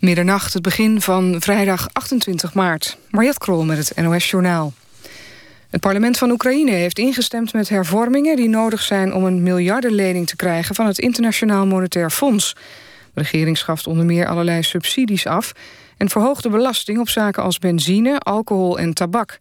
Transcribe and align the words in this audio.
Middernacht, 0.00 0.52
het 0.52 0.62
begin 0.62 1.00
van 1.00 1.36
vrijdag 1.38 1.88
28 1.92 2.54
maart. 2.54 2.98
Mariette 3.10 3.38
Krol 3.38 3.64
met 3.64 3.78
het 3.78 3.96
NOS 3.96 4.30
Journaal. 4.30 4.72
Het 5.70 5.80
parlement 5.80 6.18
van 6.18 6.30
Oekraïne 6.30 6.70
heeft 6.70 6.98
ingestemd 6.98 7.52
met 7.52 7.68
hervormingen... 7.68 8.36
die 8.36 8.48
nodig 8.48 8.82
zijn 8.82 9.14
om 9.14 9.24
een 9.24 9.42
miljardenlening 9.42 10.26
te 10.26 10.36
krijgen... 10.36 10.74
van 10.74 10.86
het 10.86 10.98
Internationaal 10.98 11.66
Monetair 11.66 12.10
Fonds. 12.10 12.56
De 13.14 13.20
regering 13.20 13.58
schaft 13.58 13.86
onder 13.86 14.04
meer 14.04 14.26
allerlei 14.26 14.62
subsidies 14.62 15.26
af... 15.26 15.52
en 15.96 16.08
verhoogt 16.08 16.42
de 16.42 16.48
belasting 16.48 16.98
op 16.98 17.08
zaken 17.08 17.42
als 17.42 17.58
benzine, 17.58 18.18
alcohol 18.18 18.78
en 18.78 18.94
tabak. 18.94 19.38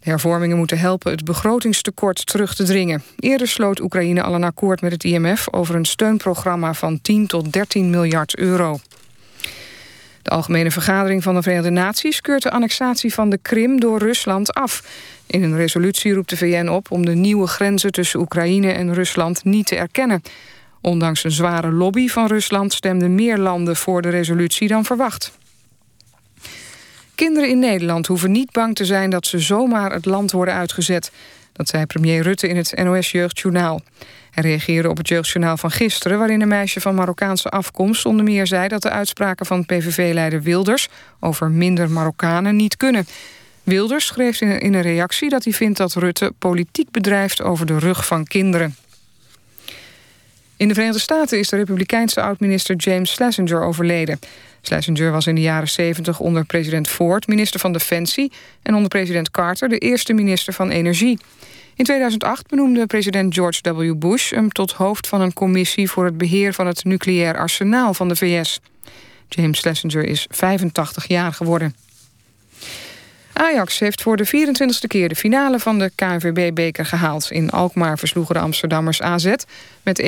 De 0.00 0.10
hervormingen 0.10 0.56
moeten 0.56 0.78
helpen 0.78 1.10
het 1.10 1.24
begrotingstekort 1.24 2.26
terug 2.26 2.54
te 2.54 2.64
dringen. 2.64 3.02
Eerder 3.18 3.48
sloot 3.48 3.80
Oekraïne 3.80 4.22
al 4.22 4.34
een 4.34 4.44
akkoord 4.44 4.80
met 4.80 4.92
het 4.92 5.04
IMF... 5.04 5.52
over 5.52 5.74
een 5.74 5.84
steunprogramma 5.84 6.74
van 6.74 7.00
10 7.00 7.26
tot 7.26 7.52
13 7.52 7.90
miljard 7.90 8.36
euro. 8.36 8.78
De 10.26 10.32
Algemene 10.32 10.70
Vergadering 10.70 11.22
van 11.22 11.34
de 11.34 11.42
Verenigde 11.42 11.70
Naties 11.70 12.20
keurt 12.20 12.42
de 12.42 12.50
annexatie 12.50 13.14
van 13.14 13.30
de 13.30 13.38
Krim 13.42 13.80
door 13.80 13.98
Rusland 13.98 14.54
af. 14.54 14.82
In 15.26 15.42
een 15.42 15.56
resolutie 15.56 16.14
roept 16.14 16.28
de 16.28 16.36
VN 16.36 16.68
op 16.68 16.90
om 16.90 17.04
de 17.04 17.14
nieuwe 17.14 17.46
grenzen 17.46 17.92
tussen 17.92 18.20
Oekraïne 18.20 18.72
en 18.72 18.94
Rusland 18.94 19.44
niet 19.44 19.66
te 19.66 19.76
erkennen. 19.76 20.22
Ondanks 20.80 21.24
een 21.24 21.30
zware 21.30 21.70
lobby 21.70 22.08
van 22.08 22.26
Rusland 22.26 22.72
stemden 22.72 23.14
meer 23.14 23.38
landen 23.38 23.76
voor 23.76 24.02
de 24.02 24.08
resolutie 24.08 24.68
dan 24.68 24.84
verwacht. 24.84 25.38
Kinderen 27.14 27.48
in 27.48 27.58
Nederland 27.58 28.06
hoeven 28.06 28.30
niet 28.30 28.52
bang 28.52 28.74
te 28.74 28.84
zijn 28.84 29.10
dat 29.10 29.26
ze 29.26 29.38
zomaar 29.38 29.92
het 29.92 30.04
land 30.04 30.32
worden 30.32 30.54
uitgezet. 30.54 31.10
Dat 31.52 31.68
zei 31.68 31.86
premier 31.86 32.22
Rutte 32.22 32.48
in 32.48 32.56
het 32.56 32.72
NOS 32.76 33.10
Jeugdjournaal. 33.10 33.80
Hij 34.36 34.44
reageerde 34.44 34.88
op 34.88 34.96
het 34.96 35.08
jeugdjournaal 35.08 35.56
van 35.56 35.70
gisteren... 35.70 36.18
waarin 36.18 36.40
een 36.40 36.48
meisje 36.48 36.80
van 36.80 36.94
Marokkaanse 36.94 37.48
afkomst 37.48 38.06
onder 38.06 38.24
meer 38.24 38.46
zei... 38.46 38.68
dat 38.68 38.82
de 38.82 38.90
uitspraken 38.90 39.46
van 39.46 39.66
PVV-leider 39.66 40.42
Wilders 40.42 40.88
over 41.20 41.50
minder 41.50 41.90
Marokkanen 41.90 42.56
niet 42.56 42.76
kunnen. 42.76 43.06
Wilders 43.62 44.06
schreef 44.06 44.40
in 44.40 44.74
een 44.74 44.82
reactie 44.82 45.28
dat 45.28 45.44
hij 45.44 45.52
vindt 45.52 45.78
dat 45.78 45.94
Rutte 45.94 46.32
politiek 46.38 46.90
bedrijft... 46.90 47.42
over 47.42 47.66
de 47.66 47.78
rug 47.78 48.06
van 48.06 48.24
kinderen. 48.24 48.76
In 50.56 50.68
de 50.68 50.74
Verenigde 50.74 51.00
Staten 51.00 51.38
is 51.38 51.48
de 51.48 51.56
republikeinse 51.56 52.20
oud-minister 52.20 52.76
James 52.76 53.10
Schlesinger 53.10 53.62
overleden. 53.62 54.18
Schlesinger 54.60 55.10
was 55.10 55.26
in 55.26 55.34
de 55.34 55.40
jaren 55.40 55.68
70 55.68 56.20
onder 56.20 56.44
president 56.44 56.88
Ford 56.88 57.26
minister 57.26 57.60
van 57.60 57.72
Defensie... 57.72 58.32
en 58.62 58.74
onder 58.74 58.88
president 58.88 59.30
Carter 59.30 59.68
de 59.68 59.78
eerste 59.78 60.12
minister 60.12 60.52
van 60.52 60.70
Energie. 60.70 61.18
In 61.76 61.84
2008 61.84 62.48
benoemde 62.48 62.86
president 62.86 63.34
George 63.34 63.74
W. 63.74 63.94
Bush 63.98 64.30
hem 64.30 64.52
tot 64.52 64.72
hoofd 64.72 65.06
van 65.06 65.20
een 65.20 65.32
commissie... 65.32 65.90
voor 65.90 66.04
het 66.04 66.18
beheer 66.18 66.54
van 66.54 66.66
het 66.66 66.84
nucleair 66.84 67.36
arsenaal 67.38 67.94
van 67.94 68.08
de 68.08 68.16
VS. 68.16 68.60
James 69.28 69.58
Schlesinger 69.58 70.04
is 70.04 70.26
85 70.30 71.08
jaar 71.08 71.32
geworden. 71.32 71.74
Ajax 73.32 73.78
heeft 73.78 74.02
voor 74.02 74.16
de 74.16 74.26
24e 74.26 74.86
keer 74.86 75.08
de 75.08 75.16
finale 75.16 75.58
van 75.58 75.78
de 75.78 75.90
KNVB-beker 75.94 76.86
gehaald. 76.86 77.30
In 77.30 77.50
Alkmaar 77.50 77.98
versloegen 77.98 78.34
de 78.34 78.40
Amsterdammers 78.40 79.02
AZ 79.02 79.34
met 79.82 80.02
1-0. 80.02 80.06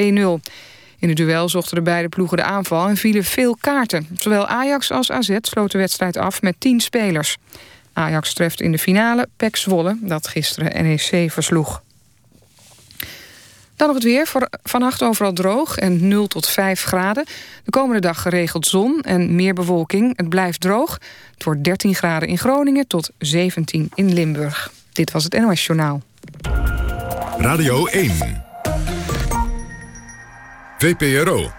In 0.99 1.09
het 1.09 1.17
duel 1.17 1.49
zochten 1.49 1.75
de 1.75 1.83
beide 1.83 2.09
ploegen 2.09 2.37
de 2.37 2.43
aanval 2.43 2.89
en 2.89 2.97
vielen 2.97 3.25
veel 3.25 3.57
kaarten. 3.61 4.07
Zowel 4.19 4.47
Ajax 4.47 4.91
als 4.91 5.11
AZ 5.11 5.37
sloten 5.41 5.71
de 5.71 5.79
wedstrijd 5.79 6.17
af 6.17 6.43
met 6.43 6.55
10 6.59 6.81
spelers. 6.81 7.37
Ajax 7.99 8.33
treft 8.33 8.61
in 8.61 8.73
de 8.73 8.79
finale 8.79 9.29
Pek 9.37 9.57
Zwolle, 9.57 9.99
dat 10.01 10.29
gisteren 10.29 10.85
NEC 10.85 11.31
versloeg. 11.31 11.83
Dan 13.77 13.87
nog 13.87 13.97
het 13.97 14.05
weer. 14.05 14.29
Vannacht 14.63 15.03
overal 15.03 15.33
droog 15.33 15.77
en 15.77 16.09
0 16.09 16.27
tot 16.27 16.49
5 16.49 16.83
graden. 16.83 17.25
De 17.65 17.71
komende 17.71 18.01
dag 18.01 18.23
geregeld 18.23 18.67
zon 18.67 19.01
en 19.01 19.35
meer 19.35 19.55
bewolking. 19.55 20.17
Het 20.17 20.29
blijft 20.29 20.61
droog. 20.61 20.99
Het 21.35 21.45
wordt 21.45 21.65
13 21.65 21.95
graden 21.95 22.29
in 22.29 22.39
Groningen 22.39 22.87
tot 22.87 23.11
17 23.19 23.91
in 23.95 24.12
Limburg. 24.12 24.73
Dit 24.93 25.11
was 25.12 25.25
het 25.25 25.39
NOS 25.41 25.67
Journaal. 25.67 26.03
Radio 27.39 27.87
1. 27.87 28.45
VPRO. 30.78 31.51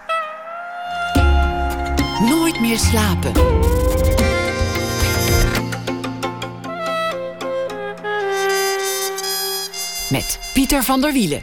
Nooit 2.20 2.60
meer 2.60 2.78
slapen. 2.78 3.32
Met 10.10 10.38
Pieter 10.52 10.82
van 10.82 11.00
der 11.00 11.12
Wielen. 11.12 11.42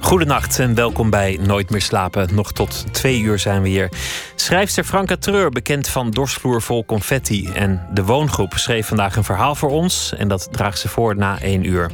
Goedenacht 0.00 0.58
en 0.58 0.74
welkom 0.74 1.10
bij 1.10 1.38
Nooit 1.40 1.70
meer 1.70 1.82
slapen. 1.82 2.34
Nog 2.34 2.52
tot 2.52 2.94
twee 2.94 3.20
uur 3.20 3.38
zijn 3.38 3.62
we 3.62 3.68
hier. 3.68 3.88
Schrijfster 4.34 4.84
Franka 4.84 5.16
Treur, 5.16 5.50
bekend 5.50 5.88
van 5.88 6.10
Dorsvloer 6.10 6.62
vol 6.62 6.84
confetti 6.84 7.48
en 7.48 7.86
de 7.94 8.04
woongroep, 8.04 8.52
schreef 8.52 8.86
vandaag 8.86 9.16
een 9.16 9.24
verhaal 9.24 9.54
voor 9.54 9.70
ons 9.70 10.14
en 10.14 10.28
dat 10.28 10.48
draagt 10.50 10.78
ze 10.78 10.88
voor 10.88 11.16
na 11.16 11.40
één 11.40 11.64
uur. 11.64 11.90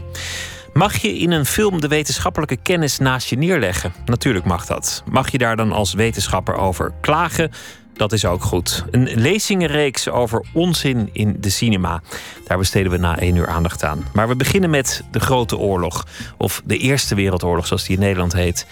Mag 0.72 0.96
je 0.96 1.18
in 1.18 1.30
een 1.30 1.46
film 1.46 1.80
de 1.80 1.88
wetenschappelijke 1.88 2.56
kennis 2.56 2.98
naast 2.98 3.28
je 3.28 3.36
neerleggen? 3.36 3.92
Natuurlijk 4.04 4.44
mag 4.44 4.66
dat. 4.66 5.02
Mag 5.10 5.30
je 5.30 5.38
daar 5.38 5.56
dan 5.56 5.72
als 5.72 5.94
wetenschapper 5.94 6.54
over 6.54 6.92
klagen? 7.00 7.50
Dat 7.98 8.12
is 8.12 8.24
ook 8.24 8.42
goed. 8.42 8.84
Een 8.90 9.08
lezingenreeks 9.14 10.08
over 10.08 10.44
onzin 10.52 11.10
in 11.12 11.36
de 11.40 11.50
cinema. 11.50 12.02
Daar 12.46 12.58
besteden 12.58 12.92
we 12.92 12.98
na 12.98 13.18
één 13.18 13.36
uur 13.36 13.46
aandacht 13.46 13.84
aan. 13.84 14.04
Maar 14.12 14.28
we 14.28 14.36
beginnen 14.36 14.70
met 14.70 15.02
de 15.10 15.20
Grote 15.20 15.56
Oorlog. 15.56 16.06
Of 16.36 16.62
de 16.64 16.76
Eerste 16.76 17.14
Wereldoorlog, 17.14 17.66
zoals 17.66 17.84
die 17.84 17.96
in 17.96 18.02
Nederland 18.02 18.32
heet. 18.32 18.66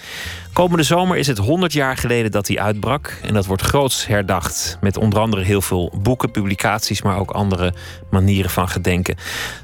Komende 0.56 0.82
zomer 0.82 1.16
is 1.16 1.26
het 1.26 1.38
100 1.38 1.72
jaar 1.72 1.96
geleden 1.96 2.30
dat 2.30 2.46
die 2.46 2.60
uitbrak. 2.60 3.18
En 3.22 3.34
dat 3.34 3.46
wordt 3.46 3.62
groots 3.62 4.06
herdacht. 4.06 4.78
Met 4.80 4.96
onder 4.96 5.18
andere 5.18 5.42
heel 5.42 5.60
veel 5.60 5.92
boeken, 6.02 6.30
publicaties, 6.30 7.02
maar 7.02 7.18
ook 7.18 7.30
andere 7.30 7.74
manieren 8.10 8.50
van 8.50 8.68
gedenken. 8.68 9.16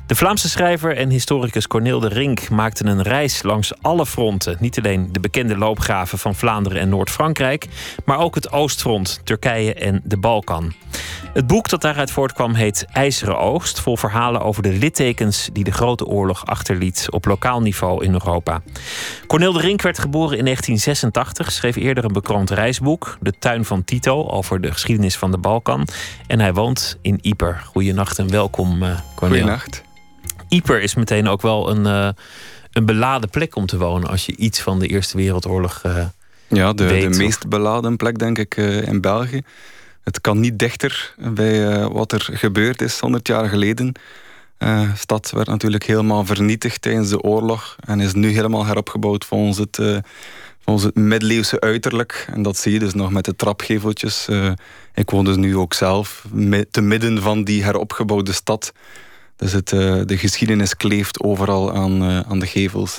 De 0.07 0.15
Vlaamse 0.15 0.49
schrijver 0.49 0.97
en 0.97 1.11
historicus 1.11 1.67
Corneel 1.67 2.01
de 2.01 2.09
Rink 2.09 2.49
maakte 2.49 2.85
een 2.85 3.03
reis 3.03 3.43
langs 3.43 3.73
alle 3.81 4.07
fronten. 4.07 4.57
Niet 4.61 4.79
alleen 4.79 5.09
de 5.13 5.21
bekende 5.21 5.59
loopgraven 5.59 6.19
van 6.19 6.35
Vlaanderen 6.35 6.81
en 6.81 6.89
Noord-Frankrijk, 6.89 7.69
maar 8.05 8.19
ook 8.19 8.35
het 8.35 8.53
Oostfront, 8.53 9.21
Turkije 9.25 9.75
en 9.75 10.01
de 10.05 10.17
Balkan. 10.17 10.73
Het 11.33 11.47
boek 11.47 11.69
dat 11.69 11.81
daaruit 11.81 12.11
voortkwam 12.11 12.55
heet 12.55 12.87
IJzeren 12.93 13.39
Oogst, 13.39 13.81
vol 13.81 13.97
verhalen 13.97 14.43
over 14.43 14.63
de 14.63 14.73
littekens 14.73 15.49
die 15.53 15.65
de 15.65 15.71
Grote 15.71 16.07
Oorlog 16.07 16.47
achterliet 16.47 17.07
op 17.11 17.25
lokaal 17.25 17.61
niveau 17.61 18.05
in 18.05 18.13
Europa. 18.13 18.63
Corneel 19.27 19.53
de 19.53 19.61
Rink 19.61 19.83
werd 19.83 19.99
geboren 19.99 20.39
in 20.39 20.47
1986, 20.85 21.53
schreef 21.53 21.77
eerder 21.77 22.05
een 22.05 22.13
bekroond 22.13 22.51
reisboek, 22.51 23.17
De 23.21 23.33
Tuin 23.39 23.65
van 23.65 23.85
Tito, 23.85 24.29
over 24.29 24.61
de 24.61 24.73
geschiedenis 24.73 25.17
van 25.17 25.31
de 25.31 25.39
Balkan. 25.39 25.87
En 26.27 26.41
hij 26.41 26.53
woont 26.53 26.99
in 27.01 27.19
Ieper. 27.21 27.63
Goedenacht 27.65 28.19
en 28.19 28.31
welkom, 28.31 28.83
uh, 28.83 28.99
Corneel. 29.15 29.39
Goedenacht. 29.39 29.83
Ieper 30.49 30.83
is 30.83 30.95
meteen 30.95 31.29
ook 31.29 31.43
wel 31.43 31.71
een, 31.71 31.85
uh, 31.85 32.09
een 32.73 32.87
beladen 32.87 33.31
plek 33.31 33.57
om 33.57 33.67
te 33.67 33.79
wonen 33.79 34.09
als 34.09 34.27
je 34.27 34.37
iets 34.37 34.61
van 34.61 34.79
de 34.79 34.87
Eerste 34.87 35.17
Wereldoorlog. 35.17 35.83
Uh, 35.87 36.07
ja, 36.49 36.73
de, 36.73 36.85
weet, 36.85 37.13
de 37.13 37.19
meest 37.19 37.49
beladen 37.49 37.97
plek, 37.97 38.19
denk 38.19 38.39
ik, 38.39 38.57
in 38.87 39.01
België. 39.01 39.41
Het 40.05 40.21
kan 40.21 40.41
niet 40.41 40.59
dichter 40.59 41.15
bij 41.17 41.89
wat 41.89 42.13
er 42.13 42.29
gebeurd 42.33 42.83
is 42.83 43.01
100 43.01 43.27
jaar 43.27 43.49
geleden. 43.49 43.93
De 44.59 44.91
stad 44.97 45.31
werd 45.31 45.49
natuurlijk 45.49 45.85
helemaal 45.85 46.25
vernietigd 46.25 46.83
tijdens 46.83 47.09
de 47.09 47.21
oorlog 47.21 47.77
en 47.85 48.01
is 48.01 48.13
nu 48.13 48.29
helemaal 48.29 48.67
heropgebouwd 48.67 49.25
volgens 49.25 49.59
het, 49.59 49.79
het 50.65 50.95
middeleeuwse 50.95 51.61
uiterlijk. 51.61 52.27
En 52.33 52.43
dat 52.43 52.57
zie 52.57 52.73
je 52.73 52.79
dus 52.79 52.95
nog 52.95 53.11
met 53.11 53.25
de 53.25 53.37
trapgeveltjes. 53.37 54.29
ik 54.95 55.11
woon 55.11 55.25
dus 55.25 55.37
nu 55.37 55.57
ook 55.57 55.75
zelf 55.75 56.25
te 56.71 56.81
midden 56.81 57.23
van 57.23 57.45
die 57.45 57.65
heropgebouwde 57.65 58.33
stad. 58.33 58.73
Dus 59.37 59.53
het, 59.53 59.69
de 60.09 60.17
geschiedenis 60.17 60.77
kleeft 60.77 61.23
overal 61.23 61.75
aan, 61.75 62.03
aan 62.03 62.39
de 62.39 62.47
gevels. 62.47 62.99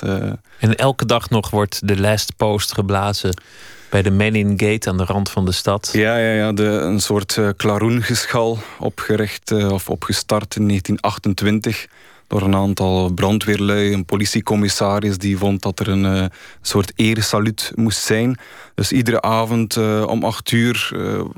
En 0.58 0.76
elke 0.76 1.06
dag 1.06 1.30
nog 1.30 1.50
wordt 1.50 1.88
de 1.88 2.00
last 2.00 2.36
post 2.36 2.72
geblazen 2.72 3.42
bij 3.90 4.02
de 4.02 4.10
Menin 4.10 4.54
Gate 4.56 4.88
aan 4.88 4.96
de 4.96 5.04
rand 5.04 5.30
van 5.30 5.44
de 5.44 5.52
stad. 5.52 5.90
Ja, 5.92 6.16
ja, 6.16 6.32
ja 6.32 6.52
de, 6.52 6.64
een 6.64 7.00
soort 7.00 7.38
klaroengeschal 7.56 8.58
opgericht 8.78 9.52
of 9.52 9.88
opgestart 9.88 10.56
in 10.56 10.68
1928 10.68 11.86
door 12.26 12.42
een 12.42 12.54
aantal 12.54 13.12
brandweerlui, 13.12 13.92
een 13.92 14.04
politiecommissaris 14.04 15.18
die 15.18 15.38
vond 15.38 15.62
dat 15.62 15.80
er 15.80 15.88
een 15.88 16.04
uh, 16.04 16.24
soort 16.62 16.92
eresaluut 16.96 17.72
moest 17.74 18.02
zijn. 18.02 18.38
Dus 18.74 18.92
iedere 18.92 19.22
avond 19.22 19.76
om 20.06 20.24
acht 20.24 20.50
uur 20.50 20.90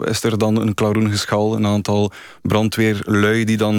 is 0.05 0.23
er 0.23 0.39
dan 0.39 0.61
een 0.61 0.75
klaroengeschal, 0.75 1.57
een 1.57 1.67
aantal 1.67 2.13
brandweerlui 2.43 3.45
die 3.45 3.57
dan 3.57 3.77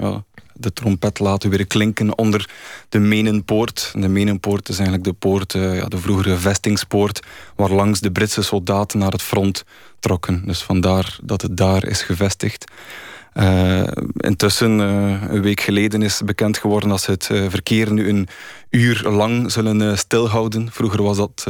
ja, 0.00 0.24
de 0.58 0.72
trompet 0.72 1.18
laten 1.18 1.50
weer 1.50 1.66
klinken 1.66 2.18
onder 2.18 2.48
de 2.88 2.98
Menenpoort. 2.98 3.92
De 3.94 4.08
Menenpoort 4.08 4.68
is 4.68 4.78
eigenlijk 4.78 5.04
de 5.08 5.12
poort, 5.12 5.52
ja, 5.52 5.86
de 5.86 5.98
vroegere 5.98 6.36
vestingspoort, 6.36 7.22
waar 7.56 7.70
langs 7.70 8.00
de 8.00 8.10
Britse 8.10 8.42
soldaten 8.42 8.98
naar 8.98 9.12
het 9.12 9.22
front 9.22 9.64
trokken. 10.00 10.42
Dus 10.46 10.62
vandaar 10.62 11.18
dat 11.22 11.42
het 11.42 11.56
daar 11.56 11.86
is 11.86 12.02
gevestigd. 12.02 12.64
Uh, 13.38 13.82
intussen, 14.16 14.78
uh, 14.78 15.22
een 15.28 15.42
week 15.42 15.60
geleden 15.60 16.02
is 16.02 16.20
bekend 16.24 16.58
geworden 16.58 16.88
dat 16.88 17.00
ze 17.00 17.10
het 17.10 17.28
uh, 17.32 17.46
verkeer 17.48 17.92
nu 17.92 18.08
een 18.08 18.28
uur 18.70 19.02
lang 19.08 19.52
zullen 19.52 19.98
stilhouden. 19.98 20.72
Vroeger 20.72 21.02
was 21.02 21.16
dat 21.16 21.46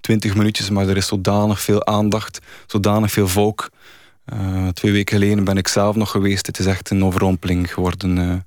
20 0.00 0.34
minuutjes, 0.34 0.70
maar 0.70 0.88
er 0.88 0.96
is 0.96 1.06
zodanig 1.06 1.60
veel 1.60 1.86
aandacht, 1.86 2.38
zodanig 2.66 3.10
veel 3.10 3.28
volk. 3.28 3.70
twee 4.72 4.92
weken 4.92 5.18
geleden 5.18 5.44
ben 5.44 5.56
ik 5.56 5.68
zelf 5.68 5.96
nog 5.96 6.10
geweest. 6.10 6.46
Het 6.46 6.58
is 6.58 6.66
echt 6.66 6.90
een 6.90 7.04
overrompeling 7.04 7.72
geworden. 7.72 8.44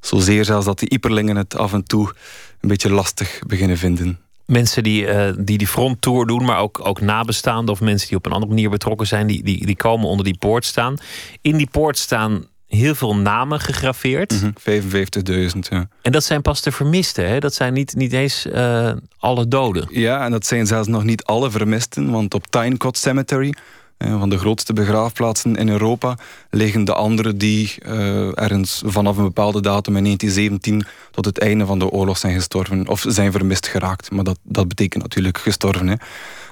zozeer 0.00 0.44
zelfs 0.44 0.66
dat 0.66 0.78
de 0.78 0.88
Iperlingen 0.88 1.36
het 1.36 1.56
af 1.56 1.72
en 1.72 1.84
toe 1.84 2.12
een 2.60 2.68
beetje 2.68 2.90
lastig 2.90 3.38
beginnen 3.46 3.78
vinden 3.78 4.27
mensen 4.50 4.82
die, 4.82 5.06
uh, 5.06 5.28
die 5.38 5.58
die 5.58 5.66
fronttour 5.66 6.26
doen, 6.26 6.44
maar 6.44 6.58
ook, 6.58 6.80
ook 6.86 7.00
nabestaanden 7.00 7.74
of 7.74 7.80
mensen 7.80 8.08
die 8.08 8.16
op 8.16 8.26
een 8.26 8.32
andere 8.32 8.52
manier 8.52 8.70
betrokken 8.70 9.06
zijn, 9.06 9.26
die, 9.26 9.42
die, 9.42 9.66
die 9.66 9.76
komen 9.76 10.08
onder 10.08 10.24
die 10.24 10.38
poort 10.38 10.64
staan. 10.64 10.96
In 11.40 11.56
die 11.56 11.68
poort 11.70 11.98
staan 11.98 12.46
heel 12.66 12.94
veel 12.94 13.16
namen 13.16 13.60
gegraveerd. 13.60 14.32
Mm 14.32 14.38
-hmm, 14.38 15.52
55.000, 15.52 15.58
ja. 15.68 15.88
En 16.02 16.12
dat 16.12 16.24
zijn 16.24 16.42
pas 16.42 16.62
de 16.62 16.72
vermisten, 16.72 17.28
hè? 17.28 17.38
Dat 17.38 17.54
zijn 17.54 17.72
niet, 17.72 17.94
niet 17.96 18.12
eens 18.12 18.46
uh, 18.46 18.92
alle 19.18 19.48
doden. 19.48 19.88
Ja, 19.90 20.24
en 20.24 20.30
dat 20.30 20.46
zijn 20.46 20.66
zelfs 20.66 20.88
nog 20.88 21.04
niet 21.04 21.24
alle 21.24 21.50
vermisten, 21.50 22.10
want 22.10 22.34
op 22.34 22.46
Tynecott 22.46 22.96
Cemetery 22.96 23.54
van 23.98 24.28
de 24.28 24.38
grootste 24.38 24.72
begraafplaatsen 24.72 25.56
in 25.56 25.68
Europa 25.68 26.18
liggen 26.50 26.84
de 26.84 26.94
andere 26.94 27.36
die 27.36 27.74
uh, 27.86 28.38
ergens 28.38 28.82
vanaf 28.84 29.16
een 29.16 29.24
bepaalde 29.24 29.60
datum 29.60 29.96
in 29.96 30.04
1917 30.04 30.92
tot 31.10 31.24
het 31.24 31.38
einde 31.38 31.66
van 31.66 31.78
de 31.78 31.88
oorlog 31.88 32.18
zijn 32.18 32.34
gestorven 32.34 32.88
of 32.88 33.04
zijn 33.08 33.32
vermist 33.32 33.66
geraakt. 33.66 34.10
Maar 34.10 34.24
dat, 34.24 34.38
dat 34.42 34.68
betekent 34.68 35.02
natuurlijk 35.02 35.38
gestorven. 35.38 35.86
Hè. 35.88 35.94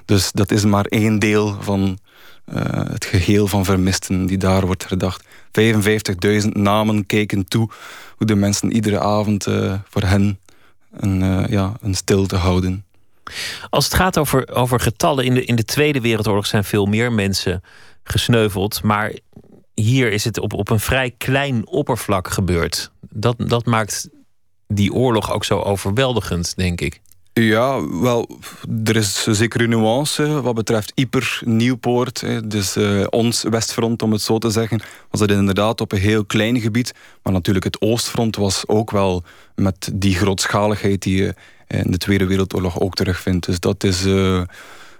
Dus 0.04 0.32
dat 0.32 0.50
is 0.50 0.64
maar 0.64 0.84
één 0.84 1.18
deel 1.18 1.56
van 1.60 1.98
uh, 2.54 2.62
het 2.72 3.04
geheel 3.04 3.46
van 3.46 3.64
vermisten 3.64 4.26
die 4.26 4.38
daar 4.38 4.66
wordt 4.66 4.88
herdacht. 4.88 5.24
55.000 6.42 6.48
namen 6.52 7.06
kijken 7.06 7.48
toe 7.48 7.70
hoe 8.16 8.26
de 8.26 8.34
mensen 8.34 8.72
iedere 8.72 9.00
avond 9.00 9.46
uh, 9.46 9.74
voor 9.88 10.02
hen 10.02 10.38
een, 10.90 11.46
ja, 11.48 11.72
een 11.80 11.94
stilte 11.94 12.36
houden. 12.36 12.84
Als 13.70 13.84
het 13.84 13.94
gaat 13.94 14.18
over, 14.18 14.54
over 14.54 14.80
getallen, 14.80 15.24
in 15.24 15.34
de, 15.34 15.44
in 15.44 15.56
de 15.56 15.64
Tweede 15.64 16.00
Wereldoorlog 16.00 16.46
zijn 16.46 16.64
veel 16.64 16.86
meer 16.86 17.12
mensen 17.12 17.62
gesneuveld. 18.04 18.82
Maar 18.82 19.12
hier 19.74 20.12
is 20.12 20.24
het 20.24 20.38
op, 20.38 20.52
op 20.52 20.70
een 20.70 20.80
vrij 20.80 21.10
klein 21.18 21.66
oppervlak 21.66 22.28
gebeurd. 22.28 22.90
Dat, 23.10 23.34
dat 23.38 23.66
maakt 23.66 24.08
die 24.68 24.92
oorlog 24.92 25.32
ook 25.32 25.44
zo 25.44 25.58
overweldigend, 25.60 26.56
denk 26.56 26.80
ik. 26.80 27.00
Ja, 27.32 27.88
wel, 28.00 28.38
er 28.84 28.96
is 28.96 29.22
zeker 29.22 29.60
een 29.60 29.68
nuance 29.68 30.42
wat 30.42 30.54
betreft 30.54 30.92
Yper, 30.94 31.40
Nieuwpoort. 31.44 32.50
Dus 32.50 32.76
uh, 32.76 33.06
ons 33.10 33.42
westfront, 33.42 34.02
om 34.02 34.12
het 34.12 34.22
zo 34.22 34.38
te 34.38 34.50
zeggen, 34.50 34.80
was 35.10 35.20
het 35.20 35.30
inderdaad 35.30 35.80
op 35.80 35.92
een 35.92 35.98
heel 35.98 36.24
klein 36.24 36.60
gebied. 36.60 36.94
Maar 37.22 37.32
natuurlijk 37.32 37.64
het 37.64 37.80
oostfront 37.80 38.36
was 38.36 38.68
ook 38.68 38.90
wel 38.90 39.22
met 39.54 39.90
die 39.94 40.14
grootschaligheid 40.14 41.02
die 41.02 41.16
je 41.16 41.34
in 41.66 41.90
de 41.90 41.98
Tweede 41.98 42.26
Wereldoorlog 42.26 42.80
ook 42.80 42.94
terugvindt. 42.94 43.46
Dus 43.46 43.60
dat 43.60 43.84
is... 43.84 44.06
Uh, 44.06 44.42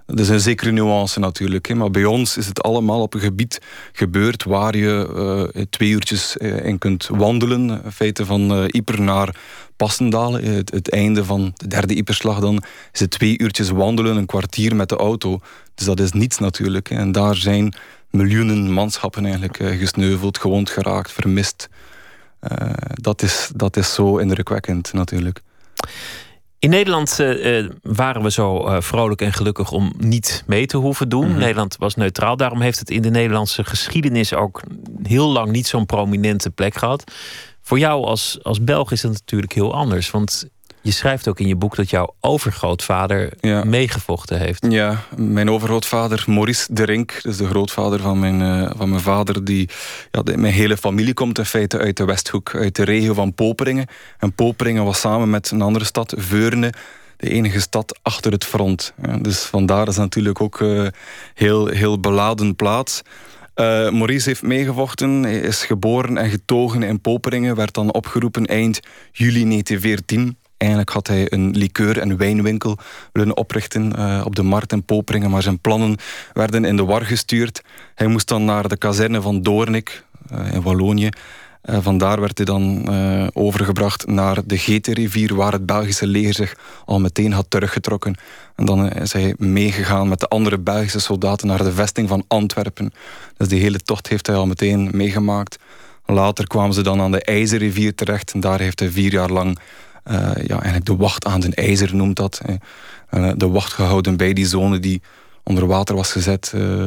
dat 0.06 0.18
is 0.18 0.28
een 0.28 0.40
zekere 0.40 0.70
nuance 0.70 1.20
natuurlijk. 1.20 1.66
Hè. 1.66 1.74
Maar 1.74 1.90
bij 1.90 2.04
ons 2.04 2.36
is 2.36 2.46
het 2.46 2.62
allemaal 2.62 3.00
op 3.00 3.14
een 3.14 3.20
gebied 3.20 3.60
gebeurd 3.92 4.44
waar 4.44 4.76
je 4.76 5.50
uh, 5.54 5.62
twee 5.70 5.90
uurtjes 5.90 6.36
in 6.36 6.78
kunt 6.78 7.06
wandelen. 7.06 7.84
In 7.84 7.92
feite 7.92 8.24
van 8.24 8.58
uh, 8.58 8.64
Yper 8.66 9.00
naar 9.00 9.36
Passendalen, 9.76 10.54
het, 10.54 10.70
het, 10.70 10.90
einde 10.90 11.24
van 11.24 11.52
de 11.54 11.66
derde 11.66 11.96
Yperslag, 11.96 12.40
dan 12.40 12.62
is 12.92 13.00
het 13.00 13.10
twee 13.10 13.38
uurtjes 13.38 13.70
wandelen, 13.70 14.16
een 14.16 14.26
kwartier 14.26 14.76
met 14.76 14.88
de 14.88 14.96
auto. 14.96 15.40
Dus 15.74 15.86
dat 15.86 16.00
is 16.00 16.12
niets 16.12 16.38
natuurlijk. 16.38 16.90
En 16.90 17.12
daar 17.12 17.34
zijn 17.34 17.74
miljoenen 18.10 18.72
manschappen 18.72 19.24
eigenlijk 19.24 19.56
gesneuveld, 19.56 20.38
gewond 20.38 20.70
geraakt, 20.70 21.12
vermist. 21.12 21.68
dat, 22.94 23.22
is, 23.22 23.50
dat 23.54 23.76
is 23.76 23.94
zo 23.94 24.16
indrukwekkend 24.16 24.92
natuurlijk. 24.92 25.42
In 26.58 26.70
Nederland 26.70 27.18
uh, 27.20 27.68
waren 27.82 28.22
we 28.22 28.30
zo 28.30 28.68
uh, 28.68 28.80
vrolijk 28.80 29.20
en 29.20 29.32
gelukkig 29.32 29.70
om 29.70 29.92
niet 29.98 30.44
mee 30.46 30.66
te 30.66 30.76
hoeven 30.76 31.08
doen. 31.08 31.28
Mhm. 31.28 31.38
Nederland 31.38 31.76
was 31.78 31.94
neutraal. 31.94 32.36
Daarom 32.36 32.60
heeft 32.60 32.78
het 32.78 32.90
in 32.90 33.02
de 33.02 33.10
Nederlandse 33.10 33.64
geschiedenis 33.64 34.34
ook 34.34 34.62
heel 35.02 35.28
lang 35.28 35.50
niet 35.50 35.66
zo'n 35.66 35.86
prominente 35.86 36.50
plek 36.50 36.74
gehad. 36.74 37.12
Voor 37.62 37.78
jou 37.78 38.04
als, 38.04 38.38
als 38.42 38.64
Belg 38.64 38.92
is 38.92 39.00
dat 39.00 39.12
natuurlijk 39.12 39.52
heel 39.52 39.74
anders. 39.74 40.10
Want 40.10 40.48
je 40.86 40.92
schrijft 40.92 41.28
ook 41.28 41.40
in 41.40 41.48
je 41.48 41.56
boek 41.56 41.76
dat 41.76 41.90
jouw 41.90 42.14
overgrootvader 42.20 43.32
meegevochten 43.64 44.38
heeft. 44.38 44.66
Ja, 44.68 45.02
mijn 45.16 45.50
overgrootvader 45.50 46.24
Maurice 46.26 46.74
de 46.74 46.84
Rink, 46.84 47.22
dus 47.22 47.36
de 47.36 47.46
grootvader 47.46 48.00
van 48.00 48.18
mijn, 48.18 48.40
uh, 48.40 48.70
van 48.76 48.88
mijn 48.88 49.02
vader, 49.02 49.44
die, 49.44 49.68
ja, 50.10 50.22
mijn 50.36 50.52
hele 50.52 50.76
familie 50.76 51.14
komt 51.14 51.38
in 51.38 51.44
feite 51.44 51.78
uit 51.78 51.96
de 51.96 52.04
Westhoek, 52.04 52.54
uit 52.54 52.76
de 52.76 52.84
regio 52.84 53.14
van 53.14 53.34
Poperingen. 53.34 53.86
En 54.18 54.32
Poperingen 54.32 54.84
was 54.84 55.00
samen 55.00 55.30
met 55.30 55.50
een 55.50 55.62
andere 55.62 55.84
stad, 55.84 56.14
Veurne, 56.16 56.72
de 57.16 57.30
enige 57.30 57.60
stad 57.60 57.98
achter 58.02 58.32
het 58.32 58.44
front. 58.44 58.92
Ja, 59.02 59.16
dus 59.16 59.38
vandaar 59.42 59.88
is 59.88 59.96
natuurlijk 59.96 60.40
ook 60.40 60.60
uh, 60.60 60.86
heel, 61.34 61.66
heel 61.66 62.00
beladen 62.00 62.56
plaats. 62.56 63.02
Uh, 63.56 63.90
Maurice 63.90 64.28
heeft 64.28 64.42
meegevochten, 64.42 65.24
is 65.24 65.64
geboren 65.64 66.16
en 66.16 66.30
getogen 66.30 66.82
in 66.82 67.00
Poperingen, 67.00 67.54
werd 67.54 67.74
dan 67.74 67.92
opgeroepen 67.92 68.46
eind 68.46 68.80
juli 69.12 69.44
1914. 69.44 70.36
Eigenlijk 70.56 70.90
had 70.90 71.06
hij 71.06 71.32
een 71.32 71.56
liqueur- 71.56 71.98
en 71.98 72.16
wijnwinkel 72.16 72.78
willen 73.12 73.36
oprichten 73.36 73.92
uh, 73.98 74.22
op 74.24 74.36
de 74.36 74.42
markt 74.42 74.72
in 74.72 74.84
Poperingen, 74.84 75.30
maar 75.30 75.42
zijn 75.42 75.58
plannen 75.58 75.96
werden 76.32 76.64
in 76.64 76.76
de 76.76 76.84
war 76.84 77.04
gestuurd. 77.04 77.62
Hij 77.94 78.06
moest 78.06 78.28
dan 78.28 78.44
naar 78.44 78.68
de 78.68 78.76
kazerne 78.76 79.20
van 79.20 79.42
Doornik 79.42 80.04
uh, 80.32 80.52
in 80.52 80.62
Wallonië. 80.62 81.08
Uh, 81.64 81.78
vandaar 81.80 82.20
werd 82.20 82.36
hij 82.36 82.46
dan 82.46 82.88
overgebracht 83.32 84.06
naar 84.06 84.38
de 84.44 84.58
Geterrivier, 84.58 85.34
waar 85.34 85.52
het 85.52 85.66
Belgische 85.66 86.06
leger 86.06 86.34
zich 86.34 86.56
al 86.84 87.00
meteen 87.00 87.32
had 87.32 87.46
teruggetrokken. 87.48 88.16
En 88.54 88.64
dan 88.64 88.92
is 88.92 89.12
hij 89.12 89.34
meegegaan 89.38 90.08
met 90.08 90.20
de 90.20 90.28
andere 90.28 90.58
Belgische 90.58 91.00
soldaten 91.00 91.46
naar 91.46 91.62
de 91.62 91.72
vesting 91.72 92.08
van 92.08 92.24
Antwerpen. 92.28 92.92
Dus 93.36 93.48
die 93.48 93.60
hele 93.60 93.78
tocht 93.78 94.08
heeft 94.08 94.26
hij 94.26 94.36
al 94.36 94.46
meteen 94.46 94.90
meegemaakt. 94.92 95.58
Later 96.04 96.46
kwamen 96.46 96.74
ze 96.74 96.82
dan 96.82 97.00
aan 97.00 97.12
de 97.12 97.22
IJzerrivier 97.22 97.94
terecht 97.94 98.32
en 98.32 98.40
daar 98.40 98.60
heeft 98.60 98.80
hij 98.80 98.90
vier 98.90 99.12
jaar 99.12 99.30
lang 99.30 99.58
ja, 100.46 100.56
eigenlijk 100.60 100.84
de 100.84 100.96
wacht 100.96 101.24
aan 101.24 101.40
den 101.40 101.54
ijzer 101.54 101.94
noemt 101.94 102.16
dat. 102.16 102.40
Uh, 103.10 103.30
de 103.36 103.48
wacht 103.48 103.72
gehouden 103.72 104.16
bij 104.16 104.32
die 104.32 104.46
zone 104.46 104.78
die 104.78 105.02
onder 105.42 105.66
water 105.66 105.94
was 105.94 106.12
gezet. 106.12 106.52
Uh, 106.54 106.86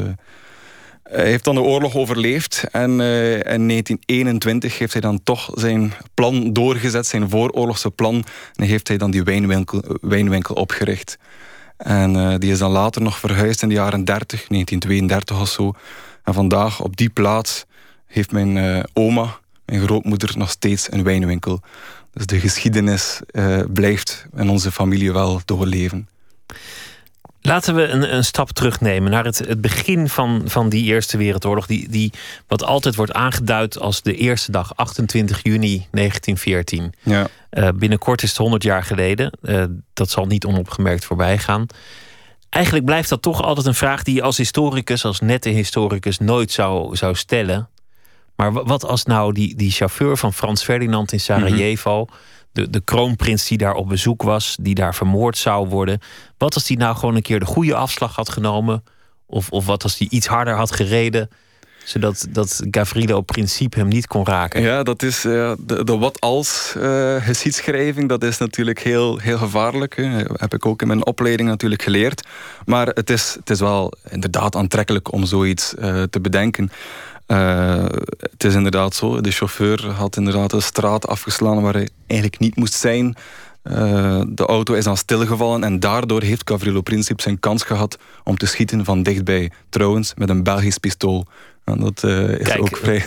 hij 1.03 1.25
heeft 1.25 1.43
dan 1.43 1.55
de 1.55 1.61
oorlog 1.61 1.95
overleefd 1.95 2.63
en 2.71 2.91
in 2.91 3.67
1921 3.67 4.77
heeft 4.77 4.93
hij 4.93 5.01
dan 5.01 5.23
toch 5.23 5.51
zijn 5.53 5.93
plan 6.13 6.53
doorgezet, 6.53 7.07
zijn 7.07 7.29
vooroorlogse 7.29 7.91
plan. 7.91 8.23
En 8.55 8.65
heeft 8.65 8.87
hij 8.87 8.97
dan 8.97 9.11
die 9.11 9.23
wijnwinkel, 9.23 9.83
wijnwinkel 10.01 10.55
opgericht. 10.55 11.17
En 11.77 12.39
die 12.39 12.51
is 12.51 12.59
dan 12.59 12.71
later 12.71 13.01
nog 13.01 13.19
verhuisd 13.19 13.61
in 13.61 13.69
de 13.69 13.75
jaren 13.75 14.05
30, 14.05 14.47
1932 14.47 15.41
of 15.41 15.49
zo. 15.49 15.73
En 16.23 16.33
vandaag 16.33 16.81
op 16.81 16.97
die 16.97 17.09
plaats 17.09 17.65
heeft 18.05 18.31
mijn 18.31 18.85
oma, 18.93 19.39
mijn 19.65 19.81
grootmoeder, 19.81 20.37
nog 20.37 20.49
steeds 20.49 20.91
een 20.91 21.03
wijnwinkel. 21.03 21.61
Dus 22.13 22.25
de 22.25 22.39
geschiedenis 22.39 23.21
uh, 23.31 23.61
blijft 23.73 24.25
in 24.35 24.49
onze 24.49 24.71
familie 24.71 25.13
wel 25.13 25.41
doorleven. 25.45 26.07
Laten 27.41 27.75
we 27.75 27.87
een, 27.87 28.15
een 28.15 28.23
stap 28.23 28.51
terugnemen 28.51 29.11
naar 29.11 29.25
het, 29.25 29.37
het 29.37 29.61
begin 29.61 30.09
van, 30.09 30.41
van 30.45 30.69
die 30.69 30.83
Eerste 30.83 31.17
Wereldoorlog. 31.17 31.65
Die, 31.65 31.89
die 31.89 32.13
wat 32.47 32.63
altijd 32.63 32.95
wordt 32.95 33.13
aangeduid 33.13 33.79
als 33.79 34.01
de 34.01 34.15
eerste 34.15 34.51
dag, 34.51 34.75
28 34.75 35.39
juni 35.43 35.87
1914. 35.91 36.93
Ja. 37.03 37.27
Uh, 37.51 37.69
binnenkort 37.75 38.23
is 38.23 38.29
het 38.29 38.37
100 38.37 38.63
jaar 38.63 38.83
geleden. 38.83 39.31
Uh, 39.41 39.63
dat 39.93 40.09
zal 40.09 40.25
niet 40.25 40.45
onopgemerkt 40.45 41.05
voorbij 41.05 41.37
gaan. 41.37 41.65
Eigenlijk 42.49 42.85
blijft 42.85 43.09
dat 43.09 43.21
toch 43.21 43.41
altijd 43.41 43.65
een 43.65 43.73
vraag 43.73 44.03
die 44.03 44.15
je 44.15 44.21
als 44.21 44.37
historicus, 44.37 45.05
als 45.05 45.19
nette 45.19 45.49
historicus, 45.49 46.19
nooit 46.19 46.51
zou, 46.51 46.95
zou 46.95 47.15
stellen. 47.15 47.69
Maar 48.39 48.51
wat 48.51 48.85
als 48.85 49.05
nou 49.05 49.33
die, 49.33 49.55
die 49.55 49.71
chauffeur 49.71 50.17
van 50.17 50.33
Frans 50.33 50.63
Ferdinand 50.63 51.11
in 51.11 51.19
Sarajevo, 51.19 52.05
mhm. 52.05 52.13
de, 52.51 52.69
de 52.69 52.81
kroonprins 52.81 53.47
die 53.47 53.57
daar 53.57 53.73
op 53.73 53.89
bezoek 53.89 54.23
was, 54.23 54.57
die 54.61 54.75
daar 54.75 54.95
vermoord 54.95 55.37
zou 55.37 55.67
worden, 55.67 55.99
wat 56.37 56.53
als 56.53 56.65
die 56.65 56.77
nou 56.77 56.95
gewoon 56.95 57.15
een 57.15 57.21
keer 57.21 57.39
de 57.39 57.45
goede 57.45 57.75
afslag 57.75 58.15
had 58.15 58.29
genomen? 58.29 58.83
Of, 59.25 59.49
of 59.49 59.65
wat 59.65 59.83
als 59.83 59.97
die 59.97 60.09
iets 60.09 60.27
harder 60.27 60.55
had 60.55 60.71
gereden? 60.71 61.29
zodat 61.83 62.27
dat 62.29 62.61
Gavrilo 62.71 63.21
principe 63.21 63.79
hem 63.79 63.87
niet 63.87 64.07
kon 64.07 64.25
raken. 64.25 64.61
Ja, 64.61 64.83
dat 64.83 65.03
is 65.03 65.25
uh, 65.25 65.51
de, 65.59 65.83
de 65.83 65.97
wat 65.97 66.21
als 66.21 66.73
uh, 66.77 67.15
geschiedschrijving, 67.23 68.09
dat 68.09 68.23
is 68.23 68.37
natuurlijk 68.37 68.79
heel, 68.79 69.17
heel 69.17 69.37
gevaarlijk. 69.37 69.95
Hè. 69.95 70.03
Heb 70.33 70.53
ik 70.53 70.65
ook 70.65 70.81
in 70.81 70.87
mijn 70.87 71.05
opleiding 71.05 71.49
natuurlijk 71.49 71.81
geleerd. 71.81 72.27
Maar 72.65 72.87
het 72.87 73.09
is, 73.09 73.35
het 73.39 73.49
is 73.49 73.59
wel 73.59 73.93
inderdaad 74.09 74.55
aantrekkelijk 74.55 75.11
om 75.11 75.25
zoiets 75.25 75.73
uh, 75.79 76.03
te 76.03 76.19
bedenken. 76.21 76.71
Uh, 77.31 77.85
het 78.19 78.43
is 78.43 78.53
inderdaad 78.53 78.95
zo, 78.95 79.21
de 79.21 79.31
chauffeur 79.31 79.87
had 79.87 80.17
inderdaad 80.17 80.53
een 80.53 80.61
straat 80.61 81.07
afgeslaan 81.07 81.61
waar 81.61 81.73
hij 81.73 81.89
eigenlijk 82.07 82.41
niet 82.41 82.55
moest 82.55 82.73
zijn. 82.73 83.15
Uh, 83.63 84.21
de 84.27 84.45
auto 84.45 84.73
is 84.73 84.83
dan 84.83 84.97
stilgevallen 84.97 85.63
en 85.63 85.79
daardoor 85.79 86.21
heeft 86.21 86.49
Gavrilo 86.49 86.81
Princip 86.81 87.21
zijn 87.21 87.39
kans 87.39 87.63
gehad 87.63 87.97
om 88.23 88.37
te 88.37 88.45
schieten 88.45 88.85
van 88.85 89.03
dichtbij. 89.03 89.51
Trouwens, 89.69 90.13
met 90.15 90.29
een 90.29 90.43
Belgisch 90.43 90.77
pistool. 90.77 91.25
En 91.63 91.79
dat 91.79 92.03
uh, 92.03 92.39
is 92.39 92.57
ook 92.57 92.77
vrij... 92.77 93.05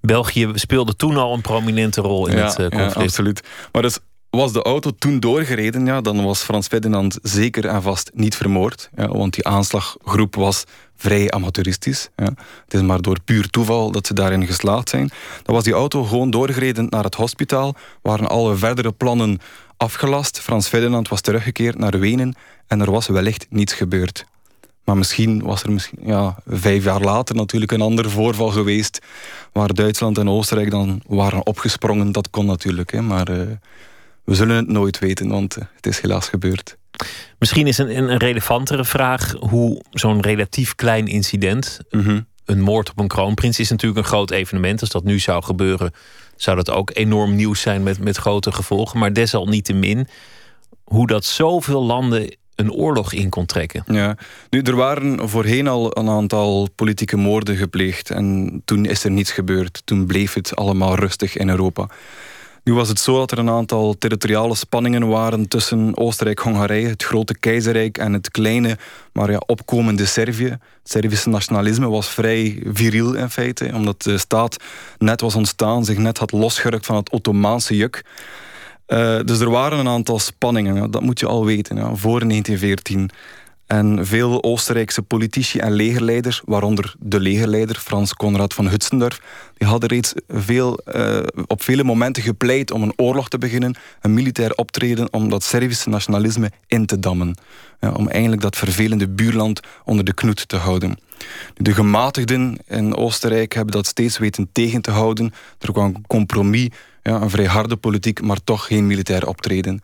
België 0.00 0.50
speelde 0.54 0.96
toen 0.96 1.16
al 1.16 1.34
een 1.34 1.40
prominente 1.40 2.00
rol 2.00 2.26
in 2.26 2.36
het 2.44 2.58
uh, 2.58 2.68
conflict. 2.68 2.94
Ja, 2.94 3.02
absoluut. 3.02 3.42
Maar 3.72 3.82
dus 3.82 3.98
was 4.38 4.52
de 4.52 4.62
auto 4.62 4.90
toen 4.98 5.20
doorgereden, 5.20 5.86
ja, 5.86 6.00
dan 6.00 6.24
was 6.24 6.42
Frans 6.42 6.66
Ferdinand 6.66 7.18
zeker 7.22 7.66
en 7.66 7.82
vast 7.82 8.10
niet 8.14 8.36
vermoord. 8.36 8.90
Want 8.94 9.34
die 9.34 9.46
aanslaggroep 9.46 10.34
was 10.34 10.64
vrij 10.96 11.30
amateuristisch. 11.30 12.08
Het 12.14 12.74
is 12.74 12.82
maar 12.82 13.02
door 13.02 13.20
puur 13.24 13.50
toeval 13.50 13.90
dat 13.90 14.06
ze 14.06 14.14
daarin 14.14 14.46
geslaagd 14.46 14.88
zijn. 14.88 15.10
Dan 15.42 15.54
was 15.54 15.64
die 15.64 15.72
auto 15.72 16.04
gewoon 16.04 16.30
doorgereden 16.30 16.86
naar 16.90 17.04
het 17.04 17.14
hospitaal, 17.14 17.74
waren 18.02 18.28
alle 18.28 18.56
verdere 18.56 18.92
plannen 18.92 19.38
afgelast. 19.76 20.40
Frans 20.40 20.68
Ferdinand 20.68 21.08
was 21.08 21.20
teruggekeerd 21.20 21.78
naar 21.78 21.98
Wenen 21.98 22.34
en 22.66 22.80
er 22.80 22.90
was 22.90 23.06
wellicht 23.06 23.46
niets 23.50 23.72
gebeurd. 23.72 24.24
Maar 24.84 24.96
misschien 24.96 25.42
was 25.42 25.62
er 25.62 25.72
misschien, 25.72 25.98
ja, 26.02 26.36
vijf 26.46 26.84
jaar 26.84 27.00
later 27.00 27.34
natuurlijk 27.34 27.72
een 27.72 27.80
ander 27.80 28.10
voorval 28.10 28.50
geweest 28.50 28.98
waar 29.52 29.74
Duitsland 29.74 30.18
en 30.18 30.28
Oostenrijk 30.28 30.70
dan 30.70 31.02
waren 31.06 31.46
opgesprongen. 31.46 32.12
Dat 32.12 32.30
kon 32.30 32.46
natuurlijk, 32.46 32.92
hè, 32.92 33.02
maar 33.02 33.30
uh, 33.30 33.40
we 34.28 34.34
zullen 34.34 34.56
het 34.56 34.68
nooit 34.68 34.98
weten, 34.98 35.28
want 35.28 35.56
uh, 35.58 35.64
het 35.76 35.86
is 35.86 36.00
helaas 36.00 36.28
gebeurd. 36.28 36.76
Misschien 37.38 37.66
is 37.66 37.78
een, 37.78 37.98
een 37.98 38.16
relevantere 38.16 38.84
vraag 38.84 39.34
hoe 39.38 39.82
zo'n 39.90 40.20
relatief 40.20 40.74
klein 40.74 41.06
incident, 41.06 41.78
Mhm. 41.90 42.20
een 42.44 42.60
moord 42.60 42.90
op 42.90 42.98
een 42.98 43.08
kroonprins, 43.08 43.58
is 43.58 43.70
natuurlijk 43.70 44.00
een 44.00 44.06
groot 44.12 44.30
evenement. 44.30 44.80
Als 44.80 44.90
dat 44.90 45.04
nu 45.04 45.18
zou 45.18 45.42
gebeuren, 45.42 45.92
zou 46.36 46.56
dat 46.56 46.70
ook 46.70 46.90
enorm 46.94 47.34
nieuws 47.36 47.60
zijn 47.60 47.82
met, 47.82 47.98
met 48.00 48.16
grote 48.16 48.52
gevolgen. 48.52 48.98
Maar 48.98 49.12
desalniettemin, 49.12 50.06
hoe 50.84 51.06
dat 51.06 51.24
zoveel 51.24 51.84
landen 51.84 52.36
een 52.54 52.72
oorlog 52.72 53.12
in 53.12 53.28
kon 53.28 53.46
trekken. 53.46 53.84
Ja, 53.86 54.16
nu 54.50 54.60
er 54.60 54.76
waren 54.76 55.28
voorheen 55.28 55.68
al 55.68 55.98
een 55.98 56.08
aantal 56.08 56.68
politieke 56.74 57.16
moorden 57.16 57.56
gepleegd 57.56 58.10
en 58.10 58.60
toen 58.64 58.84
is 58.84 59.04
er 59.04 59.10
niets 59.10 59.32
gebeurd. 59.32 59.82
Toen 59.84 60.06
bleef 60.06 60.34
het 60.34 60.56
allemaal 60.56 60.94
rustig 60.94 61.36
in 61.36 61.48
Europa. 61.48 61.88
Nu 62.68 62.74
was 62.74 62.88
het 62.88 63.00
zo 63.00 63.16
dat 63.16 63.30
er 63.30 63.38
een 63.38 63.50
aantal 63.50 63.94
territoriale 63.98 64.54
spanningen 64.54 65.08
waren 65.08 65.48
tussen 65.48 65.96
Oostenrijk-Hongarije, 65.96 66.88
het 66.88 67.04
grote 67.04 67.38
keizerrijk 67.38 67.98
en 67.98 68.12
het 68.12 68.30
kleine, 68.30 68.78
maar 69.12 69.30
ja, 69.30 69.42
opkomende 69.46 70.06
Servië. 70.06 70.48
Het 70.48 70.60
Servische 70.82 71.28
nationalisme 71.28 71.88
was 71.88 72.08
vrij 72.08 72.62
viriel 72.64 73.14
in 73.14 73.30
feite, 73.30 73.70
omdat 73.74 74.02
de 74.02 74.18
staat 74.18 74.56
net 74.98 75.20
was 75.20 75.34
ontstaan, 75.34 75.84
zich 75.84 75.98
net 75.98 76.18
had 76.18 76.32
losgerukt 76.32 76.86
van 76.86 76.96
het 76.96 77.10
Ottomaanse 77.10 77.76
juk. 77.76 78.04
Uh, 78.88 79.18
dus 79.24 79.40
er 79.40 79.50
waren 79.50 79.78
een 79.78 79.88
aantal 79.88 80.18
spanningen, 80.18 80.90
dat 80.90 81.02
moet 81.02 81.20
je 81.20 81.26
al 81.26 81.44
weten, 81.44 81.76
ja, 81.76 81.94
voor 81.94 82.18
1914. 82.28 83.10
En 83.68 84.06
veel 84.06 84.42
Oostenrijkse 84.42 85.02
politici 85.02 85.58
en 85.58 85.72
legerleiders, 85.72 86.42
waaronder 86.44 86.94
de 86.98 87.20
legerleider 87.20 87.76
Frans 87.76 88.14
Konrad 88.14 88.54
van 88.54 88.68
Hutzendorf, 88.68 89.20
die 89.56 89.68
hadden 89.68 89.88
reeds 89.88 90.12
veel, 90.28 90.80
uh, 90.94 91.18
op 91.46 91.62
vele 91.62 91.84
momenten 91.84 92.22
gepleit 92.22 92.70
om 92.70 92.82
een 92.82 92.92
oorlog 92.96 93.28
te 93.28 93.38
beginnen, 93.38 93.74
een 94.00 94.14
militair 94.14 94.54
optreden 94.54 95.12
om 95.12 95.28
dat 95.28 95.44
Servische 95.44 95.88
nationalisme 95.88 96.50
in 96.66 96.86
te 96.86 96.98
dammen. 96.98 97.38
Ja, 97.80 97.92
om 97.92 98.08
eigenlijk 98.08 98.42
dat 98.42 98.56
vervelende 98.56 99.08
buurland 99.08 99.60
onder 99.84 100.04
de 100.04 100.14
knoet 100.14 100.48
te 100.48 100.56
houden. 100.56 100.98
De 101.56 101.74
gematigden 101.74 102.58
in 102.66 102.96
Oostenrijk 102.96 103.54
hebben 103.54 103.72
dat 103.72 103.86
steeds 103.86 104.18
weten 104.18 104.48
tegen 104.52 104.80
te 104.80 104.90
houden. 104.90 105.32
Er 105.58 105.72
kwam 105.72 105.94
een 105.94 106.04
compromis, 106.06 106.68
ja, 107.02 107.20
een 107.20 107.30
vrij 107.30 107.46
harde 107.46 107.76
politiek, 107.76 108.22
maar 108.22 108.44
toch 108.44 108.66
geen 108.66 108.86
militair 108.86 109.26
optreden. 109.26 109.82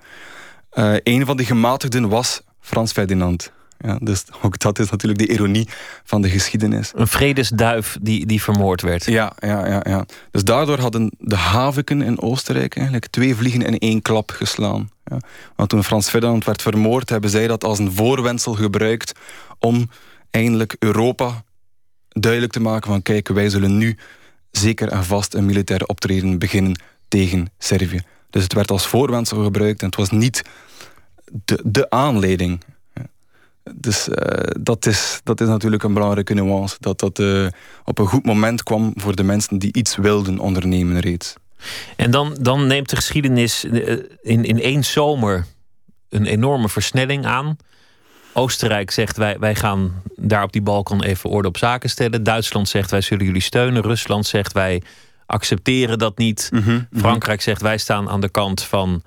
Uh, 0.74 0.94
een 1.02 1.26
van 1.26 1.36
die 1.36 1.46
gematigden 1.46 2.08
was 2.08 2.42
Frans 2.60 2.92
Ferdinand. 2.92 3.52
Ja, 3.78 3.98
dus 4.00 4.24
ook 4.42 4.58
dat 4.58 4.78
is 4.78 4.90
natuurlijk 4.90 5.26
de 5.26 5.32
ironie 5.32 5.68
van 6.04 6.22
de 6.22 6.30
geschiedenis. 6.30 6.92
Een 6.94 7.08
vredesduif 7.08 7.98
die, 8.00 8.26
die 8.26 8.42
vermoord 8.42 8.82
werd. 8.82 9.04
Ja, 9.04 9.32
ja, 9.38 9.66
ja, 9.66 9.80
ja. 9.84 10.04
Dus 10.30 10.44
daardoor 10.44 10.78
hadden 10.78 11.10
de 11.18 11.36
haviken 11.36 12.02
in 12.02 12.20
Oostenrijk 12.20 12.76
eigenlijk 12.76 13.06
twee 13.06 13.34
vliegen 13.34 13.62
in 13.62 13.78
één 13.78 14.02
klap 14.02 14.30
geslaan. 14.30 14.90
Ja. 15.04 15.18
Want 15.56 15.68
toen 15.68 15.84
Frans 15.84 16.08
Ferdinand 16.08 16.44
werd 16.44 16.62
vermoord, 16.62 17.08
hebben 17.08 17.30
zij 17.30 17.46
dat 17.46 17.64
als 17.64 17.78
een 17.78 17.92
voorwendsel 17.92 18.54
gebruikt 18.54 19.12
om 19.58 19.90
eindelijk 20.30 20.76
Europa 20.78 21.44
duidelijk 22.08 22.52
te 22.52 22.60
maken 22.60 22.90
van 22.90 23.02
kijk, 23.02 23.28
wij 23.28 23.48
zullen 23.48 23.76
nu 23.76 23.96
zeker 24.50 24.88
en 24.88 25.04
vast 25.04 25.34
een 25.34 25.46
militair 25.46 25.84
optreden 25.86 26.38
beginnen 26.38 26.80
tegen 27.08 27.50
Servië. 27.58 28.02
Dus 28.30 28.42
het 28.42 28.52
werd 28.52 28.70
als 28.70 28.86
voorwendsel 28.86 29.42
gebruikt 29.42 29.80
en 29.80 29.86
het 29.86 29.96
was 29.96 30.10
niet 30.10 30.42
de, 31.44 31.60
de 31.64 31.90
aanleiding. 31.90 32.64
Dus 33.72 34.08
uh, 34.08 34.14
dat, 34.60 34.86
is, 34.86 35.20
dat 35.22 35.40
is 35.40 35.48
natuurlijk 35.48 35.82
een 35.82 35.94
belangrijke 35.94 36.34
nuance. 36.34 36.76
Dat 36.80 37.00
dat 37.00 37.18
uh, 37.18 37.46
op 37.84 37.98
een 37.98 38.06
goed 38.06 38.24
moment 38.24 38.62
kwam 38.62 38.92
voor 38.96 39.16
de 39.16 39.22
mensen 39.22 39.58
die 39.58 39.72
iets 39.72 39.96
wilden 39.96 40.38
ondernemen 40.38 41.00
reeds. 41.00 41.34
En 41.96 42.10
dan, 42.10 42.36
dan 42.40 42.66
neemt 42.66 42.90
de 42.90 42.96
geschiedenis 42.96 43.64
in, 44.22 44.44
in 44.44 44.60
één 44.60 44.84
zomer 44.84 45.46
een 46.08 46.26
enorme 46.26 46.68
versnelling 46.68 47.26
aan. 47.26 47.56
Oostenrijk 48.32 48.90
zegt 48.90 49.16
wij, 49.16 49.38
wij 49.38 49.54
gaan 49.54 50.02
daar 50.16 50.42
op 50.42 50.52
die 50.52 50.62
Balkan 50.62 51.02
even 51.02 51.30
orde 51.30 51.48
op 51.48 51.56
zaken 51.56 51.90
stellen. 51.90 52.22
Duitsland 52.22 52.68
zegt 52.68 52.90
wij 52.90 53.00
zullen 53.00 53.24
jullie 53.24 53.42
steunen. 53.42 53.82
Rusland 53.82 54.26
zegt 54.26 54.52
wij 54.52 54.82
accepteren 55.26 55.98
dat 55.98 56.18
niet. 56.18 56.48
Mm 56.52 56.62
-hmm, 56.62 56.88
Frankrijk 56.92 57.42
zegt 57.42 57.62
wij 57.62 57.78
staan 57.78 58.08
aan 58.08 58.20
de 58.20 58.28
kant 58.28 58.62
van 58.62 59.02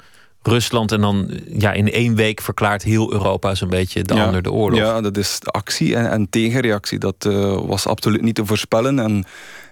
Rusland. 0.47 0.91
En 0.91 1.01
dan 1.01 1.31
ja, 1.57 1.71
in 1.73 1.91
één 1.91 2.15
week 2.15 2.41
verklaart 2.41 2.83
heel 2.83 3.13
Europa 3.13 3.55
zo'n 3.55 3.69
beetje 3.69 4.03
de 4.03 4.13
ja, 4.13 4.25
ander 4.25 4.41
de 4.41 4.51
oorlog. 4.51 4.79
Ja, 4.79 5.01
dat 5.01 5.17
is 5.17 5.39
actie 5.41 5.95
en, 5.95 6.09
en 6.11 6.29
tegenreactie. 6.29 6.99
Dat 6.99 7.25
uh, 7.27 7.57
was 7.65 7.87
absoluut 7.87 8.21
niet 8.21 8.35
te 8.35 8.45
voorspellen. 8.45 8.99
En, 8.99 9.25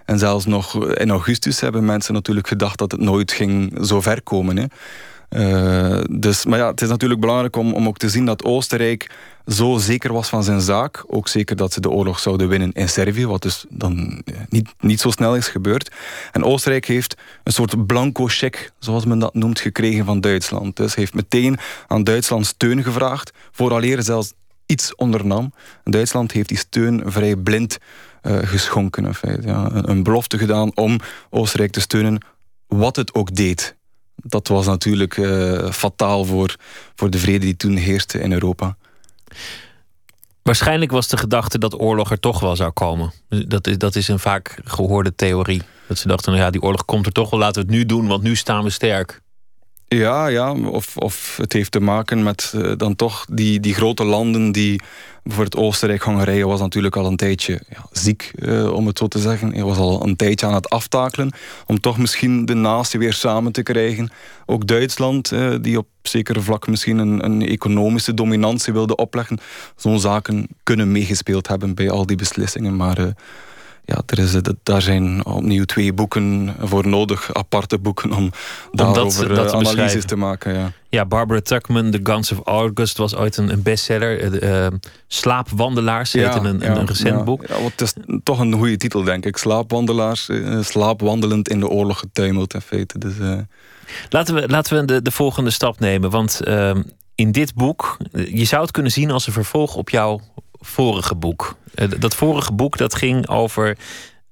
en 0.04 0.18
zelfs 0.18 0.44
nog 0.44 0.86
in 0.94 1.10
augustus 1.10 1.60
hebben 1.60 1.84
mensen 1.84 2.14
natuurlijk 2.14 2.48
gedacht 2.48 2.78
dat 2.78 2.92
het 2.92 3.00
nooit 3.00 3.32
ging 3.32 3.78
zo 3.82 4.00
ver 4.00 4.22
komen. 4.22 4.56
Hè. 4.56 4.64
Uh, 5.30 6.00
dus, 6.10 6.44
maar 6.44 6.58
ja, 6.58 6.70
het 6.70 6.80
is 6.80 6.88
natuurlijk 6.88 7.20
belangrijk 7.20 7.56
om, 7.56 7.74
om 7.74 7.86
ook 7.86 7.98
te 7.98 8.08
zien 8.08 8.24
dat 8.24 8.44
Oostenrijk 8.44 9.10
zo 9.46 9.78
zeker 9.78 10.12
was 10.12 10.28
van 10.28 10.44
zijn 10.44 10.60
zaak. 10.60 11.04
Ook 11.06 11.28
zeker 11.28 11.56
dat 11.56 11.72
ze 11.72 11.80
de 11.80 11.90
oorlog 11.90 12.18
zouden 12.18 12.48
winnen 12.48 12.72
in 12.72 12.88
Servië, 12.88 13.26
wat 13.26 13.42
dus 13.42 13.64
dan 13.68 14.22
niet, 14.48 14.68
niet 14.80 15.00
zo 15.00 15.10
snel 15.10 15.36
is 15.36 15.48
gebeurd. 15.48 15.90
En 16.32 16.44
Oostenrijk 16.44 16.86
heeft 16.86 17.16
een 17.42 17.52
soort 17.52 17.86
blanco 17.86 18.26
cheque, 18.26 18.70
zoals 18.78 19.04
men 19.04 19.18
dat 19.18 19.34
noemt, 19.34 19.60
gekregen 19.60 20.04
van 20.04 20.20
Duitsland. 20.20 20.76
Dus 20.76 20.94
heeft 20.94 21.14
meteen 21.14 21.58
aan 21.86 22.04
Duitsland 22.04 22.46
steun 22.46 22.82
gevraagd, 22.82 23.32
vooraleer 23.50 24.02
zelfs 24.02 24.32
iets 24.66 24.94
ondernam. 24.94 25.52
Duitsland 25.84 26.32
heeft 26.32 26.48
die 26.48 26.58
steun 26.58 27.02
vrij 27.06 27.36
blind 27.36 27.78
uh, 28.22 28.38
geschonken. 28.42 29.06
In 29.06 29.14
feite, 29.14 29.46
ja. 29.46 29.70
een 29.72 30.02
belofte 30.02 30.38
gedaan 30.38 30.76
om 30.76 30.98
Oostenrijk 31.30 31.72
te 31.72 31.80
steunen, 31.80 32.20
wat 32.66 32.96
het 32.96 33.14
ook 33.14 33.34
deed 33.34 33.75
dat 34.16 34.48
was 34.48 34.66
natuurlijk 34.66 35.16
uh, 35.16 35.70
fataal 35.70 36.24
voor, 36.24 36.56
voor 36.94 37.10
de 37.10 37.18
vrede 37.18 37.38
die 37.38 37.56
toen 37.56 37.76
heerste 37.76 38.20
in 38.20 38.32
Europa. 38.32 38.76
Waarschijnlijk 40.42 40.90
was 40.90 41.08
de 41.08 41.16
gedachte 41.16 41.58
dat 41.58 41.80
oorlog 41.80 42.10
er 42.10 42.20
toch 42.20 42.40
wel 42.40 42.56
zou 42.56 42.70
komen. 42.70 43.12
Dat 43.28 43.66
is, 43.66 43.78
dat 43.78 43.96
is 43.96 44.08
een 44.08 44.18
vaak 44.18 44.60
gehoorde 44.64 45.14
theorie. 45.14 45.62
Dat 45.88 45.98
ze 45.98 46.08
dachten, 46.08 46.32
nou 46.32 46.44
ja, 46.44 46.50
die 46.50 46.62
oorlog 46.62 46.84
komt 46.84 47.06
er 47.06 47.12
toch 47.12 47.30
wel, 47.30 47.40
laten 47.40 47.62
we 47.62 47.68
het 47.68 47.76
nu 47.76 47.86
doen, 47.86 48.06
want 48.06 48.22
nu 48.22 48.36
staan 48.36 48.64
we 48.64 48.70
sterk. 48.70 49.20
Ja, 49.88 50.26
ja. 50.26 50.52
Of, 50.52 50.96
of 50.96 51.36
het 51.36 51.52
heeft 51.52 51.70
te 51.70 51.80
maken 51.80 52.22
met 52.22 52.52
uh, 52.56 52.72
dan 52.76 52.96
toch 52.96 53.26
die, 53.30 53.60
die 53.60 53.74
grote 53.74 54.04
landen 54.04 54.52
die... 54.52 54.80
Bijvoorbeeld 55.22 55.64
Oostenrijk, 55.64 56.02
Hongarije 56.02 56.46
was 56.46 56.60
natuurlijk 56.60 56.96
al 56.96 57.06
een 57.06 57.16
tijdje 57.16 57.60
ja, 57.68 57.86
ziek, 57.92 58.32
uh, 58.34 58.72
om 58.72 58.86
het 58.86 58.98
zo 58.98 59.06
te 59.06 59.18
zeggen. 59.18 59.52
Hij 59.52 59.62
was 59.62 59.76
al 59.76 60.06
een 60.06 60.16
tijdje 60.16 60.46
aan 60.46 60.54
het 60.54 60.70
aftakelen. 60.70 61.32
Om 61.66 61.80
toch 61.80 61.98
misschien 61.98 62.44
de 62.44 62.54
natie 62.54 62.98
weer 62.98 63.12
samen 63.12 63.52
te 63.52 63.62
krijgen. 63.62 64.10
Ook 64.44 64.66
Duitsland, 64.66 65.32
uh, 65.32 65.54
die 65.60 65.78
op 65.78 65.86
zekere 66.02 66.40
vlak 66.40 66.66
misschien 66.66 66.98
een, 66.98 67.24
een 67.24 67.46
economische 67.48 68.14
dominantie 68.14 68.72
wilde 68.72 68.96
opleggen. 68.96 69.38
Zo'n 69.76 70.00
zaken 70.00 70.48
kunnen 70.62 70.92
meegespeeld 70.92 71.48
hebben 71.48 71.74
bij 71.74 71.90
al 71.90 72.06
die 72.06 72.16
beslissingen. 72.16 72.76
Maar 72.76 73.14
ja, 73.86 74.02
er 74.06 74.18
is, 74.18 74.34
daar 74.62 74.82
zijn 74.82 75.26
opnieuw 75.26 75.64
twee 75.64 75.92
boeken 75.92 76.54
voor 76.60 76.88
nodig, 76.88 77.34
aparte 77.34 77.78
boeken, 77.78 78.12
om, 78.12 78.22
om 78.24 78.32
daarover 78.72 79.28
dat, 79.28 79.36
dat 79.36 79.48
te 79.48 79.56
analyses 79.56 80.04
te 80.04 80.16
maken. 80.16 80.54
Ja. 80.54 80.72
ja, 80.88 81.04
Barbara 81.04 81.40
Tuckman, 81.40 81.90
The 81.90 82.00
Guns 82.02 82.32
of 82.32 82.40
August, 82.44 82.96
was 82.96 83.14
ooit 83.14 83.36
een, 83.36 83.52
een 83.52 83.62
bestseller. 83.62 84.42
Uh, 84.42 84.66
Slaapwandelaars 85.06 86.12
ja, 86.12 86.44
een, 86.44 86.58
ja, 86.58 86.76
een 86.76 86.86
recent 86.86 87.16
ja, 87.16 87.22
boek. 87.22 87.46
Ja, 87.46 87.54
het 87.54 87.80
is 87.80 87.94
toch 88.22 88.38
een 88.38 88.52
goede 88.52 88.76
titel, 88.76 89.02
denk 89.02 89.26
ik. 89.26 89.36
Slaapwandelaars, 89.36 90.28
uh, 90.28 90.62
slaapwandelend 90.62 91.48
in 91.48 91.60
de 91.60 91.68
oorlog 91.68 91.98
getuimeld 91.98 92.54
in 92.54 92.60
feite. 92.60 92.98
Dus, 92.98 93.16
uh... 93.20 93.38
Laten 94.08 94.34
we, 94.34 94.48
laten 94.48 94.80
we 94.80 94.84
de, 94.84 95.02
de 95.02 95.10
volgende 95.10 95.50
stap 95.50 95.80
nemen, 95.80 96.10
want 96.10 96.40
ehm, 96.40 96.82
in 97.14 97.32
dit 97.32 97.54
boek, 97.54 97.96
je 98.12 98.44
zou 98.44 98.62
het 98.62 98.70
kunnen 98.70 98.92
zien 98.92 99.10
als 99.10 99.26
een 99.26 99.32
vervolg 99.32 99.74
op 99.76 99.90
jouw 99.90 100.20
vorige 100.66 101.14
boek. 101.14 101.56
Dat 101.98 102.14
vorige 102.14 102.52
boek 102.52 102.76
dat 102.78 102.94
ging 102.94 103.28
over. 103.28 103.76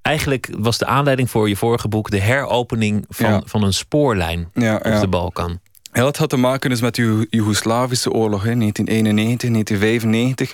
Eigenlijk 0.01 0.49
was 0.57 0.77
de 0.77 0.85
aanleiding 0.85 1.29
voor 1.29 1.49
je 1.49 1.55
vorige 1.55 1.87
boek 1.87 2.11
de 2.11 2.19
heropening 2.19 3.05
van, 3.09 3.29
Ja. 3.29 3.41
van 3.45 3.63
een 3.63 3.73
spoorlijn 3.73 4.49
Ja, 4.53 4.75
op 4.75 4.85
ja. 4.85 4.99
de 4.99 5.07
Balkan. 5.07 5.59
Ja, 5.93 6.01
dat 6.01 6.17
had 6.17 6.29
te 6.29 6.37
maken 6.37 6.69
dus 6.69 6.81
met 6.81 6.95
de 6.95 7.27
Joegoslavische 7.29 8.11
oorlog, 8.11 8.43
hè, 8.43 8.55
1991, 8.55 9.49
1995. 9.49 10.53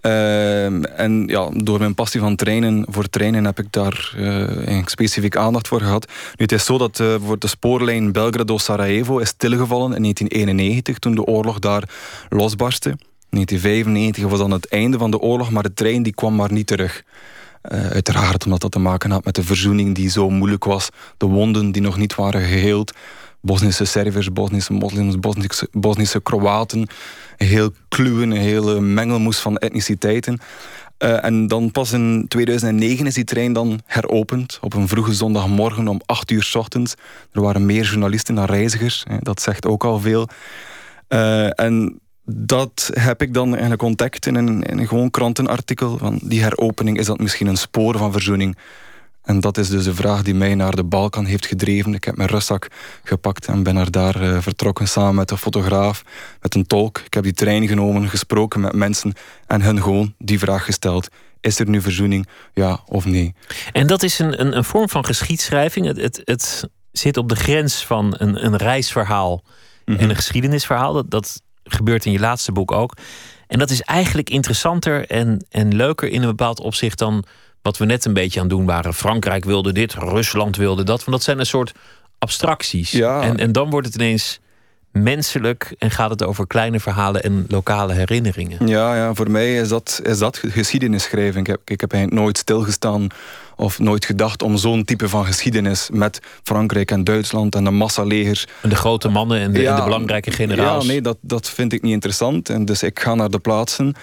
Ehm, 0.00 0.82
en 0.84 1.24
ja, 1.26 1.48
door 1.54 1.78
mijn 1.78 1.94
passie 1.94 2.20
van 2.20 2.36
trainen, 2.36 2.86
voor 2.88 3.08
trainen 3.08 3.44
heb 3.44 3.58
ik 3.58 3.66
daar 3.72 4.14
uh, 4.18 4.82
specifiek 4.84 5.36
aandacht 5.36 5.68
voor 5.68 5.80
gehad. 5.80 6.06
Nu, 6.06 6.14
het 6.36 6.52
is 6.52 6.64
zo 6.64 6.78
dat 6.78 6.98
uh, 6.98 7.14
voor 7.24 7.38
de 7.38 7.46
spoorlijn 7.46 8.12
Belgrado-Sarajevo 8.12 9.18
is 9.18 9.28
stilgevallen 9.28 9.94
in 9.94 10.02
1991 10.02 10.98
toen 10.98 11.14
de 11.14 11.24
oorlog 11.24 11.58
daar 11.58 11.82
losbarstte. 12.28 12.96
1995 13.32 14.24
was 14.24 14.38
dan 14.38 14.50
het 14.50 14.68
einde 14.68 14.98
van 14.98 15.10
de 15.10 15.18
oorlog, 15.18 15.50
maar 15.50 15.62
de 15.62 15.74
trein 15.74 16.02
die 16.02 16.14
kwam 16.14 16.34
maar 16.34 16.52
niet 16.52 16.66
terug. 16.66 17.02
Uh, 17.72 17.86
uiteraard 17.86 18.44
omdat 18.44 18.60
dat 18.60 18.70
te 18.70 18.78
maken 18.78 19.10
had 19.10 19.24
met 19.24 19.34
de 19.34 19.42
verzoening 19.42 19.94
die 19.94 20.10
zo 20.10 20.30
moeilijk 20.30 20.64
was, 20.64 20.88
de 21.16 21.26
wonden 21.26 21.72
die 21.72 21.82
nog 21.82 21.96
niet 21.96 22.14
waren 22.14 22.42
geheeld. 22.42 22.92
Bosnische 23.40 23.84
Serviërs, 23.84 24.32
Bosnische 24.32 24.72
moslims, 24.72 25.16
Bosnische, 25.72 26.20
Kroaten. 26.20 26.88
Een 27.36 27.46
heel 27.46 27.70
kluwen, 27.88 28.30
een 28.30 28.36
hele 28.36 28.80
mengelmoes 28.80 29.38
van 29.38 29.56
etniciteiten. 29.56 30.40
Uh, 30.98 31.24
en 31.24 31.46
dan 31.46 31.70
pas 31.70 31.92
in 31.92 32.24
2009 32.28 33.06
is 33.06 33.14
die 33.14 33.24
trein 33.24 33.52
dan 33.52 33.80
heropend. 33.86 34.58
Op 34.60 34.74
een 34.74 34.88
vroege 34.88 35.14
zondagmorgen 35.14 35.88
om 35.88 36.00
8 36.06 36.30
uur 36.30 36.42
s 36.42 36.54
ochtends. 36.54 36.94
Er 37.32 37.40
waren 37.40 37.66
meer 37.66 37.84
journalisten 37.84 38.34
dan 38.34 38.44
reizigers. 38.44 39.04
Dat 39.20 39.40
zegt 39.40 39.66
ook 39.66 39.84
al 39.84 40.00
veel. 40.00 40.28
Uh, 41.08 41.60
en 41.60 42.00
dat 42.34 42.90
heb 42.94 43.22
ik 43.22 43.34
dan 43.34 43.50
eigenlijk 43.50 43.82
ontdekt 43.82 44.26
in 44.26 44.34
een, 44.34 44.62
in 44.62 44.78
een 44.78 44.88
gewoon 44.88 45.10
krantenartikel. 45.10 45.98
Van 45.98 46.20
die 46.22 46.42
heropening, 46.42 46.98
is 46.98 47.06
dat 47.06 47.20
misschien 47.20 47.46
een 47.46 47.56
spoor 47.56 47.98
van 47.98 48.12
verzoening? 48.12 48.56
En 49.22 49.40
dat 49.40 49.58
is 49.58 49.68
dus 49.68 49.84
de 49.84 49.94
vraag 49.94 50.22
die 50.22 50.34
mij 50.34 50.54
naar 50.54 50.76
de 50.76 50.84
Balkan 50.84 51.24
heeft 51.24 51.46
gedreven. 51.46 51.94
Ik 51.94 52.04
heb 52.04 52.16
mijn 52.16 52.28
rustzak 52.28 52.68
gepakt 53.02 53.46
en 53.46 53.62
ben 53.62 53.74
naar 53.74 53.90
daar 53.90 54.22
uh, 54.22 54.40
vertrokken 54.40 54.88
samen 54.88 55.14
met 55.14 55.30
een 55.30 55.36
fotograaf, 55.36 56.04
met 56.40 56.54
een 56.54 56.66
tolk. 56.66 56.98
Ik 56.98 57.14
heb 57.14 57.22
die 57.22 57.32
trein 57.32 57.68
genomen, 57.68 58.08
gesproken 58.08 58.60
met 58.60 58.72
mensen 58.72 59.12
en 59.46 59.62
hun 59.62 59.82
gewoon 59.82 60.14
die 60.18 60.38
vraag 60.38 60.64
gesteld. 60.64 61.08
Is 61.40 61.58
er 61.58 61.68
nu 61.68 61.80
verzoening, 61.80 62.26
ja 62.54 62.80
of 62.86 63.04
nee? 63.04 63.34
En 63.72 63.86
dat 63.86 64.02
is 64.02 64.18
een, 64.18 64.40
een, 64.40 64.56
een 64.56 64.64
vorm 64.64 64.88
van 64.88 65.04
geschiedschrijving. 65.04 65.86
Het, 65.86 65.96
het, 65.96 66.20
het, 66.24 66.70
zit 66.92 67.16
op 67.16 67.28
de 67.28 67.36
grens 67.36 67.86
van 67.86 68.14
een, 68.18 68.44
een 68.44 68.56
reisverhaal 68.56 69.44
en 69.84 70.10
een 70.10 70.16
geschiedenisverhaal. 70.16 70.92
Dat, 70.92 71.10
dat 71.10 71.42
gebeurt 71.72 72.04
in 72.04 72.12
je 72.12 72.20
laatste 72.20 72.52
boek 72.52 72.72
ook. 72.72 72.96
En 73.46 73.58
dat 73.58 73.70
is 73.70 73.82
eigenlijk 73.82 74.30
interessanter 74.30 75.06
en, 75.06 75.46
en 75.50 75.74
leuker 75.74 76.08
in 76.08 76.22
een 76.22 76.28
bepaald 76.28 76.60
opzicht 76.60 76.98
dan 76.98 77.24
wat 77.62 77.78
we 77.78 77.84
net 77.84 78.04
een 78.04 78.12
beetje 78.12 78.40
aan 78.40 78.46
het 78.46 78.56
doen 78.56 78.66
waren. 78.66 78.94
Frankrijk 78.94 79.44
wilde 79.44 79.72
dit, 79.72 79.94
Rusland 79.94 80.56
wilde 80.56 80.82
dat. 80.82 80.98
Want 80.98 81.10
dat 81.10 81.22
zijn 81.22 81.38
een 81.38 81.46
soort 81.46 81.72
abstracties. 82.18 82.90
Ja. 82.90 83.22
En, 83.22 83.36
en 83.36 83.52
dan 83.52 83.70
wordt 83.70 83.86
het 83.86 83.96
ineens 83.96 84.40
menselijk 84.92 85.74
en 85.78 85.90
gaat 85.90 86.10
het 86.10 86.24
over 86.24 86.46
kleine 86.46 86.80
verhalen 86.80 87.22
en 87.22 87.44
lokale 87.48 87.92
herinneringen. 87.92 88.66
Ja, 88.66 88.96
ja 88.96 89.14
voor 89.14 89.30
mij 89.30 89.56
is 89.56 89.68
dat, 89.68 90.00
is 90.02 90.18
dat 90.18 90.42
geschiedenisschrijving. 90.46 91.46
Ik 91.46 91.52
heb, 91.52 91.60
ik 91.64 91.80
heb 91.80 92.10
nooit 92.10 92.38
stilgestaan 92.38 93.06
of 93.62 93.78
nooit 93.78 94.04
gedacht 94.04 94.42
om 94.42 94.56
zo'n 94.56 94.84
type 94.84 95.08
van 95.08 95.26
geschiedenis 95.26 95.88
met 95.92 96.20
Frankrijk 96.42 96.90
en 96.90 97.04
Duitsland 97.04 97.54
en 97.54 97.64
de 97.64 97.70
massalegers. 97.70 98.46
En 98.60 98.68
de 98.68 98.76
grote 98.76 99.08
mannen 99.08 99.40
en 99.40 99.52
de, 99.52 99.68
en 99.68 99.76
de 99.76 99.82
belangrijke 99.82 100.30
generaals. 100.30 100.84
Ja, 100.84 100.90
nee, 100.90 101.00
dat, 101.00 101.16
dat 101.20 101.48
vind 101.48 101.72
ik 101.72 101.82
niet 101.82 101.92
interessant. 101.92 102.48
En 102.48 102.64
dus 102.64 102.82
ik 102.82 103.00
ga 103.00 103.14
naar 103.14 103.30
de 103.30 103.38
plaatsen 103.38 103.94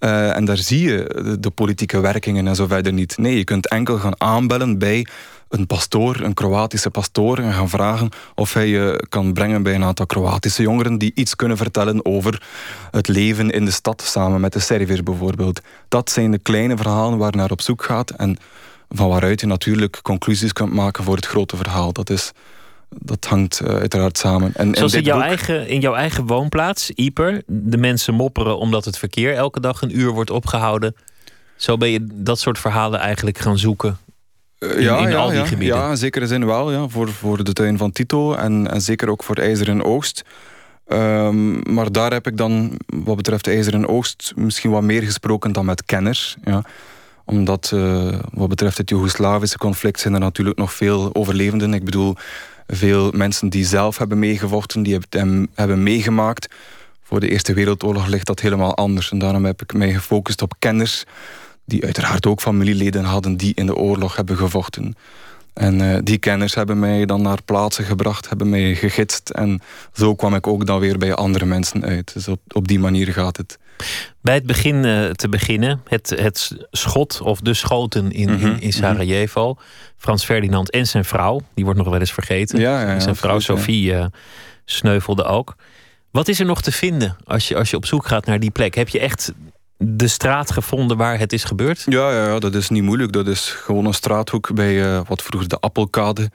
uh, 0.00 0.36
en 0.36 0.44
daar 0.44 0.56
zie 0.56 0.80
je 0.80 1.22
de, 1.24 1.40
de, 1.40 1.50
politieke 1.50 2.00
werkingen 2.00 2.46
en 2.46 2.54
zo 2.54 2.66
verder 2.66 2.92
niet. 2.92 3.18
Nee, 3.18 3.36
je 3.36 3.44
kunt 3.44 3.68
enkel 3.68 3.98
gaan 3.98 4.20
aanbellen 4.20 4.78
bij 4.78 5.06
een 5.48 5.66
pastoor, 5.66 6.20
een 6.20 6.34
Kroatische 6.34 6.90
pastoor, 6.90 7.38
en 7.38 7.52
gaan 7.52 7.68
vragen 7.68 8.08
of 8.34 8.52
hij 8.52 8.68
je 8.68 9.04
kan 9.08 9.32
brengen 9.32 9.62
bij 9.62 9.74
een 9.74 9.84
aantal 9.84 10.06
Kroatische 10.06 10.62
jongeren 10.62 10.98
die 10.98 11.12
iets 11.14 11.36
kunnen 11.36 11.56
vertellen 11.56 12.04
over 12.04 12.42
het 12.90 13.08
leven 13.08 13.50
in 13.50 13.64
de 13.64 13.70
stad 13.70 14.02
samen 14.02 14.40
met 14.40 14.52
de 14.52 14.58
Serviërs 14.58 15.02
bijvoorbeeld. 15.02 15.60
Dat 15.88 16.10
zijn 16.10 16.30
de 16.30 16.38
kleine 16.38 16.76
verhalen 16.76 17.18
waar 17.18 17.36
naar 17.36 17.50
op 17.50 17.60
zoek 17.60 17.84
gaat 17.84 18.10
en 18.10 18.38
van 18.88 19.08
waaruit 19.08 19.40
je 19.40 19.46
natuurlijk 19.46 19.98
conclusies 20.02 20.52
kunt 20.52 20.72
maken 20.72 21.04
voor 21.04 21.16
het 21.16 21.26
grote 21.26 21.56
verhaal. 21.56 21.92
Dat, 21.92 22.10
is, 22.10 22.32
dat 22.88 23.24
hangt 23.24 23.60
uh, 23.62 23.68
uiteraard 23.68 24.18
samen. 24.18 24.50
En, 24.54 24.74
Zoals 24.74 24.94
in, 24.94 25.02
jouw, 25.02 25.20
eigen, 25.20 25.68
in 25.68 25.80
jouw 25.80 25.94
eigen 25.94 26.26
woonplaats, 26.26 26.90
Ieper, 26.90 27.42
de 27.46 27.76
mensen 27.76 28.14
mopperen 28.14 28.58
omdat 28.58 28.84
het 28.84 28.98
verkeer 28.98 29.34
elke 29.34 29.60
dag 29.60 29.82
een 29.82 29.98
uur 29.98 30.10
wordt 30.10 30.30
opgehouden. 30.30 30.94
Zo 31.56 31.76
ben 31.76 31.90
je 31.90 32.06
dat 32.12 32.38
soort 32.38 32.58
verhalen 32.58 33.00
eigenlijk 33.00 33.38
gaan 33.38 33.58
zoeken 33.58 33.98
in, 34.58 34.80
ja, 34.80 35.08
in 35.08 35.14
al 35.14 35.28
die 35.28 35.38
ja, 35.38 35.44
gebieden. 35.46 35.76
Ja, 35.76 35.90
in 35.90 35.96
zekere 35.96 36.26
zin 36.26 36.46
wel. 36.46 36.72
Ja. 36.72 36.88
Voor, 36.88 37.08
voor 37.08 37.44
de 37.44 37.52
tuin 37.52 37.78
van 37.78 37.92
Tito 37.92 38.34
en, 38.34 38.70
en 38.70 38.80
zeker 38.80 39.10
ook 39.10 39.22
voor 39.22 39.36
IJzeren 39.36 39.84
Oogst. 39.84 40.24
Um, 40.92 41.74
maar 41.74 41.92
daar 41.92 42.12
heb 42.12 42.26
ik 42.26 42.36
dan, 42.36 42.78
wat 42.86 43.16
betreft 43.16 43.46
IJzeren 43.46 43.88
Oogst, 43.88 44.32
misschien 44.36 44.70
wat 44.70 44.82
meer 44.82 45.02
gesproken 45.02 45.52
dan 45.52 45.64
met 45.64 45.84
kenners. 45.84 46.36
Ja 46.44 46.64
omdat 47.28 47.70
uh, 47.74 48.18
wat 48.32 48.48
betreft 48.48 48.78
het 48.78 48.88
Joegoslavische 48.88 49.58
conflict 49.58 50.00
zijn 50.00 50.14
er 50.14 50.20
natuurlijk 50.20 50.58
nog 50.58 50.72
veel 50.72 51.14
overlevenden. 51.14 51.74
Ik 51.74 51.84
bedoel, 51.84 52.14
veel 52.66 53.10
mensen 53.10 53.48
die 53.48 53.64
zelf 53.64 53.98
hebben 53.98 54.18
meegevochten, 54.18 54.82
die 54.82 54.98
hebben, 55.10 55.48
hebben 55.54 55.82
meegemaakt. 55.82 56.48
Voor 57.02 57.20
de 57.20 57.28
Eerste 57.28 57.52
Wereldoorlog 57.52 58.06
ligt 58.06 58.26
dat 58.26 58.40
helemaal 58.40 58.76
anders. 58.76 59.10
En 59.10 59.18
daarom 59.18 59.44
heb 59.44 59.62
ik 59.62 59.72
mij 59.72 59.92
gefocust 59.92 60.42
op 60.42 60.54
kenners 60.58 61.04
die 61.64 61.84
uiteraard 61.84 62.26
ook 62.26 62.40
familieleden 62.40 63.04
hadden 63.04 63.36
die 63.36 63.52
in 63.54 63.66
de 63.66 63.76
oorlog 63.76 64.16
hebben 64.16 64.36
gevochten. 64.36 64.94
En 65.52 65.80
uh, 65.80 65.98
die 66.02 66.18
kenners 66.18 66.54
hebben 66.54 66.78
mij 66.78 67.06
dan 67.06 67.22
naar 67.22 67.42
plaatsen 67.44 67.84
gebracht, 67.84 68.28
hebben 68.28 68.48
mij 68.48 68.74
gegidst. 68.74 69.30
En 69.30 69.60
zo 69.92 70.14
kwam 70.14 70.34
ik 70.34 70.46
ook 70.46 70.66
dan 70.66 70.80
weer 70.80 70.98
bij 70.98 71.14
andere 71.14 71.44
mensen 71.44 71.84
uit. 71.84 72.12
Dus 72.12 72.28
op 72.48 72.68
die 72.68 72.78
manier 72.78 73.12
gaat 73.12 73.36
het. 73.36 73.58
Bij 74.20 74.34
het 74.34 74.46
begin 74.46 74.84
uh, 74.84 75.10
te 75.10 75.28
beginnen, 75.28 75.80
het, 75.88 76.12
het 76.16 76.56
schot 76.70 77.20
of 77.20 77.40
de 77.40 77.54
schoten 77.54 78.12
in, 78.12 78.28
in, 78.28 78.34
mhm, 78.34 78.56
in, 78.58 78.72
Sarajevo. 78.72 79.56
Frans 79.96 80.24
Ferdinand 80.24 80.70
en 80.70 80.86
zijn 80.86 81.04
vrouw, 81.04 81.40
die 81.54 81.64
wordt 81.64 81.80
nog 81.80 81.88
wel 81.88 82.00
eens 82.00 82.12
vergeten. 82.12 82.60
Ja, 82.60 82.80
ja, 82.80 83.00
zijn 83.00 83.16
vrouw 83.16 83.38
Sophie 83.38 83.92
uh, 83.92 84.06
sneuvelde 84.64 85.24
ook. 85.24 85.56
Wat 86.10 86.28
is 86.28 86.40
er 86.40 86.46
nog 86.46 86.62
te 86.62 86.72
vinden 86.72 87.16
als 87.24 87.48
je, 87.48 87.56
als 87.56 87.70
je 87.70 87.76
op 87.76 87.86
zoek 87.86 88.06
gaat 88.06 88.26
naar 88.26 88.40
die 88.40 88.50
plek? 88.50 88.74
Heb 88.74 88.88
je 88.88 89.00
echt 89.00 89.32
de 89.76 90.08
straat 90.08 90.50
gevonden 90.50 90.96
waar 90.96 91.18
het 91.18 91.32
is 91.32 91.44
gebeurd? 91.44 91.84
Ja, 91.86 92.12
ja, 92.12 92.26
ja 92.26 92.38
dat 92.38 92.54
is 92.54 92.68
niet 92.68 92.82
moeilijk. 92.82 93.12
Dat 93.12 93.26
is 93.26 93.50
gewoon 93.50 93.84
een 93.84 93.94
straathoek 93.94 94.54
bij 94.54 94.74
uh, 94.74 95.00
wat 95.06 95.22
vroeger 95.22 95.48
de 95.48 95.58
Appelkade. 95.60 96.30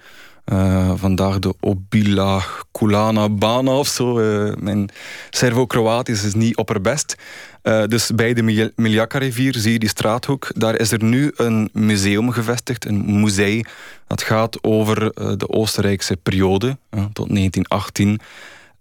Uh, 0.45 0.91
vandaag 0.95 1.39
de 1.39 1.53
Obila 1.60 2.43
Kulana 2.71 3.29
Bana 3.29 3.71
of 3.71 3.88
zo. 3.88 4.19
Uh, 4.19 4.53
mijn 4.60 4.89
Servo-Kroatisch 5.29 6.23
is 6.23 6.34
niet 6.34 6.58
opperbest. 6.58 7.15
Uh, 7.63 7.84
dus 7.86 8.12
bij 8.15 8.34
de 8.34 8.71
Miljaka-rivier 8.75 9.56
zie 9.56 9.71
je 9.71 9.79
die 9.79 9.89
straathoek. 9.89 10.51
Daar 10.56 10.79
is 10.79 10.91
er 10.91 11.03
nu 11.03 11.32
een 11.36 11.69
museum 11.73 12.32
gevestigd, 12.32 12.86
een 12.86 13.21
museum. 13.21 13.63
Dat 14.08 14.21
gaat 14.21 14.63
over 14.63 15.13
de 15.38 15.49
Oostenrijkse 15.49 16.17
periode, 16.17 16.77
tot 16.89 17.27
1918. 17.27 18.19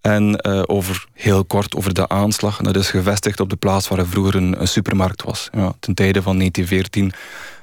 En 0.00 0.44
over, 0.68 1.06
heel 1.12 1.44
kort 1.44 1.74
over 1.74 1.94
de 1.94 2.08
aanslag. 2.08 2.56
Dat 2.56 2.76
is 2.76 2.90
gevestigd 2.90 3.40
op 3.40 3.50
de 3.50 3.56
plaats 3.56 3.88
waar 3.88 3.98
er 3.98 4.08
vroeger 4.08 4.34
een, 4.34 4.60
een 4.60 4.68
supermarkt 4.68 5.22
was. 5.22 5.48
Ja, 5.52 5.72
ten 5.80 5.94
tijde 5.94 6.22
van 6.22 6.38
1914. 6.38 7.12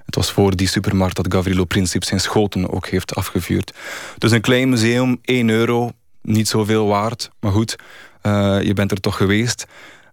Het 0.10 0.18
was 0.18 0.32
voor 0.32 0.56
die 0.56 0.68
supermarkt 0.68 1.16
dat 1.16 1.34
Gavrilo 1.34 1.66
Princip 1.66 2.04
zijn 2.04 2.20
schoten 2.20 2.72
ook 2.72 2.88
heeft 2.88 3.16
afgevuurd. 3.16 3.74
Dus 4.18 4.32
een 4.32 4.42
klein 4.42 4.70
museum, 4.70 5.20
1 5.22 5.50
euro, 5.50 5.92
niet 6.22 6.48
zoveel 6.48 6.88
waard. 6.88 7.30
Maar 7.40 7.52
goed, 7.52 7.76
uh, 8.24 8.62
je 8.62 8.74
bent 8.74 8.92
er 8.92 9.00
toch 9.00 9.18
geweest. 9.18 9.66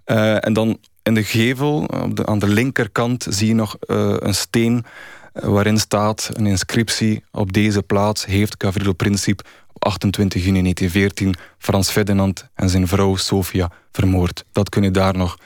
Uh, 0.07 0.45
en 0.45 0.53
dan 0.53 0.79
in 1.03 1.15
de 1.15 1.25
gevel, 1.25 1.85
op 1.85 2.17
de, 2.17 2.27
aan 2.27 2.39
de 2.39 2.49
linkerkant, 2.49 3.27
zie 3.29 3.49
je 3.49 3.55
nog 3.55 3.77
een 3.79 4.35
steen 4.35 4.85
waarin 5.33 5.79
staat 5.79 6.31
een 6.33 6.47
inscriptie. 6.47 7.25
Op 7.33 7.53
deze 7.53 7.83
plaats 7.83 8.27
heeft 8.27 8.55
Gavrilo 8.59 8.93
Princip 8.93 9.49
28 9.79 10.45
juni 10.45 10.61
1914 10.61 11.35
Frans 11.59 11.91
Ferdinand 11.91 12.49
en 12.55 12.69
zijn 12.69 12.89
vrouw 12.89 13.17
Sofia 13.17 13.71
vermoord. 13.93 14.45
Dat 14.53 14.69
kun 14.69 14.83
je 14.83 14.91
daar 14.91 15.17
nog 15.17 15.39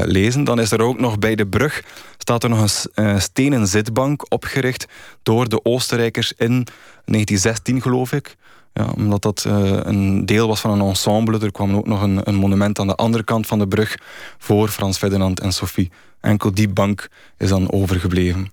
lezen. 0.00 0.44
Dan 0.44 0.60
is 0.60 0.70
er 0.70 0.82
ook 0.82 1.00
nog 1.00 1.18
bij 1.18 1.34
de 1.34 1.46
brug 1.46 1.82
staat 2.22 2.42
er 2.42 2.48
nog 2.48 2.86
een 2.94 3.04
uh, 3.04 3.18
stenen 3.18 3.66
zitbank 3.66 4.32
opgericht 4.32 4.86
door 5.22 5.48
de 5.48 5.64
Oostenrijkers 5.64 6.32
in 6.32 6.66
1916 7.04 7.82
geloof 7.82 8.12
ik. 8.12 8.36
Ja, 8.72 8.86
omdat 8.96 9.22
dat 9.22 9.44
uh, 9.46 9.78
een 9.82 10.26
deel 10.26 10.48
was 10.48 10.60
van 10.60 10.70
een 10.70 10.88
ensemble. 10.88 11.38
Er 11.38 11.52
kwam 11.52 11.76
ook 11.76 11.86
nog 11.86 12.02
een, 12.02 12.20
een, 12.24 12.34
monument 12.34 12.78
aan 12.78 12.86
de 12.86 12.94
andere 12.94 13.24
kant 13.24 13.46
van 13.46 13.58
de 13.58 13.68
brug 13.68 13.98
voor 14.38 14.68
Frans 14.68 14.98
Ferdinand 14.98 15.40
en 15.40 15.52
Sophie. 15.52 15.90
Enkel 16.20 16.54
die 16.54 16.68
bank 16.68 17.08
is 17.38 17.48
dan 17.48 17.72
overgebleven. 17.72 18.50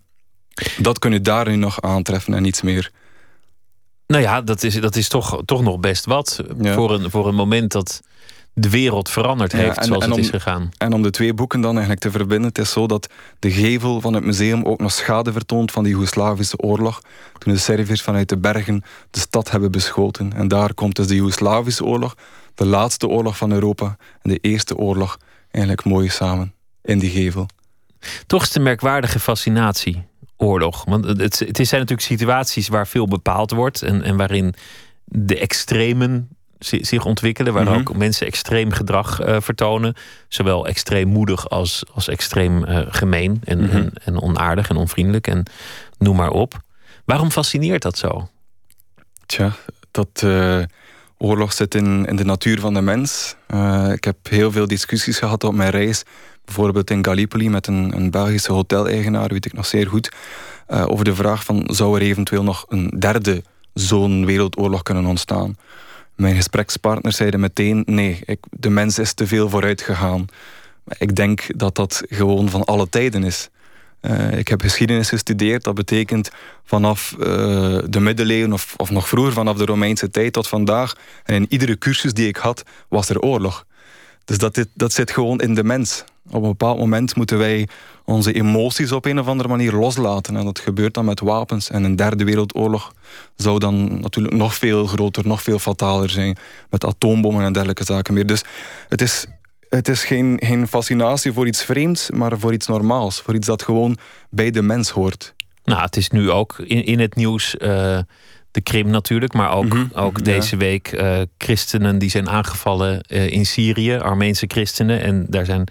Dat 0.78 1.00
kun 1.00 1.12
je 1.12 1.22
daar 1.22 1.50
nu 1.50 1.56
nog 1.56 1.82
aantreffen 1.82 2.34
en 2.34 2.42
niets 2.42 2.62
meer. 2.62 2.92
Nou 4.08 4.22
ja, 4.22 4.42
dat 4.42 4.64
is, 4.64 4.82
dat 4.82 4.96
is 4.96 5.08
toch, 5.08 5.42
toch 5.46 5.62
nog 5.62 5.80
best 5.80 6.06
wat. 6.06 6.40
Voor, 6.62 6.92
een, 6.92 7.10
voor 7.12 7.28
een 7.28 7.36
moment 7.36 7.72
dat 7.72 8.02
de 8.60 8.70
wereld 8.70 9.10
veranderd 9.10 9.52
heeft 9.52 9.78
en, 9.78 9.84
zoals 9.84 10.06
het 10.06 10.18
is 10.18 10.30
gegaan. 10.30 10.70
En 10.78 10.94
om 10.94 11.02
de 11.02 11.10
twee 11.10 11.34
boeken 11.34 11.62
dan 11.62 11.72
eigenlijk 11.72 12.02
te 12.02 12.12
verbinden, 12.12 12.48
het 12.48 12.58
is 12.58 12.72
zo 12.72 12.88
dat 12.88 13.10
de 13.40 13.52
gevel 13.52 14.02
van 14.02 14.14
het 14.14 14.24
museum 14.24 14.64
ook 14.64 14.80
nog 14.80 14.92
schade 14.92 15.32
vertoont 15.32 15.72
van 15.72 15.84
die 15.84 15.94
Joegoslavische 15.94 16.58
oorlog. 16.58 17.02
Toen 17.38 17.54
de 17.54 17.60
Serviërs 17.60 18.02
vanuit 18.02 18.30
de 18.30 18.38
bergen 18.38 18.84
de 19.12 19.20
stad 19.20 19.52
hebben 19.52 19.72
beschoten. 19.72 20.34
En 20.34 20.48
daar 20.48 20.74
komt 20.74 20.96
dus 20.96 21.08
de 21.08 21.16
Joegoslavische 21.16 21.86
oorlog, 21.86 22.16
de 22.56 22.66
laatste 22.66 23.08
oorlog 23.08 23.38
van 23.38 23.52
Europa 23.52 23.98
en 24.22 24.30
de 24.30 24.38
eerste 24.42 24.78
oorlog 24.78 25.18
eigenlijk 25.52 25.86
mooi 25.86 26.10
samen 26.10 26.54
in 26.84 27.00
die 27.00 27.10
gevel. 27.10 27.46
Toch 28.28 28.44
is 28.44 28.56
een 28.56 28.64
merkwaardige 28.64 29.20
fascinatie, 29.20 30.04
oorlog. 30.38 30.86
Want 30.86 31.06
het, 31.06 31.40
het 31.40 31.56
zijn 31.56 31.82
natuurlijk 31.82 32.02
situaties 32.02 32.68
waar 32.68 32.88
veel 32.88 33.08
bepaald 33.08 33.52
wordt 33.52 33.82
en, 33.82 34.04
en 34.04 34.18
waarin 34.18 34.54
de 35.06 35.40
extremen 35.40 36.30
zich 36.60 37.06
ontwikkelen, 37.06 37.54
waar 37.54 37.64
mhm. 37.64 37.74
ook 37.74 37.96
mensen 37.96 38.28
extreem 38.28 38.72
gedrag 38.72 39.22
uh, 39.22 39.36
vertonen. 39.40 39.94
Zowel 40.28 40.68
extreem 40.68 41.08
moedig 41.08 41.50
als, 41.50 41.84
als 41.94 42.08
extreem 42.08 42.66
uh, 42.66 42.80
gemeen 42.90 43.42
en, 43.44 43.60
mhm. 43.60 43.76
en, 43.76 43.92
en, 44.04 44.22
onaardig 44.22 44.70
en 44.70 44.76
onvriendelijk 44.76 45.28
en 45.28 45.44
noem 45.98 46.16
maar 46.16 46.32
op. 46.32 46.62
Waarom 47.06 47.32
fascineert 47.32 47.82
dat 47.82 47.98
zo? 47.98 48.30
Tja, 49.26 49.56
dat 49.92 50.22
uh, 50.24 50.64
oorlog 51.18 51.54
zit 51.54 51.76
in, 51.76 52.06
in 52.06 52.16
de 52.16 52.26
natuur 52.26 52.60
van 52.60 52.74
de 52.74 52.82
mens. 52.82 53.36
ik 53.94 54.04
heb 54.04 54.18
heel 54.30 54.52
veel 54.52 54.68
discussies 54.68 55.18
gehad 55.18 55.44
op 55.44 55.54
mijn 55.54 55.70
reis. 55.70 56.04
Bijvoorbeeld 56.46 56.90
in 56.90 57.06
Gallipoli 57.06 57.50
met 57.50 57.68
een, 57.68 57.96
een 57.96 58.12
Belgische 58.12 58.52
hoteleigenaar, 58.52 59.28
weet 59.28 59.46
ik 59.46 59.54
nog 59.54 59.66
zeer 59.66 59.88
goed. 59.88 60.12
over 60.68 61.06
de 61.06 61.16
vraag 61.16 61.44
van 61.44 61.64
zou 61.72 61.96
er 61.96 62.02
eventueel 62.02 62.44
nog 62.44 62.66
een 62.68 62.90
derde 63.00 63.44
zo'n 63.74 64.26
wereldoorlog 64.26 64.84
kunnen 64.84 65.06
ontstaan. 65.06 65.56
Mijn 66.20 66.36
gesprekspartners 66.36 67.16
zeiden 67.18 67.40
meteen: 67.40 67.84
nee, 67.86 68.20
ik, 68.26 68.40
de 68.50 68.70
mens 68.70 69.00
is 69.00 69.14
te 69.14 69.28
veel 69.28 69.50
vooruit 69.50 69.82
gegaan. 69.82 70.26
Ik 70.98 71.16
denk 71.16 71.60
dat 71.60 71.76
dat 71.76 72.04
gewoon 72.10 72.50
van 72.50 72.64
alle 72.64 72.90
tijden 72.90 73.24
is. 73.24 73.50
Uh, 74.02 74.38
ik 74.38 74.48
heb 74.48 74.62
geschiedenis 74.62 75.10
gestudeerd. 75.10 75.64
Dat 75.64 75.76
betekent 75.76 76.30
vanaf 76.64 77.16
uh, 77.20 77.26
de 77.90 78.00
middeleeuwen 78.00 78.54
of, 78.54 78.74
of 78.78 78.90
nog 78.90 79.08
vroeger, 79.08 79.34
vanaf 79.34 79.58
de 79.58 79.66
Romeinse 79.66 80.10
tijd 80.10 80.34
tot 80.34 80.48
vandaag. 80.48 80.96
En 81.24 81.36
in 81.36 81.46
iedere 81.50 81.78
cursus 81.78 82.14
die 82.14 82.28
ik 82.28 82.38
had, 82.38 82.64
was 82.88 83.10
er 83.10 83.20
oorlog. 83.20 83.66
Dus 84.26 84.38
dat, 84.38 84.56
dit, 84.56 84.68
dat 84.74 84.94
zit 84.94 85.12
gewoon 85.12 85.40
in 85.40 85.56
de 85.56 85.64
mens. 85.64 86.04
Op 86.32 86.44
een 86.44 86.50
bepaald 86.50 86.78
moment 86.78 87.16
moeten 87.16 87.38
wij 87.38 87.68
onze 88.06 88.34
emoties 88.34 88.92
op 88.92 89.06
een 89.06 89.20
of 89.20 89.28
andere 89.28 89.50
manier 89.50 89.74
loslaten. 89.74 90.36
En 90.36 90.46
dat 90.46 90.60
gebeurt 90.60 90.94
dan 90.94 91.06
met 91.06 91.20
wapens. 91.20 91.70
En 91.70 91.84
een 91.84 91.96
derde 91.96 92.24
wereldoorlog 92.24 92.94
zou 93.36 93.60
dan 93.60 94.00
natuurlijk 94.00 94.36
nog 94.36 94.56
veel 94.56 94.86
groter, 94.86 95.28
nog 95.28 95.42
veel 95.42 95.60
fataler 95.60 96.10
zijn. 96.10 96.38
Met 96.70 96.86
atoombommen 96.86 97.46
en 97.46 97.54
dergelijke 97.54 97.84
zaken 97.84 98.14
meer. 98.14 98.26
Dus 98.26 98.44
het 98.88 99.02
is, 99.02 99.26
het 99.70 99.88
is 99.88 100.04
geen, 100.04 100.42
geen 100.46 100.68
fascinatie 100.68 101.34
voor 101.34 101.48
iets 101.48 101.64
vreemds, 101.64 102.12
maar 102.12 102.40
voor 102.40 102.54
iets 102.54 102.68
normaals. 102.68 103.22
Voor 103.22 103.36
iets 103.36 103.48
dat 103.48 103.64
gewoon 103.64 103.98
bij 104.30 104.52
de 104.52 104.62
mens 104.62 104.90
hoort. 104.90 105.34
Nou, 105.64 105.82
het 105.82 105.98
is 105.98 106.10
nu 106.10 106.32
ook 106.32 106.60
in, 106.60 106.86
in 106.86 107.00
het 107.00 107.16
nieuws. 107.16 107.56
Uh, 107.60 108.00
de 108.52 108.62
Krim 108.62 108.90
natuurlijk, 108.90 109.34
maar 109.34 109.52
ook, 109.52 109.74
mhm. 109.74 109.86
ook 109.94 110.24
deze 110.24 110.58
week 110.58 110.92
uh, 110.92 111.18
christenen 111.38 111.98
die 111.98 112.10
zijn 112.10 112.30
aangevallen 112.30 113.04
uh, 113.08 113.30
in 113.30 113.46
Syrië, 113.46 113.98
Armeense 113.98 114.46
christenen. 114.48 115.02
En 115.02 115.26
daar 115.30 115.46
zijn 115.46 115.68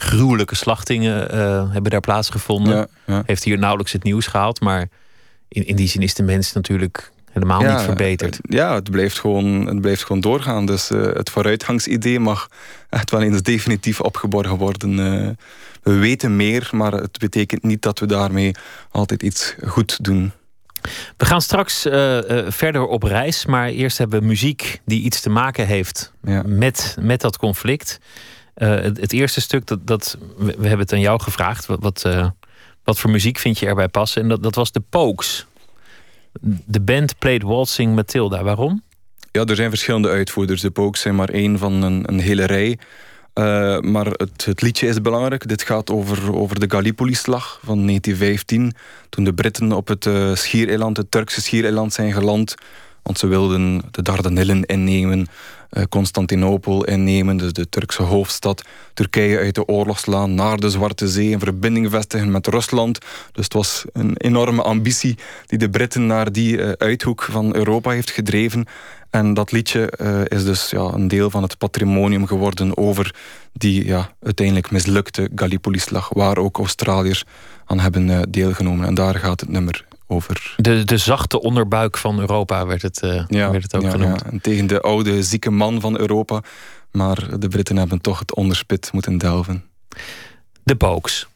gruwelijke 0.00 0.54
slachtingen 0.54 1.34
uh, 1.34 1.72
hebben 1.72 1.90
daar 1.90 2.00
plaatsgevonden. 2.00 2.88
Heeft 3.24 3.44
hier 3.44 3.58
nauwelijks 3.58 3.92
het 3.92 4.02
nieuws 4.02 4.26
gehaald. 4.26 4.60
Maar 4.60 4.88
in, 5.48 5.66
in 5.66 5.76
die 5.76 5.88
zin 5.88 6.02
is 6.02 6.14
de 6.14 6.22
mens 6.22 6.52
natuurlijk 6.52 7.10
helemaal 7.32 7.60
niet 7.60 7.80
verbeterd. 7.80 8.38
Ja, 8.42 8.74
het 8.74 8.90
blijft 8.90 9.18
gewoon, 9.18 9.66
het 9.66 9.80
blijft 9.80 10.02
gewoon 10.04 10.20
doorgaan. 10.20 10.66
Dus 10.66 10.90
uh, 10.90 11.02
het 11.12 11.30
vooruitgangsidee 11.30 12.20
mag 12.20 12.48
echt 12.88 13.10
wel 13.10 13.22
eens 13.22 13.42
definitief 13.42 14.00
opgeborgen 14.00 14.56
worden. 14.56 14.90
Uh, 14.98 15.28
we 15.82 15.92
weten 15.92 16.36
meer, 16.36 16.68
maar 16.72 16.92
het 16.92 17.18
betekent 17.18 17.62
niet 17.62 17.82
dat 17.82 17.98
we 17.98 18.06
daarmee 18.06 18.54
altijd 18.90 19.22
iets 19.22 19.54
goed 19.66 20.04
doen. 20.04 20.32
We 21.16 21.24
gaan 21.24 21.40
straks 21.42 21.86
uh, 21.86 21.92
verder 22.48 22.86
op 22.86 23.02
reis, 23.02 23.46
maar 23.46 23.68
eerst 23.68 23.98
hebben 23.98 24.20
we 24.20 24.26
muziek 24.26 24.80
die 24.84 25.02
iets 25.02 25.20
te 25.20 25.30
maken 25.30 25.66
heeft 25.66 26.12
met, 26.44 26.96
met 27.00 27.20
dat 27.20 27.36
conflict. 27.38 27.98
Uh, 28.60 28.68
het, 28.68 29.00
het, 29.00 29.12
eerste 29.12 29.40
stuk, 29.40 29.66
dat, 29.66 29.86
dat, 29.86 30.18
we, 30.36 30.50
hebben 30.50 30.78
het 30.78 30.92
aan 30.92 31.00
jou 31.00 31.20
gevraagd. 31.20 31.66
Wat, 31.66 31.78
wat, 31.80 32.04
uh, 32.06 32.26
wat, 32.84 32.98
voor 32.98 33.10
muziek 33.10 33.38
vind 33.38 33.58
je 33.58 33.66
erbij 33.66 33.88
passen? 33.88 34.22
En 34.22 34.28
dat, 34.28 34.42
dat 34.42 34.54
was 34.54 34.72
de 34.72 34.82
Pokes. 34.90 35.46
De 36.64 36.80
band 36.80 37.18
played 37.18 37.42
Waltzing 37.42 37.94
Matilda. 37.94 38.42
Waarom? 38.42 38.82
Ja, 39.32 39.44
er 39.44 39.56
zijn 39.56 39.68
verschillende 39.70 40.08
uitvoerders. 40.08 40.60
De 40.60 40.70
Pokes 40.70 41.00
zijn 41.00 41.14
maar 41.14 41.28
één 41.28 41.58
van 41.58 41.82
een, 41.82 42.20
hele 42.20 42.44
rij. 42.44 42.78
Uh, 43.34 43.78
maar 43.78 44.06
het, 44.06 44.44
het, 44.44 44.62
liedje 44.62 44.86
is 44.86 45.00
belangrijk. 45.00 45.48
Dit 45.48 45.62
gaat 45.62 45.90
over, 45.90 46.34
over 46.34 46.60
de 46.60 46.70
Gallipoli-slag 46.70 47.60
van 47.64 47.86
1915. 47.86 48.72
Toen 49.08 49.24
de 49.24 49.34
Britten 49.34 49.72
op 49.72 49.88
het 49.88 50.08
schiereiland, 50.38 50.96
het 50.96 51.10
Turkse 51.10 51.42
schiereiland, 51.42 51.92
zijn 51.92 52.12
geland. 52.12 52.54
Want 53.02 53.18
ze 53.18 53.26
wilden 53.26 53.82
de 53.90 54.02
Dardanellen 54.02 54.64
innemen. 54.64 55.26
Eh, 55.70 55.82
Constantinopel 55.88 56.84
innemen, 56.84 57.36
dus 57.36 57.52
de 57.52 57.68
Turkse 57.68 58.02
hoofdstad. 58.02 58.62
Turkije 58.94 59.38
uit 59.38 59.54
de 59.54 59.66
oorlog 59.66 59.98
slaan, 59.98 60.34
naar 60.34 60.56
de 60.56 60.70
Zwarte 60.70 61.08
Zee, 61.08 61.32
een 61.32 61.40
verbinding 61.40 61.90
vestigen 61.90 62.30
met 62.30 62.46
Rusland. 62.46 62.98
Dus 63.32 63.44
het 63.44 63.52
was 63.52 63.84
een 63.92 64.16
enorme 64.16 64.62
ambitie 64.62 65.18
die 65.46 65.58
de 65.58 65.70
Britten 65.70 66.06
naar 66.06 66.32
die 66.32 66.62
eh, 66.62 66.72
uithoek 66.72 67.22
van 67.22 67.54
Europa 67.54 67.90
heeft 67.90 68.10
gedreven. 68.10 68.66
En 69.10 69.34
dat 69.34 69.52
liedje 69.52 69.92
uh, 70.00 70.20
is 70.38 70.44
dus 70.44 70.70
ja, 70.70 70.80
een 70.80 71.08
deel 71.08 71.30
van 71.30 71.42
het 71.42 71.58
patrimonium 71.58 72.26
geworden 72.26 72.76
over 72.76 73.14
die 73.52 73.84
ja, 73.84 74.12
uiteindelijk 74.22 74.70
mislukte 74.70 75.30
Gallipoli-slag, 75.34 76.08
waar 76.08 76.38
ook 76.38 76.58
Australiërs 76.58 77.24
aan 77.70 77.78
hebben 77.78 78.08
uh, 78.08 78.20
deelgenomen. 78.28 78.86
En 78.86 78.94
daar 78.94 79.14
gaat 79.14 79.40
het 79.40 79.48
nummer 79.48 79.84
over. 80.06 80.54
De, 80.56 80.84
de 80.84 80.96
zachte 80.96 81.40
onderbuik 81.40 81.96
van 81.96 82.20
Europa 82.20 82.66
werd 82.66 82.82
het, 82.82 83.02
uh, 83.02 83.24
ja, 83.28 83.50
werd 83.50 83.62
het 83.62 83.74
ook 83.74 83.82
ja, 83.82 83.90
genoemd. 83.90 84.20
Ja. 84.24 84.30
En 84.30 84.40
tegen 84.40 84.66
de 84.66 84.80
oude, 84.80 85.22
zieke 85.22 85.50
man 85.50 85.80
van 85.80 85.98
Europa. 85.98 86.42
Maar 86.90 87.38
de 87.38 87.48
Britten 87.48 87.76
hebben 87.76 88.00
toch 88.00 88.18
het 88.18 88.34
onderspit 88.34 88.90
moeten 88.92 89.18
delven. 89.18 89.64
De 90.62 90.76
Pokes. 90.76 91.28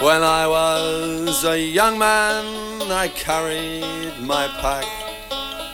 When 0.00 0.22
I 0.22 0.46
was 0.46 1.44
a 1.44 1.56
young 1.56 1.98
man, 1.98 2.44
I 2.90 3.10
carried 3.24 4.20
my 4.20 4.48
pack 4.60 4.86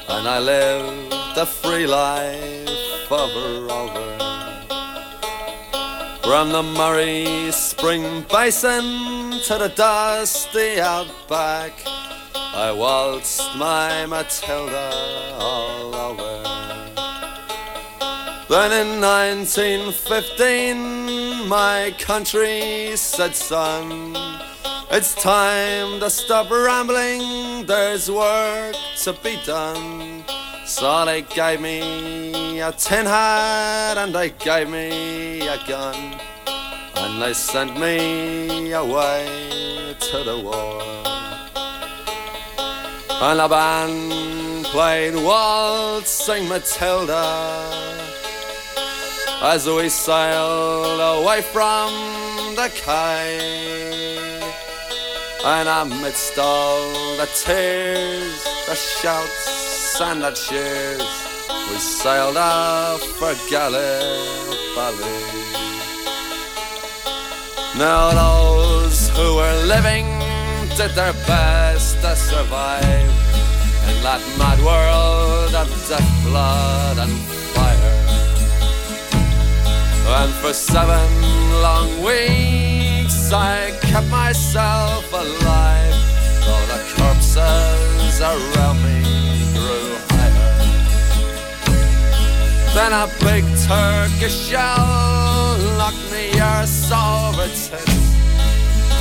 and 0.06 0.26
I 0.26 0.38
lived 0.38 1.17
a 1.38 1.46
free 1.46 1.87
life 1.87 3.12
over, 3.12 3.70
over. 3.70 4.18
From 6.22 6.51
the 6.51 6.64
Murray 6.64 7.53
Spring 7.53 8.24
Basin 8.29 9.38
to 9.46 9.59
the 9.59 9.68
dusty 9.77 10.81
outback, 10.81 11.74
I 12.35 12.72
waltzed 12.72 13.40
my 13.57 14.05
Matilda 14.07 14.90
all 15.38 15.94
over. 15.94 16.42
Then 18.48 18.72
in 18.72 19.01
1915, 19.01 21.46
my 21.48 21.94
country 22.01 22.96
said, 22.96 23.37
son, 23.37 24.16
it's 24.90 25.14
time 25.14 26.01
to 26.01 26.11
stop 26.11 26.51
rambling, 26.51 27.64
there's 27.66 28.11
work 28.11 28.74
to 29.05 29.12
be 29.22 29.38
done. 29.46 30.24
So 30.68 31.07
they 31.07 31.22
gave 31.22 31.62
me 31.62 32.61
a 32.61 32.70
tin 32.72 33.07
hat 33.07 33.96
and 33.96 34.14
they 34.14 34.28
gave 34.28 34.68
me 34.68 35.48
a 35.48 35.59
gun 35.66 36.20
and 36.94 37.22
they 37.22 37.33
sent 37.33 37.81
me 37.81 38.72
away 38.72 39.96
to 39.98 40.24
the 40.24 40.38
war. 40.44 40.83
And 43.22 43.40
the 43.40 43.48
band 43.48 44.66
played 44.66 45.14
Waltzing 45.14 46.46
Matilda 46.48 47.66
as 49.40 49.66
we 49.66 49.88
sailed 49.88 51.00
away 51.00 51.40
from 51.40 51.90
the 52.57 52.70
quay. 52.74 54.18
And 55.46 55.66
amidst 55.66 56.38
all 56.38 57.16
the 57.16 57.26
tears, 57.42 58.44
the 58.66 58.74
shouts, 58.74 59.67
cheers, 59.98 61.02
we 61.68 61.76
sailed 61.76 62.37
off 62.37 63.02
for 63.18 63.34
Gallipoli. 63.50 63.82
Now 67.76 68.12
those 68.14 69.11
who 69.11 69.34
were 69.34 69.64
living 69.66 70.06
did 70.76 70.92
their 70.94 71.12
best 71.26 72.00
to 72.02 72.14
survive 72.14 73.11
in 73.88 74.02
that 74.04 74.22
mad 74.38 74.61
world 74.62 75.54
of 75.56 75.68
death, 75.88 76.24
blood 76.24 76.98
and 76.98 77.18
fire. 77.56 77.98
And 80.22 80.32
for 80.34 80.52
seven 80.52 81.11
long 81.61 81.88
weeks 82.04 83.32
I 83.32 83.76
kept 83.82 84.08
myself 84.11 85.12
alive, 85.12 85.98
though 86.46 86.66
the 86.70 86.80
corpses 86.94 88.20
around 88.20 88.80
me 88.84 89.08
Then 92.79 92.93
a 92.93 93.09
big 93.19 93.45
Turkish 93.67 94.51
shell 94.51 95.59
knocked 95.77 96.12
me 96.12 96.31
ears 96.38 96.93
over 96.93 97.49
tits. 97.49 97.99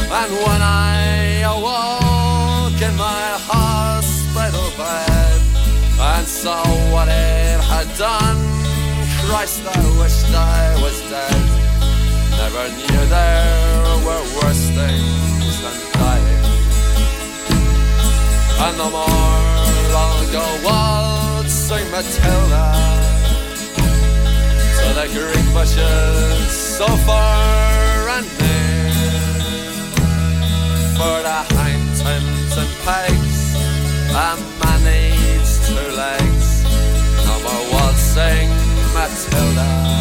And 0.10 0.32
when 0.46 0.62
I 0.66 1.46
awoke 1.46 2.82
in 2.82 2.96
my 2.98 3.28
hospital 3.52 4.68
bed 4.82 5.42
and 6.00 6.26
saw 6.26 6.63
what 6.92 7.08
it 7.08 7.60
had 7.70 7.88
done. 8.00 8.42
Christ, 9.30 9.62
I 9.68 9.78
wished 10.02 10.34
I 10.34 10.82
was 10.82 10.98
dead. 11.13 11.46
Never 12.42 12.66
knew 12.78 13.02
there 13.13 13.94
were 14.08 14.26
worse 14.42 14.66
things 14.74 15.54
than 15.62 15.78
dying. 16.02 16.46
And 18.66 18.76
the 18.82 18.90
more 18.90 19.46
I'll 20.02 20.32
go 20.34 20.46
waltzing 20.66 21.92
Matilda 21.92 23.07
to 24.97 25.07
the 25.07 25.13
green 25.13 25.53
bushes 25.53 26.51
so 26.51 26.88
far 27.05 28.10
and 28.10 28.25
near. 28.39 28.91
For 30.97 31.21
the 31.21 31.39
hindtons 31.55 32.57
and 32.57 32.71
pegs, 32.86 33.55
a 34.12 34.36
man 34.60 34.83
needs 34.83 35.67
two 35.67 35.91
legs. 35.95 36.63
No 37.25 37.39
more 37.43 37.73
waltzing 37.73 38.49
Matilda. 38.93 39.96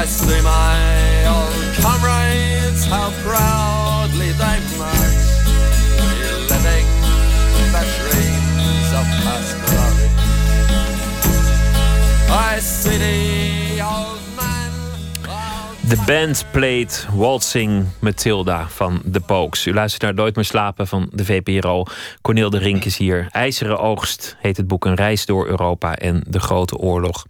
I 0.00 0.06
see 0.06 0.40
my 0.42 1.26
old 1.26 1.74
comrades, 1.82 2.86
how 2.86 3.10
proudly 3.24 4.30
they 4.30 4.58
march, 4.78 5.26
reliving 5.98 6.86
the 7.72 7.84
dreams 7.98 8.92
of 8.94 9.06
past 9.24 9.56
glory. 9.66 10.08
I 12.30 12.60
see 12.60 12.98
the 12.98 13.82
old 13.82 14.20
man. 14.36 14.70
The 15.88 16.02
band 16.06 16.44
played 16.52 17.06
Waltzing 17.14 17.86
Matilda 17.98 18.68
van 18.68 19.02
The 19.12 19.20
Pokes. 19.20 19.66
U 19.66 19.74
luistert 19.74 20.02
naar 20.02 20.14
Nooit 20.14 20.36
meer 20.36 20.44
slapen 20.44 20.86
van 20.86 21.08
de 21.12 21.24
VPRO. 21.24 21.84
Cornel 22.20 22.50
de 22.50 22.58
Rink 22.58 22.84
is 22.84 22.96
hier. 22.96 23.26
IJzeren 23.30 23.78
oogst 23.78 24.36
heet 24.40 24.56
het 24.56 24.66
boek 24.66 24.84
Een 24.84 24.94
reis 24.94 25.26
door 25.26 25.46
Europa 25.46 25.96
en 25.96 26.22
de 26.26 26.40
Grote 26.40 26.76
Oorlog. 26.76 27.24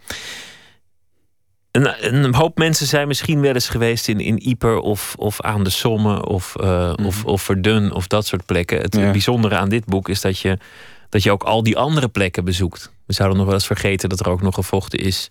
Een, 1.85 2.25
een, 2.25 2.35
hoop 2.35 2.59
mensen 2.59 2.87
zijn 2.87 3.09
misschien 3.09 3.41
wel 3.41 3.55
eens 3.55 3.69
geweest 3.69 4.09
in, 4.09 4.21
in 4.21 4.38
Ieper 4.38 4.79
of, 4.79 5.14
of 5.19 5.41
aan 5.41 5.64
de 5.64 5.71
Somme 5.71 6.27
of, 6.27 6.55
uh, 6.61 6.95
mm. 6.97 7.07
of, 7.07 7.25
of 7.25 7.43
Verdun 7.43 7.93
of 7.93 8.07
dat 8.07 8.27
soort 8.27 8.47
plekken. 8.47 8.81
Het 8.81 8.97
ja. 8.97 9.11
bijzondere 9.11 9.57
aan 9.57 9.69
dit 9.69 9.85
boek 9.85 10.09
is 10.09 10.21
dat 10.21 10.38
je, 10.38 10.59
dat 11.09 11.23
je 11.23 11.31
ook 11.31 11.43
al 11.43 11.62
die 11.62 11.77
andere 11.77 12.09
plekken 12.09 12.45
bezoekt. 12.45 12.93
We 13.07 13.12
zouden 13.12 13.38
nog 13.38 13.47
wel 13.47 13.55
eens 13.55 13.67
vergeten 13.67 14.09
dat 14.09 14.21
er 14.21 14.29
ook 14.29 14.43
nog 14.43 14.55
gevochten 14.55 14.99
is 14.99 15.29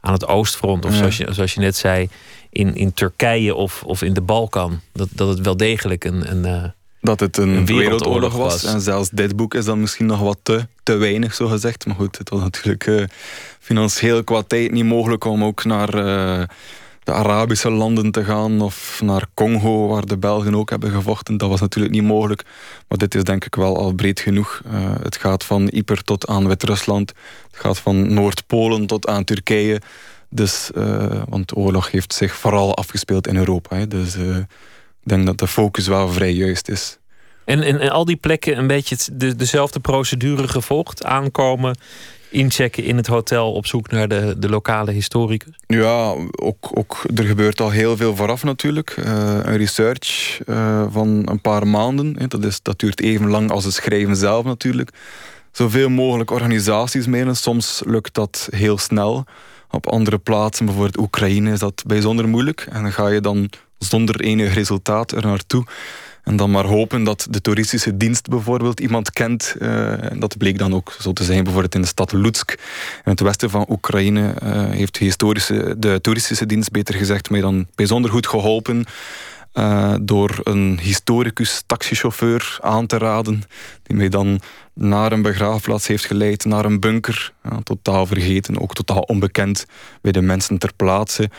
aan 0.00 0.12
het 0.12 0.26
Oostfront. 0.26 0.84
Of 0.84 0.90
ja. 0.90 0.96
zoals, 0.96 1.16
je, 1.16 1.26
zoals 1.30 1.54
je 1.54 1.60
net 1.60 1.76
zei, 1.76 2.08
in, 2.50 2.74
in 2.74 2.92
Turkije 2.92 3.54
of, 3.54 3.82
of 3.82 4.02
in 4.02 4.12
de 4.12 4.20
Balkan. 4.20 4.80
Dat, 4.92 5.08
dat 5.12 5.28
het 5.28 5.40
wel 5.40 5.56
degelijk 5.56 6.04
een, 6.04 6.30
een, 6.30 6.62
uh, 6.62 6.64
dat 7.00 7.20
het 7.20 7.36
een, 7.36 7.48
een 7.48 7.66
wereldoorlog, 7.66 7.78
wereldoorlog 7.98 8.34
was. 8.34 8.62
was. 8.62 8.74
En 8.74 8.80
zelfs 8.80 9.10
dit 9.10 9.36
boek 9.36 9.54
is 9.54 9.64
dan 9.64 9.80
misschien 9.80 10.06
nog 10.06 10.20
wat 10.20 10.38
te, 10.42 10.66
te 10.82 10.96
weinig, 10.96 11.34
zo 11.34 11.46
gezegd. 11.46 11.86
Maar 11.86 11.96
goed, 11.96 12.18
het 12.18 12.30
was 12.30 12.40
natuurlijk 12.40 12.86
uh, 12.86 13.04
financieel 13.60 14.24
qua 14.24 14.42
tijd 14.42 14.72
niet 14.72 14.84
mogelijk 14.84 15.24
om 15.24 15.44
ook 15.44 15.64
naar 15.64 15.94
uh, 15.94 16.42
de 17.04 17.12
Arabische 17.12 17.70
landen 17.70 18.10
te 18.10 18.24
gaan. 18.24 18.60
Of 18.60 19.00
naar 19.02 19.26
Congo, 19.34 19.86
waar 19.86 20.06
de 20.06 20.18
Belgen 20.18 20.54
ook 20.54 20.70
hebben 20.70 20.90
gevochten. 20.90 21.36
Dat 21.36 21.48
was 21.48 21.60
natuurlijk 21.60 21.94
niet 21.94 22.02
mogelijk. 22.02 22.44
Maar 22.88 22.98
dit 22.98 23.14
is 23.14 23.24
denk 23.24 23.44
ik 23.44 23.54
wel 23.54 23.76
al 23.76 23.92
breed 23.92 24.20
genoeg. 24.20 24.62
Uh, 24.66 24.94
het 25.02 25.16
gaat 25.16 25.44
van 25.44 25.68
Yper 25.72 26.02
tot 26.02 26.26
aan 26.26 26.48
Wit-Rusland. 26.48 27.12
Het 27.50 27.60
gaat 27.60 27.78
van 27.78 28.14
Noord-Polen 28.14 28.86
tot 28.86 29.06
aan 29.06 29.24
Turkije. 29.24 29.80
Dus, 30.32 30.70
want 31.28 31.48
de 31.48 31.54
oorlog 31.54 31.90
heeft 31.90 32.12
zich 32.12 32.34
vooral 32.34 32.76
afgespeeld 32.76 33.26
in 33.26 33.36
Europa. 33.36 33.76
Hè. 33.76 33.88
Dus 33.88 34.16
ik 35.02 35.08
denk 35.08 35.26
dat 35.26 35.38
de 35.38 35.46
focus 35.46 35.86
wel 35.86 36.08
vrij 36.08 36.32
juist 36.32 36.68
is. 36.68 36.98
En, 37.44 37.62
en, 37.62 37.80
en 37.80 37.90
al 37.90 38.04
die 38.04 38.16
plekken 38.16 38.58
een 38.58 38.66
beetje 38.66 38.96
de, 39.12 39.36
dezelfde 39.36 39.80
procedure 39.80 40.48
gevolgd? 40.48 41.04
Aankomen, 41.04 41.76
inchecken 42.28 42.84
in 42.84 42.96
het 42.96 43.06
hotel 43.06 43.52
op 43.52 43.66
zoek 43.66 43.90
naar 43.90 44.08
de, 44.08 44.34
de 44.38 44.48
lokale 44.48 44.90
historicus? 44.90 45.54
Ja, 45.66 46.14
ook, 46.30 46.70
ook, 46.74 47.04
er 47.14 47.24
gebeurt 47.24 47.60
al 47.60 47.70
heel 47.70 47.96
veel 47.96 48.16
vooraf 48.16 48.44
natuurlijk. 48.44 48.96
Uh, 48.98 49.04
een 49.42 49.56
research 49.56 50.40
uh, 50.46 50.84
van 50.90 51.22
een 51.24 51.40
paar 51.40 51.66
maanden. 51.66 52.14
Hè. 52.18 52.26
Dat, 52.26 52.44
is, 52.44 52.62
dat 52.62 52.78
duurt 52.78 53.00
even 53.00 53.28
lang 53.28 53.50
als 53.50 53.64
het 53.64 53.74
schrijven 53.74 54.16
zelf 54.16 54.44
natuurlijk. 54.44 54.90
Zoveel 55.52 55.88
mogelijk 55.88 56.30
organisaties 56.30 57.06
mailen. 57.06 57.36
Soms 57.36 57.82
lukt 57.86 58.14
dat 58.14 58.48
heel 58.50 58.78
snel. 58.78 59.24
Op 59.70 59.86
andere 59.86 60.18
plaatsen, 60.18 60.64
bijvoorbeeld 60.64 60.98
Oekraïne, 60.98 61.52
is 61.52 61.58
dat 61.58 61.82
bijzonder 61.86 62.28
moeilijk. 62.28 62.66
En 62.70 62.82
dan 62.82 62.92
ga 62.92 63.08
je 63.08 63.20
dan 63.20 63.50
zonder 63.88 64.20
enig 64.20 64.54
resultaat 64.54 65.12
er 65.12 65.26
naartoe. 65.26 65.64
En 66.24 66.36
dan 66.36 66.50
maar 66.50 66.64
hopen 66.64 67.04
dat 67.04 67.26
de 67.30 67.40
toeristische 67.40 67.96
dienst 67.96 68.28
bijvoorbeeld 68.28 68.80
iemand 68.80 69.10
kent. 69.10 69.54
Uh, 69.58 70.10
en 70.10 70.20
dat 70.20 70.38
bleek 70.38 70.58
dan 70.58 70.74
ook 70.74 70.96
zo 71.00 71.12
te 71.12 71.24
zijn. 71.24 71.42
Bijvoorbeeld 71.42 71.74
in 71.74 71.80
de 71.80 71.86
stad 71.86 72.12
Lutsk, 72.12 72.50
in 73.04 73.10
het 73.10 73.20
westen 73.20 73.50
van 73.50 73.66
Oekraïne, 73.68 74.34
uh, 74.42 74.70
heeft 74.70 74.98
de, 74.98 75.04
historische, 75.04 75.74
de 75.78 76.00
toeristische 76.00 76.46
dienst, 76.46 76.70
beter 76.70 76.94
gezegd, 76.94 77.30
mij 77.30 77.40
dan 77.40 77.66
bijzonder 77.74 78.10
goed 78.10 78.26
geholpen. 78.26 78.84
Uh, 79.54 79.94
door 80.02 80.40
een 80.42 80.78
historicus 80.82 81.62
taxichauffeur 81.66 82.58
aan 82.60 82.86
te 82.86 82.98
raden. 82.98 83.42
Die 83.82 83.96
mij 83.96 84.08
dan 84.08 84.40
naar 84.74 85.12
een 85.12 85.22
begraafplaats 85.22 85.86
heeft 85.86 86.04
geleid, 86.04 86.44
naar 86.44 86.64
een 86.64 86.80
bunker. 86.80 87.32
totaal 87.62 88.06
vergeten, 88.06 88.60
ook 88.60 88.74
totaal 88.74 89.00
onbekend 89.00 89.66
bij 90.00 90.12
de 90.12 90.20
mensen 90.20 90.58
ter 90.58 90.72
plaatse. 90.76 91.30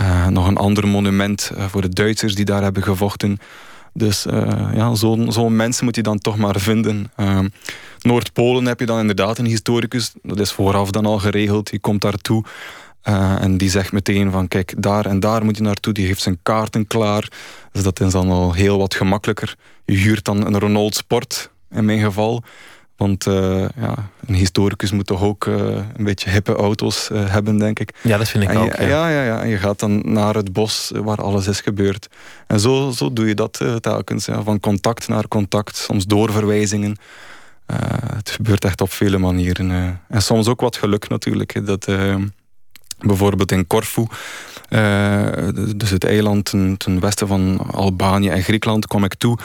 Uh, 0.00 0.26
nog 0.26 0.46
een 0.46 0.56
ander 0.56 0.88
monument 0.88 1.50
uh, 1.54 1.64
voor 1.64 1.82
de 1.82 1.88
Duitsers 1.88 2.34
die 2.34 2.44
daar 2.44 2.62
hebben 2.62 2.82
gevochten. 2.82 3.38
Dus 3.92 4.26
uh, 4.26 4.68
ja, 4.74 4.94
zo'n 4.94 5.32
zo 5.32 5.48
mensen 5.48 5.84
moet 5.84 5.96
je 5.96 6.02
dan 6.02 6.18
toch 6.18 6.36
maar 6.36 6.60
vinden. 6.60 7.12
Noord-Polen 8.00 8.66
heb 8.66 8.80
je 8.80 8.86
dan 8.86 8.98
inderdaad 8.98 9.38
een 9.38 9.46
historicus. 9.46 10.12
Dat 10.22 10.40
is 10.40 10.52
vooraf 10.52 10.90
dan 10.90 11.06
al 11.06 11.18
geregeld. 11.18 11.70
Die 11.70 11.80
komt 11.80 12.00
daartoe. 12.00 12.44
en 13.02 13.56
die 13.56 13.70
zegt 13.70 13.92
meteen 13.92 14.30
van 14.30 14.48
kijk, 14.48 14.74
daar 14.78 15.06
en 15.06 15.20
daar 15.20 15.44
moet 15.44 15.56
je 15.56 15.62
naartoe. 15.62 15.92
Die 15.92 16.06
heeft 16.06 16.22
zijn 16.22 16.38
kaarten 16.42 16.86
klaar. 16.86 17.28
Dus 17.72 17.82
dat 17.82 18.00
is 18.00 18.12
dan 18.12 18.30
al 18.30 18.52
heel 18.52 18.78
wat 18.78 18.94
gemakkelijker. 18.94 19.56
Je 19.84 19.96
huurt 19.96 20.24
dan 20.24 20.46
een 20.46 20.58
Renault 20.58 20.94
Sport, 20.94 21.50
in 21.70 21.84
mijn 21.84 22.00
geval. 22.00 22.42
Want 22.96 23.26
uh, 23.26 23.64
ja, 23.76 24.10
een 24.26 24.34
historicus 24.34 24.90
moet 24.90 25.06
toch 25.06 25.22
ook 25.22 25.46
uh, 25.46 25.56
een 25.96 26.04
beetje 26.04 26.30
hippe 26.30 26.54
auto's 26.54 27.08
uh, 27.12 27.30
hebben, 27.30 27.58
denk 27.58 27.78
ik. 27.78 27.94
Ja, 28.02 28.18
dat 28.18 28.28
vind 28.28 28.44
ik 28.44 28.50
en 28.50 28.56
ook. 28.56 28.76
Je, 28.76 28.86
ja. 28.86 29.08
ja. 29.08 29.22
Ja, 29.22 29.40
En 29.40 29.48
je 29.48 29.56
gaat 29.56 29.80
dan 29.80 30.12
naar 30.12 30.34
het 30.34 30.52
bos 30.52 30.90
waar 30.94 31.22
alles 31.22 31.46
is 31.46 31.60
gebeurd. 31.60 32.08
En 32.46 32.60
zo, 32.60 32.90
zo 32.90 33.12
doe 33.12 33.28
je 33.28 33.34
dat 33.34 33.64
telkens. 33.80 34.24
Ja. 34.24 34.42
Van 34.42 34.60
contact 34.60 35.08
naar 35.08 35.28
contact, 35.28 35.76
soms 35.76 36.06
doorverwijzingen. 36.06 36.96
het 38.14 38.30
gebeurt 38.30 38.64
echt 38.64 38.80
op 38.80 38.92
vele 38.92 39.18
manieren. 39.18 40.00
En 40.08 40.22
soms 40.22 40.48
ook 40.48 40.60
wat 40.60 40.76
geluk 40.76 41.08
natuurlijk. 41.08 41.66
Dat, 41.66 41.88
bijvoorbeeld 42.98 43.52
in 43.52 43.66
Corfu, 43.66 44.06
dus 45.76 45.90
het 45.90 46.04
eiland 46.04 46.44
ten, 46.44 46.76
ten, 46.76 47.00
westen 47.00 47.26
van 47.26 47.58
Albanië 47.70 48.28
en 48.28 48.42
Griekenland, 48.42 48.86
kom 48.86 49.04
ik 49.04 49.14
toe 49.14 49.38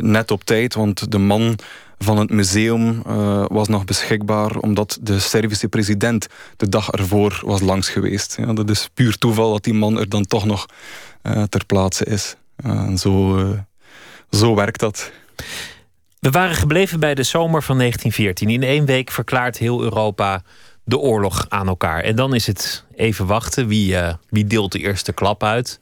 net 0.00 0.30
op 0.30 0.44
tijd. 0.44 0.74
Want 0.74 1.12
de 1.12 1.18
man 1.18 1.58
van 1.98 2.18
het 2.18 2.30
museum 2.30 3.02
uh, 3.06 3.44
was 3.48 3.68
nog 3.68 3.84
beschikbaar 3.84 4.56
omdat 4.56 4.98
de 5.00 5.18
Servische 5.18 5.68
president 5.68 6.26
de 6.56 6.68
dag 6.68 6.90
ervoor 6.90 7.40
was 7.44 7.60
langs 7.60 7.88
geweest. 7.88 8.36
Ja, 8.38 8.52
dat 8.52 8.70
is 8.70 8.88
puur 8.94 9.18
toeval 9.18 9.52
dat 9.52 9.64
die 9.64 9.74
man 9.74 9.98
er 9.98 10.08
dan 10.08 10.24
toch 10.24 10.44
nog 10.44 10.66
uh, 11.22 11.42
ter 11.42 11.66
plaatse 11.66 12.04
is. 12.04 12.36
En 12.56 12.98
zo, 12.98 13.38
zo 14.30 14.54
werkt 14.54 14.80
dat. 14.80 15.10
We 16.18 16.30
waren 16.30 16.56
gebleven 16.56 17.00
bij 17.00 17.14
de 17.14 17.22
zomer 17.22 17.62
van 17.62 17.78
1914. 17.78 18.50
In 18.50 18.68
één 18.68 18.84
week 18.84 19.10
verklaart 19.10 19.58
heel 19.58 19.82
Europa 19.82 20.42
de 20.84 20.98
oorlog 20.98 21.46
aan 21.48 21.68
elkaar. 21.68 22.02
En 22.02 22.16
dan 22.16 22.34
is 22.34 22.46
het 22.46 22.84
even 22.94 23.26
wachten. 23.26 23.66
Wie, 23.66 23.96
wie 24.28 24.44
deelt 24.44 24.72
de 24.72 24.78
eerste 24.78 25.12
klap 25.12 25.42
uit? 25.42 25.80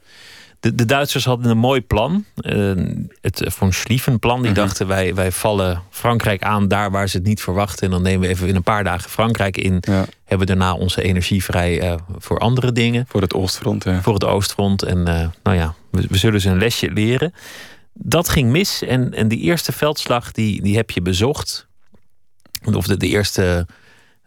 De, 0.65 0.75
de 0.75 0.85
Duitsers 0.85 1.25
hadden 1.25 1.51
een 1.51 1.57
mooi 1.57 1.81
plan. 1.81 2.25
Uh, 2.41 2.71
het 3.21 3.41
von 3.45 3.73
Schlieffen-plan. 3.73 4.41
Die 4.41 4.51
Mhm. 4.51 4.59
dachten 4.59 4.87
wij, 4.87 5.15
wij 5.15 5.31
vallen 5.31 5.81
Frankrijk 5.89 6.43
aan 6.43 6.67
daar 6.67 6.91
waar 6.91 7.09
ze 7.09 7.17
het 7.17 7.25
niet 7.25 7.41
verwachten. 7.41 7.85
En 7.85 7.91
dan 7.91 8.01
nemen 8.01 8.21
we 8.21 8.27
even 8.27 8.47
in 8.47 8.55
een 8.55 8.63
paar 8.63 8.83
dagen 8.83 9.09
Frankrijk 9.09 9.57
in. 9.57 9.77
Ja, 9.81 10.05
Hebben 10.23 10.47
daarna 10.47 10.73
onze 10.73 11.01
energie 11.01 11.43
vrij 11.43 11.79
eh, 11.81 11.95
voor 12.17 12.39
andere 12.39 12.71
dingen. 12.71 13.05
voor 13.07 13.21
het 13.21 13.33
oostfront. 13.33 13.83
Ja. 13.83 14.01
Voor 14.01 14.13
het 14.13 14.23
oostfront. 14.23 14.83
En 14.83 15.07
eh, 15.07 15.27
nou 15.43 15.57
ja, 15.57 15.73
we, 15.91 16.05
we 16.09 16.17
zullen 16.17 16.41
ze 16.41 16.49
een 16.49 16.57
lesje 16.57 16.91
leren. 16.91 17.33
Dat 17.93 18.29
ging 18.29 18.49
mis. 18.49 18.81
En, 18.81 19.13
en 19.13 19.27
die 19.27 19.39
eerste 19.39 19.71
veldslag 19.71 20.31
die, 20.31 20.61
die 20.61 20.75
heb 20.75 20.91
je 20.91 21.01
bezocht. 21.01 21.67
Of 22.73 22.87
de, 22.87 22.97
de 22.97 23.07
eerste 23.07 23.67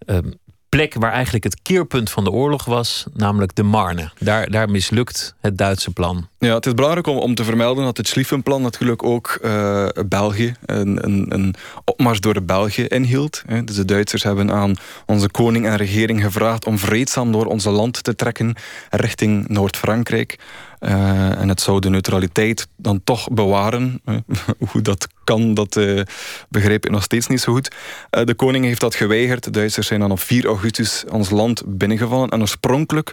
ehm, 0.07 0.31
plek 0.69 0.95
waar 0.95 1.13
eigenlijk 1.13 1.45
het 1.45 1.63
keerpunt 1.63 2.11
van 2.11 2.25
de 2.25 2.31
oorlog 2.31 2.65
was. 2.65 3.07
Namelijk 3.15 3.55
de 3.55 3.63
Marne. 3.63 4.11
Daar, 4.19 4.51
daar 4.51 4.71
mislukt 4.71 5.35
het 5.41 5.59
Duitse 5.59 5.91
plan. 5.91 6.29
Ja, 6.39 6.55
het 6.55 6.67
is 6.67 6.75
belangrijk 6.75 7.07
om, 7.07 7.17
om 7.17 7.35
te 7.35 7.45
vermelden 7.45 7.85
dat 7.85 7.97
het 7.97 8.09
Schlieffen-plan 8.09 8.63
natuurlijk 8.63 9.03
ook 9.03 9.39
eh, 9.43 9.89
België, 10.07 10.55
een, 10.67 11.05
een, 11.05 11.27
een 11.29 11.55
opmars 11.85 12.21
door 12.21 12.43
België 12.43 12.85
inhield. 12.85 13.43
Dus 13.65 13.77
de 13.77 13.85
Duitsers 13.85 14.23
hebben 14.23 14.53
aan 14.53 14.75
onze 15.07 15.31
koning 15.31 15.67
en 15.67 15.77
regering 15.77 16.23
gevraagd 16.23 16.67
om 16.67 16.79
vreedzaam 16.79 17.33
door 17.33 17.47
onze 17.47 17.71
land 17.71 18.03
te 18.05 18.15
trekken 18.15 18.55
richting 18.91 19.49
Noord-Frankrijk. 19.49 20.39
Eh, 20.79 21.41
en 21.41 21.49
het 21.49 21.61
zou 21.61 21.81
de 21.81 21.91
neutraliteit 21.91 22.69
dan 22.77 23.01
toch 23.05 23.29
bewaren. 23.31 24.03
Hoe 24.71 24.83
dat 24.83 25.09
kan, 25.25 25.55
dat 25.55 25.77
eh, 25.77 26.01
begreep 26.49 26.85
ik 26.85 26.91
nog 26.91 27.03
steeds 27.03 27.27
niet 27.27 27.41
zo 27.41 27.53
goed. 27.53 27.75
Eh, 28.11 28.25
de 28.25 28.35
koning 28.35 28.65
heeft 28.65 28.81
dat 28.81 28.95
geweigerd. 28.95 29.45
De 29.45 29.51
Duitsers 29.51 29.87
zijn 29.87 30.01
dan 30.01 30.11
op 30.11 30.21
4 30.21 30.47
augustus 30.47 31.05
ons 31.11 31.31
land 31.31 31.63
binnengevallen. 31.67 32.29
En 32.29 32.41
oorspronkelijk 32.41 33.13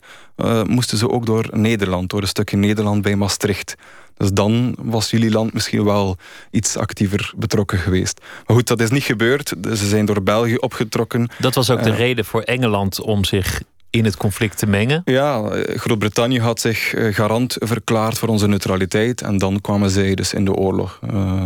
moesten 0.65 0.97
ze 0.97 1.09
ook 1.09 1.25
door 1.25 1.47
Nederland, 1.51 2.09
door 2.09 2.21
een 2.21 2.27
stukje 2.27 2.57
Nederland 2.57 3.01
bij 3.01 3.15
Maastricht. 3.15 3.75
Dus 4.17 4.31
dan 4.31 4.75
was 4.81 5.09
jullie 5.09 5.31
land 5.31 5.53
misschien 5.53 5.83
wel 5.83 6.17
iets 6.51 6.77
actiever 6.77 7.33
betrokken 7.37 7.77
geweest. 7.77 8.21
Maar 8.45 8.55
goed, 8.55 8.67
dat 8.67 8.81
is 8.81 8.89
niet 8.89 9.03
gebeurd. 9.03 9.53
Ze 9.61 9.87
zijn 9.87 10.05
door 10.05 10.23
België 10.23 10.55
opgetrokken. 10.55 11.29
Dat 11.39 11.55
was 11.55 11.69
ook 11.69 11.83
de 11.83 11.95
reden 11.95 12.25
voor 12.25 12.41
Engeland 12.41 13.01
om 13.01 13.23
zich 13.23 13.61
in 13.95 14.05
het 14.05 14.17
conflict 14.17 14.57
te 14.57 14.67
mengen. 14.67 15.01
Ja, 15.05 15.41
eh, 15.41 15.77
Groot-Brittannië 15.77 16.39
had 16.39 16.59
zich 16.59 16.93
eh, 16.93 17.13
garant 17.13 17.55
verklaard 17.59 18.17
voor 18.17 18.29
onze 18.29 18.47
neutraliteit. 18.47 19.21
En 19.21 19.37
dan 19.37 19.61
kwamen 19.61 19.89
zij 19.89 20.15
dus 20.15 20.33
in 20.33 20.45
de 20.45 20.53
oorlog. 20.53 20.99
Eh, 21.09 21.43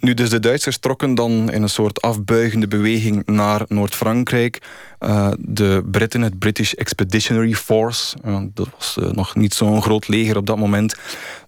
nu- 0.00 0.14
dus 0.14 0.30
de 0.30 0.40
Duitsers 0.40 0.78
trokken 0.78 1.14
dan 1.14 1.50
in 1.52 1.62
een 1.62 1.68
soort 1.68 2.02
afbuigende 2.02 2.68
beweging 2.68 3.26
naar 3.26 3.64
Noord-Frankrijk. 3.68 4.58
De 5.38 5.84
Britten, 5.90 6.22
het 6.22 6.38
British 6.38 6.72
Expeditionary 6.72 7.54
Force, 7.54 8.16
dat 8.54 8.68
was 8.76 8.98
nog 9.12 9.34
niet 9.34 9.54
zo'n 9.54 9.82
groot 9.82 10.08
leger 10.08 10.36
op 10.36 10.46
dat 10.46 10.56
moment, 10.56 10.94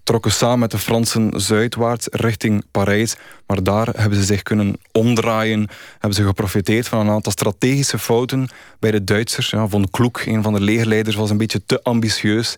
trokken 0.08 0.32
samen 0.32 0.58
met 0.58 0.70
de 0.70 0.78
Fransen 0.78 1.40
zuidwaarts 1.40 2.08
richting 2.10 2.64
Parijs. 2.70 3.16
Maar 3.46 3.62
daar 3.62 3.88
hebben 3.96 4.18
ze 4.18 4.24
zich 4.24 4.42
kunnen 4.42 4.76
omdraaien, 4.92 5.68
hebben 5.92 6.14
ze 6.14 6.24
geprofiteerd 6.24 6.88
van 6.88 7.00
een 7.00 7.10
aantal 7.10 7.32
strategische 7.32 7.98
fouten 7.98 8.48
bij 8.78 8.90
de 8.90 9.04
Duitsers. 9.04 9.50
Ja, 9.50 9.68
von 9.68 9.90
Kloek, 9.90 10.20
een 10.20 10.42
van 10.42 10.52
de 10.52 10.60
legerleiders, 10.60 11.16
was 11.16 11.30
een 11.30 11.36
beetje 11.36 11.62
te 11.66 11.82
ambitieus. 11.82 12.56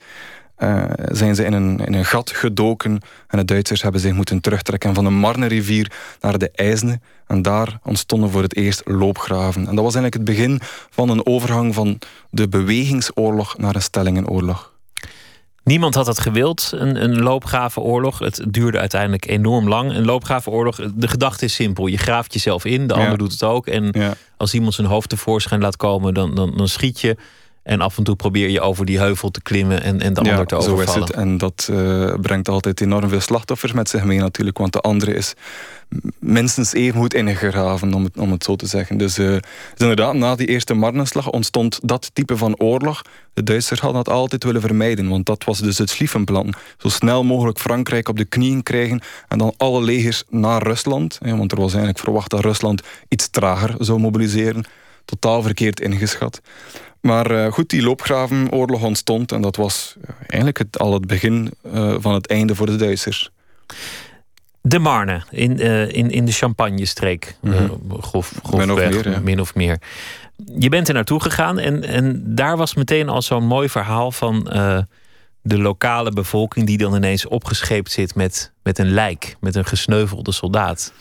Eh, 0.56 0.84
zijn 0.96 1.34
ze 1.34 1.44
in 1.44 1.52
een, 1.52 1.78
in 1.78 1.94
een 1.94 2.04
gat 2.04 2.30
gedoken 2.30 3.00
en 3.28 3.38
de 3.38 3.44
Duitsers 3.44 3.82
hebben 3.82 4.00
zich 4.00 4.12
moeten 4.12 4.40
terugtrekken 4.40 4.94
van 4.94 5.04
de 5.04 5.10
Marne-rivier 5.10 5.92
naar 6.20 6.38
de 6.38 6.50
IJsne. 6.50 7.00
En 7.26 7.42
daar 7.42 7.78
ontstonden 7.82 8.30
voor 8.30 8.42
het 8.42 8.56
eerst 8.56 8.82
loopgraven. 8.84 9.68
En 9.68 9.74
dat 9.74 9.84
was 9.84 9.94
eigenlijk 9.94 10.14
het 10.14 10.24
begin 10.24 10.60
van 10.90 11.08
een 11.08 11.26
overgang 11.26 11.74
van 11.74 11.98
de 12.30 12.48
bewegingsoorlog 12.48 13.58
naar 13.58 13.74
een 13.74 13.82
stellingenoorlog. 13.82 14.69
Niemand 15.70 15.94
had 15.94 16.06
dat 16.06 16.20
gewild, 16.20 16.70
een, 16.74 17.02
een 17.02 17.22
loopgravenoorlog. 17.22 18.18
Het 18.18 18.44
duurde 18.48 18.78
uiteindelijk 18.78 19.26
enorm 19.28 19.68
lang. 19.68 19.94
Een 19.94 20.04
loopgravenoorlog, 20.04 20.76
de 20.94 21.09
gedachte 21.09 21.44
is 21.44 21.54
simpel. 21.54 21.87
Je 21.87 21.96
graaft 21.96 22.33
jezelf 22.33 22.64
in, 22.64 22.87
de 22.87 22.94
Ja. 22.94 23.00
ander 23.00 23.18
doet 23.18 23.33
het 23.33 23.42
ook. 23.42 23.66
En 23.66 23.88
Ja. 23.92 24.14
als 24.37 24.54
iemand 24.54 24.74
zijn 24.74 24.87
hoofd 24.87 25.09
tevoorschijn 25.09 25.61
laat 25.61 25.76
komen, 25.76 26.14
dan, 26.14 26.35
dan, 26.35 26.56
dan 26.56 26.68
schiet 26.68 27.00
je. 27.00 27.16
En 27.70 27.80
af 27.80 27.98
en 27.98 28.04
toe 28.04 28.16
probeer 28.16 28.48
je 28.48 28.61
over 28.61 28.87
die 28.87 28.98
heuvel 28.98 29.30
te 29.30 29.42
klimmen 29.42 29.83
en, 29.83 30.00
en 30.00 30.14
de 30.14 30.20
ander 30.20 30.46
te 30.46 30.54
zo 30.54 30.61
is 30.61 30.66
overvallen. 30.66 31.02
het. 31.02 31.16
En 31.16 31.38
dat 31.38 31.68
eh, 31.72 32.14
brengt 32.20 32.48
altijd 32.48 32.80
enorm 32.80 33.09
veel 33.09 33.20
slachtoffers 33.20 33.72
met 33.72 33.88
zich 33.88 34.04
mee 34.04 34.18
natuurlijk. 34.18 34.59
Want 34.59 34.72
de 34.72 34.80
andere 34.80 35.14
is 35.14 35.35
minstens 36.18 36.72
even 36.72 37.00
goed 37.00 37.14
ingegraven, 37.14 37.94
om 37.94 38.04
het, 38.04 38.18
om 38.18 38.30
het 38.30 38.44
zo 38.44 38.56
te 38.56 38.66
zeggen. 38.66 38.98
Dus, 38.98 39.18
eh, 39.18 39.26
dus 39.26 39.42
inderdaad, 39.76 40.14
na 40.14 40.35
die 40.35 40.46
eerste 40.46 40.74
Marnenslag 40.74 41.30
ontstond 41.30 41.78
dat 41.83 42.11
type 42.12 42.37
van 42.37 42.56
oorlog. 42.59 43.02
De 43.35 43.42
Duitsers 43.42 43.80
hadden 43.80 44.04
dat 44.04 44.14
altijd 44.14 44.44
willen 44.44 44.61
vermijden. 44.61 45.09
Want 45.09 45.26
dat 45.26 45.44
was 45.44 45.59
dus 45.59 45.78
het 45.78 45.90
Schlieffen-plan. 45.90 46.54
Zo 46.78 46.88
snel 46.88 47.24
mogelijk 47.24 47.59
Frankrijk 47.59 48.09
op 48.09 48.16
de 48.16 48.24
knieën 48.24 48.62
krijgen. 48.62 49.00
En 49.28 49.38
dan 49.38 49.54
alle 49.56 49.83
legers 49.83 50.24
naar 50.28 50.62
Rusland. 50.62 51.18
want 51.20 51.52
er 51.52 51.59
was 51.59 51.70
eigenlijk 51.70 52.04
verwacht 52.04 52.30
dat 52.30 52.40
Rusland 52.40 52.83
iets 53.09 53.28
trager 53.28 53.74
zou 53.78 54.00
mobiliseren. 54.00 54.64
Totaal 55.04 55.42
verkeerd 55.42 55.80
ingeschat. 55.80 56.40
Maar 57.00 57.30
eh, 57.30 57.52
goed, 57.52 57.70
die 57.70 57.82
loopgravenoorlog 57.82 58.82
ontstond. 58.82 59.32
En 59.32 59.40
dat 59.40 59.56
was 59.56 59.96
eh, 60.02 60.14
eigenlijk 60.20 60.58
het, 60.58 60.78
al 60.78 60.92
het 60.92 61.06
begin 61.06 61.50
eh, 61.72 61.94
van 61.98 62.14
het 62.14 62.26
einde 62.26 62.54
voor 62.54 62.66
de 62.66 62.76
Duitsers. 62.76 63.30
De 64.60 64.78
Marne, 64.78 65.22
in, 65.30 65.58
in, 65.92 66.10
in 66.10 66.24
de 66.24 66.32
Champagne-streek. 66.32 67.36
Mhm. 67.40 67.68
grof, 68.00 68.40
Min 68.52 68.70
of 68.70 68.78
meer, 68.78 69.10
ja. 69.10 69.20
min 69.20 69.40
of 69.40 69.54
meer. 69.54 69.78
Je 70.58 70.68
bent 70.68 70.88
er 70.88 70.94
naartoe 70.94 71.20
gegaan 71.20 71.58
en, 71.58 71.84
en 71.84 72.22
daar 72.24 72.56
was 72.56 72.74
meteen 72.74 73.08
al 73.08 73.22
zo'n 73.22 73.46
mooi 73.46 73.68
verhaal 73.68 74.12
van 74.12 74.42
de 75.42 75.58
lokale 75.58 76.10
bevolking 76.10 76.66
die 76.66 76.78
dan 76.78 76.94
ineens 76.94 77.26
opgescheept 77.26 77.90
zit 77.90 78.14
met, 78.14 78.52
met 78.62 78.78
een 78.78 78.92
lijk, 78.92 79.36
met 79.40 79.54
een 79.54 79.64
gesneuvelde 79.64 80.32
soldaat. 80.32 80.92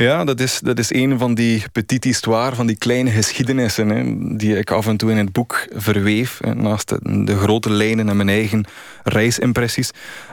Ja, 0.00 0.24
dat 0.24 0.40
is, 0.40 0.60
dat 0.60 0.78
is 0.78 0.92
een 0.92 1.18
van 1.18 1.34
die 1.34 1.64
petit 1.72 2.04
histoire, 2.04 2.54
van 2.56 2.66
die 2.66 2.76
kleine 2.76 3.10
geschiedenissen, 3.10 3.88
hè, 3.88 4.02
die 4.36 4.56
ik 4.58 4.70
af 4.70 4.86
en 4.86 4.96
toe 4.96 5.10
in 5.10 5.16
het 5.16 5.32
boek 5.32 5.66
verweef, 5.74 6.38
hè, 6.40 6.54
naast 6.54 6.88
de, 6.88 7.24
de 7.24 7.36
grote 7.36 7.70
lijnen 7.70 8.08
en 8.08 8.16
mijn 8.16 8.28
eigen 8.28 8.64
reisimpressies. 9.04 9.90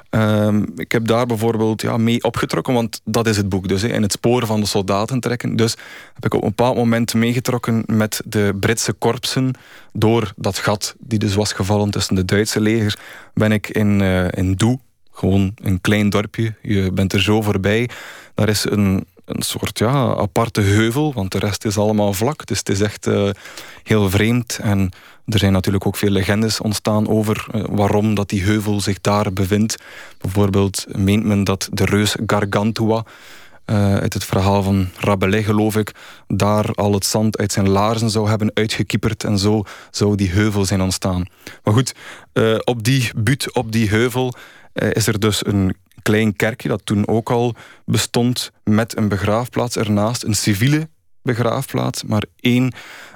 Ehm, 0.10 0.64
ik 0.76 0.92
heb 0.92 1.08
daar 1.08 1.26
bijvoorbeeld 1.26 1.82
ja, 1.82 1.98
mee 1.98 2.24
opgetrokken, 2.24 2.74
want 2.74 3.02
dat 3.04 3.28
is 3.28 3.38
het 3.38 3.50
boek 3.50 3.68
dus, 3.68 3.82
hè, 3.82 3.88
in 3.88 4.02
het 4.02 4.12
sporen 4.12 4.48
van 4.48 4.60
de 4.60 4.66
soldaten 4.66 5.20
trekken. 5.20 5.56
Dus 5.56 5.76
heb 6.14 6.26
ik 6.26 6.34
op 6.34 6.42
een 6.42 6.48
bepaald 6.48 6.76
moment 6.76 7.14
meegetrokken 7.14 7.84
met 7.86 8.22
de 8.26 8.56
Britse 8.60 8.94
korpsen 8.94 9.54
door 9.94 10.34
dat 10.36 10.58
gat 10.58 10.96
die 11.00 11.20
dus 11.20 11.36
was 11.36 11.54
gevallen 11.54 11.90
tussen 11.90 12.16
de 12.16 12.26
Duitse 12.26 12.62
legers, 12.62 12.96
ben 13.34 13.52
ik 13.52 13.70
in, 13.70 14.02
eh 14.02 14.28
in 14.30 14.54
Doe, 14.54 14.80
gewoon 15.12 15.52
een 15.56 15.82
klein 15.82 16.10
dorpje, 16.10 16.56
je 16.62 16.92
bent 16.92 17.14
er 17.14 17.22
zo 17.22 17.42
voorbij, 17.42 17.90
daar 18.36 18.50
is 18.50 18.66
een 18.70 19.06
een 19.28 19.42
soort 19.42 19.80
ja, 19.80 20.16
aparte 20.16 20.62
heuvel, 20.62 21.14
want 21.14 21.32
de 21.32 21.40
rest 21.40 21.66
is 21.66 21.78
allemaal 21.78 22.14
vlak. 22.14 22.46
Dus 22.46 22.58
het 22.58 22.70
is 22.70 22.82
echt 22.82 23.08
eh, 23.08 23.30
heel 23.84 24.10
vreemd. 24.10 24.60
En 24.62 24.92
er 25.26 25.40
zijn 25.40 25.52
natuurlijk 25.52 25.86
ook 25.86 25.96
veel 25.96 26.10
legendes 26.10 26.62
ontstaan 26.62 27.08
over 27.08 27.48
eh, 27.52 27.64
waarom 27.70 28.16
dat 28.16 28.30
die 28.30 28.44
heuvel 28.44 28.82
zich 28.82 29.02
daar 29.02 29.34
bevindt. 29.34 29.76
Bijvoorbeeld 30.18 30.86
meent 30.98 31.24
men 31.24 31.44
dat 31.44 31.70
de 31.72 31.86
reus 31.86 32.16
Gargantua, 32.26 33.04
eh, 33.66 33.96
uit 33.96 34.14
het 34.14 34.24
verhaal 34.24 34.64
van 34.64 34.90
Rabelais 35.00 35.46
geloof 35.46 35.76
ik, 35.76 35.92
daar 36.28 36.74
al 36.74 36.94
het 36.94 37.06
zand 37.06 37.38
uit 37.38 37.52
zijn 37.52 37.70
laarzen 37.70 38.10
zou 38.10 38.30
hebben 38.30 38.52
uitgekieperd 38.54 39.24
en 39.24 39.40
zo 39.40 39.64
zou 39.92 40.16
die 40.16 40.30
heuvel 40.30 40.66
zijn 40.66 40.82
ontstaan. 40.82 41.26
Maar 41.64 41.74
goed, 41.74 41.96
op 42.64 42.84
die 42.84 43.12
buurt, 43.16 43.54
op 43.54 43.72
die 43.72 43.90
heuvel, 43.90 44.34
is 44.74 45.08
er 45.08 45.20
dus 45.20 45.46
een 45.46 45.76
klein 46.08 46.36
kerkje 46.36 46.70
dat 46.70 46.82
toen 46.86 47.08
ook 47.08 47.30
al 47.30 47.56
bestond 47.86 48.52
met 48.64 48.98
een 48.98 49.08
begraafplaats. 49.08 49.76
Ernaast, 49.76 50.24
een 50.24 50.36
civiele 50.36 50.90
begraafplaats, 51.22 52.04
maar 52.04 52.24
één 52.40 52.74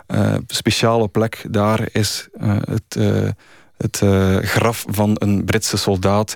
eh, 0.08 0.36
speciale 0.48 1.08
plek. 1.08 1.46
Daar 1.50 1.88
is 1.92 2.28
eh, 2.34 2.58
het, 2.60 2.96
eh, 2.98 3.30
het 3.78 4.02
graf 4.48 4.86
van 4.88 5.16
een 5.20 5.46
Britse 5.46 5.78
soldaat 5.78 6.36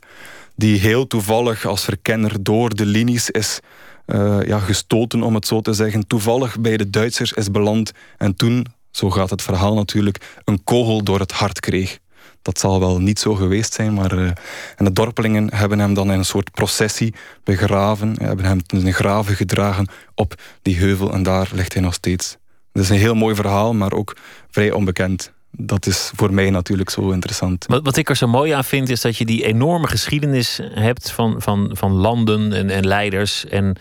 die 0.56 0.80
heel 0.80 1.08
toevallig 1.08 1.66
als 1.66 1.84
verkenner 1.84 2.44
door 2.44 2.76
de 2.76 2.86
linies 2.86 3.30
is 3.30 3.60
ja, 4.46 4.60
gestoten, 4.60 5.24
om 5.24 5.36
het 5.36 5.48
zo 5.48 5.62
te 5.62 5.74
zeggen, 5.74 6.08
toevallig 6.08 6.60
bij 6.60 6.78
de 6.78 6.90
Duitsers 6.90 7.34
is 7.34 7.52
beland 7.52 7.92
en 8.18 8.36
toen, 8.36 8.66
zo 8.92 9.10
gaat 9.10 9.30
het 9.30 9.42
verhaal 9.42 9.74
natuurlijk, 9.74 10.40
een 10.44 10.64
kogel 10.64 11.04
door 11.04 11.20
het 11.20 11.32
hart 11.32 11.60
kreeg. 11.60 12.00
Dat 12.46 12.60
zal 12.60 12.80
wel 12.80 13.00
niet 13.00 13.20
zo 13.20 13.36
geweest 13.36 13.74
zijn, 13.74 13.94
maar 13.94 14.12
eh, 14.12 14.26
en 14.76 14.86
de 14.86 14.94
dorpelingen 14.94 15.54
hebben 15.54 15.80
hem 15.80 15.94
dan 15.94 16.12
in 16.12 16.18
een 16.18 16.26
soort 16.26 16.52
processie 16.52 17.14
begraven, 17.44 18.16
hebben 18.22 18.46
hem 18.46 18.66
ten 18.66 18.94
graven 18.94 19.36
gedragen 19.36 19.88
op 20.16 20.36
die 20.62 20.78
heuvel 20.78 21.14
en 21.14 21.24
daar 21.24 21.50
ligt 21.54 21.74
hij 21.74 21.82
nog 21.82 21.94
steeds. 21.94 22.38
Dat 22.72 22.84
is 22.84 22.90
een 22.90 22.98
heel 22.98 23.16
mooi 23.16 23.36
verhaal, 23.36 23.74
maar 23.74 23.94
ook 23.94 24.16
vrij 24.50 24.72
onbekend. 24.72 25.32
Dat 25.52 25.86
is 25.86 26.12
voor 26.16 26.34
mij 26.34 26.50
natuurlijk 26.50 26.90
zo 26.90 27.10
interessant. 27.10 27.66
Wat, 27.68 27.84
wat 27.84 27.98
ik 27.98 28.10
er 28.10 28.16
zo 28.16 28.28
mooi 28.28 28.52
aan 28.52 28.64
vind, 28.64 28.90
is 28.90 29.02
dat 29.02 29.18
je 29.18 29.26
die 29.26 29.46
enorme 29.46 29.88
geschiedenis 29.88 30.60
hebt 30.64 31.12
van, 31.12 31.42
van, 31.42 31.70
van 31.74 31.92
landen 31.92 32.54
en, 32.54 32.70
en 32.70 32.88
leiders. 32.88 33.46
En 33.46 33.76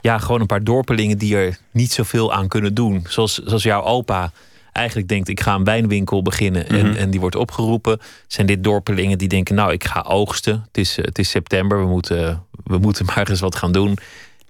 ja, 0.00 0.18
gewoon 0.18 0.40
een 0.40 0.46
paar 0.46 0.64
dorpelingen 0.64 1.18
die 1.18 1.36
er 1.36 1.58
niet 1.72 1.92
zoveel 1.92 2.32
aan 2.32 2.48
kunnen 2.48 2.74
doen. 2.74 3.04
Zoals, 3.08 3.38
zoals 3.38 3.62
jouw 3.62 3.82
opa 3.82 4.32
eigenlijk 4.78 5.08
denkt: 5.08 5.28
ik 5.28 5.40
ga 5.40 5.54
een 5.54 5.64
wijnwinkel 5.64 6.22
beginnen. 6.22 6.68
en, 6.68 6.86
Mhm. 6.86 6.96
en 6.96 7.10
die 7.10 7.20
wordt 7.20 7.36
opgeroepen. 7.36 8.00
Zijn 8.26 8.46
dit 8.46 8.64
dorpelingen 8.64 9.18
die 9.18 9.28
denken: 9.28 9.54
nou, 9.54 9.72
ik 9.72 9.84
ga 9.84 10.04
oogsten. 10.08 10.64
Het 10.66 10.78
is, 10.78 10.96
het 10.96 11.18
is 11.18 11.30
september, 11.30 11.78
we 11.80 11.86
moeten, 11.86 12.42
we 12.64 12.78
moeten 12.78 13.04
maar 13.14 13.28
eens 13.30 13.40
wat 13.40 13.56
gaan 13.56 13.72
doen. 13.72 13.98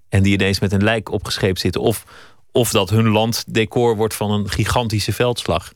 En 0.08 0.22
die 0.22 0.32
ineens 0.32 0.60
met 0.60 0.72
een 0.72 0.84
lijk 0.84 1.12
opgescheept 1.12 1.60
zitten. 1.60 1.80
Of, 1.80 2.04
of 2.52 2.70
dat 2.70 2.90
hun 2.90 3.08
land 3.08 3.44
decor 3.48 3.96
wordt 3.96 4.14
van 4.14 4.30
een 4.30 4.50
gigantische 4.50 5.12
veldslag. 5.12 5.72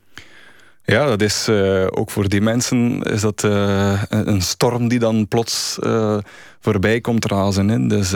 Ja, 0.85 1.07
dat 1.07 1.23
is 1.23 1.49
eh, 1.49 1.87
ook 1.91 2.11
voor 2.11 2.29
die 2.29 2.41
mensen 2.41 3.03
is 3.03 3.21
dat 3.21 3.45
eh, 3.45 4.03
een 4.09 4.43
storm 4.43 4.89
die 4.89 4.99
dan 4.99 5.29
plots 5.29 5.79
eh, 5.79 6.19
voorbij 6.61 7.01
komt 7.01 7.25
razen. 7.25 7.69
Hè. 7.69 7.87
Dus, 7.87 8.11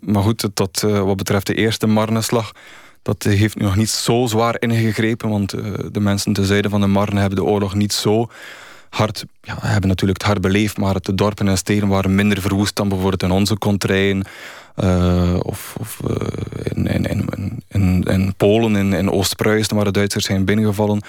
maar 0.00 0.22
goed, 0.22 0.48
tot, 0.54 0.80
wat 0.80 1.16
betreft 1.16 1.46
de 1.46 1.54
eerste 1.54 1.86
Marneslag, 1.86 2.52
dat 3.04 3.22
heeft 3.22 3.56
nu 3.56 3.64
nog 3.64 3.76
niet 3.76 3.90
zo 3.90 4.26
zwaar 4.26 4.56
ingegrepen, 4.58 5.28
want 5.28 5.52
eh, 5.52 5.62
de 5.92 6.00
mensen 6.00 6.32
ten 6.32 6.44
zuiden 6.44 6.70
van 6.70 6.80
de 6.80 6.86
Marne 6.86 7.20
hebben 7.20 7.38
de 7.38 7.44
oorlog 7.44 7.74
niet 7.74 7.92
zo 7.92 8.30
hard, 8.88 9.24
ja, 9.42 9.56
hebben 9.60 9.88
natuurlijk 9.88 10.18
het 10.18 10.28
hard 10.28 10.40
beleefd, 10.40 10.78
maar 10.78 11.00
de 11.00 11.14
dorpen 11.14 11.48
en 11.48 11.58
steden 11.58 11.88
waren 11.88 12.14
minder 12.14 12.40
verwoest 12.40 12.76
dan 12.76 12.88
bijvoorbeeld 12.88 13.22
in 13.22 13.30
onze 13.30 13.58
contraien. 13.58 14.24
eh, 14.74 15.36
of 15.42 15.76
eh, 16.08 16.26
in, 16.72 16.86
in, 16.86 17.62
in, 17.68 18.02
in, 18.02 18.34
Polen, 18.36 18.76
in, 18.76 18.92
in 18.92 19.10
Oost-Pruisen, 19.10 19.76
waar 19.76 19.84
de 19.84 19.90
Duitsers 19.90 20.24
zijn 20.24 20.44
binnengevallen. 20.44 21.02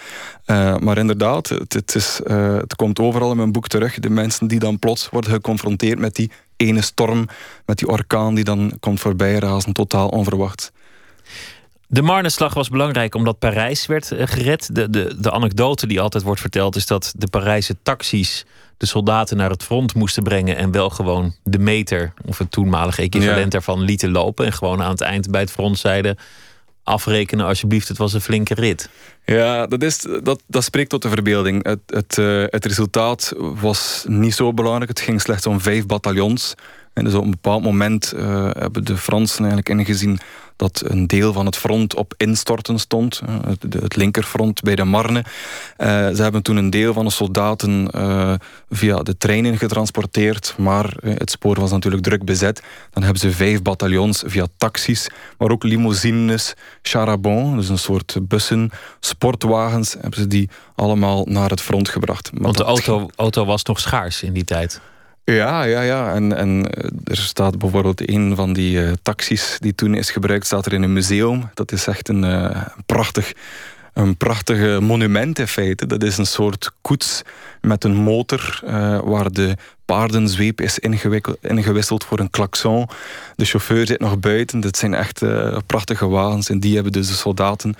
Maar 0.79 0.97
inderdaad, 0.97 1.49
het, 1.49 2.13
het 2.23 2.75
komt 2.75 2.99
overal 2.99 3.31
in 3.31 3.37
mijn 3.37 3.51
boek 3.51 3.67
terug. 3.67 3.99
De 3.99 4.09
mensen 4.09 4.47
die 4.47 4.59
dan 4.59 4.79
plots 4.79 5.09
worden 5.09 5.31
geconfronteerd 5.31 5.99
met 5.99 6.15
die 6.15 6.31
ene 6.57 6.81
storm, 6.81 7.27
met 7.65 7.77
die 7.77 7.87
orkaan 7.87 8.35
die 8.35 8.43
dan 8.43 8.71
komt 8.79 8.99
voorbij 8.99 9.39
razen, 9.39 9.73
totaal 9.73 10.07
onverwacht. 10.07 10.71
De 11.87 12.01
Marneslag 12.01 12.53
was 12.53 12.69
belangrijk 12.69 13.15
omdat 13.15 13.39
Parijs 13.39 13.85
werd 13.85 14.11
eh, 14.11 14.27
gered. 14.27 14.75
De, 14.75 14.89
de, 14.89 15.15
de 15.19 15.31
anekdote 15.31 15.87
die 15.87 16.01
altijd 16.01 16.23
wordt 16.23 16.41
verteld 16.41 16.75
is 16.75 16.85
dat 16.85 17.13
de 17.17 17.27
Parijse 17.27 17.75
taxis 17.83 18.45
de 18.77 18.85
soldaten 18.85 19.37
naar 19.37 19.49
het 19.49 19.63
front 19.63 19.95
moesten 19.95 20.23
brengen 20.23 20.57
en 20.57 20.71
wel 20.71 20.89
gewoon 20.89 21.35
de 21.43 21.59
meter 21.59 22.13
of 22.25 22.37
het 22.37 22.51
toenmalige 22.51 23.01
equivalent 23.01 23.43
Ja. 23.43 23.49
daarvan 23.49 23.81
lieten 23.81 24.11
lopen. 24.11 24.45
En 24.45 24.53
gewoon 24.53 24.81
aan 24.81 24.91
het 24.91 25.01
eind 25.01 25.31
bij 25.31 25.41
het 25.41 25.51
front 25.51 25.77
zeiden: 25.77 26.17
afrekenen 26.83 27.45
alsjeblieft, 27.45 27.87
het 27.87 27.97
was 27.97 28.13
een 28.13 28.21
flinke 28.21 28.53
rit. 28.53 28.89
Ja, 29.25 29.67
dat, 29.67 29.83
is, 29.83 30.05
dat, 30.23 30.43
dat 30.47 30.63
spreekt 30.63 30.89
tot 30.89 31.01
de 31.01 31.09
verbeelding. 31.09 31.63
Het, 31.65 31.79
het, 31.85 32.17
eh, 32.17 32.43
het 32.49 32.65
resultaat 32.65 33.33
was 33.37 34.05
niet 34.07 34.35
zo 34.35 34.53
belangrijk. 34.53 34.89
Het 34.89 34.99
ging 34.99 35.21
slechts 35.21 35.45
om 35.45 35.61
vijf 35.61 35.85
bataljons. 35.85 36.53
En 36.95 37.03
dus 37.03 37.13
op 37.13 37.23
een 37.23 37.31
bepaald 37.31 37.63
moment 37.63 38.11
eh, 38.11 38.49
hebben 38.51 38.85
de 38.85 38.97
Fransen 38.97 39.37
eigenlijk 39.37 39.69
ingezien 39.69 40.19
dat 40.55 40.83
een 40.85 41.07
deel 41.07 41.33
van 41.33 41.45
het 41.45 41.55
front 41.55 41.95
op 41.95 42.13
instorten 42.17 42.79
stond. 42.79 43.21
eh, 43.25 43.35
het, 43.47 43.73
het 43.73 43.95
linkerfront 43.95 44.61
bij 44.61 44.75
de 44.75 44.83
Marne. 44.83 45.23
Eh, 45.77 45.87
ze 45.87 46.21
hebben 46.21 46.41
toen 46.41 46.55
een 46.55 46.69
deel 46.69 46.93
van 46.93 47.05
de 47.05 47.11
soldaten 47.11 47.63
via 48.69 49.03
de 49.03 49.17
treinen 49.17 49.57
getransporteerd. 49.57 50.55
Maar 50.57 50.93
het 51.01 51.31
spoor 51.31 51.59
was 51.59 51.71
natuurlijk 51.71 52.03
druk 52.03 52.25
bezet. 52.25 52.61
Dan 52.91 53.03
hebben 53.03 53.21
ze 53.21 53.31
vijf 53.31 53.61
bataljons 53.61 54.23
via 54.25 54.47
taxis, 54.57 55.09
maar 55.37 55.49
ook 55.49 55.63
limousines, 55.63 56.53
charabon, 56.81 57.55
dus 57.55 57.69
een 57.69 57.77
soort 57.77 58.17
bussen, 58.21 58.71
sportwagens, 58.99 59.93
hebben 59.93 60.19
ze 60.19 60.27
die 60.27 60.49
allemaal 60.75 61.25
naar 61.25 61.49
het 61.49 61.61
front 61.61 61.89
gebracht. 61.89 62.31
Maar 62.33 62.41
Want 62.41 62.57
de 62.57 62.63
auto, 62.63 63.09
auto 63.15 63.45
was 63.45 63.63
nog 63.63 63.79
schaars 63.79 64.23
in 64.23 64.33
die 64.33 64.43
tijd. 64.43 64.81
Ja, 65.25 65.63
ja, 65.63 65.81
ja. 65.81 66.13
En, 66.13 66.37
en 66.37 66.71
eh, 66.71 66.89
er 67.03 67.17
staat 67.17 67.57
bijvoorbeeld 67.57 68.09
een 68.09 68.35
van 68.35 68.53
die 68.53 68.83
eh, 68.83 68.91
taxis 69.01 69.57
die 69.59 69.75
toen 69.75 69.93
is 69.93 70.09
gebruikt, 70.09 70.45
staat 70.45 70.65
er 70.65 70.73
in 70.73 70.83
een 70.83 70.93
museum. 70.93 71.49
Dat 71.53 71.71
is 71.71 71.87
echt 71.87 72.09
een 72.09 72.23
eh, 72.23 72.61
prachtig, 72.85 73.33
een 73.93 74.17
prachtig 74.17 74.79
monument 74.79 75.39
in 75.39 75.47
feite. 75.47 75.85
Dat 75.85 76.03
is 76.03 76.17
een 76.17 76.25
soort 76.25 76.71
koets 76.81 77.21
met 77.61 77.83
een 77.83 77.95
motor 77.95 78.59
waar 79.03 79.31
de 79.31 79.55
paardenzweep 79.85 80.61
is 80.61 80.79
ingewisseld 81.41 82.03
voor 82.03 82.19
een 82.19 82.29
klakson. 82.29 82.87
De 83.35 83.45
chauffeur 83.45 83.87
zit 83.87 83.99
nog 83.99 84.19
buiten. 84.19 84.59
Dit 84.59 84.77
zijn 84.77 84.93
echt 84.93 85.23
prachtige 85.65 86.07
wagens. 86.07 86.49
En 86.49 86.59
die 86.59 86.73
hebben 86.73 86.91
dus 86.91 87.07
de 87.07 87.13
soldaten 87.13 87.75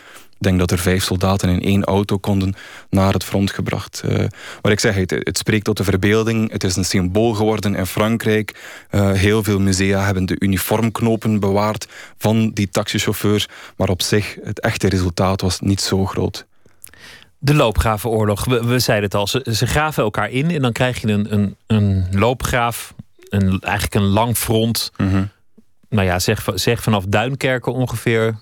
denk 0.45 0.59
dat 0.59 0.71
er 0.71 0.79
vijf 0.79 1.03
soldaten 1.03 1.49
in 1.49 1.61
één 1.61 1.83
auto 1.83 2.17
konden 2.17 2.53
naar 2.89 3.13
het 3.13 3.23
front 3.23 3.51
gebracht. 3.51 4.01
Eh 4.05 4.25
maar 4.61 4.71
ik 4.71 4.79
zeg, 4.79 4.95
het, 4.95 5.11
het 5.11 5.37
spreekt 5.37 5.65
tot 5.65 5.77
de 5.77 5.83
verbeelding. 5.83 6.51
Het 6.51 6.63
is 6.63 6.75
een 6.75 6.85
symbool 6.85 7.33
geworden 7.33 7.75
in 7.75 7.85
Frankrijk. 7.85 8.61
Eh, 8.89 9.11
heel 9.11 9.43
veel 9.43 9.59
musea 9.59 10.05
hebben 10.05 10.25
de 10.25 10.35
uniformknopen 10.39 11.39
bewaard 11.39 11.87
van 12.17 12.51
die 12.53 12.69
taxichauffeur. 12.69 13.49
Maar 13.77 13.89
op 13.89 14.01
zich, 14.01 14.37
het 14.43 14.59
echte 14.59 14.89
resultaat 14.89 15.41
was 15.41 15.59
niet 15.59 15.81
zo 15.81 16.05
groot. 16.05 16.45
De 17.37 17.53
loopgravenoorlog. 17.53 18.45
We, 18.45 18.65
we 18.65 18.79
zeiden 18.79 19.05
het 19.05 19.15
al, 19.15 19.27
ze, 19.27 19.45
ze 19.51 19.67
graven 19.67 20.03
elkaar 20.03 20.29
in 20.29 20.51
en 20.51 20.61
dan 20.61 20.71
krijg 20.71 21.01
je 21.01 21.07
een, 21.07 21.33
een, 21.33 21.55
een 21.67 22.05
loopgraaf, 22.11 22.93
een, 23.29 23.59
eigenlijk 23.59 23.95
een 23.95 24.09
lang 24.09 24.37
front. 24.37 24.91
Nou 25.89 26.07
ja, 26.07 26.19
zeg, 26.19 26.47
zeg 26.53 26.83
vanaf 26.83 27.05
Duinkerken 27.07 27.73
ongeveer, 27.73 28.35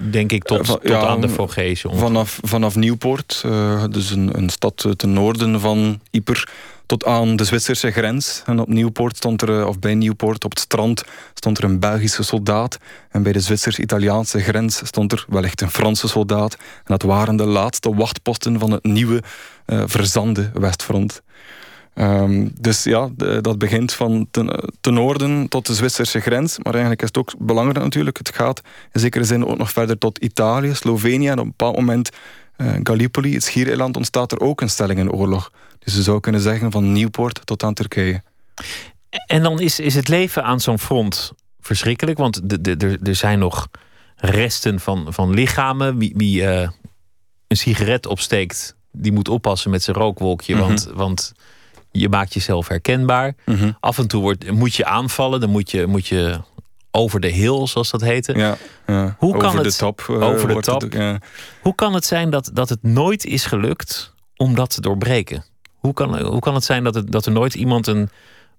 denk 0.00 0.32
ik, 0.32 0.44
tot, 0.44 0.58
Eh, 0.58 0.64
tot 0.64 0.80
ja, 0.82 1.06
aan 1.06 1.20
de 1.20 1.28
ongeveer. 1.38 1.80
Vanaf, 1.82 2.38
vanaf 2.42 2.76
Nieuwpoort, 2.76 3.42
eh, 3.44 3.84
dus 3.90 4.10
een, 4.10 4.38
een 4.38 4.48
stad 4.48 4.84
eh, 4.84 4.92
ten 4.92 5.12
noorden 5.12 5.60
van 5.60 6.00
Yper, 6.10 6.48
tot 6.86 7.04
aan 7.04 7.36
de 7.36 7.44
Zwitserse 7.44 7.90
grens. 7.90 8.42
En 8.46 8.60
op 8.60 8.68
Nieuwpoort 8.68 9.16
stond 9.16 9.42
er, 9.42 9.66
of 9.66 9.78
bij 9.78 9.94
Nieuwpoort 9.94 10.44
op 10.44 10.50
het 10.50 10.60
strand, 10.60 11.04
stond 11.34 11.58
er 11.58 11.64
een 11.64 11.78
Belgische 11.78 12.22
soldaat. 12.22 12.78
En 13.10 13.22
bij 13.22 13.32
de 13.32 13.40
Zwitsers-Italiaanse 13.40 14.40
grens 14.40 14.80
stond 14.84 15.12
er 15.12 15.24
wellicht 15.28 15.60
een 15.60 15.70
Franse 15.70 16.08
soldaat. 16.08 16.54
En 16.54 16.84
dat 16.84 17.02
waren 17.02 17.36
de 17.36 17.46
laatste 17.46 17.94
wachtposten 17.94 18.58
van 18.58 18.70
het 18.70 18.84
nieuwe, 18.84 19.22
verzande 19.66 20.50
Westfront. 20.54 21.22
Ehm, 22.00 22.48
dus 22.58 22.84
ja, 22.84 23.08
de- 23.16 23.40
dat 23.40 23.58
begint 23.58 23.92
van 23.92 24.26
ten, 24.30 24.70
ten 24.80 24.94
noorden 24.94 25.48
tot 25.48 25.66
de 25.66 25.74
Zwitserse 25.74 26.20
grens. 26.20 26.58
Maar 26.58 26.72
eigenlijk 26.72 27.02
is 27.02 27.08
het 27.08 27.18
ook 27.18 27.32
belangrijk 27.38 27.78
natuurlijk. 27.84 28.18
Het 28.18 28.34
gaat 28.34 28.60
in 28.92 29.00
zekere 29.00 29.24
zin 29.24 29.46
ook 29.46 29.58
nog 29.58 29.70
verder 29.70 29.98
tot 29.98 30.18
Italië, 30.18 30.74
Slovenië. 30.74 31.28
En 31.28 31.38
op 31.38 31.44
een 31.44 31.48
bepaald 31.56 31.76
moment 31.76 32.10
eh, 32.56 32.72
Gallipoli, 32.82 33.34
het 33.34 33.44
Schiereiland, 33.44 33.96
ontstaat 33.96 34.32
er 34.32 34.40
ook 34.40 34.60
een 34.60 34.70
stellingenoorlog. 34.70 35.50
Dus 35.78 35.94
je 35.94 36.02
zou 36.02 36.20
kunnen 36.20 36.40
zeggen 36.40 36.70
van 36.70 36.92
Nieuwpoort 36.92 37.40
tot 37.46 37.62
aan 37.62 37.74
Turkije. 37.74 38.22
En 39.26 39.42
dan 39.42 39.60
is, 39.60 39.80
is 39.80 39.94
het 39.94 40.08
leven 40.08 40.44
aan 40.44 40.60
zo'n 40.60 40.78
front 40.78 41.32
verschrikkelijk, 41.60 42.18
want 42.18 42.40
er- 42.66 42.98
er 43.02 43.14
zijn 43.14 43.38
nog 43.38 43.68
resten 44.16 44.80
van, 44.80 45.06
van 45.12 45.30
lichamen. 45.34 45.98
Wie, 45.98 46.12
wie 46.16 46.46
eh, 46.46 46.68
een 47.48 47.56
sigaret 47.56 48.06
opsteekt, 48.06 48.76
die 48.92 49.12
moet 49.12 49.28
oppassen 49.28 49.70
met 49.70 49.82
zijn 49.82 49.96
rookwolkje, 49.96 50.54
Mhm. 50.54 50.62
want, 50.66 50.88
want 50.94 51.32
je 51.90 52.08
maakt 52.08 52.34
jezelf 52.34 52.68
herkenbaar. 52.68 53.34
Af 53.80 53.98
en 53.98 54.08
toe 54.08 54.22
wordt, 54.22 54.50
moet 54.50 54.74
je 54.74 54.84
aanvallen, 54.84 55.40
dan 55.40 55.50
moet 55.50 55.70
je, 55.70 55.86
moet 55.86 56.06
je 56.06 56.40
over 56.90 57.20
de 57.20 57.28
hill, 57.28 57.66
zoals 57.66 57.90
dat 57.90 58.00
heette. 58.00 58.34
Ja, 58.36 58.56
ja. 58.86 59.16
Hoe 59.18 59.36
kan 59.36 59.46
over 59.48 59.64
het- 59.64 59.72
de 59.72 59.76
top. 59.78 60.00
eh, 60.08 60.22
over 60.22 60.48
de 60.48 60.54
het 60.54 60.64
top. 60.64 60.92
ja. 60.92 61.18
Hoe 61.62 61.74
kan 61.74 61.94
het 61.94 62.04
zijn 62.04 62.30
dat, 62.30 62.50
dat 62.52 62.68
het 62.68 62.82
nooit 62.82 63.24
is 63.24 63.44
gelukt 63.44 64.14
om 64.36 64.54
dat 64.54 64.70
te 64.74 64.80
doorbreken? 64.80 65.44
Hoe 65.74 65.92
kan, 65.92 66.20
hoe 66.22 66.40
kan 66.40 66.54
het 66.54 66.64
zijn 66.64 66.84
dat, 66.84 66.94
het, 66.94 67.12
dat 67.12 67.26
er 67.26 67.32
nooit 67.32 67.54
iemand 67.54 67.86
een, 67.86 68.10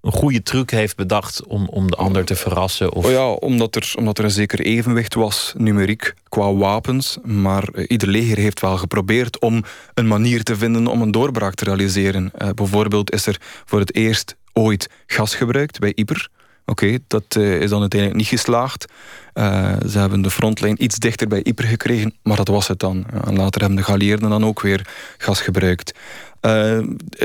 een 0.02 0.12
goede 0.12 0.42
truc 0.42 0.70
heeft 0.70 0.96
bedacht 0.96 1.46
om, 1.46 1.68
om 1.68 1.90
de 1.90 1.96
ander 1.96 2.24
te 2.24 2.34
verrassen? 2.34 2.92
Of... 2.92 3.04
Oh 3.04 3.10
ja, 3.10 3.30
omdat 3.30 3.76
er, 3.76 3.92
omdat 3.96 4.18
er 4.18 4.24
een 4.24 4.30
zeker 4.30 4.60
evenwicht 4.60 5.14
was, 5.14 5.52
numeriek, 5.56 6.14
qua 6.28 6.54
wapens. 6.54 7.18
Maar 7.22 7.68
eh, 7.68 7.84
ieder 7.88 8.08
leger 8.08 8.36
heeft 8.36 8.60
wel 8.60 8.76
geprobeerd 8.76 9.40
om 9.40 9.64
een 9.94 10.06
manier 10.06 10.42
te 10.42 10.56
vinden 10.56 10.86
om 10.86 11.02
een 11.02 11.10
doorbraak 11.10 11.54
te 11.54 11.64
realiseren. 11.64 12.30
Eh, 12.34 12.48
bijvoorbeeld 12.50 13.12
is 13.12 13.26
er 13.26 13.40
voor 13.64 13.78
het 13.78 13.94
eerst 13.94 14.36
ooit 14.52 14.88
gas 15.06 15.34
gebruikt 15.34 15.78
bij 15.78 15.92
Yper. 15.94 16.28
Oké, 16.66 16.98
dat 17.06 17.24
eh, 17.28 17.60
is 17.60 17.70
dan 17.70 17.80
uiteindelijk 17.80 18.20
niet 18.20 18.28
geslaagd. 18.28 18.92
Eh, 19.32 19.72
ze 19.88 19.98
hebben 19.98 20.22
de 20.22 20.30
frontlijn 20.30 20.84
iets 20.84 20.98
dichter 20.98 21.28
bij 21.28 21.40
Yper 21.42 21.64
gekregen, 21.64 22.14
maar 22.22 22.36
dat 22.36 22.48
was 22.48 22.68
het 22.68 22.78
dan. 22.78 23.06
Later 23.24 23.60
hebben 23.60 23.78
de 23.78 23.84
geallieerden 23.84 24.30
dan 24.30 24.44
ook 24.44 24.60
weer 24.60 24.86
gas 25.18 25.40
gebruikt. 25.40 25.98
Eh, 26.40 26.78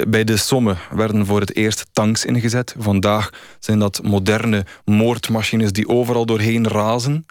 bij 0.07 0.23
de 0.23 0.37
Somme 0.37 0.75
werden 0.91 1.25
voor 1.25 1.39
het 1.39 1.55
eerst 1.55 1.85
tanks 1.91 2.25
ingezet. 2.25 2.75
Vandaag 2.77 3.29
zijn 3.59 3.79
dat 3.79 3.99
moderne 4.03 4.65
moordmachines 4.85 5.71
die 5.71 5.87
overal 5.87 6.25
doorheen 6.25 6.67
razen. 6.67 7.25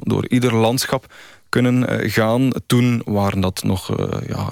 Door 0.00 0.28
ieder 0.28 0.54
landschap 0.54 1.14
kunnen 1.48 2.10
gaan. 2.10 2.50
Toen 2.66 3.02
waren 3.04 3.40
dat 3.40 3.62
nog 3.62 3.96
ja, 4.26 4.48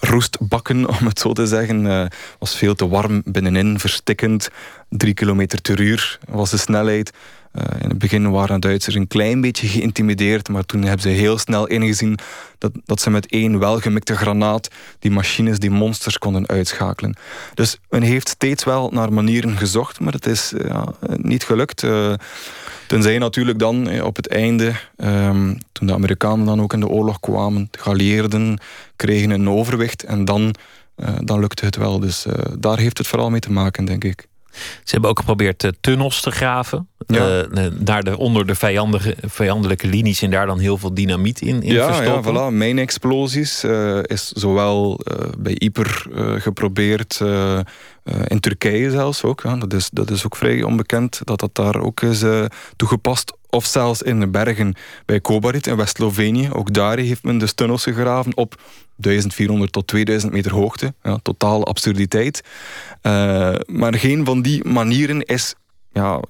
roestbakken, 0.00 0.88
om 0.98 1.06
het 1.06 1.18
zo 1.18 1.32
te 1.32 1.46
zeggen. 1.46 1.86
Eh 1.86 2.06
was 2.38 2.56
veel 2.56 2.74
te 2.74 2.88
warm 2.88 3.22
binnenin, 3.24 3.78
verstikkend. 3.78 4.48
Drie 4.88 5.14
kilometer 5.14 5.60
per 5.60 5.80
uur 5.80 6.18
was 6.28 6.50
de 6.50 6.56
snelheid. 6.56 7.12
in 7.80 7.88
het 7.88 7.98
begin 7.98 8.30
waren 8.30 8.60
Duitsers 8.60 8.94
een 8.94 9.06
klein 9.06 9.40
beetje 9.40 9.66
geïntimideerd, 9.66 10.48
maar 10.48 10.64
toen 10.64 10.82
hebben 10.82 11.00
ze 11.00 11.08
heel 11.08 11.38
snel 11.38 11.66
ingezien 11.66 12.18
dat, 12.58 12.72
dat 12.84 13.00
ze 13.00 13.10
met 13.10 13.26
één 13.26 13.58
welgemikte 13.58 14.16
granaat 14.16 14.68
die 14.98 15.10
machines, 15.10 15.58
die 15.58 15.70
monsters 15.70 16.18
konden 16.18 16.48
uitschakelen. 16.48 17.16
Dus 17.54 17.78
men 17.90 18.02
heeft 18.02 18.28
steeds 18.28 18.64
wel 18.64 18.90
naar 18.90 19.12
manieren 19.12 19.56
gezocht, 19.56 20.00
maar 20.00 20.12
het 20.12 20.26
is 20.26 20.52
ja, 20.64 20.94
niet 21.16 21.44
gelukt. 21.44 21.82
Uh, 21.82 22.14
tenzij 22.92 23.18
natuurlijk 23.18 23.58
dan 23.58 24.02
op 24.02 24.16
het 24.16 24.28
einde, 24.28 24.72
um, 24.96 25.58
toen 25.72 25.86
de 25.86 25.92
Amerikanen 25.92 26.46
dan 26.46 26.60
ook 26.62 26.72
in 26.72 26.80
de 26.80 26.88
oorlog 26.88 27.20
kwamen, 27.20 27.68
de 27.70 27.78
geallieerden 27.78 28.58
kregen 28.96 29.30
een 29.30 29.48
overwicht 29.48 30.02
en 30.02 30.24
dan, 30.24 30.54
uh, 30.96 31.08
dan 31.20 31.40
lukte 31.40 31.64
het 31.64 31.76
wel. 31.76 31.98
Dus 32.00 32.26
uh, 32.26 32.32
daar 32.58 32.78
heeft 32.78 32.98
het 32.98 33.06
vooral 33.06 33.30
mee 33.30 33.40
te 33.40 33.52
maken, 33.52 33.84
denk 33.84 34.04
ik. 34.04 34.26
Ze 34.84 34.92
hebben 34.92 35.10
ook 35.10 35.18
geprobeerd 35.18 35.64
uh, 35.64 35.70
tunnels 35.80 36.20
te 36.20 36.30
graven. 36.30 36.88
Ja. 37.06 37.44
Uh, 37.54 37.66
naar 37.78 38.02
de, 38.02 38.18
onder 38.18 38.46
de 38.46 38.54
vijandelijke 39.28 39.86
linies 39.86 40.22
en 40.22 40.30
daar 40.30 40.46
dan 40.46 40.58
heel 40.58 40.78
veel 40.78 40.94
dynamiet 40.94 41.40
in, 41.40 41.62
in 41.62 41.72
ja, 41.72 41.94
verstoppen. 41.94 42.34
Ja, 42.34 42.50
voilà. 42.50 42.54
Mijnexplosies 42.54 43.64
uh, 43.64 43.98
is 44.02 44.28
zowel 44.28 45.00
bij 45.38 45.54
Yper 45.58 46.06
geprobeerd, 46.38 47.20
in 48.26 48.40
Turkije 48.40 48.90
zelfs 48.90 49.22
ook. 49.22 49.42
Dat, 49.60 49.72
is, 49.72 49.90
dat 49.92 50.10
is 50.10 50.24
ook 50.24 50.36
vrij 50.36 50.62
onbekend 50.62 51.20
dat 51.24 51.40
dat 51.40 51.54
daar 51.54 51.80
ook 51.80 52.00
is 52.00 52.24
toegepast. 52.76 53.36
Of 53.50 53.64
zelfs 53.64 54.02
in 54.02 54.20
de 54.20 54.28
bergen 54.28 54.74
bij 55.06 55.20
Kobarit 55.20 55.66
in 55.66 55.76
West-Slovenië. 55.76 56.50
Ook 56.52 56.72
daar 56.72 56.98
heeft 56.98 57.22
men 57.22 57.38
dus 57.38 57.52
tunnels 57.52 57.82
gegraven 57.82 58.36
op 58.36 58.60
1400 58.96 59.72
tot 59.72 59.86
2000 59.86 60.32
meter 60.32 60.52
hoogte. 60.52 60.94
Ja, 61.02 61.18
totale 61.22 61.64
absurditeit. 61.64 62.42
Uh, 63.02 63.54
maar 63.66 63.94
geen 63.94 64.24
van 64.24 64.42
die 64.42 64.68
manieren 64.68 65.22
is, 65.22 65.54
ja, 65.92 66.20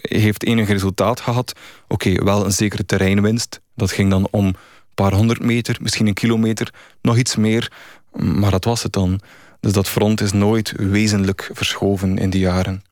heeft 0.00 0.44
enig 0.44 0.68
resultaat 0.68 1.20
gehad. 1.20 1.52
Oké, 1.88 2.24
wel 2.24 2.44
een 2.44 2.52
zekere 2.52 2.86
terreinwinst. 2.86 3.60
Dat 3.74 3.92
ging 3.92 4.10
dan 4.10 4.28
om 4.30 4.46
een 4.46 4.56
paar 4.94 5.12
honderd 5.12 5.42
meter, 5.42 5.76
misschien 5.80 6.06
een 6.06 6.14
kilometer, 6.14 6.72
nog 7.02 7.16
iets 7.16 7.36
meer. 7.36 7.72
Maar 8.12 8.50
dat 8.50 8.64
was 8.64 8.82
het 8.82 8.92
dan. 8.92 9.20
Dus 9.60 9.72
dat 9.72 9.88
front 9.88 10.20
is 10.20 10.32
nooit 10.32 10.72
wezenlijk 10.76 11.50
verschoven 11.52 12.18
in 12.18 12.30
die 12.30 12.40
jaren. 12.40 12.82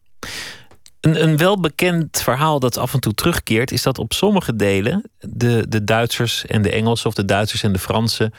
Een, 1.01 1.23
een 1.23 1.37
welbekend 1.37 2.21
verhaal 2.23 2.61
dat 2.61 2.77
af 2.77 2.95
en 2.95 3.01
toe 3.01 3.14
terugkeert, 3.14 3.73
is 3.73 3.83
dat 3.83 3.99
op 3.99 4.12
sommige 4.12 4.57
delen 4.57 5.11
de, 5.21 5.66
de 5.69 5.85
Duitsers 5.85 6.47
en 6.47 6.62
de 6.62 6.71
Engelsen, 6.71 7.09
of 7.09 7.14
de 7.14 7.25
Duitsers 7.25 7.62
en 7.62 7.73
de 7.73 7.79
Fransen, 7.79 8.33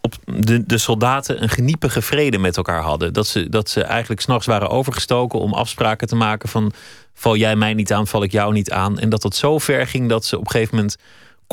op 0.00 0.14
de, 0.24 0.66
de 0.66 0.78
soldaten 0.78 1.42
een 1.42 1.48
geniepige 1.48 2.02
vrede 2.02 2.38
met 2.38 2.56
elkaar 2.56 2.82
hadden. 2.82 3.12
Dat 3.12 3.26
ze, 3.26 3.48
dat 3.48 3.70
ze 3.70 3.82
eigenlijk 3.82 4.20
s'nachts 4.20 4.46
waren 4.46 4.70
overgestoken 4.70 5.38
om 5.38 5.52
afspraken 5.52 6.08
te 6.08 6.16
maken 6.16 6.48
van 6.48 6.72
val 7.14 7.36
jij 7.36 7.56
mij 7.56 7.74
niet 7.74 7.92
aan, 7.92 8.06
val 8.06 8.22
ik 8.22 8.32
jou 8.32 8.52
niet 8.52 8.70
aan. 8.70 8.98
En 8.98 9.08
dat 9.08 9.22
het 9.22 9.36
zo 9.36 9.58
ver 9.58 9.86
ging 9.86 10.08
dat 10.08 10.24
ze 10.24 10.38
op 10.38 10.44
een 10.44 10.50
gegeven 10.50 10.76
moment 10.76 10.96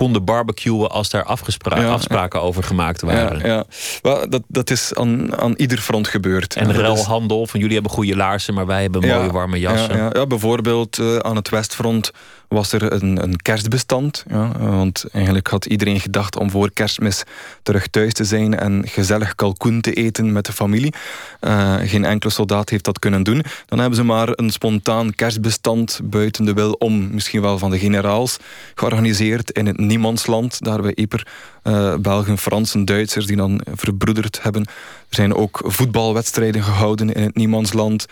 konden 0.01 0.23
barbecuen 0.23 0.89
als 0.89 1.09
daar 1.09 1.23
afspraken 1.23 2.41
over 2.41 2.63
gemaakt 2.63 3.01
waren. 3.01 3.47
Ja, 3.47 3.65
ja. 4.01 4.25
Dat, 4.25 4.41
dat 4.47 4.69
is 4.69 4.93
aan, 4.93 5.37
aan 5.37 5.53
ieder 5.55 5.77
front 5.77 6.07
gebeurd. 6.07 6.55
En 6.55 6.73
ruilhandel, 6.73 7.47
van 7.47 7.59
jullie 7.59 7.73
hebben 7.73 7.91
goede 7.91 8.15
laarzen, 8.15 8.53
maar 8.53 8.65
wij 8.65 8.81
hebben 8.81 9.01
mooie 9.01 9.31
warme 9.31 9.59
jassen. 9.59 9.97
Ja, 9.97 10.09
ja, 10.13 10.27
bijvoorbeeld 10.27 10.97
uh, 10.97 11.17
aan 11.17 11.35
het 11.35 11.49
westfront 11.49 12.11
was 12.51 12.71
er 12.71 12.93
een, 12.93 13.23
een 13.23 13.41
kerstbestand. 13.41 14.25
Ja, 14.29 14.51
want 14.59 15.05
eigenlijk 15.11 15.47
had 15.47 15.65
iedereen 15.65 15.99
gedacht 15.99 16.37
om 16.37 16.49
voor 16.49 16.71
kerstmis 16.71 17.23
terug 17.63 17.87
thuis 17.87 18.13
te 18.13 18.23
zijn 18.23 18.59
en 18.59 18.87
gezellig 18.87 19.35
kalkoen 19.35 19.81
te 19.81 19.93
eten 19.93 20.31
met 20.31 20.45
de 20.45 20.53
familie. 20.53 20.93
Uh, 21.41 21.75
geen 21.83 22.05
enkele 22.05 22.31
soldaat 22.31 22.69
heeft 22.69 22.83
dat 22.83 22.99
kunnen 22.99 23.23
doen. 23.23 23.43
Dan 23.65 23.79
hebben 23.79 23.97
ze 23.97 24.03
maar 24.03 24.29
een 24.31 24.49
spontaan 24.49 25.15
kerstbestand 25.15 25.99
buiten 26.03 26.45
de 26.45 26.53
wil 26.53 26.71
om, 26.71 27.13
misschien 27.13 27.41
wel 27.41 27.57
van 27.57 27.71
de 27.71 27.79
generaals, 27.79 28.37
georganiseerd 28.75 29.51
in 29.51 29.65
het 29.65 29.77
niemandsland, 29.77 30.63
daar 30.63 30.81
bij 30.81 30.93
Yper. 30.95 31.27
Uh, 31.63 31.95
Belgen, 31.95 32.37
Fransen, 32.37 32.85
Duitsers 32.85 33.25
die 33.25 33.35
dan 33.35 33.61
verbroederd 33.73 34.39
hebben. 34.41 34.61
Er 35.09 35.15
zijn 35.15 35.33
ook 35.33 35.61
voetbalwedstrijden 35.63 36.63
gehouden 36.63 37.13
in 37.13 37.23
het 37.23 37.35
niemandsland. 37.35 38.05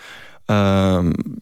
Uh, 0.50 0.98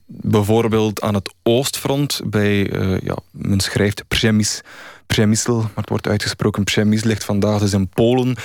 bijvoorbeeld 0.07 1.01
aan 1.01 1.15
het 1.15 1.35
oostfront 1.43 2.21
bij, 2.25 2.73
uh, 2.73 3.01
ja, 3.01 3.17
men 3.31 3.61
schrijft 3.61 4.09
Przemys, 4.09 4.63
Przemysl, 5.07 5.53
maar 5.53 5.71
het 5.75 5.89
wordt 5.89 6.09
uitgesproken 6.09 6.65
Przemys, 6.65 7.05
ligt 7.05 7.25
vandaag 7.25 7.61
dus 7.61 7.73
in 7.73 7.89
Polen. 7.89 8.29
Uh, 8.29 8.37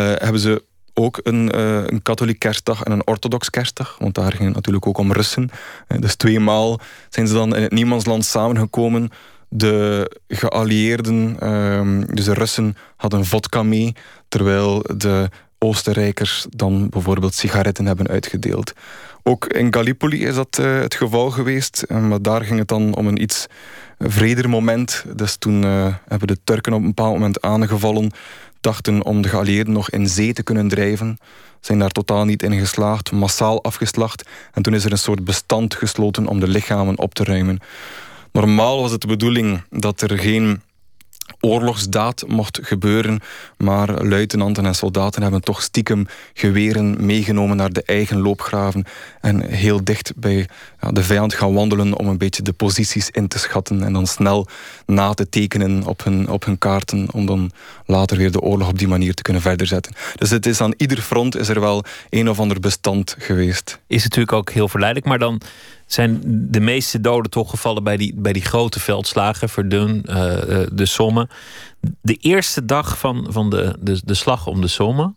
hebben 0.00 0.40
ze 0.40 0.62
ook 0.94 1.20
een, 1.22 1.56
uh, 1.56 1.86
een 1.86 2.02
katholiek 2.02 2.38
kerstdag 2.38 2.82
en 2.82 2.92
een 2.92 3.06
orthodox 3.06 3.50
kerstdag. 3.50 3.96
Want 3.98 4.14
daar 4.14 4.30
ging 4.30 4.44
het 4.44 4.54
natuurlijk 4.54 4.86
ook 4.86 4.98
om 4.98 5.12
Russen. 5.12 5.50
dus 5.98 6.14
tweemaal 6.14 6.80
zijn 7.08 7.26
ze 7.26 7.34
dan 7.34 7.56
in 7.56 7.62
het 7.62 7.72
niemandsland 7.72 8.24
samengekomen. 8.24 9.10
De 9.48 10.10
geallieerden, 10.28 11.36
uh, 11.42 12.14
dus 12.14 12.24
de 12.24 12.34
Russen, 12.34 12.76
hadden 12.96 13.24
vodka 13.24 13.62
mee. 13.62 13.94
Terwijl 14.28 14.84
de 14.96 15.28
Oostenrijkers 15.58 16.46
dan 16.50 16.88
bijvoorbeeld 16.88 17.34
sigaretten 17.34 17.86
hebben 17.86 18.08
uitgedeeld. 18.08 18.72
Ook 19.22 19.46
in 19.46 19.74
Gallipoli 19.74 20.24
is 20.24 20.34
dat 20.34 20.58
uh, 20.60 20.80
het 20.80 20.94
geval 20.94 21.30
geweest. 21.30 21.84
Uh, 21.88 21.98
maar 21.98 22.22
daar 22.22 22.44
ging 22.44 22.58
het 22.58 22.68
dan 22.68 22.94
om 22.94 23.06
een 23.06 23.22
iets 23.22 23.46
vreder 23.98 24.48
moment. 24.48 25.04
Dus 25.16 25.36
toen 25.36 25.64
uh, 25.64 25.94
hebben 26.08 26.28
de 26.28 26.38
Turken 26.44 26.72
op 26.72 26.80
een 26.80 26.86
bepaald 26.86 27.12
moment 27.12 27.40
aangevallen. 27.40 28.10
Dachten 28.60 29.04
om 29.04 29.22
de 29.22 29.28
geallieerden 29.28 29.72
nog 29.72 29.90
in 29.90 30.08
zee 30.08 30.32
te 30.32 30.42
kunnen 30.42 30.68
drijven. 30.68 31.18
Zijn 31.60 31.78
daar 31.78 31.90
totaal 31.90 32.24
niet 32.24 32.42
in 32.42 32.58
geslaagd. 32.58 33.12
Massaal 33.12 33.64
afgeslacht. 33.64 34.28
En 34.52 34.62
toen 34.62 34.74
is 34.74 34.84
er 34.84 34.92
een 34.92 34.98
soort 34.98 35.24
bestand 35.24 35.74
gesloten 35.74 36.26
om 36.26 36.40
de 36.40 36.48
lichamen 36.48 36.98
op 36.98 37.14
te 37.14 37.24
ruimen. 37.24 37.58
Normaal 38.32 38.80
was 38.80 38.90
het 38.90 39.00
de 39.00 39.06
bedoeling 39.06 39.62
dat 39.70 40.00
er 40.00 40.18
geen 40.18 40.62
oorlogsdaad 41.40 42.24
mocht 42.28 42.58
gebeuren. 42.62 43.20
Maar 43.56 44.04
luitenanten 44.04 44.66
en 44.66 44.74
soldaten 44.74 45.22
hebben 45.22 45.40
toch 45.40 45.62
stiekem 45.62 46.06
geweren 46.34 47.06
meegenomen 47.06 47.56
naar 47.56 47.72
de 47.72 47.82
eigen 47.82 48.20
loopgraven. 48.20 48.84
En 49.20 49.46
heel 49.46 49.84
dicht 49.84 50.12
bij 50.16 50.48
de 50.90 51.02
vijand 51.02 51.34
gaan 51.34 51.54
wandelen 51.54 51.98
om 51.98 52.08
een 52.08 52.18
beetje 52.18 52.42
de 52.42 52.52
posities 52.52 53.10
in 53.10 53.28
te 53.28 53.38
schatten. 53.38 53.82
En 53.82 53.92
dan 53.92 54.06
snel 54.06 54.46
na 54.86 55.14
te 55.14 55.28
tekenen 55.28 55.86
op 55.86 56.04
hun, 56.04 56.28
op 56.28 56.44
hun 56.44 56.58
kaarten. 56.58 57.08
Om 57.12 57.26
dan 57.26 57.50
later 57.86 58.16
weer 58.16 58.30
de 58.30 58.40
oorlog 58.40 58.68
op 58.68 58.78
die 58.78 58.88
manier 58.88 59.14
te 59.14 59.22
kunnen 59.22 59.42
verder 59.42 59.66
zetten. 59.66 59.92
Dus 60.14 60.30
het 60.30 60.46
is 60.46 60.60
aan 60.60 60.74
ieder 60.76 60.98
front 61.00 61.36
is 61.36 61.48
er 61.48 61.60
wel 61.60 61.84
een 62.10 62.28
of 62.30 62.40
ander 62.40 62.60
bestand 62.60 63.16
geweest. 63.18 63.80
Is 63.86 64.02
natuurlijk 64.02 64.32
ook 64.32 64.50
heel 64.50 64.68
verleidelijk, 64.68 65.08
maar 65.08 65.18
dan 65.18 65.40
zijn 65.92 66.20
de 66.50 66.60
meeste 66.60 67.00
doden 67.00 67.30
toch 67.30 67.50
gevallen 67.50 67.84
bij 67.84 67.96
die, 67.96 68.14
bij 68.16 68.32
die 68.32 68.42
grote 68.42 68.80
veldslagen, 68.80 69.48
Verdun, 69.48 70.04
uh, 70.08 70.14
de 70.72 70.86
Somme. 70.86 71.28
De 72.00 72.14
eerste 72.14 72.64
dag 72.64 72.98
van, 72.98 73.26
van 73.28 73.50
de, 73.50 73.76
de, 73.80 74.00
de 74.04 74.14
slag 74.14 74.46
om 74.46 74.60
de 74.60 74.68
Somme, 74.68 75.14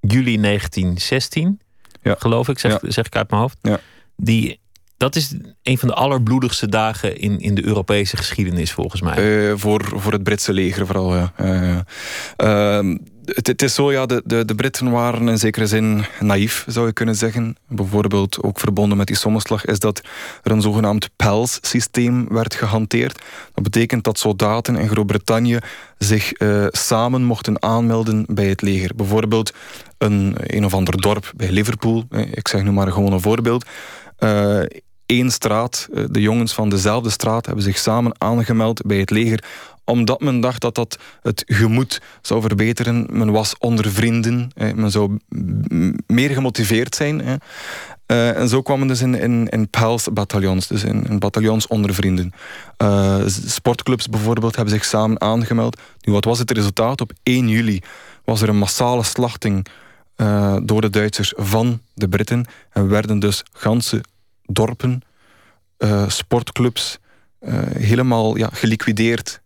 juli 0.00 0.40
1916, 0.40 1.60
ja. 2.02 2.16
geloof 2.18 2.48
ik, 2.48 2.58
zeg, 2.58 2.78
zeg 2.82 3.06
ik 3.06 3.16
uit 3.16 3.30
mijn 3.30 3.42
hoofd. 3.42 3.58
Ja. 3.60 3.80
Die, 4.16 4.60
dat 4.96 5.16
is 5.16 5.34
een 5.62 5.78
van 5.78 5.88
de 5.88 5.94
allerbloedigste 5.94 6.68
dagen 6.68 7.18
in, 7.18 7.38
in 7.40 7.54
de 7.54 7.64
Europese 7.64 8.16
geschiedenis, 8.16 8.72
volgens 8.72 9.00
mij. 9.00 9.48
Uh, 9.48 9.52
voor, 9.56 9.84
voor 9.96 10.12
het 10.12 10.22
Britse 10.22 10.52
leger 10.52 10.86
vooral, 10.86 11.16
ja. 11.16 11.32
Uh, 12.36 12.96
het, 13.24 13.46
het, 13.46 13.62
is 13.62 13.74
zo, 13.74 13.92
ja, 13.92 14.06
de, 14.06 14.22
de, 14.24 14.44
de 14.44 14.54
Britten 14.54 14.90
waren 14.90 15.28
in 15.28 15.38
zekere 15.38 15.66
zin 15.66 16.04
naïef, 16.20 16.64
zou 16.68 16.86
je 16.86 16.92
kunnen 16.92 17.14
zeggen. 17.14 17.56
Bijvoorbeeld 17.68 18.42
ook 18.42 18.60
verbonden 18.60 18.98
met 18.98 19.06
die 19.06 19.16
sommenslag 19.16 19.64
is 19.64 19.78
dat 19.78 20.00
er 20.42 20.50
een 20.50 20.60
zogenaamd 20.60 21.10
PELS-systeem 21.16 22.28
werd 22.28 22.54
gehanteerd. 22.54 23.22
Dat 23.54 23.64
betekent 23.64 24.04
dat 24.04 24.18
soldaten 24.18 24.76
in 24.76 24.88
Groot-Brittannië 24.88 25.58
zich 25.98 26.40
uh, 26.40 26.66
samen 26.70 27.24
mochten 27.24 27.62
aanmelden 27.62 28.24
bij 28.28 28.46
het 28.48 28.62
leger. 28.62 28.94
Bijvoorbeeld 28.96 29.52
een, 29.98 30.34
een 30.36 30.64
of 30.64 30.74
ander 30.74 31.00
dorp 31.00 31.32
bij 31.36 31.50
Liverpool, 31.50 32.04
ik 32.30 32.48
zeg 32.48 32.62
nu 32.62 32.72
maar 32.72 32.92
gewoon 32.92 33.12
een 33.12 33.20
voorbeeld. 33.20 33.66
Uh, 34.18 34.62
één 35.06 35.30
straat, 35.30 35.88
de 36.10 36.20
jongens 36.20 36.52
van 36.52 36.68
dezelfde 36.68 37.10
straat 37.10 37.46
hebben 37.46 37.64
zich 37.64 37.78
samen 37.78 38.20
aangemeld 38.20 38.86
bij 38.86 38.98
het 38.98 39.10
leger 39.10 39.44
omdat 39.84 40.20
men 40.20 40.40
dacht 40.40 40.60
dat 40.60 40.74
dat 40.74 40.98
het 41.22 41.42
gemoed 41.46 42.00
zou 42.20 42.40
verbeteren. 42.40 43.06
Men 43.10 43.30
was 43.30 43.54
onder 43.58 43.90
vrienden. 43.90 44.50
Men 44.54 44.90
zou 44.90 45.18
meer 46.06 46.30
gemotiveerd 46.30 46.94
zijn. 46.94 47.20
Uh, 47.20 48.36
en 48.36 48.48
zo 48.48 48.62
kwamen 48.62 48.88
dus 48.88 49.00
in, 49.00 49.14
in, 49.14 49.48
in 49.48 49.70
PALS-bataljons, 49.70 50.66
dus 50.66 50.84
in, 50.84 51.18
bataljons 51.18 51.66
onder 51.66 51.94
vrienden. 51.94 52.32
Uh, 52.82 53.26
sportclubs 53.26 54.08
bijvoorbeeld 54.08 54.56
hebben 54.56 54.74
zich 54.74 54.84
samen 54.84 55.20
aangemeld. 55.20 55.80
Nu, 56.00 56.12
wat 56.12 56.24
was 56.24 56.38
het 56.38 56.50
resultaat? 56.50 57.00
Op 57.00 57.12
1 57.22 57.48
juli 57.48 57.80
was 58.24 58.42
er 58.42 58.48
een 58.48 58.58
massale 58.58 59.02
slachting 59.02 59.66
door 60.62 60.80
de 60.80 60.90
Duitsers 60.90 61.32
van 61.36 61.80
de 61.94 62.08
Britten. 62.08 62.44
En 62.70 62.88
werden 62.88 63.18
dus 63.18 63.42
ganse 63.52 64.00
dorpen, 64.52 65.02
sportclubs, 66.06 66.98
helemaal 67.78 68.36
ja, 68.36 68.48
geliquideerd. 68.52 69.42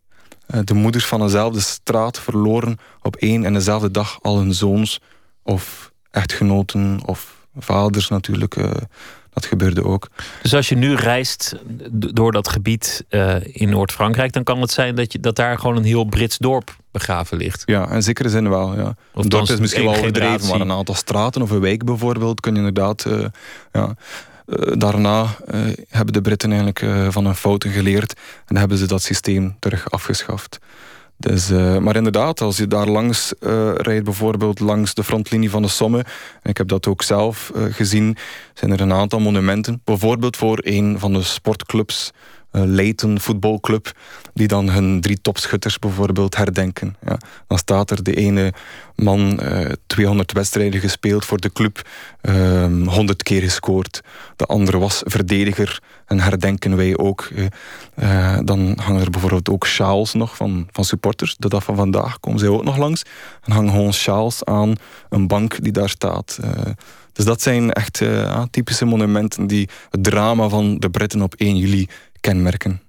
Eh, 0.46 0.61
de 0.64 0.74
moeders 0.74 1.07
van 1.07 1.20
dezelfde 1.20 1.61
straat 1.61 2.20
verloren 2.20 2.78
op 3.02 3.16
één 3.16 3.44
en 3.44 3.52
dezelfde 3.52 3.90
dag 3.90 4.18
al 4.22 4.38
hun 4.38 4.54
zoons 4.54 5.00
of 5.42 5.92
echtgenoten 6.11 7.00
of 7.07 7.46
vaders 7.59 8.09
natuurlijk. 8.09 8.54
dat 9.32 9.46
gebeurde 9.46 9.84
ook. 9.84 10.09
Dus 10.42 10.54
als 10.54 10.68
je 10.68 10.76
nu 10.76 10.94
reist 10.94 11.57
door 11.90 12.32
dat 12.32 12.48
gebied 12.48 13.04
in 13.42 13.68
Noord-Frankrijk, 13.68 14.32
dan 14.32 14.42
kan 14.42 14.61
het 14.61 14.70
zijn 14.70 14.94
dat, 14.94 15.12
je, 15.12 15.20
dat 15.20 15.36
daar 15.36 15.59
gewoon 15.59 15.76
een 15.76 15.84
heel 15.84 16.04
Brits 16.04 16.38
dorp 16.38 16.76
begraven 16.90 17.36
ligt. 17.36 17.62
Ja, 17.64 17.90
in 17.90 18.02
zekere 18.02 18.28
zin 18.28 18.48
wel. 18.48 18.76
Ja. 18.76 18.94
Of 19.14 19.22
een 19.24 19.28
dorp 19.28 19.48
is 19.48 19.61
misschien 19.61 19.84
wel 19.84 19.96
overdreven, 19.96 20.48
maar 20.48 20.61
een 20.61 20.72
aantal 20.72 20.94
straten 20.94 21.42
of 21.42 21.50
een 21.50 21.61
wijk 21.61 21.84
bijvoorbeeld 21.84 22.40
kun 22.40 22.52
je 22.52 22.59
inderdaad. 22.59 23.07
ja, 23.72 23.96
daarna 24.78 25.36
hebben 25.88 26.12
de 26.12 26.20
Britten 26.20 26.53
eigenlijk 26.53 27.12
van 27.12 27.24
hun 27.24 27.34
fouten 27.34 27.70
geleerd 27.70 28.20
en 28.47 28.57
hebben 28.57 28.78
ze 28.78 28.86
dat 28.86 29.03
systeem 29.03 29.57
terug 29.59 29.90
afgeschaft. 29.90 30.59
Dus, 31.18 31.49
maar 31.80 31.97
inderdaad, 31.97 32.40
als 32.40 32.57
je 32.57 32.66
daar 32.66 32.86
langs 32.86 33.32
rijdt, 33.76 34.05
bijvoorbeeld 34.05 34.61
langs 34.61 34.94
de 34.94 35.05
frontlinie 35.05 35.51
van 35.51 35.62
de 35.62 35.68
Somme, 35.68 35.99
en 36.42 36.51
ik 36.51 36.57
heb 36.57 36.68
dat 36.68 36.86
ook 36.86 37.03
zelf 37.03 37.53
gezien, 37.70 38.16
zijn 38.55 38.72
er 38.72 38.80
een 38.80 38.92
aantal 38.92 39.20
monumenten. 39.20 39.80
Bijvoorbeeld 39.84 40.36
voor 40.36 40.59
een 40.62 40.99
van 40.99 41.12
de 41.12 41.22
sportclubs 41.22 42.12
Leighton 42.64 43.20
voetbalclub, 43.20 43.92
die 44.34 44.48
dan 44.48 44.70
hun 44.70 45.00
drie 45.00 45.20
topschutters 45.20 45.78
bijvoorbeeld 45.78 46.36
herdenken. 46.36 46.96
Ja. 47.07 47.18
Dan 47.46 47.59
staat 47.59 47.90
er 47.90 48.02
de 48.02 48.14
ene 48.14 48.52
man 48.96 49.38
uh, 49.42 49.64
eh, 49.64 49.72
200 49.86 50.32
wedstrijden 50.32 50.80
gespeeld 50.80 51.24
voor 51.24 51.40
de 51.40 51.52
club, 51.52 51.88
uh, 52.22 52.64
ehm, 52.64 52.86
100 52.86 53.22
keer 53.22 53.42
gescoord. 53.42 54.02
De 54.36 54.44
andere 54.44 54.78
was 54.78 55.02
verdediger 55.04 55.80
en 56.07 56.20
herdenken 56.20 56.76
wij 56.76 56.96
ook. 56.96 57.28
Uh, 57.94 58.38
dan 58.44 58.78
hangen 58.82 59.02
er 59.02 59.11
bijvoorbeeld 59.11 59.48
ook 59.48 59.66
sjaals 59.66 60.14
nog 60.14 60.36
van, 60.36 60.68
van 60.72 60.84
supporters. 60.84 61.36
De 61.38 61.48
dag 61.48 61.64
van 61.64 61.76
vandaag 61.76 62.20
komen 62.20 62.38
zij 62.38 62.48
ook 62.48 62.64
nog 62.64 62.76
langs. 62.76 63.02
En 63.44 63.52
hangen 63.52 63.70
gewoon 63.70 63.92
sjaals 63.92 64.44
aan 64.44 64.74
een 65.09 65.26
bank 65.26 65.62
die 65.62 65.72
daar 65.72 65.88
staat. 65.88 66.38
dus 67.12 67.24
dat 67.24 67.42
zijn 67.42 67.72
echt 67.72 68.02
typische 68.50 68.84
monumenten 68.84 69.46
die 69.46 69.68
het 69.90 70.04
drama 70.04 70.48
van 70.48 70.78
de 70.78 70.90
Britten 70.90 71.22
op 71.22 71.34
1 71.34 71.57
juli 71.57 71.88
kenmerken. 72.27 72.81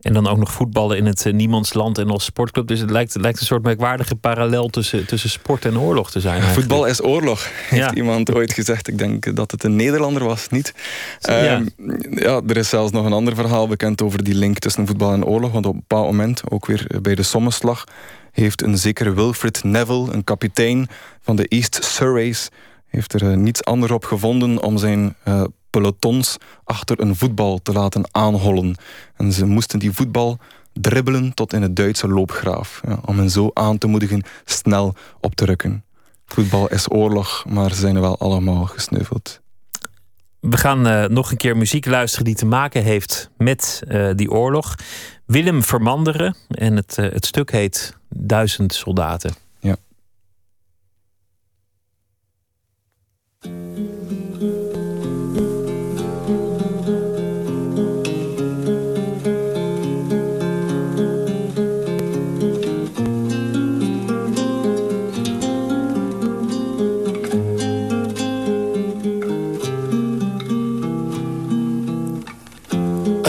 En 0.00 0.12
dan 0.12 0.26
ook 0.26 0.38
nog 0.38 0.52
voetballen 0.52 0.96
in 0.96 1.06
het 1.06 1.24
uh, 1.24 1.32
niemandsland 1.32 1.98
en 1.98 2.10
als 2.10 2.24
sportclub. 2.24 2.66
Dus 2.66 2.80
het 2.80 2.90
lijkt, 2.90 3.16
lijkt 3.20 3.40
een 3.40 3.46
soort 3.46 3.62
merkwaardige 3.62 4.16
parallel 4.16 4.68
tussen, 4.68 5.06
tussen 5.06 5.30
sport 5.30 5.64
en 5.64 5.78
oorlog 5.78 6.10
te 6.10 6.20
zijn. 6.20 6.42
Voetbal 6.42 6.86
is 6.86 7.02
oorlog, 7.02 7.48
heeft 7.68 7.92
iemand 7.92 8.34
ooit 8.34 8.52
gezegd. 8.52 8.88
Ik 8.88 8.98
denk 8.98 9.36
dat 9.36 9.50
het 9.50 9.64
een 9.64 9.76
Nederlander 9.76 10.24
was, 10.24 10.48
niet? 10.48 10.74
Ja. 11.20 11.36
Ehm, 11.36 11.66
ja, 12.10 12.40
er 12.46 12.56
is 12.56 12.68
zelfs 12.68 12.92
nog 12.92 13.04
een 13.04 13.12
ander 13.12 13.34
verhaal 13.34 13.68
bekend 13.68 14.02
over 14.02 14.24
die 14.24 14.34
link 14.34 14.58
tussen 14.58 14.86
voetbal 14.86 15.12
en 15.12 15.24
oorlog. 15.24 15.52
Want 15.52 15.66
op 15.66 15.72
een 15.72 15.84
bepaald 15.88 16.06
moment, 16.06 16.42
ook 16.50 16.66
weer 16.66 16.86
bij 17.02 17.14
de 17.14 17.22
sommenslag, 17.22 17.84
heeft 18.32 18.62
een 18.62 18.78
zekere 18.78 19.14
Wilfred 19.14 19.64
Neville, 19.64 20.12
een 20.12 20.24
kapitein 20.24 20.88
van 21.20 21.36
de 21.36 21.46
East 21.48 21.84
Surreys, 21.84 22.48
heeft 22.86 23.12
er 23.12 23.22
uh, 23.22 23.36
niets 23.36 23.64
anders 23.64 23.92
op 23.92 24.04
gevonden 24.04 24.62
om 24.62 24.78
zijn 24.78 25.16
uh, 25.28 25.44
pelotons 25.70 26.36
achter 26.64 27.00
een 27.00 27.16
voetbal 27.16 27.58
te 27.62 27.72
laten 27.72 28.08
aanhollen. 28.10 28.76
En 29.16 29.32
ze 29.32 29.46
moesten 29.46 29.78
die 29.78 29.92
voetbal 29.92 30.38
dribbelen 30.72 31.34
tot 31.34 31.52
in 31.52 31.62
het 31.62 31.76
Duitse 31.76 32.08
loopgraaf. 32.08 32.80
Ja, 32.86 32.98
om 33.04 33.18
hen 33.18 33.30
zo 33.30 33.50
aan 33.52 33.78
te 33.78 33.86
moedigen 33.86 34.22
snel 34.44 34.94
op 35.20 35.34
te 35.34 35.44
rukken. 35.44 35.84
Voetbal 36.26 36.68
is 36.68 36.90
oorlog, 36.90 37.44
maar 37.48 37.70
ze 37.70 37.80
zijn 37.80 38.00
wel 38.00 38.18
allemaal 38.18 38.66
gesneuveld. 38.66 39.40
We 40.40 40.56
gaan 40.56 40.86
uh, 40.86 41.04
nog 41.04 41.30
een 41.30 41.36
keer 41.36 41.56
muziek 41.56 41.86
luisteren 41.86 42.24
die 42.24 42.34
te 42.34 42.46
maken 42.46 42.82
heeft 42.82 43.30
met 43.36 43.82
uh, 43.88 44.10
die 44.14 44.30
oorlog. 44.30 44.74
Willem 45.26 45.62
Vermanderen 45.62 46.36
en 46.48 46.76
het, 46.76 46.96
uh, 47.00 47.12
het 47.12 47.26
stuk 47.26 47.50
heet 47.50 47.96
Duizend 48.08 48.74
Soldaten. 48.74 49.47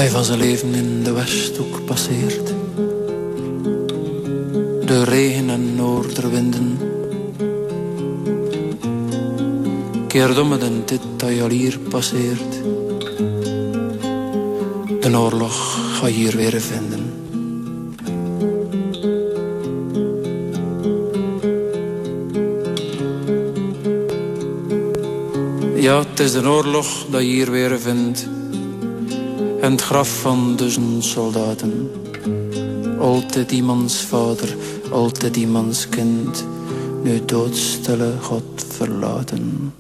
Van 0.10 0.24
zijn 0.24 0.40
leven 0.40 0.74
in 0.74 1.04
de 1.04 1.12
Westhoek 1.12 1.86
passeert. 1.86 2.54
De 4.86 5.04
regen 5.04 5.50
en 5.50 5.76
noorderwinden. 5.76 6.78
Keer 10.08 10.42
om 10.42 10.52
het 10.52 10.88
dit 10.88 11.02
dat 11.18 11.30
je 11.30 11.42
al 11.42 11.50
hier 11.50 11.80
passeert. 11.80 12.62
De 15.02 15.18
oorlog 15.18 15.78
ga 15.98 16.08
je 16.08 16.14
hier 16.14 16.36
weer 16.36 16.62
vinden. 16.62 17.14
Ja, 25.76 26.00
het 26.00 26.20
is 26.20 26.32
de 26.32 26.48
oorlog 26.48 27.06
dat 27.10 27.22
je 27.22 27.28
hier 27.28 27.52
weer 27.52 27.80
vindt 27.80 28.28
en 29.62 29.72
het 29.72 29.82
graf 29.82 30.20
van 30.22 30.56
duizend 30.56 31.04
soldaten. 31.04 31.92
Altijd 33.00 33.52
iemands 33.52 34.02
vader, 34.02 34.56
altijd 34.92 35.38
iemands 35.38 35.90
kind, 35.90 36.46
nu 37.04 37.26
doodstille 37.26 38.14
God 38.22 38.66
verlaten. 38.68 39.74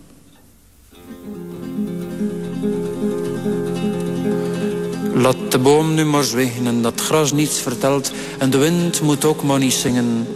Laat 5.14 5.52
de 5.52 5.60
boom 5.60 5.94
nu 5.94 6.06
maar 6.06 6.24
zwijgen 6.24 6.68
en 6.68 6.82
dat 6.82 7.02
gras 7.02 7.32
niets 7.32 7.60
vertelt 7.60 8.12
en 8.38 8.50
de 8.50 8.58
wind 8.58 9.02
moet 9.02 9.26
ook 9.26 9.44
maar 9.44 9.60
niet 9.60 9.74
zingen. 9.74 10.28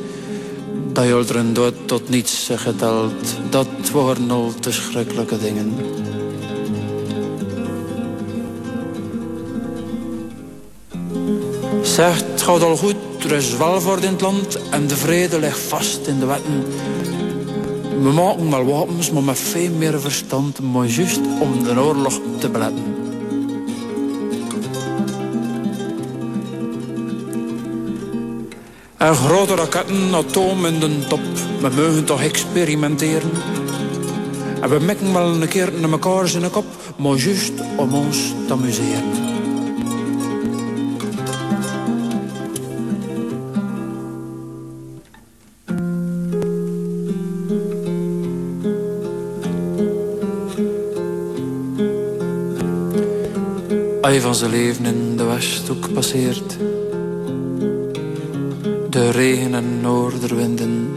Dat 0.93 1.29
er 1.29 1.53
dood 1.53 1.73
tot 1.85 2.09
niets 2.09 2.49
geteld, 2.55 3.13
dat 3.49 3.67
waren 3.93 4.31
al 4.31 4.53
te 4.59 4.71
schrikkelijke 4.71 5.37
dingen. 5.37 5.73
Zegt, 11.93 12.25
het 12.31 12.41
gaat 12.41 12.61
al 12.61 12.77
goed, 12.77 12.95
er 13.23 13.31
is 13.31 13.57
welvaart 13.57 14.03
in 14.03 14.11
het 14.11 14.21
land 14.21 14.69
en 14.69 14.87
de 14.87 14.95
vrede 14.95 15.39
ligt 15.39 15.59
vast 15.59 16.07
in 16.07 16.19
de 16.19 16.25
wetten. 16.25 16.65
We 18.01 18.11
maken 18.11 18.49
wel 18.49 18.65
wapens, 18.65 19.11
maar 19.11 19.23
met 19.23 19.39
veel 19.39 19.71
meer 19.71 20.01
verstand, 20.01 20.59
maar 20.61 20.85
juist 20.85 21.19
om 21.39 21.63
de 21.63 21.79
oorlog 21.79 22.19
te 22.39 22.49
beletten. 22.49 22.95
En 28.97 29.15
grote 29.15 29.55
raketten, 29.55 30.15
atoom 30.15 30.65
in 30.65 30.79
de 30.79 31.07
top, 31.07 31.21
we 31.61 31.69
mogen 31.75 32.05
toch 32.05 32.21
experimenteren. 32.21 33.31
En 34.61 34.69
we 34.69 34.79
mikken 34.79 35.13
wel 35.13 35.41
een 35.41 35.47
keer 35.47 35.71
naar 35.71 36.33
in 36.33 36.41
de 36.41 36.49
kop, 36.49 36.65
maar 36.95 37.15
juist 37.15 37.53
om 37.77 37.93
ons 37.93 38.33
te 38.47 38.53
amuseren. 38.53 39.22
Hij 54.13 54.21
van 54.21 54.35
zijn 54.35 54.51
leven 54.51 54.85
in 54.85 55.17
de 55.17 55.23
Westhoek 55.23 55.93
passeert. 55.93 56.57
De 58.89 59.09
regen 59.09 59.53
en 59.53 59.81
noorderwinden. 59.81 60.93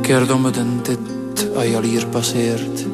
Keer 0.00 0.34
om 0.34 0.44
het 0.44 0.56
en 0.56 0.80
dit 0.82 0.98
hier 1.82 2.06
passeert. 2.06 2.86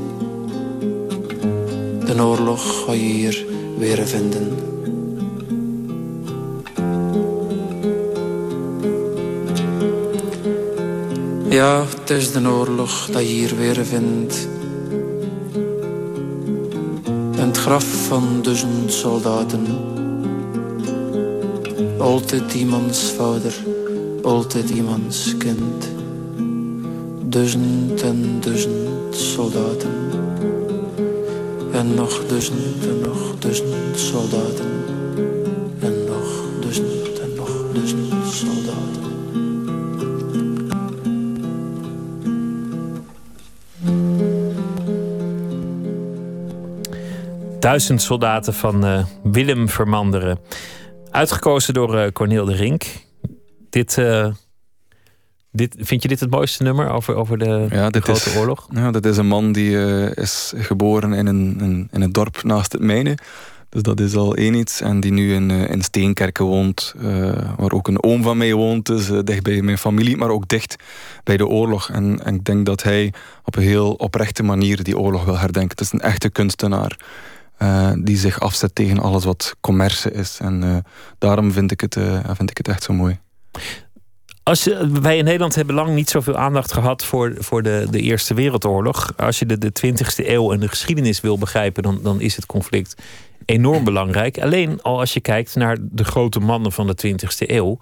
De 2.07 2.23
oorlog 2.23 2.85
ga 2.85 2.93
je 2.93 3.01
hier 3.01 3.47
weer 3.79 4.07
vinden. 4.07 4.57
Ja, 11.49 11.85
het 12.01 12.11
is 12.11 12.33
de 12.33 12.49
oorlog 12.49 13.09
dat 13.13 13.23
hier 13.23 13.57
weer 13.57 13.85
vindt 13.85 14.49
graf 17.65 18.07
van 18.07 18.43
duizend 18.43 18.93
soldaten. 18.93 19.67
Altijd 21.99 22.55
iemands 22.55 23.13
vader, 23.13 23.55
altijd 24.23 24.71
iemands 24.71 25.37
kind. 25.37 25.89
Duizend 27.23 28.03
en 28.03 28.41
duizend 28.41 29.17
soldaten. 29.17 29.91
En 31.73 31.95
nog 31.95 32.27
duizend 32.27 32.87
en 32.87 33.01
nog 33.01 33.35
duizend 33.39 33.99
soldaten. 33.99 34.94
Duizend 47.65 48.03
soldaten 48.03 48.55
van 48.55 48.87
uh, 48.87 49.05
Willem 49.23 49.69
Vermanderen. 49.69 50.39
Uitgekozen 51.11 51.75
door 51.75 51.95
uh, 51.95 52.07
Corneel 52.13 52.45
de 52.45 52.55
Rink. 52.55 52.85
Dit, 53.71 53.97
uh, 53.97 54.27
dit, 55.53 55.77
vind 55.79 56.03
je 56.03 56.09
dit 56.09 56.21
het 56.21 56.31
mooiste 56.31 56.63
nummer 56.63 56.91
over, 56.91 57.15
over 57.15 57.39
de, 57.39 57.67
ja, 57.71 57.91
de 57.91 58.01
Grote 58.01 58.31
is, 58.31 58.37
Oorlog? 58.37 58.69
Ja, 58.71 58.91
dat 58.91 59.07
is 59.07 59.17
een 59.17 59.27
man 59.27 59.53
die 59.53 59.77
is 60.15 60.53
geboren 60.57 61.13
in 61.13 61.27
een, 61.27 61.57
een, 61.61 61.89
in 61.93 62.03
een 62.03 62.13
dorp 62.13 62.43
naast 62.43 62.73
het 62.73 62.83
mijne. 62.83 63.19
Dus 63.69 63.83
dat 63.83 64.01
is 64.01 64.15
al 64.15 64.35
één 64.35 64.55
iets. 64.55 64.81
En 64.81 65.01
die 65.01 65.13
nu 65.13 65.35
in, 65.35 65.51
in 65.51 65.83
Steenkerken 65.83 66.45
woont, 66.45 66.95
waar 67.57 67.73
ook 67.73 67.89
een 67.89 68.03
oom 68.03 68.23
van 68.23 68.37
mij 68.37 68.55
woont. 68.55 68.87
Dus 68.87 69.07
dicht 69.25 69.43
bij 69.43 69.63
mijn 69.63 69.79
familie, 69.79 70.17
maar 70.17 70.31
ook 70.31 70.49
dicht 70.49 70.77
bij 71.23 71.37
de 71.37 71.47
oorlog. 71.47 71.91
En, 71.91 72.25
en 72.25 72.35
ik 72.35 72.45
denk 72.45 72.67
dat 72.67 72.83
hij 72.83 73.13
op 73.45 73.57
een 73.57 73.63
heel 73.63 73.93
oprechte 73.93 74.43
manier 74.43 74.83
die 74.83 74.99
oorlog 74.99 75.25
wil 75.25 75.39
herdenken. 75.39 75.71
Het 75.71 75.81
is 75.81 75.93
een 75.93 76.01
echte 76.01 76.31
kunstenaar. 76.31 76.97
Uh, 77.59 77.93
die 77.99 78.17
zich 78.17 78.41
afzet 78.41 78.75
tegen 78.75 78.99
alles 78.99 79.25
wat 79.25 79.57
commerce 79.61 80.11
is. 80.11 80.39
En 80.41 80.63
uh, 80.65 80.77
daarom 81.19 81.53
vind 81.53 81.71
ik, 81.71 81.81
het, 81.81 81.97
uh, 81.97 82.19
vind 82.25 82.51
ik 82.51 82.57
het 82.57 82.69
echt 82.69 82.83
zo 82.83 82.93
mooi. 82.93 83.19
Als 84.43 84.65
je, 84.65 85.01
wij 85.01 85.17
in 85.17 85.25
Nederland 85.25 85.55
hebben 85.55 85.75
lang 85.75 85.95
niet 85.95 86.11
zoveel 86.11 86.37
aandacht 86.37 86.73
gehad 86.73 87.05
voor, 87.05 87.35
voor 87.39 87.63
de, 87.63 87.87
de 87.91 88.01
Eerste 88.01 88.35
Wereldoorlog. 88.35 89.13
Als 89.17 89.39
je 89.39 89.47
de, 89.47 89.59
de 89.59 89.73
20e 89.87 90.27
eeuw 90.27 90.53
en 90.53 90.61
de 90.61 90.69
geschiedenis 90.69 91.21
wil 91.21 91.39
begrijpen, 91.39 91.83
dan, 91.83 92.01
dan 92.03 92.21
is 92.21 92.37
het 92.37 92.47
conflict 92.47 93.03
enorm 93.45 93.85
belangrijk. 93.85 94.39
Alleen 94.39 94.83
al 94.83 94.99
als 94.99 95.13
je 95.13 95.21
kijkt 95.21 95.55
naar 95.55 95.77
de 95.81 96.05
grote 96.05 96.41
mannen 96.41 96.73
van 96.73 96.87
de 96.87 97.07
20e 97.07 97.49
eeuw, 97.51 97.71
mm 97.71 97.79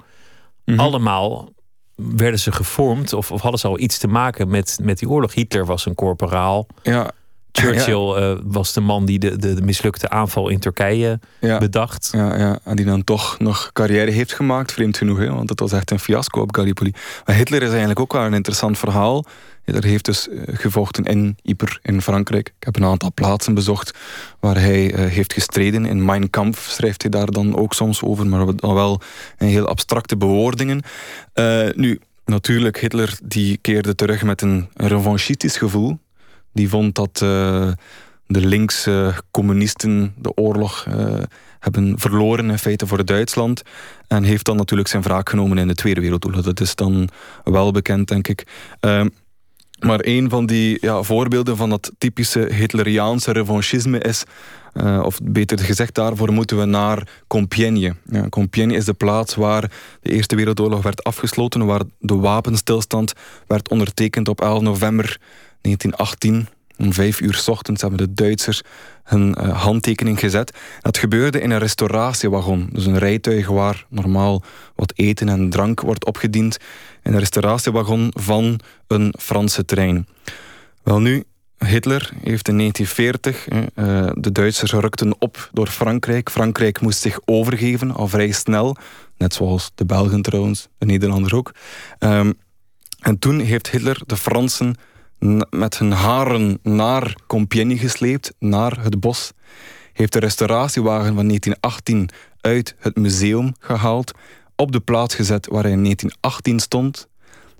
-hmm. 0.65 0.81
allemaal 0.81 1.53
werden 1.95 2.41
ze 2.41 2.53
gevormd 2.53 3.13
of, 3.13 3.31
of 3.31 3.41
hadden 3.41 3.61
ze 3.61 3.67
al 3.67 3.79
iets 3.79 3.99
te 3.99 4.09
maken 4.09 4.49
met, 4.49 4.79
met 4.83 4.99
die 4.99 5.09
oorlog. 5.09 5.35
Hitler 5.35 5.67
was 5.67 5.87
een 5.87 5.95
corporaal. 5.95 6.67
Ja, 6.83 7.11
Churchill 7.53 8.21
ja. 8.21 8.31
uh, 8.31 8.39
was 8.43 8.73
de 8.73 8.81
man 8.81 9.05
die 9.05 9.19
de, 9.19 9.37
de, 9.37 9.55
de 9.55 9.63
mislukte 9.63 10.09
aanval 10.09 10.49
in 10.49 10.59
Turkije 10.59 11.21
ja. 11.41 11.59
bedacht. 11.59 12.11
Ja, 12.13 12.39
ja, 12.39 12.59
en 12.65 12.77
die 12.77 12.85
dan 12.85 13.05
toch 13.05 13.39
nog 13.39 13.71
carrière 13.73 14.11
heeft 14.11 14.33
gemaakt, 14.33 14.73
vreemd 14.73 14.97
genoeg. 14.97 15.19
Hè? 15.19 15.31
Want 15.35 15.49
het 15.49 15.61
was 15.61 15.73
echt 15.73 15.91
een 15.91 15.99
fiasco 15.99 16.41
op 16.41 16.55
Gallipoli. 16.55 16.93
Maar 17.25 17.37
Hitler 17.37 17.63
is 17.63 17.69
eigenlijk 17.69 18.01
ook 18.01 18.13
wel 18.13 18.23
een 18.23 18.35
interessant 18.35 18.79
verhaal. 18.79 19.25
Hitler 19.65 19.85
heeft 19.85 20.05
dus 20.05 20.29
uh, 20.29 20.43
gevochten 20.47 21.05
in 21.05 21.37
Ypres 21.43 21.79
in 21.83 22.03
Frankrijk. 22.03 22.53
Ik 22.59 22.65
heb 22.65 22.77
een 22.77 22.85
aantal 22.85 23.13
plaatsen 23.15 23.55
bezocht 23.55 23.95
waar 24.41 24.61
hij 24.61 24.93
uh, 24.93 25.11
heeft 25.11 25.33
gestreden. 25.33 25.85
In 25.85 26.05
Mein 26.05 26.31
Kampf 26.31 26.69
schrijft 26.69 27.03
hij 27.03 27.11
daar 27.11 27.31
dan 27.31 27.57
ook 27.57 27.75
soms 27.75 28.03
over, 28.03 28.27
maar 28.27 28.47
dan 28.57 28.75
wel 28.75 29.01
in 29.39 29.47
heel 29.47 29.67
abstracte 29.67 30.17
bewoordingen. 30.17 30.83
nu, 31.75 32.01
natuurlijk, 32.25 32.81
Hitler 32.81 33.19
die 33.25 33.57
keerde 33.57 33.95
terug 33.95 34.23
met 34.23 34.43
een, 34.43 34.69
een 34.75 34.89
revanchistisch 34.89 35.57
gevoel. 35.57 35.99
Die 36.53 36.69
vond 36.69 36.95
dat 36.95 37.21
uh, 37.23 37.73
de 38.27 38.47
linkse 38.47 39.15
communisten 39.31 40.15
de 40.17 40.35
oorlog 40.35 40.87
uh, 40.89 41.15
hebben 41.59 41.99
verloren 41.99 42.51
in 42.51 42.59
feite 42.59 42.87
voor 42.87 43.05
Duitsland. 43.05 43.63
En 44.07 44.23
heeft 44.23 44.45
dan 44.45 44.57
natuurlijk 44.57 44.89
zijn 44.89 45.03
wraak 45.03 45.29
genomen 45.29 45.59
in 45.59 45.69
de 45.69 45.75
Tweede 45.75 46.01
Wereldoorlog. 46.01 46.43
Dat 46.43 46.61
is 46.61 46.75
dan 46.75 47.09
wel 47.45 47.73
bekend, 47.73 48.09
denk 48.09 48.29
ik. 48.29 48.47
Uh, 48.81 49.05
maar 49.79 50.01
een 50.03 50.31
van 50.31 50.47
die 50.47 50.79
ja, 50.81 51.03
voorbeelden 51.03 51.57
van 51.57 51.71
dat 51.71 51.93
typische 51.99 52.49
Hitleriaanse 52.53 53.33
revanchisme 53.33 53.99
is... 53.99 54.25
Uh, 54.75 55.03
of 55.05 55.19
beter 55.23 55.59
gezegd, 55.59 55.95
daarvoor 55.95 56.33
moeten 56.33 56.59
we 56.59 56.65
naar 56.65 57.09
Compiègne. 57.27 57.95
Ja, 58.11 58.29
Compiègne 58.29 58.75
is 58.75 58.85
de 58.85 58.93
plaats 58.93 59.35
waar 59.35 59.71
de 60.01 60.11
Eerste 60.11 60.37
Wereldoorlog 60.37 60.83
werd 60.83 61.05
afgesloten... 61.05 61.67
waar 61.67 61.83
de 61.99 62.15
wapenstilstand 62.15 63.13
werd 63.47 63.69
ondertekend 63.69 64.29
op 64.29 64.41
11 64.41 64.61
november 64.61 65.19
1918, 65.63 66.49
om 66.77 66.93
vijf 66.93 67.21
uur 67.21 67.35
s 67.35 67.49
ochtends, 67.49 67.81
hebben 67.81 67.99
de 67.99 68.13
Duitsers 68.13 68.63
hun 69.05 69.37
uh, 69.39 69.63
handtekening 69.63 70.19
gezet. 70.19 70.59
Dat 70.81 70.99
gebeurde 70.99 71.41
in 71.41 71.51
een 71.51 71.59
restauratiewagon. 71.59 72.69
Dus 72.73 72.87
een 72.87 72.99
rijtuig 72.99 73.49
waar 73.49 73.87
normaal 73.89 74.43
wat 74.75 74.93
eten 74.97 75.29
en 75.29 75.51
drank 75.51 75.81
wordt 75.81 76.05
opgediend. 76.05 76.57
In 77.03 77.13
een 77.13 77.19
restauratiewagon 77.19 78.13
van 78.15 78.61
een 78.87 79.15
Franse 79.19 79.65
trein. 79.65 80.07
Wel 80.83 81.01
nu, 81.01 81.25
Hitler 81.59 82.11
heeft 82.23 82.49
in 82.49 82.59
1940, 82.59 83.49
uh, 83.49 84.11
de 84.15 84.33
Duitsers 84.33 84.73
rukten 84.73 85.21
op 85.21 85.51
door 85.53 85.67
Frankrijk. 85.67 86.31
Frankrijk 86.31 86.81
moest 86.81 87.01
zich 87.01 87.21
overgeven, 87.25 87.95
al 87.95 88.09
vrij 88.09 88.31
snel. 88.31 88.77
Net 89.17 89.35
zoals 89.35 89.71
de 89.75 89.85
Belgen 89.85 90.23
trouwens, 90.23 90.69
de 90.79 90.87
Nederlanders 90.87 91.33
ook. 91.33 91.55
Um, 91.99 92.35
en 93.01 93.19
toen 93.19 93.41
heeft 93.41 93.71
Hitler 93.71 94.01
de 94.07 94.17
Fransen 94.17 94.77
met 95.51 95.79
hun 95.79 95.93
haren 95.93 96.59
naar 96.63 97.17
Compiègne 97.27 97.79
gesleept, 97.79 98.33
naar 98.39 98.83
het 98.83 99.01
bos. 99.01 99.33
Heeft 99.93 100.13
de 100.13 100.19
restauratiewagen 100.19 101.15
van 101.15 101.27
1918 101.27 102.09
uit 102.41 102.75
het 102.79 102.97
museum 102.97 103.53
gehaald, 103.59 104.13
op 104.57 104.73
de 104.73 104.81
plaats 104.81 105.15
gezet 105.15 105.47
waar 105.47 105.63
hij 105.63 105.73
in 105.73 105.83
1918 105.83 106.61
stond. 106.61 107.09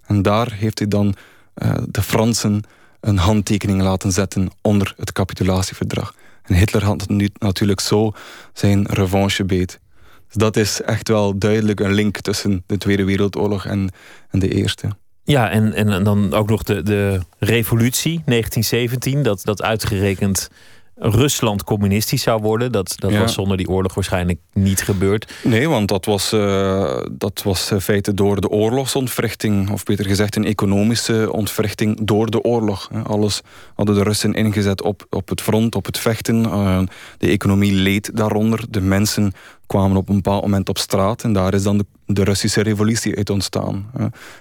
En 0.07 0.23
daar 0.23 0.53
heeft 0.53 0.79
hij 0.79 0.89
dan 0.89 1.15
uh, 1.55 1.75
de 1.89 2.03
Fransen 2.03 2.63
een 3.01 3.19
handtekening 3.19 3.83
laten 3.83 4.13
zetten 4.13 4.51
onder 4.61 4.95
het 4.97 5.13
capitulatieverdrag. 5.13 6.15
En 6.43 6.55
Hitler 6.55 6.85
had 6.85 7.09
nu 7.09 7.29
natuurlijk 7.39 7.81
zo 7.81 8.13
zijn 8.53 8.87
revanche 8.87 9.45
beet. 9.45 9.81
Dus 10.27 10.37
dat 10.37 10.57
is 10.57 10.81
echt 10.81 11.09
wel 11.09 11.39
duidelijk 11.39 11.81
een 11.81 11.93
link 11.93 12.21
tussen 12.21 12.63
de 12.67 12.79
Tweede 12.79 13.05
Wereldoorlog 13.05 13.67
en, 13.67 13.91
en 14.31 14.39
de 14.39 14.49
Eerste. 14.49 14.89
Ja, 15.25 15.51
en, 15.51 15.73
en 15.73 16.05
dan 16.05 16.33
ook 16.35 16.49
nog 16.49 16.63
de, 16.63 16.83
de 16.83 17.21
revolutie 17.39 18.23
1917, 18.27 19.23
dat, 19.23 19.41
dat 19.45 19.63
uitgerekend 19.63 20.49
Rusland 20.97 21.65
communistisch 21.65 22.23
zou 22.23 22.43
worden. 22.43 22.73
Dat, 22.73 22.95
dat 22.99 23.11
Ja. 23.11 23.19
was 23.21 23.33
zonder 23.35 23.57
die 23.57 23.69
oorlog 23.69 23.95
waarschijnlijk 23.95 24.39
niet 24.53 24.83
gebeurd. 24.83 25.33
Nee, 25.43 25.69
want 25.69 25.89
dat 25.89 26.05
was, 26.05 26.33
eh, 26.33 26.97
dat 27.13 27.43
was 27.45 27.71
in 27.71 27.81
feite 27.81 28.15
door 28.15 28.41
de 28.41 28.49
oorlogsontwrichting, 28.49 29.71
of 29.71 29.83
beter 29.85 30.05
gezegd 30.07 30.37
een 30.37 30.45
economische 30.45 31.33
ontwrichting 31.33 31.99
door 32.03 32.31
de 32.31 32.43
oorlog. 32.43 32.91
Alles 33.05 33.41
hadden 33.75 33.95
de 33.95 34.03
Russen 34.03 34.33
ingezet 34.35 34.83
op, 34.83 35.07
op 35.11 35.29
het 35.29 35.41
front, 35.41 35.75
op 35.75 35.85
het 35.87 35.99
vechten. 35.99 36.45
Eh, 36.45 36.81
de 37.19 37.29
economie 37.29 37.73
leed 37.73 38.11
daaronder. 38.17 38.65
De 38.71 38.81
mensen 38.81 39.33
kwamen 39.73 39.97
op 39.97 40.09
een 40.09 40.15
bepaald 40.15 40.43
moment 40.43 40.69
op 40.69 40.79
straat 40.79 41.23
en 41.23 41.33
daar 41.33 41.55
is 41.55 41.63
dan 41.63 41.79
de, 41.79 41.87
de 42.07 42.25
Russische 42.25 42.63
revolutie 42.63 43.17
uit 43.17 43.31
ontstaan. 43.31 43.91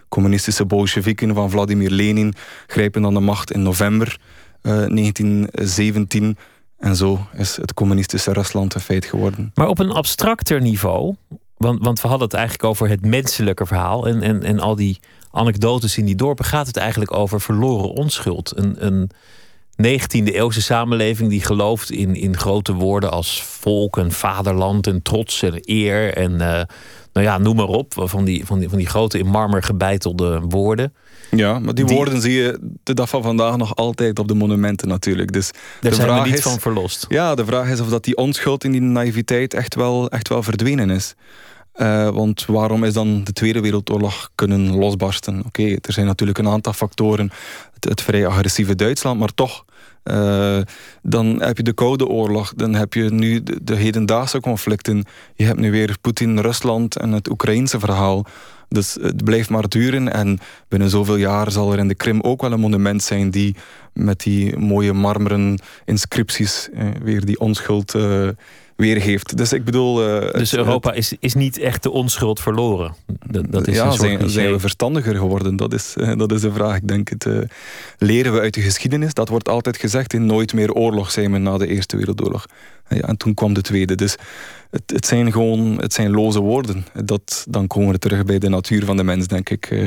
Communistische 0.10 0.66
bolsjewieken 0.66 1.34
van 1.34 1.50
Vladimir 1.50 1.90
Lenin 1.90 2.34
grijpen 2.68 3.02
dan 3.02 3.14
de 3.14 3.20
macht 3.20 3.52
in 3.52 3.62
november 3.62 4.20
eh, 4.62 4.72
1917 4.72 6.38
en 6.78 6.96
zo 6.96 7.28
is 7.34 7.56
het 7.56 7.74
communistische 7.74 8.34
Rusland 8.34 8.74
een 8.74 8.82
feit 8.82 9.06
geworden. 9.06 9.52
Maar 9.54 9.68
op 9.68 9.80
een 9.80 9.92
abstracter 9.92 10.62
niveau, 10.62 11.16
want, 11.58 11.84
want 11.84 12.02
we 12.02 12.08
hadden 12.08 12.28
het 12.28 12.38
eigenlijk 12.38 12.66
over 12.66 12.90
het 12.90 13.06
menselijke 13.06 13.66
verhaal 13.66 14.08
en, 14.08 14.22
en, 14.22 14.44
en 14.44 14.60
al 14.60 14.76
die 14.76 15.00
anekdotes 15.32 15.98
in 15.98 16.06
die 16.06 16.16
dorpen, 16.16 16.46
gaat 16.46 16.68
het 16.68 16.78
eigenlijk 16.78 17.14
over 17.14 17.42
verloren 17.42 17.90
onschuld. 17.90 18.58
Een, 18.58 18.86
een 18.86 19.10
19e 19.78 20.24
eeuwse 20.34 20.62
samenleving 20.62 21.30
die 21.30 21.44
gelooft 21.44 21.92
in, 21.92 22.16
in 22.16 22.38
grote 22.38 22.74
woorden 22.74 23.12
als 23.12 23.44
volk 23.44 23.98
en 23.98 24.12
vaderland 24.12 24.88
en 24.88 25.02
trots 25.02 25.42
en 25.42 25.60
eer 25.62 26.14
en 26.14 26.42
eh, 26.42 26.62
nou 27.14 27.26
ja, 27.26 27.38
noem 27.38 27.56
maar 27.56 27.66
op, 27.68 27.94
van 27.96 28.24
die, 28.26 28.46
van 28.46 28.60
die, 28.60 28.70
van 28.70 28.78
die 28.78 28.88
grote 28.88 29.18
in 29.20 29.28
marmer 29.28 29.64
gebeitelde 29.64 30.40
woorden. 30.48 30.94
Ja, 31.32 31.60
maar 31.60 31.74
die, 31.74 31.86
Die- 31.86 31.96
woorden 31.96 32.22
zie 32.22 32.34
je 32.34 32.60
de 32.84 32.94
dag 32.94 33.10
van 33.10 33.24
vandaag 33.24 33.58
nog 33.58 33.76
altijd 33.76 34.20
op 34.20 34.28
de 34.28 34.34
monumenten 34.34 34.88
natuurlijk. 34.88 35.32
Dus 35.32 35.52
Daar 35.52 35.62
de 35.92 35.96
zijn 35.96 36.08
we 36.08 36.14
vraag 36.14 36.26
niet 36.26 36.36
is, 36.38 36.42
van 36.42 36.60
verlost. 36.60 37.06
Ja, 37.10 37.36
de 37.36 37.46
vraag 37.46 37.70
is 37.70 37.80
of 37.80 37.90
dat 37.90 38.04
die 38.04 38.16
onschuld 38.18 38.64
in 38.64 38.72
die 38.72 38.82
naïviteit 38.82 39.54
echt 39.54 39.76
wel, 39.76 40.10
echt 40.10 40.28
wel 40.28 40.44
verdwenen 40.44 40.90
is. 40.90 41.14
Eh, 41.72 42.10
want 42.10 42.46
waarom 42.46 42.84
is 42.84 42.94
dan 42.94 43.24
de 43.24 43.34
Tweede 43.34 43.62
Wereldoorlog 43.62 44.30
kunnen 44.36 44.76
losbarsten? 44.78 45.44
Oké, 45.46 45.64
er 45.82 45.94
zijn 45.94 46.06
natuurlijk 46.06 46.38
een 46.38 46.48
aantal 46.48 46.74
factoren. 46.74 47.32
Het, 47.90 48.02
vrij 48.02 48.28
agressieve 48.28 48.76
Duitsland, 48.76 49.20
maar 49.20 49.34
toch. 49.34 49.66
eh, 50.04 50.60
dan 51.02 51.42
heb 51.42 51.58
je 51.58 51.64
de 51.64 51.74
Koude 51.74 52.08
Oorlog, 52.08 52.54
dan 52.56 52.74
heb 52.74 52.94
je 52.94 53.04
nu 53.04 53.44
de, 53.44 53.64
de 53.64 53.76
hedendaagse 53.76 54.40
conflicten. 54.40 55.06
Je 55.36 55.46
hebt 55.46 55.60
nu 55.60 55.72
weer 55.72 55.98
Poetin, 56.02 56.40
Rusland 56.40 56.96
en 56.96 57.12
het 57.12 57.30
Oekraïnse 57.30 57.80
verhaal. 57.80 58.26
Dus 58.74 58.98
het 59.02 59.24
blijft 59.24 59.50
maar 59.50 59.68
duren. 59.70 60.14
En 60.14 60.40
binnen 60.68 60.90
zoveel 60.90 61.16
jaar 61.16 61.52
zal 61.52 61.72
er 61.74 61.80
in 61.80 61.88
de 61.88 61.96
Krim 61.96 62.22
ook 62.22 62.42
wel 62.42 62.52
een 62.52 62.60
monument 62.60 63.04
zijn 63.04 63.30
die 63.32 63.56
met 63.94 64.20
die 64.20 64.58
mooie 64.58 64.94
marmeren 64.94 65.60
inscripties 65.86 66.70
eh, 66.74 66.86
weer 67.04 67.26
die 67.26 67.40
onschuld 67.40 67.96
eh, 67.96 68.28
weergeeft. 68.76 69.38
Dus 69.38 69.54
ik 69.54 69.64
bedoel. 69.66 70.08
eh, 70.22 70.34
Dus 70.34 70.52
het- 70.52 70.60
Europa 70.60 70.94
is, 70.94 71.14
is 71.20 71.34
niet 71.34 71.58
echt 71.58 71.84
de 71.84 71.92
onschuld 71.92 72.40
verloren. 72.40 72.96
Dat, 73.26 73.46
dat 73.52 73.68
is 73.68 73.76
ja, 73.76 73.86
een 73.86 73.92
soort 73.94 74.32
zijn, 74.32 74.52
we 74.52 74.60
verstandiger 74.60 75.16
geworden? 75.16 75.56
Dat 75.56 75.74
is, 75.74 75.94
eh, 75.98 76.18
dat 76.18 76.32
is 76.32 76.42
de 76.42 76.52
vraag. 76.52 76.76
Ik 76.76 76.88
denk 76.88 77.10
het. 77.10 77.26
eh, 77.26 77.38
leren 77.98 78.34
we 78.34 78.40
uit 78.40 78.54
de 78.54 78.62
geschiedenis? 78.62 79.14
Dat 79.14 79.30
wordt 79.30 79.50
altijd 79.50 79.78
gezegd. 79.78 80.14
In 80.14 80.26
nooit 80.26 80.54
meer 80.54 80.74
oorlog 80.74 81.12
zijn 81.12 81.32
we 81.32 81.38
na 81.38 81.58
de 81.58 81.68
Eerste 81.68 81.98
Wereldoorlog. 81.98 82.46
Ja, 82.90 83.02
en 83.02 83.18
toen 83.18 83.34
kwam 83.34 83.54
de 83.54 83.62
Tweede. 83.62 83.96
Dus 83.96 84.16
het, 84.72 84.84
het 84.86 85.06
zijn 85.06 85.32
gewoon 85.32 85.78
het 85.80 85.94
zijn 85.94 86.12
loze 86.12 86.40
woorden. 86.40 86.86
Dat, 87.06 87.46
dan 87.50 87.68
komen 87.68 87.92
we 87.92 88.00
terug 88.00 88.26
bij 88.26 88.40
de 88.40 88.50
natuur 88.50 88.86
van 88.86 88.98
de 88.98 89.04
mens, 89.04 89.28
denk 89.28 89.50
ik. 89.50 89.66
Eh, 89.66 89.86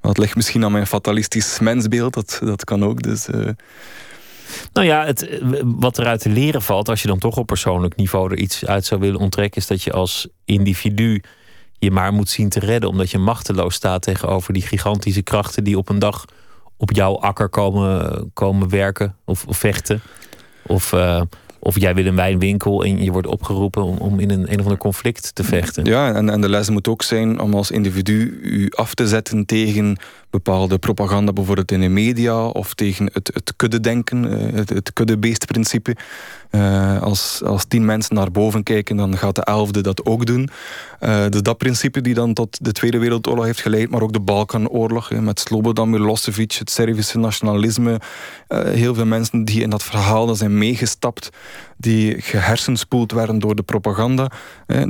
maar 0.00 0.10
het 0.10 0.18
ligt 0.18 0.36
misschien 0.36 0.64
aan 0.64 0.72
mijn 0.72 0.86
fatalistisch 0.86 1.58
mensbeeld. 1.58 2.14
Dat, 2.14 2.40
dat 2.44 2.64
kan 2.64 2.84
ook. 2.84 3.02
Dus, 3.02 3.28
eh, 3.28 3.48
Nou 4.72 4.86
ja, 4.86 5.04
het, 5.04 5.40
wat 5.64 5.98
eruit 5.98 6.20
te 6.20 6.28
leren 6.28 6.62
valt, 6.62 6.88
als 6.88 7.02
je 7.02 7.08
dan 7.08 7.18
toch 7.18 7.36
op 7.36 7.46
persoonlijk 7.46 7.96
niveau 7.96 8.30
er 8.30 8.38
iets 8.38 8.66
uit 8.66 8.84
zou 8.84 9.00
willen 9.00 9.20
onttrekken, 9.20 9.60
is 9.60 9.66
dat 9.66 9.82
je 9.82 9.92
als 9.92 10.28
individu 10.44 11.22
je 11.78 11.90
maar 11.90 12.12
moet 12.12 12.28
zien 12.28 12.48
te 12.48 12.60
redden, 12.60 12.88
omdat 12.90 13.10
je 13.10 13.18
machteloos 13.18 13.74
staat 13.74 14.02
tegenover 14.02 14.52
die 14.52 14.62
gigantische 14.62 15.22
krachten 15.22 15.64
die 15.64 15.78
op 15.78 15.88
een 15.88 15.98
dag 15.98 16.24
op 16.76 16.92
jouw 16.92 17.18
akker 17.18 17.48
komen, 17.48 18.30
komen 18.34 18.68
werken 18.68 19.16
of, 19.24 19.44
vechten. 19.48 20.00
Of, 20.62 20.92
uh, 20.92 21.22
of 21.60 21.80
jij 21.80 21.94
wil 21.94 22.06
een 22.06 22.16
wijnwinkel 22.16 22.84
en 22.84 23.04
je 23.04 23.12
wordt 23.12 23.26
opgeroepen 23.26 23.82
om, 23.82 23.96
om 23.96 24.20
in 24.20 24.30
een, 24.30 24.52
een 24.52 24.58
of 24.58 24.64
ander 24.64 24.78
conflict 24.78 25.34
te 25.34 25.44
vechten. 25.44 25.84
Ja, 25.84 26.14
en, 26.14 26.30
en 26.30 26.40
de 26.40 26.48
les 26.48 26.70
moet 26.70 26.88
ook 26.88 27.02
zijn 27.02 27.40
om 27.40 27.54
als 27.54 27.70
individu 27.70 28.38
u 28.42 28.68
af 28.70 28.94
te 28.94 29.08
zetten 29.08 29.46
tegen 29.46 29.96
bepaalde 30.30 30.78
propaganda, 30.78 31.32
bijvoorbeeld 31.32 31.72
in 31.72 31.80
de 31.80 31.88
media, 31.88 32.46
of 32.46 32.74
tegen 32.74 33.10
het, 33.12 33.30
het 33.34 33.52
kuddedenken, 33.56 34.38
eh, 34.38 34.54
het, 34.54 34.68
het 34.68 34.92
kuddebeestprincipe. 34.92 35.96
Uh, 36.50 37.02
als, 37.02 37.42
als 37.44 37.64
tien 37.64 37.84
mensen 37.84 38.14
naar 38.14 38.30
boven 38.30 38.62
kijken, 38.62 38.96
dan 38.96 39.18
gaat 39.18 39.34
de 39.34 39.44
elfde 39.44 39.80
dat 39.80 40.04
ook 40.04 40.26
doen. 40.26 40.48
Uh, 41.00 41.26
dus 41.28 41.42
dat 41.42 41.58
principe 41.58 42.00
die 42.00 42.14
dan 42.14 42.34
tot 42.34 42.64
de 42.64 42.72
Tweede 42.72 42.98
Wereldoorlog 42.98 43.44
heeft 43.44 43.60
geleid, 43.60 43.90
maar 43.90 44.02
ook 44.02 44.12
de 44.12 44.20
Balkanoorlog 44.20 45.10
met 45.10 45.40
Slobodan 45.40 45.90
Milosevic, 45.90 46.52
het 46.52 46.70
Servische 46.70 47.18
nationalisme. 47.18 48.00
Heel 48.48 48.94
veel 48.94 49.06
mensen 49.06 49.44
die 49.44 49.62
in 49.62 49.70
dat 49.70 49.82
verhaal 49.82 50.34
zijn 50.34 50.58
meegestapt, 50.58 51.30
die 51.80 52.20
gehersenspoeld 52.20 53.12
werden 53.12 53.38
door 53.38 53.54
de 53.54 53.62
propaganda. 53.62 54.30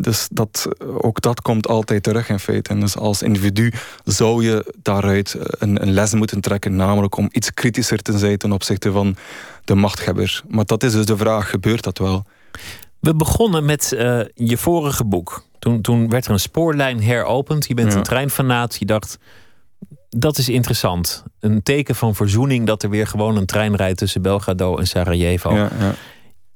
dus 0.00 0.28
dat, 0.32 0.68
ook 1.02 1.20
dat 1.20 1.42
komt 1.42 1.68
altijd 1.68 2.02
terug 2.02 2.28
in 2.28 2.38
feite. 2.38 2.70
En 2.70 2.80
dus 2.80 2.96
als 2.96 3.22
individu 3.22 3.72
zou 4.04 4.44
je 4.44 4.74
daaruit 4.82 5.36
een, 5.50 5.82
een 5.82 5.92
les 5.92 6.14
moeten 6.14 6.40
trekken, 6.40 6.76
namelijk 6.76 7.16
om 7.16 7.28
iets 7.32 7.54
kritischer 7.54 8.02
te 8.02 8.18
zijn 8.18 8.38
ten 8.38 8.52
opzichte 8.52 8.92
van 8.92 9.16
de 9.64 9.74
machthebber. 9.74 10.42
Maar 10.48 10.64
dat 10.64 10.82
is 10.82 10.92
dus 10.92 11.06
de 11.06 11.16
vraag, 11.16 11.50
gebeurt 11.50 11.82
dat 11.82 11.98
wel? 11.98 12.24
We 13.00 13.14
begonnen 13.14 13.64
met 13.64 13.92
uh, 13.94 14.20
je 14.34 14.56
vorige 14.56 15.04
boek. 15.04 15.44
Toen, 15.58 15.80
toen 15.80 16.08
werd 16.08 16.26
er 16.26 16.32
een 16.32 16.40
spoorlijn 16.40 17.02
heropend. 17.02 17.66
Je 17.68 17.74
bent 17.74 17.92
ja. 17.92 17.98
een 17.98 18.02
treinfanaat. 18.02 18.76
Je 18.76 18.86
dacht, 18.86 19.18
dat 20.08 20.38
is 20.38 20.48
interessant. 20.48 21.24
Een 21.40 21.62
teken 21.62 21.94
van 21.94 22.14
verzoening 22.14 22.66
dat 22.66 22.82
er 22.82 22.90
weer 22.90 23.06
gewoon 23.06 23.36
een 23.36 23.46
trein 23.46 23.76
rijdt 23.76 23.98
tussen 23.98 24.22
Belgrado 24.22 24.76
en 24.76 24.86
Sarajevo. 24.86 25.54
Ja, 25.54 25.70
ja. 25.78 25.94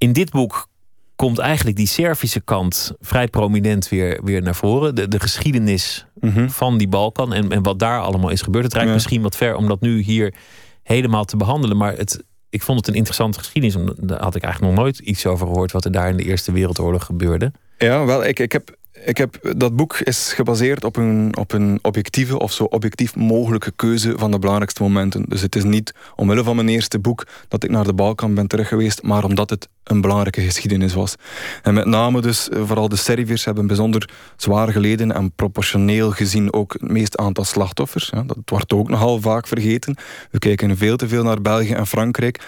In 0.04 0.12
dit 0.12 0.30
boek 0.30 0.68
komt 1.16 1.38
eigenlijk 1.38 1.76
die 1.76 1.86
Servische 1.86 2.40
kant 2.40 2.92
vrij 3.00 3.28
prominent 3.28 3.88
weer, 3.88 4.20
weer 4.24 4.42
naar 4.42 4.54
voren. 4.54 4.94
De, 4.94 5.08
de 5.08 5.20
geschiedenis 5.20 6.06
mm 6.20 6.30
-hmm. 6.30 6.50
van 6.50 6.78
die 6.78 6.88
Balkan 6.88 7.32
en, 7.32 7.50
en 7.50 7.62
wat 7.62 7.78
daar 7.78 8.00
allemaal 8.00 8.30
is 8.30 8.42
gebeurd. 8.42 8.64
Het 8.64 8.74
rijdt 8.74 8.92
misschien 8.92 9.22
wat 9.22 9.36
ver 9.36 9.56
om 9.56 9.68
dat 9.68 9.80
nu 9.80 10.02
hier 10.02 10.34
helemaal 10.82 11.24
te 11.24 11.36
behandelen. 11.36 11.76
Maar 11.76 11.96
het, 11.96 12.24
ik 12.50 12.62
vond 12.62 12.78
het 12.78 12.88
een 12.88 12.94
interessante 12.94 13.38
geschiedenis. 13.38 13.94
Daar 13.96 14.22
had 14.22 14.34
ik 14.34 14.42
eigenlijk 14.42 14.74
nog 14.74 14.84
nooit 14.84 14.98
iets 14.98 15.26
over 15.26 15.46
gehoord 15.46 15.72
wat 15.72 15.84
er 15.84 15.92
daar 15.92 16.08
in 16.08 16.16
de 16.16 16.24
Eerste 16.24 16.52
Wereldoorlog 16.52 17.04
gebeurde. 17.04 17.52
Ja, 17.78 18.04
wel, 18.04 18.24
ik, 18.24 18.38
ik 18.38 18.52
heb 18.52 18.76
ik 19.04 19.16
heb, 19.16 19.54
dat 19.56 19.76
boek 19.76 19.96
is 19.96 20.32
gebaseerd 20.32 20.84
op 20.84 20.96
een, 20.96 21.36
op 21.36 21.52
een 21.52 21.78
objectieve 21.82 22.38
of 22.38 22.52
zo 22.52 22.64
objectief 22.64 23.16
mogelijke 23.16 23.72
keuze 23.76 24.14
van 24.16 24.30
de 24.30 24.38
belangrijkste 24.38 24.82
momenten. 24.82 25.24
Dus 25.28 25.40
het 25.40 25.56
is 25.56 25.64
niet 25.64 25.94
omwille 26.16 26.44
van 26.44 26.56
mijn 26.56 26.68
eerste 26.68 26.98
boek 26.98 27.26
dat 27.48 27.64
ik 27.64 27.70
naar 27.70 27.84
de 27.84 27.94
Balkan 27.94 28.34
ben 28.34 28.46
terug 28.46 28.68
geweest, 28.68 29.02
maar 29.02 29.24
omdat 29.24 29.50
het 29.50 29.68
een 29.84 30.00
belangrijke 30.00 30.40
geschiedenis 30.40 30.94
was. 30.94 31.14
En 31.62 31.74
met 31.74 31.86
name 31.86 32.20
dus, 32.20 32.48
eh, 32.48 32.62
vooral 32.66 32.88
de 32.88 32.96
Serviërs 32.96 33.44
hebben 33.44 33.66
bijzonder 33.66 34.08
zwaar 34.36 34.68
geleden 34.72 35.12
en 35.12 35.32
proportioneel 35.32 36.10
gezien 36.10 36.52
ook 36.52 36.72
het 36.72 36.90
meeste 36.90 37.16
aantal 37.16 37.44
slachtoffers. 37.44 38.10
Dat 38.26 38.36
wordt 38.44 38.72
ook 38.72 38.88
nogal 38.88 39.20
vaak 39.20 39.46
vergeten. 39.46 39.96
We 40.30 40.38
kijken 40.38 40.76
veel 40.76 40.96
te 40.96 41.08
veel 41.08 41.22
naar 41.22 41.40
België 41.40 41.72
en 41.72 41.86
Frankrijk. 41.86 42.40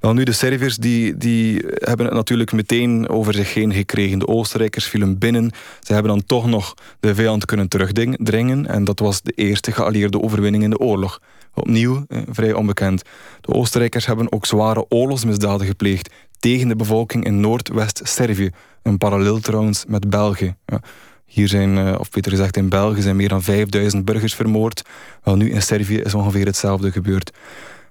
Wel 0.00 0.12
nu, 0.12 0.24
de 0.24 0.32
Serviërs 0.32 0.76
die, 0.76 1.16
die 1.16 1.64
hebben 1.68 2.06
het 2.06 2.14
natuurlijk 2.14 2.52
meteen 2.52 3.08
over 3.08 3.34
zich 3.34 3.54
heen 3.54 3.72
gekregen. 3.72 4.18
De 4.18 4.26
Oostenrijkers 4.26 4.84
vielen 4.84 5.18
binnen. 5.18 5.50
Ze 5.80 5.92
hebben 5.92 6.10
dan 6.10 6.26
toch 6.26 6.46
nog 6.46 6.74
de 7.00 7.14
vijand 7.14 7.44
kunnen 7.44 7.68
terugdringen. 7.68 8.66
En 8.66 8.84
dat 8.84 8.98
was 8.98 9.22
de 9.22 9.32
eerste 9.32 9.72
geallieerde 9.72 10.22
overwinning 10.22 10.62
in 10.62 10.70
de 10.70 10.78
oorlog. 10.78 11.20
Opnieuw 11.54 12.04
eh, 12.08 12.18
vrij 12.28 12.52
onbekend. 12.52 13.02
De 13.40 13.52
Oostenrijkers 13.52 14.06
hebben 14.06 14.32
ook 14.32 14.46
zware 14.46 14.84
oorlogsmisdaden 14.88 15.66
gepleegd 15.66 16.10
tegen 16.44 16.68
de 16.68 16.76
bevolking 16.76 17.24
in 17.24 17.40
Noordwest-Servië. 17.40 18.50
Een 18.82 18.98
parallel 18.98 19.40
trouwens 19.40 19.84
met 19.88 20.10
België. 20.10 20.54
Ja. 20.66 20.80
Hier 21.24 21.48
zijn, 21.48 21.78
eh, 21.78 21.94
of 21.98 22.10
beter 22.10 22.30
gezegd 22.30 22.56
in 22.56 22.68
België, 22.68 23.02
zijn 23.02 23.16
meer 23.16 23.28
dan 23.28 23.42
5000 23.42 24.04
burgers 24.04 24.34
vermoord. 24.34 24.82
Wel 25.22 25.36
nu 25.36 25.50
in 25.50 25.62
Servië 25.62 25.98
is 25.98 26.14
ongeveer 26.14 26.46
hetzelfde 26.46 26.92
gebeurd. 26.92 27.32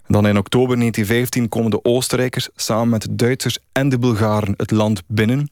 Dan 0.07 0.27
in 0.27 0.37
oktober 0.37 0.77
1915 0.77 1.49
komen 1.49 1.71
de 1.71 1.83
Oostenrijkers 1.83 2.49
samen 2.55 2.89
met 2.89 3.01
de 3.01 3.15
Duitsers 3.15 3.57
en 3.71 3.89
de 3.89 3.99
Bulgaren 3.99 4.53
het 4.57 4.71
land 4.71 5.01
binnen. 5.07 5.49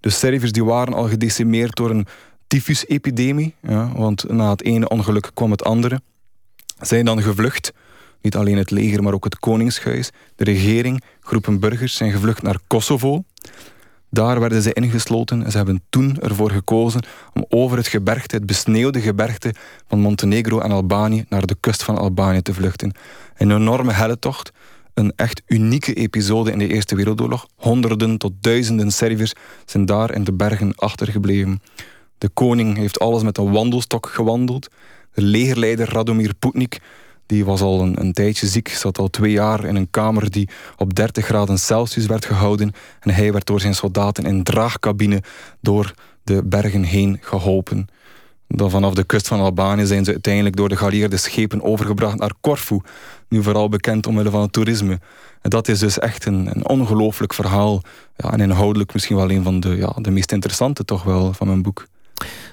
De 0.00 0.10
Serviërs 0.10 0.52
die 0.52 0.64
waren 0.64 0.94
al 0.94 1.08
gedecimeerd 1.08 1.76
door 1.76 1.90
een 1.90 2.06
tyfusepidemie, 2.46 3.54
ja, 3.60 3.92
want 3.94 4.30
na 4.30 4.50
het 4.50 4.62
ene 4.62 4.88
ongeluk 4.88 5.30
kwam 5.34 5.50
het 5.50 5.64
andere. 5.64 6.00
Zijn 6.80 7.04
dan 7.04 7.22
gevlucht. 7.22 7.72
Niet 8.22 8.36
alleen 8.36 8.56
het 8.56 8.70
leger, 8.70 9.02
maar 9.02 9.12
ook 9.12 9.24
het 9.24 9.38
koningshuis, 9.38 10.10
de 10.36 10.44
regering, 10.44 11.02
groepen 11.20 11.60
burgers 11.60 11.94
zijn 11.94 12.12
gevlucht 12.12 12.42
naar 12.42 12.58
Kosovo. 12.66 13.24
Daar 14.10 14.40
werden 14.40 14.62
ze 14.62 14.72
ingesloten 14.72 15.44
en 15.44 15.50
ze 15.50 15.56
hebben 15.56 15.82
toen 15.90 16.18
ervoor 16.20 16.50
gekozen 16.50 17.02
om 17.32 17.44
over 17.48 17.76
het 17.76 17.86
gebergte, 17.86 18.36
het 18.36 18.46
besneeuwde 18.46 19.00
gebergte 19.00 19.54
van 19.88 19.98
Montenegro 19.98 20.60
en 20.60 20.70
Albanië 20.70 21.24
naar 21.28 21.46
de 21.46 21.56
kust 21.60 21.82
van 21.82 21.98
Albanië 21.98 22.42
te 22.42 22.54
vluchten. 22.54 22.92
Een 23.36 23.50
enorme 23.50 23.92
helletocht, 23.92 24.52
een 24.94 25.12
echt 25.16 25.42
unieke 25.46 25.94
episode 25.94 26.50
in 26.50 26.58
de 26.58 26.68
Eerste 26.68 26.94
Wereldoorlog. 26.94 27.46
Honderden 27.56 28.18
tot 28.18 28.32
duizenden 28.40 28.90
Serviërs 28.92 29.32
zijn 29.64 29.86
daar 29.86 30.14
in 30.14 30.24
de 30.24 30.32
bergen 30.32 30.74
achtergebleven. 30.74 31.62
De 32.18 32.28
koning 32.28 32.76
heeft 32.76 32.98
alles 32.98 33.22
met 33.22 33.38
een 33.38 33.52
wandelstok 33.52 34.06
gewandeld. 34.06 34.68
De 35.14 35.22
legerleider 35.22 35.92
Radomir 35.92 36.34
Putnik 36.34 36.80
die 37.32 37.44
was 37.44 37.60
al 37.60 37.80
een, 37.80 38.00
een, 38.00 38.12
tijdje 38.12 38.46
ziek, 38.46 38.68
zat 38.68 38.98
al 38.98 39.08
twee 39.08 39.30
jaar 39.30 39.64
in 39.64 39.76
een 39.76 39.90
kamer 39.90 40.30
die 40.30 40.48
op 40.76 40.94
30 40.94 41.24
graden 41.24 41.58
Celsius 41.58 42.06
werd 42.06 42.24
gehouden. 42.24 42.72
En 43.00 43.10
hij 43.10 43.32
werd 43.32 43.46
door 43.46 43.60
zijn 43.60 43.74
soldaten 43.74 44.24
in 44.24 44.42
draagcabine 44.42 45.22
door 45.60 45.94
de 46.24 46.42
bergen 46.44 46.82
heen 46.82 47.18
geholpen. 47.20 47.86
Dan 48.48 48.70
vanaf 48.70 48.94
de 48.94 49.04
kust 49.04 49.28
van 49.28 49.40
Albanië 49.40 49.86
zijn 49.86 50.04
ze 50.04 50.10
uiteindelijk 50.10 50.56
door 50.56 50.68
de 50.68 50.76
geallieerde 50.76 51.16
schepen 51.16 51.62
overgebracht 51.62 52.18
naar 52.18 52.32
Corfu. 52.40 52.80
Nu 53.28 53.42
vooral 53.42 53.68
bekend 53.68 54.06
omwille 54.06 54.30
van 54.30 54.40
het 54.40 54.52
toerisme. 54.52 55.00
En 55.40 55.50
dat 55.50 55.68
is 55.68 55.78
dus 55.78 55.98
echt 55.98 56.24
een, 56.24 56.46
een 56.46 56.68
ongelooflijk 56.68 57.34
verhaal. 57.34 57.82
Ja, 58.16 58.32
en 58.32 58.40
inhoudelijk 58.40 58.92
misschien 58.92 59.16
wel 59.16 59.30
een 59.30 59.42
van 59.42 59.60
de, 59.60 59.76
ja, 59.76 59.92
de 59.96 60.10
meest 60.10 60.32
interessante 60.32 60.84
toch 60.84 61.02
wel 61.02 61.32
van 61.32 61.46
mijn 61.46 61.62
boek. 61.62 61.86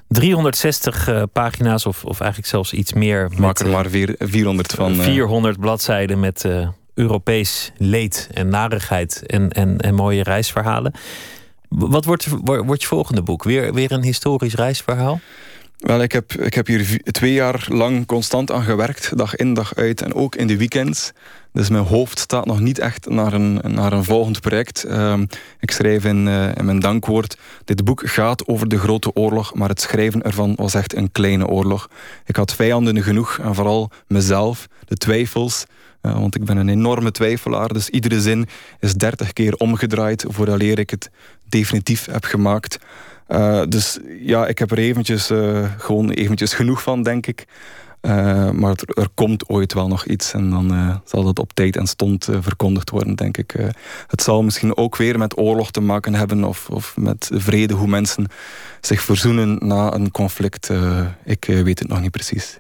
360 0.10 1.07
uh, 1.07 1.24
pagina's, 1.34 1.86
of, 1.86 2.05
of 2.05 2.20
eigenlijk 2.20 2.49
zelfs 2.49 2.74
iets 2.74 2.93
meer. 2.93 3.32
Maak 3.38 3.60
er 3.60 3.70
maar 3.70 3.89
vier, 3.89 4.16
400 4.20 4.72
van. 4.72 4.95
400 4.95 5.55
uh, 5.55 5.62
bladzijden 5.62 6.20
met 6.20 6.45
Europees 6.93 7.72
leed 7.78 8.30
en 8.34 8.49
narigheid 8.49 9.26
en, 9.26 9.49
en, 9.49 9.78
en 9.78 9.95
mooie 9.95 10.24
reisverhalen. 10.24 10.93
Wat 11.70 12.05
wordt, 12.05 12.28
wordt 12.43 12.82
je 12.82 12.88
volgende 12.88 13.22
boek? 13.22 13.43
Weer, 13.43 13.74
weer 13.74 13.91
een 13.91 14.03
historisch 14.03 14.55
reisverhaal? 14.55 15.20
Wel, 15.80 16.02
ik 16.02 16.12
heb, 16.12 16.34
ik 16.34 16.54
heb 16.54 16.68
hier 16.68 17.02
twee 17.04 17.34
jaar 17.34 17.66
lang 17.68 18.06
constant 18.06 18.52
aan 18.52 18.64
gewerkt, 18.64 19.18
dag 19.18 19.36
in, 19.36 19.54
dag 19.54 19.76
uit 19.76 20.02
en 20.02 20.14
ook 20.14 20.36
in 20.36 20.48
de 20.48 20.58
weekends. 20.58 21.12
Dus 21.54 21.70
mijn 21.70 21.84
hoofd 21.84 22.20
staat 22.20 22.46
nog 22.46 22.60
niet 22.60 22.80
echt 22.80 23.10
naar 23.10 23.34
een, 23.34 23.60
naar 23.68 23.94
een 23.94 24.04
volgend 24.04 24.42
project. 24.42 24.86
Um, 24.90 25.28
ik 25.60 25.72
schrijf 25.72 26.06
in, 26.06 26.28
uh, 26.28 26.56
in 26.56 26.66
mijn 26.66 26.80
dankwoord: 26.80 27.38
Dit 27.66 27.84
boek 27.84 28.02
gaat 28.06 28.48
over 28.48 28.68
de 28.68 28.80
grote 28.80 29.14
oorlog, 29.14 29.54
maar 29.54 29.70
het 29.70 29.82
schrijven 29.82 30.22
ervan 30.22 30.54
was 30.56 30.74
echt 30.74 30.96
een 30.96 31.12
kleine 31.12 31.48
oorlog. 31.48 31.90
Ik 32.26 32.36
had 32.36 32.54
vijanden 32.54 33.04
genoeg 33.04 33.40
en 33.40 33.56
vooral 33.56 33.92
mezelf, 34.08 34.68
de 34.86 34.96
twijfels. 34.96 35.66
Uh, 36.02 36.20
want 36.20 36.36
ik 36.36 36.46
ben 36.46 36.58
een 36.58 36.70
enorme 36.70 37.12
twijfelaar, 37.12 37.68
dus 37.68 37.90
iedere 37.90 38.22
zin 38.22 38.48
is 38.80 38.94
dertig 38.94 39.34
keer 39.34 39.56
omgedraaid 39.56 40.26
vooraleer 40.28 40.80
ik 40.80 40.90
het 40.90 41.10
definitief 41.50 42.06
heb 42.06 42.24
gemaakt. 42.24 42.78
Uh, 43.30 43.62
dus 43.68 44.00
ja, 44.20 44.48
ik 44.48 44.60
heb 44.60 44.72
er 44.72 44.78
eventjes, 44.78 45.32
uh, 45.32 45.72
gewoon 45.78 46.10
eventjes 46.10 46.54
genoeg 46.54 46.82
van, 46.82 47.04
denk 47.04 47.28
ik. 47.28 47.46
Uh, 48.02 48.50
maar 48.50 48.72
er, 48.72 49.02
er, 49.02 49.08
komt 49.14 49.50
ooit 49.50 49.74
wel 49.74 49.88
nog 49.88 50.06
iets 50.06 50.34
en 50.34 50.50
dan 50.50 51.02
zal 51.06 51.24
dat 51.24 51.40
op 51.40 51.54
tijd 51.54 51.76
en 51.76 51.88
stond 51.88 52.28
verkondigd 52.40 52.90
worden, 52.90 53.16
denk 53.16 53.38
ik. 53.38 53.54
het 54.08 54.22
zal 54.22 54.44
misschien 54.44 54.78
ook 54.78 54.96
weer 54.96 55.18
met 55.18 55.38
oorlog 55.38 55.72
te 55.72 55.82
maken 55.82 56.14
hebben 56.14 56.44
of, 56.44 56.70
of 56.70 56.98
met 56.98 57.30
vrede, 57.34 57.74
hoe 57.74 57.88
mensen 57.88 58.28
zich 58.82 59.02
verzoenen 59.02 59.58
na 59.62 59.94
een 59.94 60.12
conflict. 60.12 60.70
ik 61.26 61.46
weet 61.46 61.80
het 61.80 61.88
nog 61.88 62.02
niet 62.02 62.12
precies. 62.12 62.58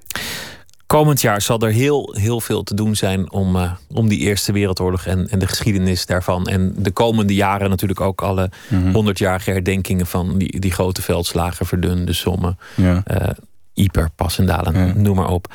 Komend 0.89 1.21
jaar 1.21 1.41
zal 1.41 1.59
er 1.59 1.71
heel, 1.71 2.15
heel 2.17 2.41
veel 2.41 2.63
te 2.63 2.73
doen 2.73 2.95
zijn 2.95 3.31
om, 3.31 3.55
uh, 3.55 3.71
om 3.93 4.07
die 4.07 4.19
Eerste 4.19 4.51
Wereldoorlog 4.51 5.05
en, 5.05 5.29
en 5.29 5.39
de 5.39 5.47
geschiedenis 5.47 6.05
daarvan. 6.05 6.47
En 6.47 6.73
de 6.77 6.91
komende 6.91 7.33
jaren 7.33 7.69
natuurlijk 7.69 8.01
ook 8.01 8.21
alle 8.21 8.49
honderdjarige 8.93 9.51
herdenkingen 9.51 10.05
van 10.05 10.37
die, 10.37 10.59
die 10.59 10.71
grote 10.71 11.01
veldslagen, 11.01 11.65
verdunde 11.65 12.13
sommen, 12.13 12.57
ja. 12.75 13.03
uh, 13.11 13.29
Iper, 13.73 14.09
Passendalen, 14.15 14.87
ja. 14.87 14.93
noem 14.93 15.15
maar 15.15 15.29
op. 15.29 15.53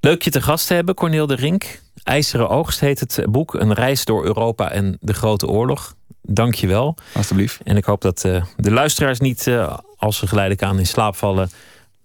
Leuk 0.00 0.22
je 0.22 0.30
te 0.30 0.42
gast 0.42 0.66
te 0.66 0.74
hebben, 0.74 0.94
Corneel 0.94 1.26
de 1.26 1.34
Rink. 1.34 1.80
IJzeren 2.02 2.48
Oogst 2.48 2.80
heet 2.80 3.00
het 3.00 3.24
boek. 3.28 3.54
Een 3.54 3.72
reis 3.72 4.04
door 4.04 4.24
Europa 4.24 4.70
en 4.70 4.96
de 5.00 5.14
Grote 5.14 5.46
Oorlog. 5.46 5.94
Dank 6.22 6.54
je 6.54 6.66
wel. 6.66 6.96
Alsjeblieft. 7.14 7.60
En 7.64 7.76
ik 7.76 7.84
hoop 7.84 8.00
dat 8.00 8.24
uh, 8.24 8.42
de 8.56 8.70
luisteraars 8.70 9.20
niet, 9.20 9.46
uh, 9.46 9.78
als 9.96 10.16
ze 10.16 10.26
geleidelijk 10.26 10.64
aan 10.64 10.78
in 10.78 10.86
slaap 10.86 11.16
vallen... 11.16 11.50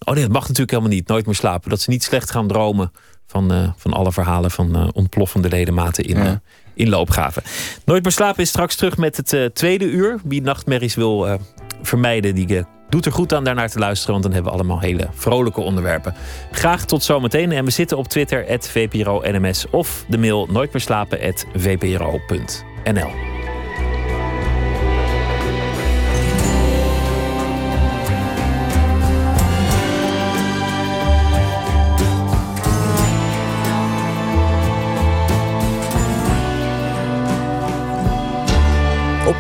Oh 0.06 0.14
nee, 0.14 0.24
dat 0.24 0.34
mag 0.34 0.42
natuurlijk 0.42 0.72
helemaal 0.72 0.92
niet. 0.92 1.08
Nooit 1.08 1.26
meer 1.26 1.36
slapen. 1.36 1.70
Dat 1.70 1.80
ze 1.80 1.90
niet 1.90 2.04
slecht 2.04 2.32
gaan 2.32 2.48
dromen 2.48 2.92
van, 3.28 3.54
uh, 3.54 3.70
van 3.78 3.94
alle 3.94 4.12
verhalen 4.12 4.52
van 4.52 4.94
ontploffende 4.94 5.50
ledematen 5.50 6.04
in, 6.04 6.18
ja. 6.18 6.42
in 6.74 6.90
loopgaven. 6.90 7.44
Nooit 7.86 8.04
meer 8.04 8.12
slapen 8.12 8.44
is 8.44 8.50
straks 8.50 8.76
terug 8.76 8.98
met 8.98 9.18
het 9.18 9.56
tweede 9.56 9.86
uur. 9.86 10.20
Wie 10.24 10.42
nachtmerries 10.42 10.96
wil 10.96 11.40
vermijden, 11.82 12.36
die 12.36 12.66
doet 12.92 13.06
er 13.06 13.12
goed 13.12 13.34
aan 13.34 13.44
daarnaar 13.44 13.70
te 13.70 13.80
luisteren. 13.80 14.12
Want 14.12 14.24
dan 14.24 14.34
hebben 14.34 14.52
we 14.52 14.58
allemaal 14.58 14.80
hele 14.80 15.08
vrolijke 15.14 15.62
onderwerpen. 15.62 16.16
Graag 16.52 16.86
tot 16.86 17.04
zometeen. 17.04 17.52
En 17.52 17.66
we 17.66 17.72
zitten 17.72 17.98
op 17.98 18.08
Twitter, 18.08 18.60
VPRO-NMS. 18.60 19.66
Of 19.70 20.06
de 20.08 20.18
mail 20.18 20.48
nooitmeerslapen.vpro.nl. 20.52 23.31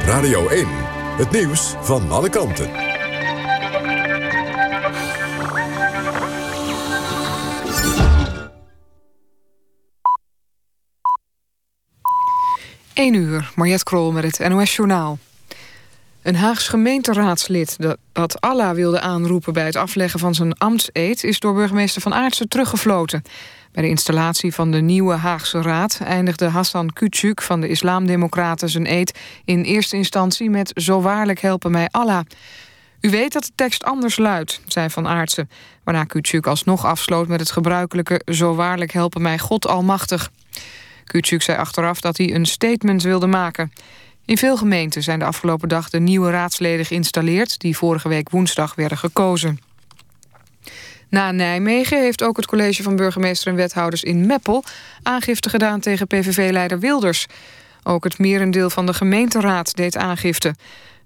Radio 0.06 0.47
1, 0.47 0.68
het 1.18 1.32
nieuws 1.32 1.76
van 1.82 2.12
alle 2.12 2.30
kanten. 2.30 2.70
1 12.93 13.14
uur, 13.14 13.52
Mariette 13.56 13.84
Krol 13.84 14.12
met 14.12 14.38
het 14.38 14.49
NOS 14.49 14.76
Journaal. 14.76 15.18
Een 16.22 16.36
Haags 16.36 16.68
gemeenteraadslid 16.68 17.78
dat 18.12 18.42
Allah 18.42 18.76
wilde 18.76 19.00
aanroepen... 19.00 19.54
bij 19.54 19.66
het 19.66 19.76
afleggen 19.76 20.20
van 20.20 20.36
zijn 20.36 20.58
ambtseed... 20.58 21.24
is 21.24 21.40
door 21.40 21.54
burgemeester 21.54 22.02
Van 22.02 22.14
Aartsen 22.14 22.50
teruggefloten. 22.50 23.22
Bij 23.72 23.84
de 23.84 23.90
installatie 23.90 24.54
van 24.54 24.72
de 24.72 24.82
nieuwe 24.82 25.14
Haagse 25.14 25.62
Raad... 25.62 26.00
eindigde 26.04 26.46
Hassan 26.46 26.94
Küçük 26.94 27.44
van 27.44 27.62
de 27.62 27.68
Islamdemocraten 27.68 28.70
zijn 28.70 28.92
eed... 28.92 29.20
in 29.46 29.64
eerste 29.64 29.96
instantie 29.96 30.50
met... 30.50 30.72
zo 30.76 31.02
waarlijk 31.02 31.40
helpen 31.40 31.72
mij 31.72 31.88
Allah... 31.92 32.26
U 33.00 33.10
weet 33.10 33.34
dat 33.34 33.44
de 33.44 33.52
tekst 33.56 33.84
anders 33.84 34.18
luidt, 34.18 34.62
zei 34.68 34.90
Van 34.90 35.08
Aartsen... 35.08 35.50
waarna 35.84 36.06
Küçük 36.06 36.48
alsnog 36.48 36.86
afsloot 36.86 37.28
met 37.28 37.40
het 37.40 37.52
gebruikelijke... 37.52 38.22
zo 38.26 38.56
waarlijk 38.56 38.92
helpen 38.92 39.22
mij 39.22 39.40
God 39.40 39.68
almachtig. 39.68 40.32
Kutsuk 41.12 41.42
zei 41.42 41.58
achteraf 41.58 42.02
dat 42.02 42.18
hij 42.18 42.34
een 42.34 42.46
statement 42.46 43.04
wilde 43.04 43.28
maken. 43.28 43.72
In 44.32 44.38
veel 44.38 44.58
gemeenten 44.58 45.04
zijn 45.04 45.20
de 45.20 45.26
afgelopen 45.26 45.70
dag 45.70 45.90
de 45.90 46.00
nieuwe 46.00 46.32
raadsleden 46.32 46.86
geïnstalleerd... 46.86 47.60
die 47.60 47.78
vorige 47.78 48.08
week 48.10 48.30
woensdag 48.30 48.76
werden 48.76 48.98
gekozen. 48.98 49.60
Na 51.10 51.32
Nijmegen 51.32 52.02
heeft 52.02 52.24
ook 52.24 52.38
het 52.38 52.46
college 52.46 52.84
van 52.84 52.96
burgemeester 52.96 53.48
en 53.48 53.56
wethouders 53.56 54.04
in 54.04 54.26
Meppel... 54.26 54.64
aangifte 55.04 55.50
gedaan 55.50 55.80
tegen 55.80 56.08
PVV-leider 56.08 56.80
Wilders. 56.80 57.26
Ook 57.84 58.04
het 58.04 58.20
merendeel 58.20 58.70
van 58.70 58.86
de 58.86 58.94
gemeenteraad 58.94 59.76
deed 59.76 59.98
aangifte. 59.98 60.56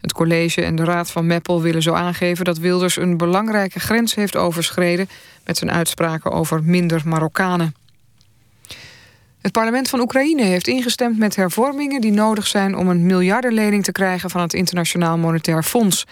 Het 0.01 0.13
college 0.13 0.63
en 0.63 0.75
de 0.75 0.83
raad 0.83 1.11
van 1.11 1.25
Meppel 1.25 1.61
willen 1.61 1.81
zo 1.81 1.93
aangeven... 1.93 2.45
dat 2.45 2.57
Wilders 2.57 2.97
een 2.97 3.17
belangrijke 3.17 3.79
grens 3.79 4.15
heeft 4.15 4.35
overschreden... 4.35 5.09
met 5.45 5.57
zijn 5.57 5.71
uitspraken 5.71 6.31
over 6.31 6.63
minder 6.63 7.01
Marokkanen. 7.05 7.75
Het 9.45 9.53
parlement 9.53 9.89
van 9.89 9.99
Oekraïne 9.99 10.43
heeft 10.43 10.67
ingestemd 10.67 11.17
met 11.17 11.35
hervormingen 11.35 12.01
die 12.01 12.11
nodig 12.11 12.47
zijn 12.47 12.75
om 12.75 12.87
een 12.87 13.05
miljardenlening 13.05 13.83
te 13.83 13.91
krijgen 13.91 14.29
van 14.29 14.41
het 14.41 14.53
Internationaal 14.53 15.17
Monetair 15.17 15.63
Fonds. 15.63 16.05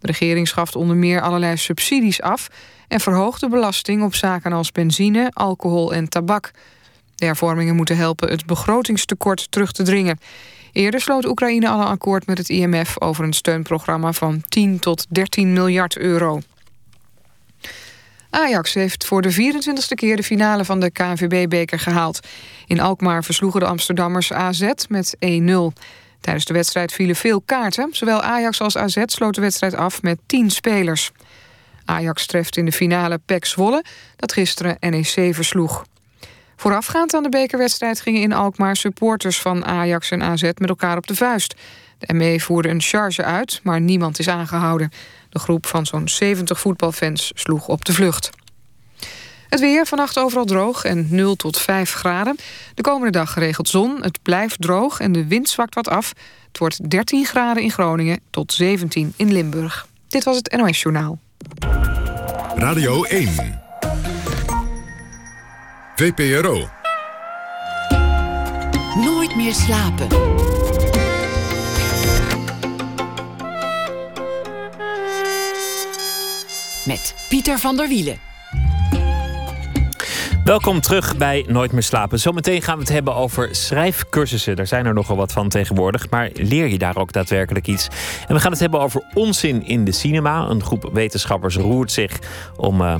De 0.00 0.06
regering 0.06 0.48
schaft 0.48 0.76
onder 0.76 0.96
meer 0.96 1.20
allerlei 1.20 1.56
subsidies 1.56 2.22
af 2.22 2.48
en 2.88 3.00
verhoogt 3.00 3.40
de 3.40 3.48
belasting 3.48 4.02
op 4.02 4.14
zaken 4.14 4.52
als 4.52 4.72
benzine, 4.72 5.30
alcohol 5.32 5.94
en 5.94 6.08
tabak. 6.08 6.50
De 7.14 7.24
hervormingen 7.24 7.76
moeten 7.76 7.96
helpen 7.96 8.30
het 8.30 8.46
begrotingstekort 8.46 9.50
terug 9.50 9.72
te 9.72 9.82
dringen. 9.82 10.18
Eerder 10.72 11.00
sloot 11.00 11.26
Oekraïne 11.26 11.68
al 11.68 11.80
een 11.80 11.86
akkoord 11.86 12.26
met 12.26 12.38
het 12.38 12.48
IMF 12.48 13.00
over 13.00 13.24
een 13.24 13.32
steunprogramma 13.32 14.12
van 14.12 14.42
10 14.48 14.78
tot 14.78 15.06
13 15.08 15.52
miljard 15.52 15.96
euro. 15.96 16.40
Ajax 18.30 18.74
heeft 18.74 19.04
voor 19.04 19.22
de 19.22 19.32
24e 19.32 19.94
keer 19.94 20.16
de 20.16 20.22
finale 20.22 20.64
van 20.64 20.80
de 20.80 20.90
KNVB-beker 20.90 21.78
gehaald. 21.78 22.20
In 22.66 22.80
Alkmaar 22.80 23.24
versloegen 23.24 23.60
de 23.60 23.66
Amsterdammers 23.66 24.32
AZ 24.32 24.70
met 24.88 25.16
1-0. 25.16 25.18
Tijdens 26.20 26.44
de 26.44 26.52
wedstrijd 26.52 26.92
vielen 26.92 27.16
veel 27.16 27.40
kaarten. 27.40 27.88
Zowel 27.92 28.22
Ajax 28.22 28.60
als 28.60 28.76
AZ 28.76 29.02
sloot 29.04 29.34
de 29.34 29.40
wedstrijd 29.40 29.74
af 29.74 30.02
met 30.02 30.18
10 30.26 30.50
spelers. 30.50 31.10
Ajax 31.84 32.26
treft 32.26 32.56
in 32.56 32.64
de 32.64 32.72
finale 32.72 33.18
PEC 33.24 33.44
Zwolle, 33.44 33.84
dat 34.16 34.32
gisteren 34.32 34.76
NEC 34.80 35.34
versloeg. 35.34 35.84
Voorafgaand 36.56 37.14
aan 37.14 37.22
de 37.22 37.28
bekerwedstrijd 37.28 38.00
gingen 38.00 38.20
in 38.20 38.32
Alkmaar 38.32 38.76
supporters 38.76 39.40
van 39.40 39.64
Ajax 39.64 40.10
en 40.10 40.22
AZ 40.22 40.42
met 40.42 40.68
elkaar 40.68 40.96
op 40.96 41.06
de 41.06 41.14
vuist. 41.14 41.54
De 41.98 42.14
ME 42.14 42.40
voerde 42.40 42.68
een 42.68 42.80
charge 42.80 43.24
uit, 43.24 43.60
maar 43.62 43.80
niemand 43.80 44.18
is 44.18 44.28
aangehouden. 44.28 44.90
De 45.30 45.38
groep 45.38 45.66
van 45.66 45.86
zo'n 45.86 46.08
70 46.08 46.60
voetbalfans 46.60 47.32
sloeg 47.34 47.68
op 47.68 47.84
de 47.84 47.92
vlucht. 47.92 48.30
Het 49.48 49.60
weer 49.60 49.86
vannacht 49.86 50.18
overal 50.18 50.44
droog 50.44 50.84
en 50.84 51.06
0 51.10 51.36
tot 51.36 51.58
5 51.58 51.92
graden. 51.92 52.36
De 52.74 52.82
komende 52.82 53.10
dag 53.18 53.32
geregeld 53.32 53.68
zon, 53.68 54.02
het 54.02 54.22
blijft 54.22 54.60
droog 54.60 55.00
en 55.00 55.12
de 55.12 55.26
wind 55.26 55.48
zwakt 55.48 55.74
wat 55.74 55.88
af. 55.88 56.12
Het 56.48 56.58
wordt 56.58 56.90
13 56.90 57.24
graden 57.24 57.62
in 57.62 57.70
Groningen 57.70 58.20
tot 58.30 58.52
17 58.52 59.12
in 59.16 59.32
Limburg. 59.32 59.86
Dit 60.08 60.24
was 60.24 60.36
het 60.36 60.56
NOS 60.56 60.82
Journaal. 60.82 61.18
Radio 62.54 63.02
1. 63.04 63.60
VPRO. 65.96 66.68
Nooit 68.94 69.36
meer 69.36 69.54
slapen. 69.54 70.08
Met 76.88 77.14
Pieter 77.28 77.58
van 77.58 77.76
der 77.76 77.88
Wielen. 77.88 78.16
Welkom 80.44 80.80
terug 80.80 81.16
bij 81.16 81.44
Nooit 81.48 81.72
meer 81.72 81.82
slapen. 81.82 82.20
Zometeen 82.20 82.62
gaan 82.62 82.74
we 82.74 82.80
het 82.80 82.92
hebben 82.92 83.14
over 83.14 83.48
schrijfcursussen. 83.54 84.56
Daar 84.56 84.66
zijn 84.66 84.86
er 84.86 84.94
nogal 84.94 85.16
wat 85.16 85.32
van 85.32 85.48
tegenwoordig. 85.48 86.10
Maar 86.10 86.30
leer 86.34 86.66
je 86.66 86.78
daar 86.78 86.96
ook 86.96 87.12
daadwerkelijk 87.12 87.66
iets? 87.66 87.88
En 88.28 88.34
we 88.34 88.40
gaan 88.40 88.50
het 88.50 88.60
hebben 88.60 88.80
over 88.80 89.02
onzin 89.14 89.66
in 89.66 89.84
de 89.84 89.92
cinema. 89.92 90.48
Een 90.48 90.62
groep 90.62 90.90
wetenschappers 90.92 91.56
roert 91.56 91.92
zich 91.92 92.18
om 92.56 92.80
uh, 92.80 92.94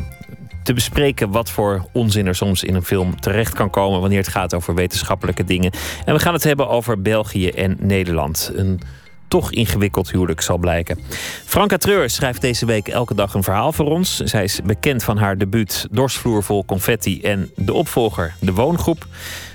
te 0.62 0.72
bespreken 0.72 1.30
wat 1.30 1.50
voor 1.50 1.88
onzin 1.92 2.26
er 2.26 2.34
soms 2.34 2.64
in 2.64 2.74
een 2.74 2.84
film 2.84 3.20
terecht 3.20 3.54
kan 3.54 3.70
komen 3.70 4.00
wanneer 4.00 4.18
het 4.18 4.28
gaat 4.28 4.54
over 4.54 4.74
wetenschappelijke 4.74 5.44
dingen. 5.44 5.72
En 6.04 6.14
we 6.14 6.20
gaan 6.20 6.32
het 6.32 6.44
hebben 6.44 6.68
over 6.68 7.02
België 7.02 7.48
en 7.48 7.76
Nederland. 7.80 8.50
Een 8.54 8.80
toch 9.28 9.52
ingewikkeld 9.52 10.10
huwelijk 10.10 10.40
zal 10.40 10.58
blijken. 10.58 10.98
Franka 11.44 11.76
Treur 11.76 12.10
schrijft 12.10 12.40
deze 12.40 12.66
week 12.66 12.88
elke 12.88 13.14
dag 13.14 13.34
een 13.34 13.42
verhaal 13.42 13.72
voor 13.72 13.86
ons. 13.86 14.16
Zij 14.16 14.44
is 14.44 14.62
bekend 14.62 15.04
van 15.04 15.16
haar 15.16 15.38
debuut 15.38 15.86
Dorsvloer 15.90 16.42
vol 16.42 16.64
confetti 16.64 17.22
en 17.22 17.50
de 17.56 17.72
opvolger 17.72 18.34
De 18.40 18.52
Woongroep. 18.52 19.04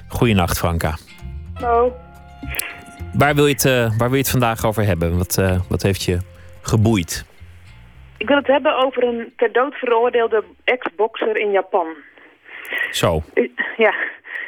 Goedenacht 0.08 0.58
Franka. 0.58 0.98
Hallo. 1.54 1.96
Waar 3.14 3.36
wil 3.36 3.48
je 3.48 3.54
het, 3.54 3.66
uh, 3.66 3.74
waar 3.74 4.08
wil 4.08 4.18
je 4.18 4.24
het 4.24 4.30
vandaag 4.30 4.66
over 4.66 4.86
hebben? 4.86 5.18
Wat, 5.18 5.38
uh, 5.40 5.60
wat 5.70 5.82
heeft 5.82 6.04
je 6.04 6.18
geboeid? 6.62 7.26
Ik 8.18 8.28
wil 8.28 8.38
het 8.38 8.48
hebben 8.48 8.78
over 8.78 9.04
een 9.04 9.34
ter 9.38 9.52
dood 9.52 9.76
veroordeelde 9.76 10.44
ex-boxer 10.64 11.38
in 11.38 11.52
Japan. 11.52 11.88
Zo. 12.92 13.24
Ja. 13.78 13.94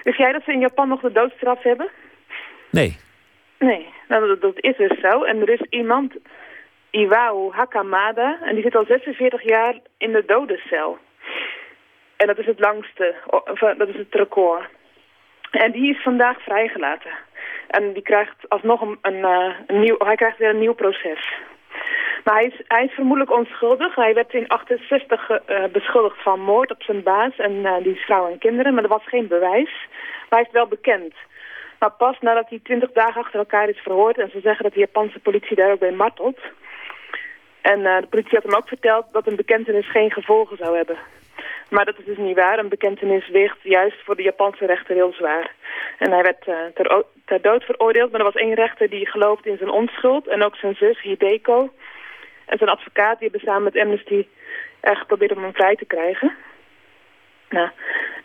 Wist 0.04 0.18
jij 0.18 0.32
dat 0.32 0.42
ze 0.46 0.52
in 0.52 0.60
Japan 0.60 0.88
nog 0.88 1.02
de 1.02 1.12
doodstraf 1.12 1.64
hebben? 1.64 1.90
Nee. 2.72 2.98
Nee, 3.60 3.94
nou, 4.08 4.40
dat, 4.40 4.54
is 4.56 4.78
dus 4.78 5.00
zo. 5.00 5.24
En 5.24 5.42
er 5.42 5.50
is 5.50 5.62
iemand, 5.70 6.14
Iwao 6.90 7.52
Hakamada, 7.52 8.40
en 8.42 8.54
die 8.54 8.64
zit 8.64 8.76
al 8.76 8.86
46 8.86 9.44
jaar 9.44 9.80
in 9.98 10.12
de 10.12 10.24
dodencel. 10.26 10.98
En 12.18 12.28
dat 12.28 12.38
is 12.38 12.46
het 12.46 12.60
langste, 12.60 13.16
dat 13.78 13.88
is 13.88 13.98
het 13.98 14.14
record. 14.16 14.66
En 15.52 15.72
die 15.72 15.90
is 15.90 16.02
vandaag 16.02 16.42
vrijgelaten. 16.42 17.12
En 17.68 17.94
die 17.94 18.04
krijgt 18.04 18.50
alsnog 18.50 18.82
een, 18.82 19.24
eh, 19.24 19.54
een 19.68 19.80
nieuw, 19.80 19.96
hij 19.98 20.16
krijgt 20.16 20.38
weer 20.38 20.50
een 20.50 20.60
nieuw 20.60 20.74
proces. 20.74 21.34
Maar 22.24 22.36
hij 22.36 22.46
is, 22.46 22.62
hij 22.68 22.86
is 22.86 22.92
vermoedelijk 22.92 23.38
onschuldig. 23.38 23.96
Hij 23.96 24.14
werd 24.14 24.34
in 24.34 24.48
68 24.48 25.30
uh, 25.30 25.38
eh, 25.46 25.72
beschuldigd 25.72 26.22
van 26.22 26.40
moord 26.40 26.72
op 26.72 26.84
zijn 26.84 27.04
baas 27.04 27.36
en 27.38 27.52
uh, 27.52 27.76
die 27.84 27.96
vrouw 27.96 28.32
en 28.32 28.38
kinderen. 28.38 28.74
Maar 28.74 28.84
er 28.84 28.90
was 28.90 29.08
geen 29.08 29.28
bewijs. 29.28 29.88
Maar 30.30 30.40
hij 30.40 30.42
is 30.42 30.52
wel 30.52 30.68
bekend. 30.68 31.14
Maar 31.86 31.94
pas 31.94 32.20
nadat 32.20 32.50
hij 32.50 32.60
twintig 32.64 32.92
dagen 32.92 33.22
achter 33.22 33.40
elkaar 33.40 33.70
is 33.70 33.80
verhoord... 33.80 34.18
en 34.18 34.30
ze 34.30 34.40
zeggen 34.40 34.64
dat 34.64 34.74
de 34.74 34.80
Japanse 34.80 35.20
politie 35.20 35.56
daar 35.56 35.72
ook 35.72 35.80
bij 35.80 35.92
martelt... 35.92 36.40
en 37.62 37.80
uh, 37.80 38.00
de 38.00 38.08
politie 38.10 38.34
had 38.34 38.44
hem 38.44 38.56
ook 38.56 38.68
verteld 38.68 39.06
dat 39.12 39.28
een 39.28 39.36
bekentenis 39.36 39.92
geen 39.92 40.12
gevolgen 40.12 40.58
zou 40.58 40.76
hebben. 40.76 40.98
Maar 41.70 41.86
dat 41.86 42.00
is 42.00 42.06
dus 42.06 42.18
niet 42.18 42.36
waar. 42.36 42.60
Een 42.60 42.70
bekentenis 42.70 43.28
weegt 43.30 43.58
juist 43.62 44.04
voor 44.04 44.16
de 44.16 44.24
Japanse 44.24 44.66
rechter 44.66 44.96
heel 44.96 45.14
zwaar. 45.14 45.52
En 45.98 46.12
hij 46.12 46.22
werd 46.22 46.48
uh, 46.48 46.56
ter, 47.26 47.42
dood 47.42 47.64
veroordeeld, 47.64 48.12
maar 48.12 48.20
er 48.20 48.32
was 48.32 48.42
één 48.42 48.54
rechter 48.54 48.90
die 48.90 49.10
geloofde 49.10 49.50
in 49.50 49.58
zijn 49.58 49.70
onschuld. 49.70 50.28
En 50.28 50.44
ook 50.44 50.56
zijn 50.56 50.76
zus, 50.76 51.02
Hideko. 51.02 51.70
En 52.46 52.58
zijn 52.58 52.70
advocaat, 52.70 53.20
die 53.20 53.30
hebben 53.30 53.48
samen 53.48 53.64
met 53.64 53.78
Amnesty 53.78 54.28
erg 54.80 55.00
geprobeerd 55.00 55.36
om 55.36 55.44
hem 55.44 55.54
vrij 55.54 55.76
te 55.76 55.86
krijgen. 55.86 56.36
Nou, 57.58 57.70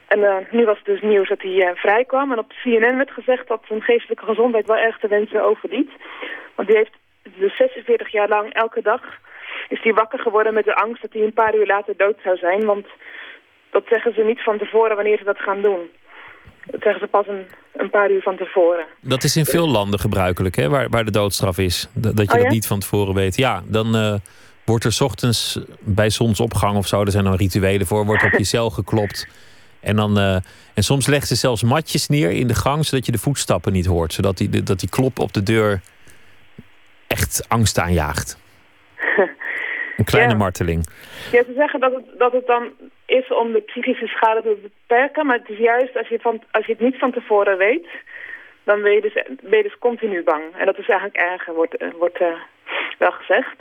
en 0.06 0.18
uh, 0.18 0.36
nu 0.50 0.64
was 0.64 0.76
het 0.76 0.86
dus 0.86 1.02
nieuws 1.02 1.28
dat 1.28 1.42
hij 1.42 1.56
uh, 1.56 1.70
vrij 1.74 2.04
kwam. 2.04 2.32
En 2.32 2.38
op 2.38 2.52
CNN 2.62 2.96
werd 2.96 3.10
gezegd 3.10 3.48
dat 3.48 3.62
zijn 3.68 3.82
geestelijke 3.82 4.24
gezondheid 4.24 4.66
wel 4.66 4.76
erg 4.76 4.98
te 4.98 5.08
wensen 5.08 5.44
overliet. 5.44 5.90
Want 6.54 6.68
die 6.68 6.76
heeft 6.76 6.96
dus 7.38 7.56
46 7.56 8.12
jaar 8.12 8.28
lang 8.28 8.52
elke 8.52 8.82
dag 8.82 9.02
is 9.68 9.82
hij 9.82 9.92
wakker 9.92 10.18
geworden 10.18 10.54
met 10.54 10.64
de 10.64 10.74
angst 10.74 11.02
dat 11.02 11.12
hij 11.12 11.22
een 11.22 11.32
paar 11.32 11.54
uur 11.56 11.66
later 11.66 11.94
dood 11.96 12.18
zou 12.24 12.36
zijn. 12.36 12.64
Want 12.64 12.86
dat 13.70 13.84
zeggen 13.88 14.14
ze 14.14 14.22
niet 14.22 14.42
van 14.42 14.58
tevoren 14.58 14.96
wanneer 14.96 15.18
ze 15.18 15.24
dat 15.24 15.38
gaan 15.38 15.62
doen. 15.62 15.90
Dat 16.64 16.82
zeggen 16.82 17.00
ze 17.00 17.06
pas 17.06 17.26
een, 17.26 17.46
een 17.72 17.90
paar 17.90 18.10
uur 18.10 18.22
van 18.22 18.36
tevoren. 18.36 18.86
Dat 19.00 19.22
is 19.22 19.36
in 19.36 19.44
veel 19.44 19.68
landen 19.68 20.00
gebruikelijk, 20.00 20.56
hè, 20.56 20.68
waar, 20.68 20.88
waar 20.88 21.04
de 21.04 21.10
doodstraf 21.10 21.58
is. 21.58 21.90
Dat, 21.94 22.16
dat 22.16 22.30
je 22.30 22.36
Oh, 22.36 22.42
dat 22.42 22.52
niet 22.52 22.66
van 22.66 22.78
tevoren 22.78 23.14
weet. 23.14 23.36
Ja, 23.36 23.62
dan 23.66 23.96
uh, 23.96 24.14
wordt 24.70 24.84
er 24.84 24.92
's 24.92 25.00
ochtends 25.00 25.60
bij 25.80 26.10
zonsopgang 26.10 26.76
of 26.76 26.86
zo, 26.86 27.00
er 27.04 27.10
zijn 27.10 27.24
dan 27.24 27.34
rituelen 27.36 27.86
voor, 27.86 28.04
wordt 28.04 28.24
op 28.24 28.32
je 28.32 28.44
cel 28.44 28.70
geklopt. 28.70 29.26
En, 29.80 29.96
dan, 29.96 30.18
uh, 30.18 30.34
en 30.74 30.82
soms 30.82 31.06
legt 31.06 31.28
ze 31.28 31.34
zelfs 31.34 31.62
matjes 31.62 32.08
neer 32.08 32.30
in 32.30 32.46
de 32.46 32.54
gang, 32.54 32.84
zodat 32.84 33.06
je 33.06 33.12
de 33.12 33.18
voetstappen 33.18 33.72
niet 33.72 33.86
hoort. 33.86 34.12
Zodat 34.12 34.36
die, 34.36 34.62
dat 34.62 34.80
die 34.80 34.88
klop 34.88 35.18
op 35.18 35.32
de 35.32 35.42
deur 35.42 35.80
echt 37.06 37.44
angst 37.48 37.78
aanjaagt. 37.78 38.38
Een 39.96 40.04
kleine 40.04 40.32
Ja. 40.32 40.38
marteling. 40.38 40.86
Ja, 41.32 41.42
ze 41.44 41.52
zeggen 41.56 41.80
dat 41.80 41.94
het, 41.94 42.04
dat 42.18 42.32
het 42.32 42.46
dan 42.46 42.62
is 43.06 43.32
om 43.32 43.52
de 43.52 43.60
psychische 43.60 44.06
schade 44.06 44.42
te 44.42 44.58
beperken. 44.62 45.26
Maar 45.26 45.38
het 45.38 45.48
is 45.48 45.58
juist 45.58 45.96
als 45.96 46.08
je, 46.08 46.18
van, 46.20 46.42
als 46.50 46.66
je 46.66 46.72
het 46.72 46.80
niet 46.80 46.98
van 46.98 47.12
tevoren 47.12 47.58
weet, 47.58 47.86
dan 48.64 48.82
ben 48.82 48.92
je 48.92 49.00
dus, 49.00 49.12
ben 49.42 49.56
je 49.56 49.62
dus 49.62 49.78
continu 49.78 50.22
bang. 50.22 50.42
En 50.58 50.66
dat 50.66 50.78
is 50.78 50.88
eigenlijk 50.88 51.20
erger, 51.20 51.54
wordt, 51.54 51.76
eh, 51.76 51.88
wordt 51.98 52.20
uh, 52.20 52.28
wel 52.98 53.10
gezegd. 53.12 53.56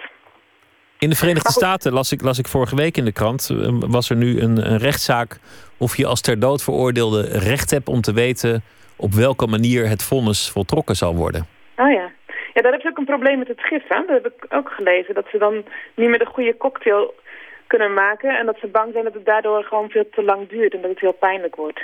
In 0.99 1.09
de 1.09 1.15
Verenigde 1.15 1.51
Staten 1.51 1.93
las 1.93 2.11
ik, 2.11 2.21
las 2.21 2.39
ik 2.39 2.47
vorige 2.47 2.75
week 2.75 2.97
in 2.97 3.05
de 3.05 3.11
krant, 3.11 3.49
eh, 3.49 3.67
was 3.87 4.09
er 4.09 4.15
nu 4.15 4.41
een, 4.41 4.71
een 4.71 4.77
rechtszaak 4.77 5.37
of 5.77 5.97
je 5.97 6.05
als 6.05 6.21
ter 6.21 6.39
dood 6.39 6.63
veroordeelde 6.63 7.21
recht 7.21 7.71
hebt 7.71 7.87
om 7.87 8.01
te 8.01 8.13
weten 8.13 8.63
op 8.95 9.11
welke 9.13 9.47
manier 9.47 9.87
het 9.87 10.03
vonnis 10.03 10.49
voltrokken 10.49 10.95
zal 10.95 11.15
worden. 11.15 11.47
Oh 11.77 11.91
ja. 11.91 12.11
Ja, 12.53 12.61
daar 12.61 12.71
heb 12.71 12.81
je 12.81 12.89
ook 12.89 12.97
een 12.97 13.05
probleem 13.05 13.37
met 13.37 13.47
het 13.47 13.61
gif, 13.61 13.83
hè? 13.87 14.05
Dat 14.07 14.23
heb 14.23 14.25
ik 14.25 14.53
ook 14.53 14.69
gelezen. 14.69 15.13
Dat 15.13 15.27
ze 15.31 15.37
dan 15.37 15.53
niet 15.95 16.09
meer 16.09 16.19
de 16.19 16.33
goede 16.33 16.57
cocktail 16.57 17.13
kunnen 17.67 17.93
maken. 17.93 18.37
En 18.37 18.45
dat 18.45 18.57
ze 18.61 18.67
bang 18.67 18.91
zijn 18.91 19.03
dat 19.03 19.13
het 19.13 19.25
daardoor 19.25 19.63
gewoon 19.63 19.89
veel 19.89 20.09
te 20.11 20.23
lang 20.23 20.49
duurt. 20.49 20.73
En 20.73 20.81
dat 20.81 20.89
het 20.89 20.99
heel 20.99 21.19
pijnlijk 21.19 21.55
wordt. 21.55 21.81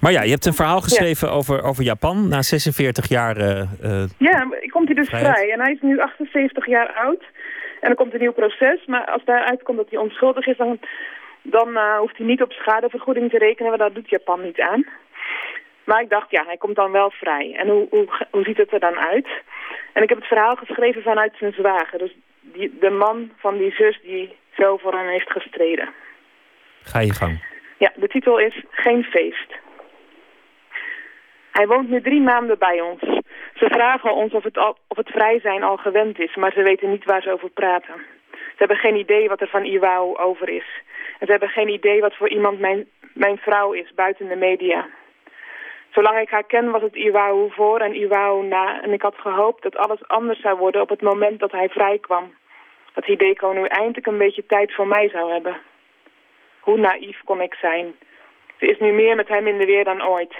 Maar 0.00 0.12
ja, 0.12 0.22
je 0.22 0.30
hebt 0.30 0.46
een 0.46 0.54
verhaal 0.54 0.80
geschreven 0.80 1.28
ja. 1.28 1.34
over, 1.34 1.62
over 1.62 1.84
Japan 1.84 2.28
na 2.28 2.42
46 2.42 3.08
jaar. 3.08 3.36
Uh, 3.36 4.04
ja, 4.18 4.48
komt 4.70 4.86
hij 4.86 4.94
dus 4.94 5.08
vrijheid. 5.08 5.34
vrij. 5.34 5.50
En 5.52 5.60
hij 5.60 5.72
is 5.72 5.80
nu 5.80 6.00
78 6.00 6.66
jaar 6.66 6.92
oud. 6.92 7.22
En 7.80 7.90
er 7.90 7.96
komt 7.96 8.12
een 8.12 8.20
nieuw 8.20 8.32
proces. 8.32 8.86
Maar 8.86 9.04
als 9.04 9.24
daaruit 9.24 9.62
komt 9.62 9.76
dat 9.76 9.90
hij 9.90 9.98
onschuldig 9.98 10.46
is, 10.46 10.56
dan, 10.56 10.78
dan 11.42 11.68
uh, 11.68 11.98
hoeft 11.98 12.16
hij 12.16 12.26
niet 12.26 12.42
op 12.42 12.52
schadevergoeding 12.52 13.30
te 13.30 13.38
rekenen. 13.38 13.70
Want 13.70 13.82
dat 13.82 13.94
doet 13.94 14.10
Japan 14.10 14.42
niet 14.42 14.60
aan. 14.60 14.86
Maar 15.84 16.00
ik 16.00 16.08
dacht, 16.08 16.30
ja, 16.30 16.44
hij 16.46 16.56
komt 16.56 16.76
dan 16.76 16.92
wel 16.92 17.10
vrij. 17.10 17.56
En 17.56 17.68
hoe, 17.68 17.86
hoe, 17.90 18.08
hoe 18.30 18.44
ziet 18.44 18.56
het 18.56 18.72
er 18.72 18.80
dan 18.80 18.98
uit? 18.98 19.28
En 19.92 20.02
ik 20.02 20.08
heb 20.08 20.18
het 20.18 20.26
verhaal 20.26 20.56
geschreven 20.56 21.02
vanuit 21.02 21.32
zijn 21.38 21.52
zwager. 21.52 21.98
Dus 21.98 22.14
die, 22.40 22.76
de 22.80 22.90
man 22.90 23.30
van 23.36 23.58
die 23.58 23.70
zus 23.70 24.00
die 24.02 24.36
zo 24.56 24.76
voor 24.76 24.92
hem 24.92 25.08
heeft 25.08 25.30
gestreden. 25.30 25.88
Ga 26.82 27.00
je 27.00 27.12
gang. 27.12 27.44
Ja, 27.78 27.92
de 27.94 28.08
titel 28.08 28.38
is 28.38 28.64
Geen 28.70 29.02
feest. 29.02 29.54
Hij 31.58 31.66
woont 31.66 31.88
nu 31.88 32.00
drie 32.00 32.20
maanden 32.20 32.58
bij 32.58 32.80
ons. 32.80 33.00
Ze 33.54 33.66
vragen 33.68 34.14
ons 34.14 34.32
of 34.32 34.42
het, 34.42 34.58
al, 34.58 34.76
of 34.88 34.96
het 34.96 35.08
vrij 35.08 35.40
zijn 35.40 35.62
al 35.62 35.76
gewend 35.76 36.18
is, 36.18 36.36
maar 36.36 36.52
ze 36.52 36.62
weten 36.62 36.90
niet 36.90 37.04
waar 37.04 37.22
ze 37.22 37.32
over 37.32 37.50
praten. 37.50 37.94
Ze 38.30 38.56
hebben 38.56 38.76
geen 38.76 38.96
idee 38.96 39.28
wat 39.28 39.40
er 39.40 39.48
van 39.48 39.64
Iwao 39.64 40.16
over 40.16 40.48
is. 40.48 40.82
En 41.18 41.26
ze 41.26 41.30
hebben 41.30 41.48
geen 41.48 41.68
idee 41.68 42.00
wat 42.00 42.16
voor 42.16 42.28
iemand 42.28 42.58
mijn, 42.58 42.88
mijn 43.14 43.38
vrouw 43.38 43.72
is, 43.72 43.94
buiten 43.94 44.28
de 44.28 44.36
media. 44.36 44.88
Zolang 45.90 46.18
ik 46.18 46.30
haar 46.30 46.44
ken 46.44 46.70
was 46.70 46.82
het 46.82 46.96
Iwao 46.96 47.48
voor 47.48 47.80
en 47.80 47.94
Iwao 47.94 48.42
na. 48.42 48.82
En 48.82 48.92
ik 48.92 49.02
had 49.02 49.14
gehoopt 49.16 49.62
dat 49.62 49.76
alles 49.76 50.08
anders 50.08 50.40
zou 50.40 50.58
worden 50.58 50.80
op 50.80 50.88
het 50.88 51.02
moment 51.02 51.40
dat 51.40 51.52
hij 51.52 51.68
vrij 51.68 51.98
kwam. 51.98 52.34
Dat 52.94 53.04
Hideko 53.04 53.52
nu 53.52 53.64
eindelijk 53.64 54.06
een 54.06 54.18
beetje 54.18 54.46
tijd 54.46 54.74
voor 54.74 54.86
mij 54.86 55.08
zou 55.08 55.32
hebben. 55.32 55.56
Hoe 56.60 56.78
naïef 56.78 57.20
kon 57.24 57.40
ik 57.40 57.54
zijn. 57.54 57.94
Ze 58.58 58.66
is 58.66 58.78
nu 58.78 58.92
meer 58.92 59.16
met 59.16 59.28
hem 59.28 59.46
in 59.46 59.58
de 59.58 59.66
weer 59.66 59.84
dan 59.84 60.06
ooit. 60.06 60.34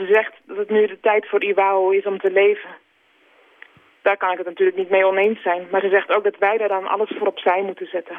Ze 0.00 0.06
zegt 0.06 0.32
dat 0.44 0.56
het 0.56 0.70
nu 0.70 0.86
de 0.86 1.00
tijd 1.00 1.28
voor 1.28 1.42
Iwao 1.42 1.90
is 1.90 2.04
om 2.04 2.18
te 2.18 2.30
leven. 2.30 2.70
Daar 4.02 4.16
kan 4.16 4.30
ik 4.30 4.38
het 4.38 4.46
natuurlijk 4.46 4.76
niet 4.76 4.90
mee 4.90 5.06
oneens 5.06 5.42
zijn. 5.42 5.66
Maar 5.70 5.80
ze 5.80 5.88
zegt 5.88 6.10
ook 6.10 6.24
dat 6.24 6.38
wij 6.38 6.58
daar 6.58 6.68
dan 6.68 6.86
alles 6.86 7.12
voor 7.18 7.26
opzij 7.26 7.62
moeten 7.62 7.86
zetten. 7.86 8.16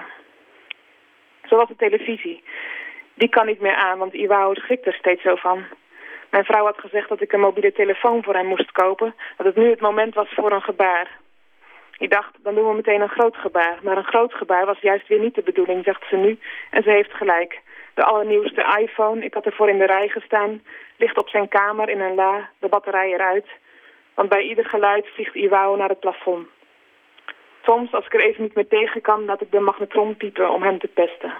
Zoals 1.44 1.68
de 1.68 1.76
televisie. 1.76 2.44
Die 3.14 3.30
kan 3.30 3.46
niet 3.46 3.60
meer 3.60 3.76
aan, 3.76 3.98
want 3.98 4.14
Iwao 4.14 4.54
schrikt 4.54 4.86
er 4.86 4.94
steeds 4.94 5.22
zo 5.22 5.36
van. 5.36 5.64
Mijn 6.30 6.46
vrouw 6.46 6.66
had 6.66 6.80
gezegd 6.80 7.10
dat 7.10 7.22
ik 7.22 7.32
een 7.32 7.40
mobiele 7.40 7.72
telefoon 7.72 8.24
voor 8.24 8.34
hem 8.34 8.46
moest 8.46 8.72
kopen. 8.72 9.16
Dat 9.38 9.46
het 9.46 9.56
nu 9.56 9.70
het 9.70 9.82
moment 9.82 10.14
was 10.14 10.34
voor 10.34 10.52
een 10.52 10.62
gebaar. 10.62 11.20
Ik 11.98 12.12
dacht, 12.12 12.34
dan 12.44 12.56
doen 12.56 12.68
we 12.68 12.76
meteen 12.76 13.02
een 13.02 13.18
groot 13.18 13.36
gebaar. 13.36 13.80
Maar 13.84 13.98
een 13.98 14.14
groot 14.14 14.34
gebaar 14.34 14.66
was 14.66 14.80
juist 14.80 15.08
weer 15.08 15.20
niet 15.20 15.36
de 15.36 15.44
bedoeling, 15.44 15.84
zegt 15.84 16.04
ze 16.10 16.16
nu. 16.16 16.40
En 16.70 16.84
ze 16.84 16.90
heeft 16.90 17.14
gelijk. 17.14 17.62
De 17.94 18.04
allernieuwste 18.04 18.78
iPhone, 18.80 19.26
ik 19.26 19.34
had 19.34 19.46
ervoor 19.46 19.70
in 19.70 19.78
de 19.78 19.86
rij 19.86 20.08
gestaan, 20.08 20.64
ligt 20.98 21.18
op 21.18 21.30
zijn 21.30 21.48
kamer 21.48 21.89
in 21.89 22.00
een 22.00 22.16
la, 22.16 22.50
de 22.60 22.68
batterij 22.68 23.14
eruit. 23.14 23.48
Want 24.14 24.30
bij 24.30 24.42
ieder 24.42 24.66
geluid 24.66 25.08
vliegt 25.08 25.36
Iwao 25.36 25.76
naar 25.76 25.89
het 25.89 26.00
plafond. 26.00 26.48
Soms, 27.64 27.94
als 27.94 28.06
ik 28.06 28.14
er 28.14 28.22
even 28.22 28.44
niet 28.44 28.56
meer 28.56 28.68
tegen 28.68 29.02
kan, 29.02 29.26
laat 29.26 29.42
ik 29.42 29.52
de 29.52 29.60
magnetron 29.60 30.18
piepen 30.18 30.50
om 30.50 30.64
hem 30.64 30.80
te 30.80 30.88
pesten. 30.88 31.34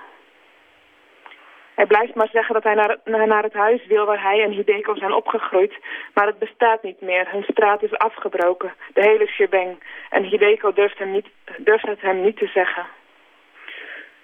Hij 1.76 1.86
blijft 1.86 2.16
maar 2.16 2.30
zeggen 2.32 2.54
dat 2.54 2.64
hij 2.64 2.74
naar, 2.74 3.28
naar 3.28 3.44
het 3.44 3.54
huis 3.54 3.86
wil 3.86 4.06
waar 4.06 4.22
hij 4.22 4.44
en 4.44 4.52
Hideko 4.52 4.96
zijn 4.96 5.14
opgegroeid. 5.14 5.74
Maar 6.14 6.26
het 6.26 6.40
bestaat 6.40 6.84
niet 6.84 7.02
meer. 7.02 7.32
Hun 7.32 7.44
straat 7.44 7.84
is 7.84 7.98
afgebroken. 7.98 8.74
De 8.94 9.02
hele 9.02 9.28
shebang. 9.28 9.84
En 10.10 10.24
Hideko 10.24 10.74
durft, 10.74 10.98
hem 10.98 11.12
niet, 11.12 11.28
durft 11.58 11.86
het 11.86 12.02
hem 12.02 12.22
niet 12.22 12.38
te 12.38 12.48
zeggen. 12.48 12.86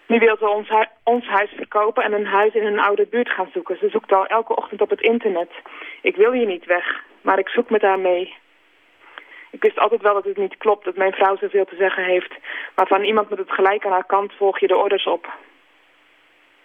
Nu 0.07 0.19
wil 0.19 0.37
ze 0.37 0.49
ons, 0.49 0.69
hu 0.69 0.83
ons 1.03 1.25
huis 1.25 1.49
verkopen 1.55 2.03
en 2.03 2.13
een 2.13 2.25
huis 2.25 2.53
in 2.53 2.65
een 2.65 2.79
oude 2.79 3.07
buurt 3.07 3.29
gaan 3.29 3.49
zoeken. 3.53 3.77
Ze 3.77 3.89
zoekt 3.89 4.11
al 4.11 4.25
elke 4.25 4.55
ochtend 4.55 4.81
op 4.81 4.89
het 4.89 5.01
internet. 5.01 5.51
Ik 6.01 6.15
wil 6.15 6.31
hier 6.31 6.45
niet 6.45 6.65
weg, 6.65 7.03
maar 7.21 7.39
ik 7.39 7.49
zoek 7.49 7.69
met 7.69 7.81
haar 7.81 7.99
mee. 7.99 8.35
Ik 9.51 9.61
wist 9.61 9.79
altijd 9.79 10.01
wel 10.01 10.13
dat 10.13 10.23
het 10.23 10.37
niet 10.37 10.57
klopt, 10.57 10.85
dat 10.85 10.95
mijn 10.95 11.13
vrouw 11.13 11.37
zoveel 11.37 11.65
te 11.65 11.75
zeggen 11.75 12.03
heeft. 12.03 12.33
Maar 12.75 12.87
van 12.87 13.03
iemand 13.03 13.29
met 13.29 13.39
het 13.39 13.51
gelijk 13.51 13.85
aan 13.85 13.91
haar 13.91 14.05
kant 14.05 14.33
volg 14.33 14.59
je 14.59 14.67
de 14.67 14.77
orders 14.77 15.05
op. 15.05 15.33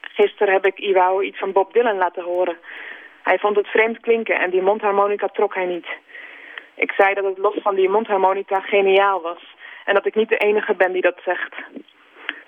Gisteren 0.01 0.53
heb 0.53 0.66
ik 0.66 0.78
Iwao 0.78 1.20
iets 1.20 1.38
van 1.38 1.53
Bob 1.53 1.72
Dylan 1.72 1.97
laten 1.97 2.22
horen. 2.22 2.57
Hij 3.22 3.38
vond 3.38 3.57
het 3.57 3.66
vreemd 3.66 4.01
klinken 4.01 4.40
en 4.40 4.51
die 4.51 4.62
mondharmonica 4.62 5.26
trok 5.26 5.55
hij 5.55 5.66
niet. 5.66 5.86
Ik 6.74 6.93
zei 6.93 7.14
dat 7.14 7.24
het 7.24 7.38
los 7.38 7.57
van 7.62 7.74
die 7.74 7.88
mondharmonica 7.88 8.61
geniaal 8.61 9.20
was. 9.20 9.55
En 9.84 9.95
dat 9.95 10.07
ik 10.07 10.14
niet 10.14 10.28
de 10.28 10.36
enige 10.36 10.74
ben 10.74 10.93
die 10.93 11.03
dat 11.03 11.20
zegt. 11.24 11.55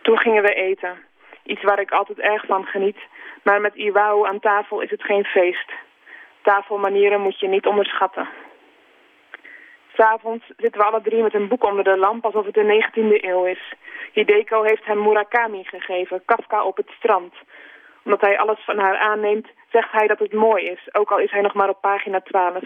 Toen 0.04 0.18
gingen 0.18 0.42
we 0.42 0.54
eten. 0.54 0.98
Iets 1.42 1.62
waar 1.62 1.80
ik 1.80 1.90
altijd 1.90 2.18
erg 2.18 2.46
van 2.46 2.64
geniet. 2.64 2.98
Maar 3.42 3.60
met 3.60 3.74
Iwao 3.74 4.26
aan 4.26 4.40
tafel 4.40 4.80
is 4.80 4.90
het 4.90 5.02
geen 5.02 5.24
feest. 5.24 5.72
Tafelmanieren 6.42 7.20
moet 7.20 7.40
je 7.40 7.48
niet 7.48 7.66
onderschatten. 7.66 8.28
S'avonds 9.96 10.44
zitten 10.56 10.80
we 10.80 10.86
alle 10.86 11.00
drie 11.02 11.22
met 11.22 11.34
een 11.34 11.48
boek 11.48 11.64
onder 11.64 11.84
de 11.84 11.96
lamp 11.96 12.24
alsof 12.24 12.44
het 12.44 12.54
de 12.54 12.84
19e 12.84 13.24
eeuw 13.24 13.44
is. 13.44 13.72
Hideko 14.12 14.62
heeft 14.62 14.84
hem 14.84 15.02
Murakami 15.02 15.64
gegeven, 15.64 16.22
Kafka 16.24 16.64
op 16.64 16.76
het 16.76 16.90
strand. 16.96 17.34
Omdat 18.04 18.20
hij 18.20 18.38
alles 18.38 18.64
van 18.64 18.78
haar 18.78 18.98
aanneemt, 18.98 19.48
zegt 19.70 19.92
hij 19.92 20.06
dat 20.06 20.18
het 20.18 20.32
mooi 20.32 20.64
is, 20.64 20.88
ook 20.92 21.10
al 21.10 21.18
is 21.18 21.30
hij 21.30 21.40
nog 21.40 21.54
maar 21.54 21.68
op 21.68 21.80
pagina 21.80 22.20
12. 22.20 22.62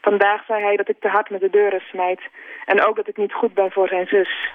Vandaag 0.00 0.44
zei 0.44 0.62
hij 0.62 0.76
dat 0.76 0.88
ik 0.88 1.00
te 1.00 1.08
hard 1.08 1.30
met 1.30 1.40
de 1.40 1.50
deuren 1.50 1.80
smijt 1.80 2.20
en 2.64 2.84
ook 2.84 2.96
dat 2.96 3.08
ik 3.08 3.16
niet 3.16 3.32
goed 3.32 3.54
ben 3.54 3.70
voor 3.70 3.88
zijn 3.88 4.06
zus. 4.06 4.50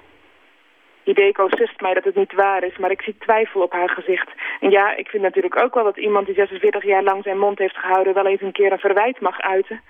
Hideko 1.03 1.47
sust 1.49 1.81
mij 1.81 1.93
dat 1.93 2.03
het 2.03 2.15
niet 2.15 2.33
waar 2.33 2.63
is, 2.63 2.77
maar 2.77 2.91
ik 2.91 3.01
zie 3.01 3.17
twijfel 3.17 3.61
op 3.61 3.71
haar 3.71 3.89
gezicht. 3.89 4.29
En 4.59 4.69
ja, 4.69 4.95
ik 4.95 5.07
vind 5.07 5.23
natuurlijk 5.23 5.63
ook 5.63 5.73
wel 5.73 5.83
dat 5.83 5.97
iemand 5.97 6.25
die 6.25 6.35
46 6.35 6.83
jaar 6.83 7.03
lang 7.03 7.23
zijn 7.23 7.39
mond 7.39 7.57
heeft 7.57 7.77
gehouden 7.77 8.13
wel 8.13 8.25
eens 8.25 8.41
een 8.41 8.51
keer 8.51 8.71
een 8.71 8.79
verwijt 8.79 9.19
mag 9.19 9.41
uiten. 9.41 9.81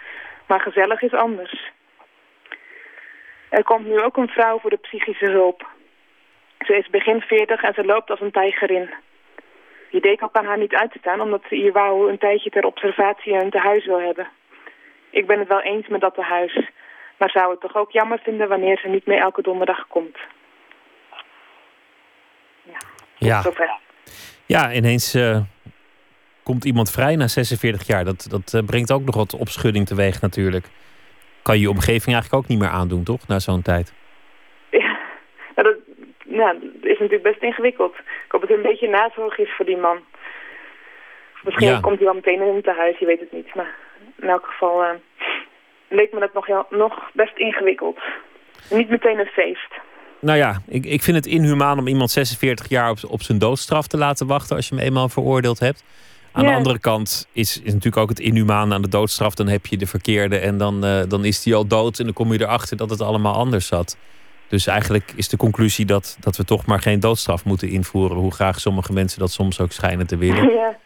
Maar 0.47 0.59
gezellig 0.59 1.01
is 1.01 1.13
anders. 1.13 1.71
Er 3.49 3.63
komt 3.63 3.85
nu 3.85 4.01
ook 4.01 4.17
een 4.17 4.27
vrouw 4.27 4.59
voor 4.59 4.69
de 4.69 4.77
psychische 4.77 5.29
hulp. 5.29 5.67
Ze 6.59 6.77
is 6.77 6.89
begin 6.89 7.21
40 7.21 7.63
en 7.63 7.73
ze 7.73 7.85
loopt 7.85 8.09
als 8.09 8.21
een 8.21 8.31
tijgerin. 8.31 8.89
Hideko 9.89 10.27
kan 10.27 10.45
haar 10.45 10.57
niet 10.57 10.75
uitstaan 10.75 11.21
omdat 11.21 11.41
ze 11.49 11.55
Iwao 11.55 12.07
een 12.07 12.17
tijdje 12.17 12.49
ter 12.49 12.65
observatie 12.65 13.33
en 13.33 13.49
te 13.49 13.57
huis 13.57 13.85
wil 13.85 14.01
hebben. 14.01 14.27
Ik 15.09 15.27
ben 15.27 15.39
het 15.39 15.47
wel 15.47 15.61
eens 15.61 15.87
met 15.87 16.01
dat 16.01 16.13
tehuis, 16.13 16.69
maar 17.17 17.29
zou 17.29 17.51
het 17.51 17.59
toch 17.59 17.75
ook 17.75 17.91
jammer 17.91 18.19
vinden 18.23 18.47
wanneer 18.47 18.77
ze 18.77 18.87
niet 18.87 19.05
meer 19.05 19.19
elke 19.19 19.41
donderdag 19.41 19.87
komt. 19.87 20.17
Ja, 23.23 23.35
Ja. 23.35 23.41
Zover. 23.41 23.71
Ja, 24.45 24.73
ineens 24.73 25.13
eh, 25.13 25.39
komt 26.43 26.65
iemand 26.65 26.91
vrij 26.91 27.15
na 27.15 27.27
46 27.27 27.87
jaar. 27.87 28.05
Dat, 28.05 28.25
dat 28.29 28.53
eh, 28.53 28.65
brengt 28.65 28.91
ook 28.91 29.03
nog 29.03 29.15
wat 29.15 29.33
opschudding 29.35 29.85
teweeg 29.87 30.21
natuurlijk. 30.21 30.65
Kan 31.41 31.55
je 31.55 31.61
je 31.61 31.69
omgeving 31.69 32.13
eigenlijk 32.15 32.33
ook 32.43 32.47
niet 32.47 32.59
meer 32.59 32.69
aandoen, 32.69 33.03
toch? 33.03 33.27
Na 33.27 33.39
zo'n 33.39 33.61
tijd. 33.61 33.93
Ja, 34.71 34.97
nou, 36.25 36.59
dat, 36.59 36.91
is 36.91 36.99
natuurlijk 36.99 37.23
best 37.23 37.41
ingewikkeld. 37.41 37.93
Ik 37.95 38.31
hoop 38.31 38.41
dat 38.41 38.49
het 38.49 38.57
een 38.57 38.63
beetje 38.71 38.87
nazorg 38.89 39.37
is 39.37 39.49
voor 39.55 39.65
die 39.65 39.77
man. 39.77 39.97
Misschien 41.43 41.67
Ja. 41.67 41.79
komt 41.79 41.95
hij 41.95 42.05
wel 42.05 42.13
meteen 42.15 42.41
in 42.41 42.55
het 42.55 42.63
tehuis, 42.63 42.99
je 42.99 43.05
weet 43.05 43.19
het 43.19 43.31
niet. 43.31 43.55
Maar 43.55 43.75
in 44.21 44.29
elk 44.29 44.45
geval 44.45 44.83
eh, 44.83 44.89
leek 45.87 46.13
me 46.13 46.19
dat 46.19 46.33
nog, 46.33 46.45
heel- 46.45 46.67
nog 46.69 47.09
best 47.13 47.37
ingewikkeld. 47.37 47.99
Niet 48.69 48.89
meteen 48.89 49.19
een 49.19 49.25
feest. 49.25 49.71
Nou 50.23 50.37
ja, 50.37 50.61
ik, 50.67 50.85
ik 50.85 51.03
vind 51.03 51.17
het 51.17 51.25
inhumaan 51.25 51.79
om 51.79 51.87
iemand 51.87 52.11
46 52.11 52.69
jaar 52.69 52.89
op, 52.89 52.97
op 53.07 53.21
zijn 53.21 53.37
doodstraf 53.37 53.87
te 53.87 53.97
laten 53.97 54.27
wachten 54.27 54.55
als 54.55 54.69
je 54.69 54.75
hem 54.75 54.83
eenmaal 54.83 55.09
veroordeeld 55.09 55.59
hebt. 55.59 55.83
Aan 56.31 56.45
de 56.45 56.53
andere 56.53 56.79
kant 56.79 57.27
is, 57.31 57.57
is 57.57 57.65
natuurlijk 57.65 57.97
ook 57.97 58.09
het 58.09 58.19
inhumaan 58.19 58.73
aan 58.73 58.81
de 58.81 58.87
doodstraf. 58.87 59.35
Dan 59.35 59.47
heb 59.47 59.65
je 59.65 59.77
de 59.77 59.87
verkeerde 59.87 60.37
en 60.37 60.57
dan, 60.57 60.85
eh, 60.85 61.01
dan 61.07 61.25
is 61.25 61.43
die 61.43 61.55
al 61.55 61.67
dood 61.67 61.99
en 61.99 62.05
dan 62.05 62.13
kom 62.13 62.33
je 62.33 62.41
erachter 62.41 62.77
dat 62.77 62.89
het 62.89 63.01
allemaal 63.01 63.33
anders 63.33 63.67
zat. 63.67 63.97
Dus 64.47 64.67
eigenlijk 64.67 65.13
is 65.15 65.27
de 65.27 65.37
conclusie 65.37 65.85
dat, 65.85 66.17
dat 66.19 66.37
we 66.37 66.45
toch 66.45 66.65
maar 66.65 66.79
geen 66.79 66.99
doodstraf 66.99 67.45
moeten 67.45 67.69
invoeren. 67.69 68.17
Hoe 68.17 68.33
graag 68.33 68.59
sommige 68.59 68.93
mensen 68.93 69.19
dat 69.19 69.31
soms 69.31 69.59
ook 69.59 69.71
schijnen 69.71 70.07
te 70.07 70.17
willen. 70.17 70.53
Ja. 70.53 70.77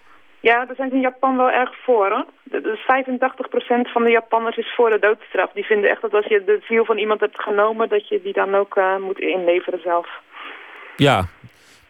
Ja, 0.51 0.65
daar 0.65 0.75
zijn 0.75 0.89
ze 0.89 0.95
in 0.95 1.01
Japan 1.01 1.37
wel 1.37 1.49
erg 1.51 1.71
voor 1.83 2.09
hoor. 2.09 2.25
De- 2.43 2.61
Dus 2.61 2.79
85% 2.79 3.91
van 3.91 4.03
de 4.03 4.09
Japanners 4.11 4.57
is 4.57 4.73
voor 4.75 4.89
de 4.89 4.99
doodstraf. 4.99 5.51
Die 5.51 5.65
vinden 5.65 5.89
echt 5.89 6.01
dat 6.01 6.13
als 6.13 6.25
je 6.25 6.43
de 6.45 6.59
ziel 6.67 6.85
van 6.85 6.97
iemand 6.97 7.19
hebt 7.19 7.41
genomen, 7.41 7.89
dat 7.89 8.07
je 8.07 8.21
die 8.23 8.33
dan 8.33 8.55
ook 8.55 8.75
eh, 8.75 8.97
moet 8.97 9.19
inleveren 9.19 9.79
zelf. 9.83 10.07
Ja, 10.95 11.25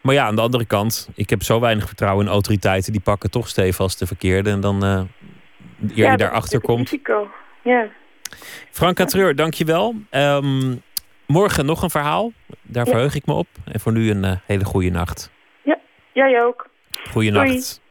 maar 0.02 0.14
ja, 0.14 0.26
aan 0.26 0.36
de 0.36 0.42
andere 0.42 0.66
kant, 0.66 1.10
ik 1.16 1.30
heb 1.30 1.42
zo 1.44 1.60
weinig 1.60 1.86
vertrouwen 1.88 2.26
in 2.26 2.32
autoriteiten. 2.32 2.92
Die 2.92 3.02
pakken 3.02 3.32
toch 3.32 3.48
stevast 3.48 4.00
de 4.00 4.08
verkeerde. 4.08 4.50
En 4.50 4.60
dan, 4.62 4.84
eh 4.84 5.02
eer 5.82 5.96
ja, 5.96 6.12
je 6.12 6.18
daarachter 6.18 6.62
komt. 6.62 6.90
risico. 6.90 7.28
Ja. 7.62 7.88
Franka 8.72 9.06
Treur, 9.06 9.36
dankjewel. 9.36 9.94
Ehm 10.10 10.76
morgen 11.28 11.66
nog 11.66 11.82
een 11.84 11.90
verhaal. 11.90 12.32
Daar 12.62 12.86
Ja. 12.86 12.92
verheug 12.92 13.16
ik 13.16 13.26
me 13.26 13.34
op. 13.34 13.48
En 13.72 13.80
voor 13.80 13.92
nu 13.92 14.10
een 14.10 14.24
eh, 14.24 14.32
hele 14.46 14.66
goede 14.66 14.90
nacht. 14.90 15.32
Jij 16.14 16.44
ook. 16.44 16.68
Goeie 17.12 17.32
Doei. 17.32 17.48
nacht. 17.54 17.82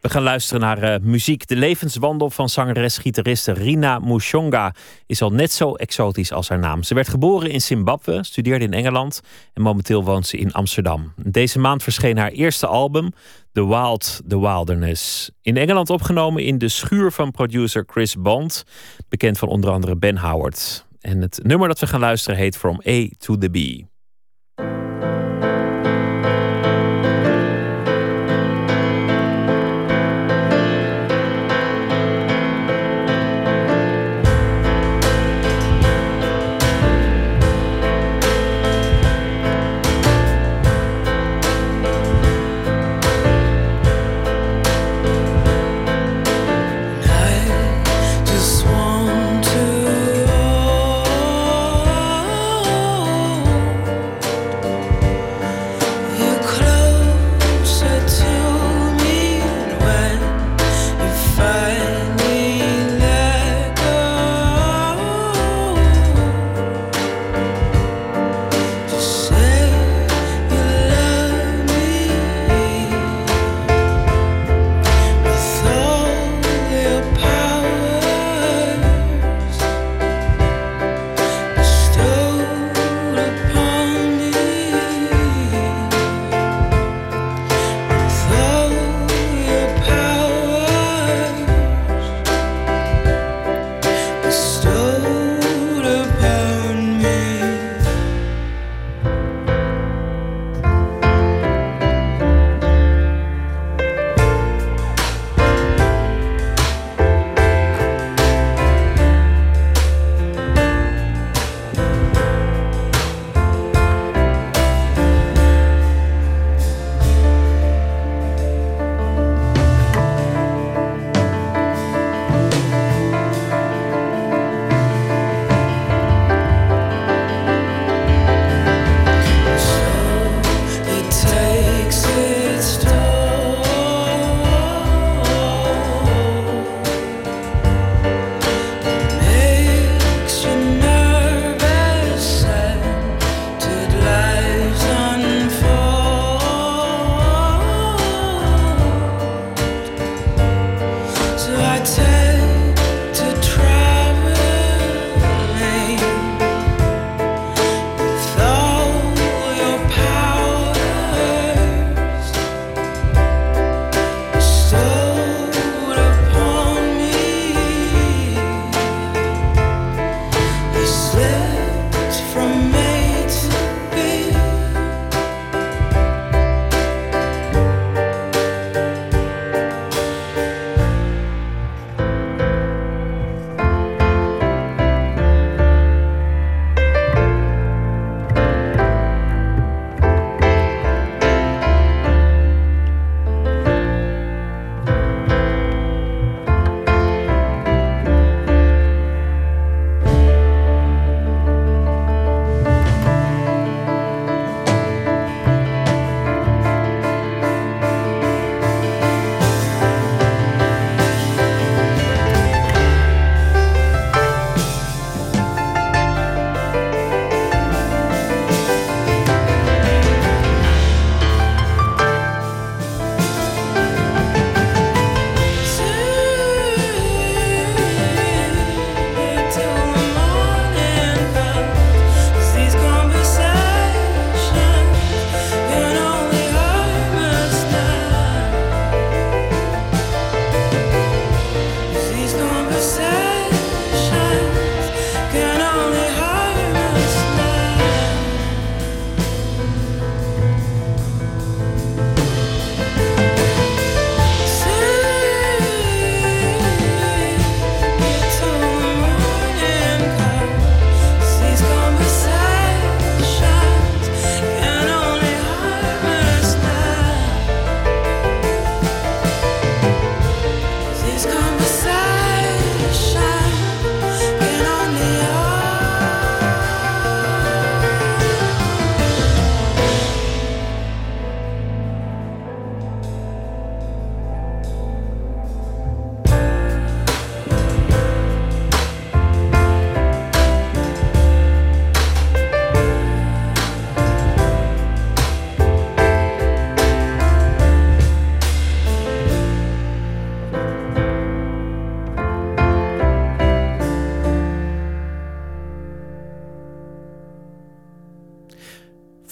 We 0.00 0.10
gaan 0.10 0.22
luisteren 0.22 0.60
naar 0.60 0.82
eh, 0.82 1.00
muziek. 1.00 1.46
De 1.46 1.56
levenswandel 1.56 2.30
van 2.30 2.48
zangeres-gitariste 2.48 3.52
Rina 3.52 3.98
Mushonga 3.98 4.74
is 5.06 5.22
al 5.22 5.30
net 5.30 5.52
zo 5.52 5.74
exotisch 5.74 6.32
als 6.32 6.48
haar 6.48 6.58
naam. 6.58 6.82
Ze 6.82 6.94
werd 6.94 7.08
geboren 7.08 7.50
in 7.50 7.60
Zimbabwe, 7.60 8.24
studeerde 8.24 8.64
in 8.64 8.72
Engeland 8.72 9.20
en 9.54 9.62
momenteel 9.62 10.04
woont 10.04 10.26
ze 10.26 10.36
in 10.36 10.52
Amsterdam. 10.52 11.12
Deze 11.16 11.58
maand 11.58 11.82
verscheen 11.82 12.18
haar 12.18 12.30
eerste 12.30 12.66
album, 12.66 13.12
The 13.52 13.66
Wild, 13.66 14.20
The 14.28 14.40
Wilderness. 14.40 15.30
In 15.42 15.56
Engeland 15.56 15.90
opgenomen 15.90 16.44
in 16.44 16.58
de 16.58 16.68
schuur 16.68 17.12
van 17.12 17.30
producer 17.30 17.84
Chris 17.86 18.16
Bond, 18.16 18.64
bekend 19.08 19.38
van 19.38 19.48
onder 19.48 19.70
andere 19.70 19.96
Ben 19.96 20.18
Howard. 20.18 20.86
En 21.00 21.20
het 21.20 21.40
nummer 21.42 21.68
dat 21.68 21.78
we 21.78 21.86
gaan 21.86 22.00
luisteren 22.00 22.38
heet 22.38 22.56
From 22.56 22.80
A 22.88 23.08
to 23.18 23.38
the 23.38 23.48
B. 23.48 23.86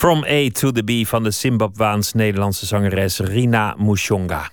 From 0.07 0.25
A 0.25 0.49
to 0.53 0.73
the 0.73 0.83
B 0.83 1.07
van 1.07 1.23
de 1.23 1.31
Zimbabwaans 1.31 2.13
Nederlandse 2.13 2.67
zangeres 2.67 3.19
Rina 3.19 3.75
Mushonga. 3.79 4.51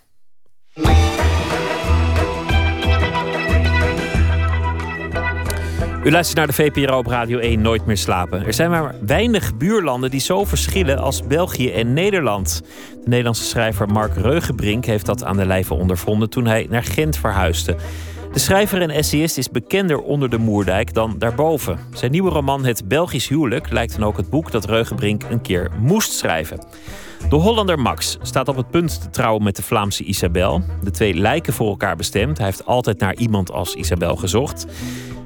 U 6.03 6.11
luistert 6.11 6.37
naar 6.37 6.47
de 6.47 6.53
VPRO 6.53 6.97
op 6.97 7.07
Radio 7.07 7.39
1 7.39 7.61
Nooit 7.61 7.85
meer 7.85 7.97
slapen. 7.97 8.45
Er 8.45 8.53
zijn 8.53 8.69
maar 8.69 8.95
weinig 9.05 9.57
buurlanden 9.57 10.09
die 10.09 10.19
zo 10.19 10.45
verschillen 10.45 10.97
als 10.97 11.27
België 11.27 11.71
en 11.71 11.93
Nederland. 11.93 12.61
De 13.03 13.09
Nederlandse 13.09 13.43
schrijver 13.43 13.87
Mark 13.87 14.15
Reugenbrink 14.15 14.85
heeft 14.85 15.05
dat 15.05 15.23
aan 15.23 15.37
de 15.37 15.45
lijve 15.45 15.73
ondervonden 15.73 16.29
toen 16.29 16.45
hij 16.45 16.67
naar 16.69 16.83
Gent 16.83 17.17
verhuisde. 17.17 17.75
De 18.33 18.39
schrijver 18.39 18.81
en 18.81 18.89
essayist 18.89 19.37
is 19.37 19.49
bekender 19.49 20.01
onder 20.01 20.29
de 20.29 20.37
Moerdijk 20.37 20.93
dan 20.93 21.15
daarboven. 21.17 21.79
Zijn 21.93 22.11
nieuwe 22.11 22.29
roman 22.29 22.65
Het 22.65 22.87
Belgisch 22.87 23.27
Huwelijk 23.27 23.71
lijkt 23.71 23.95
dan 23.97 24.07
ook 24.07 24.17
het 24.17 24.29
boek 24.29 24.51
dat 24.51 24.65
Reugenbrink 24.65 25.23
een 25.29 25.41
keer 25.41 25.71
moest 25.79 26.11
schrijven. 26.11 26.65
De 27.29 27.35
Hollander 27.35 27.79
Max 27.79 28.17
staat 28.21 28.47
op 28.47 28.55
het 28.55 28.69
punt 28.69 29.01
te 29.01 29.09
trouwen 29.09 29.43
met 29.43 29.55
de 29.55 29.63
Vlaamse 29.63 30.03
Isabel. 30.03 30.61
De 30.83 30.91
twee 30.91 31.13
lijken 31.13 31.53
voor 31.53 31.67
elkaar 31.67 31.95
bestemd. 31.95 32.37
Hij 32.37 32.45
heeft 32.45 32.65
altijd 32.65 32.99
naar 32.99 33.15
iemand 33.15 33.51
als 33.51 33.75
Isabel 33.75 34.15
gezocht. 34.15 34.65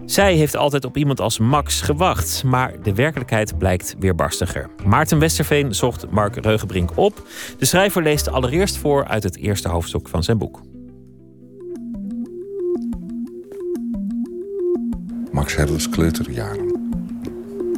Zij 0.05 0.35
heeft 0.35 0.55
altijd 0.55 0.85
op 0.85 0.97
iemand 0.97 1.21
als 1.21 1.39
Max 1.39 1.81
gewacht, 1.81 2.43
maar 2.43 2.73
de 2.84 2.93
werkelijkheid 2.93 3.57
blijkt 3.57 3.95
weerbarstiger. 3.99 4.69
Maarten 4.85 5.19
Westerveen 5.19 5.75
zocht 5.75 6.09
Mark 6.09 6.35
Reugenbrink 6.35 6.97
op. 6.97 7.27
De 7.57 7.65
schrijver 7.65 8.03
leest 8.03 8.29
allereerst 8.29 8.77
voor 8.77 9.05
uit 9.05 9.23
het 9.23 9.38
eerste 9.38 9.69
hoofdstuk 9.69 10.07
van 10.07 10.23
zijn 10.23 10.38
boek. 10.38 10.61
Max 15.38 15.55
Herders 15.55 15.89
kleuterjaren. 15.89 16.89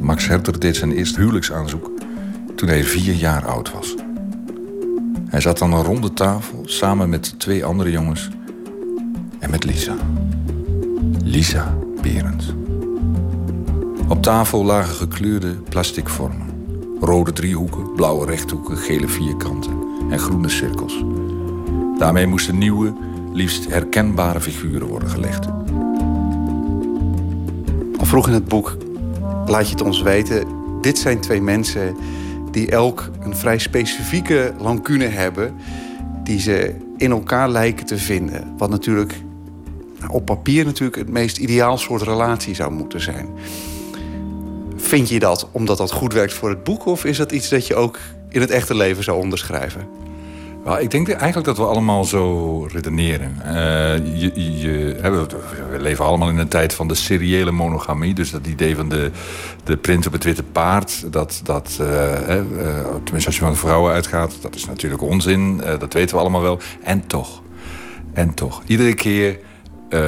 Max 0.02 0.26
Herder 0.26 0.60
deed 0.60 0.76
zijn 0.76 0.92
eerste 0.92 1.20
huwelijksaanzoek 1.20 1.90
toen 2.54 2.68
hij 2.68 2.84
vier 2.84 3.14
jaar 3.14 3.46
oud 3.46 3.72
was. 3.72 3.94
Hij 5.28 5.40
zat 5.40 5.62
aan 5.62 5.72
een 5.72 5.82
ronde 5.82 6.12
tafel 6.12 6.62
samen 6.64 7.08
met 7.08 7.38
twee 7.38 7.64
andere 7.64 7.90
jongens 7.90 8.28
en 9.38 9.50
met 9.50 9.64
Lisa. 9.64 9.94
Lisa 11.24 11.76
Berends. 12.02 12.54
Op 14.08 14.22
tafel 14.22 14.64
lagen 14.64 14.94
gekleurde 14.94 15.54
plastic 15.54 16.08
vormen. 16.08 16.48
Rode 17.00 17.32
driehoeken, 17.32 17.92
blauwe 17.94 18.26
rechthoeken, 18.26 18.76
gele 18.76 19.08
vierkanten 19.08 19.72
en 20.10 20.18
groene 20.18 20.48
cirkels. 20.48 21.04
Daarmee 21.98 22.26
moesten 22.26 22.58
nieuwe, 22.58 22.92
liefst 23.32 23.68
herkenbare 23.68 24.40
figuren 24.40 24.86
worden 24.86 25.08
gelegd. 25.08 25.59
Al 28.00 28.06
vroeg 28.06 28.26
in 28.26 28.32
het 28.32 28.48
boek 28.48 28.76
laat 29.46 29.64
je 29.64 29.70
het 29.70 29.82
ons 29.82 30.02
weten... 30.02 30.46
dit 30.80 30.98
zijn 30.98 31.20
twee 31.20 31.40
mensen 31.40 31.96
die 32.50 32.70
elk 32.70 33.10
een 33.20 33.36
vrij 33.36 33.58
specifieke 33.58 34.54
lancune 34.58 35.04
hebben... 35.04 35.54
die 36.22 36.40
ze 36.40 36.74
in 36.96 37.10
elkaar 37.10 37.48
lijken 37.48 37.86
te 37.86 37.98
vinden. 37.98 38.54
Wat 38.56 38.70
natuurlijk 38.70 39.22
op 40.08 40.24
papier 40.24 40.64
natuurlijk 40.64 40.96
het 40.96 41.08
meest 41.08 41.38
ideaal 41.38 41.78
soort 41.78 42.02
relatie 42.02 42.54
zou 42.54 42.72
moeten 42.72 43.00
zijn. 43.00 43.28
Vind 44.76 45.08
je 45.08 45.18
dat 45.18 45.48
omdat 45.52 45.78
dat 45.78 45.92
goed 45.92 46.12
werkt 46.12 46.32
voor 46.32 46.48
het 46.48 46.64
boek... 46.64 46.86
of 46.86 47.04
is 47.04 47.16
dat 47.16 47.32
iets 47.32 47.48
dat 47.48 47.66
je 47.66 47.74
ook 47.74 47.98
in 48.28 48.40
het 48.40 48.50
echte 48.50 48.74
leven 48.74 49.04
zou 49.04 49.22
onderschrijven? 49.22 49.88
Well, 50.64 50.82
ik 50.82 50.90
denk 50.90 51.08
eigenlijk 51.08 51.46
dat 51.46 51.56
we 51.56 51.64
allemaal 51.64 52.04
zo 52.04 52.62
redeneren. 52.72 53.36
Uh, 53.44 53.52
je, 54.20 54.58
je, 54.60 54.96
we 55.70 55.80
leven 55.80 56.04
allemaal 56.04 56.28
in 56.28 56.38
een 56.38 56.48
tijd 56.48 56.74
van 56.74 56.88
de 56.88 56.94
seriële 56.94 57.50
monogamie. 57.50 58.14
Dus 58.14 58.30
dat 58.30 58.46
idee 58.46 58.76
van 58.76 58.88
de, 58.88 59.10
de 59.64 59.76
prins 59.76 60.06
op 60.06 60.12
het 60.12 60.24
witte 60.24 60.42
paard. 60.42 61.12
Dat, 61.12 61.40
dat, 61.44 61.78
uh, 61.80 61.86
uh, 61.86 62.44
tenminste 63.04 63.26
als 63.26 63.34
je 63.36 63.44
van 63.44 63.56
vrouwen 63.56 63.92
uitgaat, 63.92 64.36
dat 64.40 64.54
is 64.54 64.66
natuurlijk 64.66 65.02
onzin. 65.02 65.56
dat 65.56 65.92
weten 65.92 66.14
we 66.14 66.20
allemaal 66.20 66.42
wel. 66.42 66.58
En 66.82 67.06
toch. 67.06 67.42
En 68.12 68.34
toch. 68.34 68.62
Iedere 68.66 68.94
keer 68.94 69.38
uh, 69.90 70.00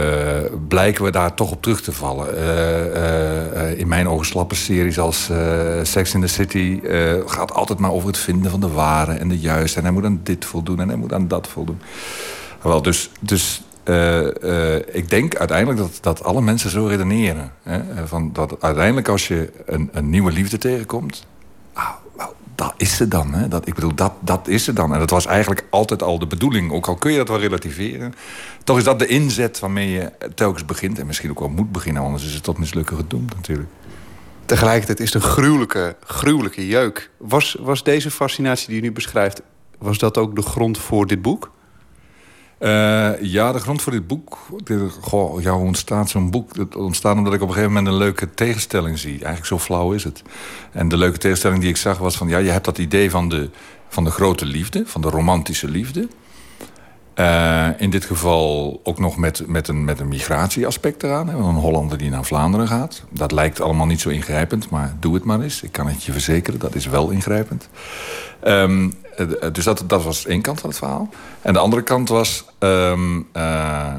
blijken 0.68 1.04
we 1.04 1.10
daar 1.10 1.34
toch 1.34 1.50
op 1.50 1.62
terug 1.62 1.80
te 1.80 1.92
vallen. 1.92 2.34
Uh, 2.34 2.86
uh, 2.94 3.78
in 3.78 3.88
mijn 3.88 4.08
ogen 4.08 4.26
slappe 4.26 4.54
series 4.54 4.98
als 4.98 5.30
Sex 5.82 6.14
in 6.14 6.20
the 6.20 6.26
City 6.26 6.80
gaat 7.26 7.54
altijd 7.54 7.78
maar 7.78 7.90
over 7.90 8.08
het 8.08 8.18
vinden 8.18 8.50
van 8.50 8.60
de 8.60 8.68
ware 8.68 9.12
en 9.12 9.28
de 9.28 9.38
juiste. 9.38 9.78
En 9.78 9.84
hij 9.84 9.92
moet 9.92 10.04
aan 10.04 10.20
dit 10.22 10.44
voldoen 10.44 10.80
en 10.80 10.88
hij 10.88 10.96
moet 10.96 11.12
aan 11.12 11.28
dat 11.28 11.48
voldoen. 11.48 11.80
Wel, 12.62 12.82
dus, 12.82 13.10
dus 13.20 13.62
ik 14.92 15.08
denk 15.08 15.36
uiteindelijk 15.36 15.78
dat, 15.78 15.98
dat 16.00 16.24
alle 16.24 16.42
mensen 16.42 16.70
zo 16.70 16.86
redeneren. 16.86 17.52
Hè? 17.62 18.06
Van 18.06 18.30
dat 18.32 18.56
uiteindelijk 18.60 19.08
als 19.08 19.28
je 19.28 19.52
een, 19.66 19.88
een 19.92 20.10
nieuwe 20.10 20.32
liefde 20.32 20.58
tegenkomt... 20.58 21.26
Ah, 21.72 21.88
dat 22.62 22.74
is 22.76 22.96
ze 22.96 23.08
dan. 23.08 23.34
Hè? 23.34 23.48
Dat, 23.48 23.66
ik 23.66 23.74
bedoel, 23.74 23.94
dat, 23.94 24.12
dat 24.20 24.48
is 24.48 24.64
ze 24.64 24.72
dan. 24.72 24.92
En 24.92 24.98
dat 24.98 25.10
was 25.10 25.26
eigenlijk 25.26 25.66
altijd 25.70 26.02
al 26.02 26.18
de 26.18 26.26
bedoeling. 26.26 26.72
Ook 26.72 26.86
al 26.86 26.94
kun 26.94 27.10
je 27.10 27.16
dat 27.16 27.28
wel 27.28 27.38
relativeren. 27.38 28.14
Toch 28.64 28.78
is 28.78 28.84
dat 28.84 28.98
de 28.98 29.06
inzet 29.06 29.58
waarmee 29.58 29.90
je 29.90 30.12
telkens 30.34 30.64
begint. 30.64 30.98
En 30.98 31.06
misschien 31.06 31.30
ook 31.30 31.38
wel 31.38 31.48
moet 31.48 31.72
beginnen, 31.72 32.02
anders 32.02 32.24
is 32.24 32.34
het 32.34 32.42
tot 32.42 32.58
mislukken 32.58 32.96
gedoemd 32.96 33.34
natuurlijk. 33.34 33.68
Tegelijkertijd 34.46 35.00
is 35.00 35.12
het 35.12 35.22
een 35.22 35.28
gruwelijke, 35.28 35.96
gruwelijke 36.04 36.66
jeuk. 36.66 37.10
Was, 37.16 37.56
was 37.60 37.82
deze 37.82 38.10
fascinatie 38.10 38.66
die 38.66 38.76
je 38.76 38.82
nu 38.82 38.92
beschrijft... 38.92 39.42
was 39.78 39.98
dat 39.98 40.18
ook 40.18 40.36
de 40.36 40.42
grond 40.42 40.78
voor 40.78 41.06
dit 41.06 41.22
boek? 41.22 41.50
Uh, 42.62 43.22
ja, 43.22 43.52
de 43.52 43.58
grond 43.58 43.82
voor 43.82 43.92
dit 43.92 44.06
boek... 44.06 44.38
goh, 45.00 45.42
ja, 45.42 45.52
hoe 45.52 45.66
ontstaat 45.66 46.10
zo'n 46.10 46.30
boek? 46.30 46.56
Het 46.56 46.76
ontstaat 46.76 47.16
omdat 47.16 47.32
ik 47.32 47.40
op 47.40 47.48
een 47.48 47.54
gegeven 47.54 47.74
moment 47.74 47.92
een 47.92 48.00
leuke 48.00 48.34
tegenstelling 48.34 48.98
zie. 48.98 49.12
Eigenlijk 49.12 49.46
zo 49.46 49.58
flauw 49.58 49.92
is 49.92 50.04
het. 50.04 50.22
En 50.72 50.88
de 50.88 50.96
leuke 50.96 51.18
tegenstelling 51.18 51.60
die 51.60 51.70
ik 51.70 51.76
zag 51.76 51.98
was 51.98 52.16
van... 52.16 52.28
ja, 52.28 52.38
je 52.38 52.50
hebt 52.50 52.64
dat 52.64 52.78
idee 52.78 53.10
van 53.10 53.28
de, 53.28 53.50
van 53.88 54.04
de 54.04 54.10
grote 54.10 54.44
liefde, 54.44 54.82
van 54.86 55.00
de 55.00 55.08
romantische 55.08 55.68
liefde... 55.68 56.08
Uh, 57.16 57.68
in 57.76 57.90
dit 57.90 58.04
geval 58.04 58.80
ook 58.84 58.98
nog 58.98 59.16
met, 59.16 59.46
met, 59.46 59.68
een, 59.68 59.84
met 59.84 60.00
een 60.00 60.08
migratieaspect 60.08 61.02
eraan. 61.02 61.28
Een 61.28 61.54
Hollander 61.54 61.98
die 61.98 62.10
naar 62.10 62.24
Vlaanderen 62.24 62.68
gaat. 62.68 63.02
Dat 63.10 63.32
lijkt 63.32 63.60
allemaal 63.60 63.86
niet 63.86 64.00
zo 64.00 64.08
ingrijpend, 64.08 64.70
maar 64.70 64.96
doe 65.00 65.14
het 65.14 65.24
maar 65.24 65.40
eens. 65.40 65.62
Ik 65.62 65.72
kan 65.72 65.86
het 65.86 66.04
je 66.04 66.12
verzekeren, 66.12 66.60
dat 66.60 66.74
is 66.74 66.86
wel 66.86 67.10
ingrijpend. 67.10 67.68
Um, 68.44 68.94
dus 69.52 69.64
dat, 69.64 69.84
dat 69.86 70.02
was 70.02 70.26
één 70.26 70.40
kant 70.42 70.60
van 70.60 70.68
het 70.68 70.78
verhaal. 70.78 71.08
En 71.42 71.52
de 71.52 71.58
andere 71.58 71.82
kant 71.82 72.08
was 72.08 72.44
uh, 72.60 72.92
uh, 73.36 73.92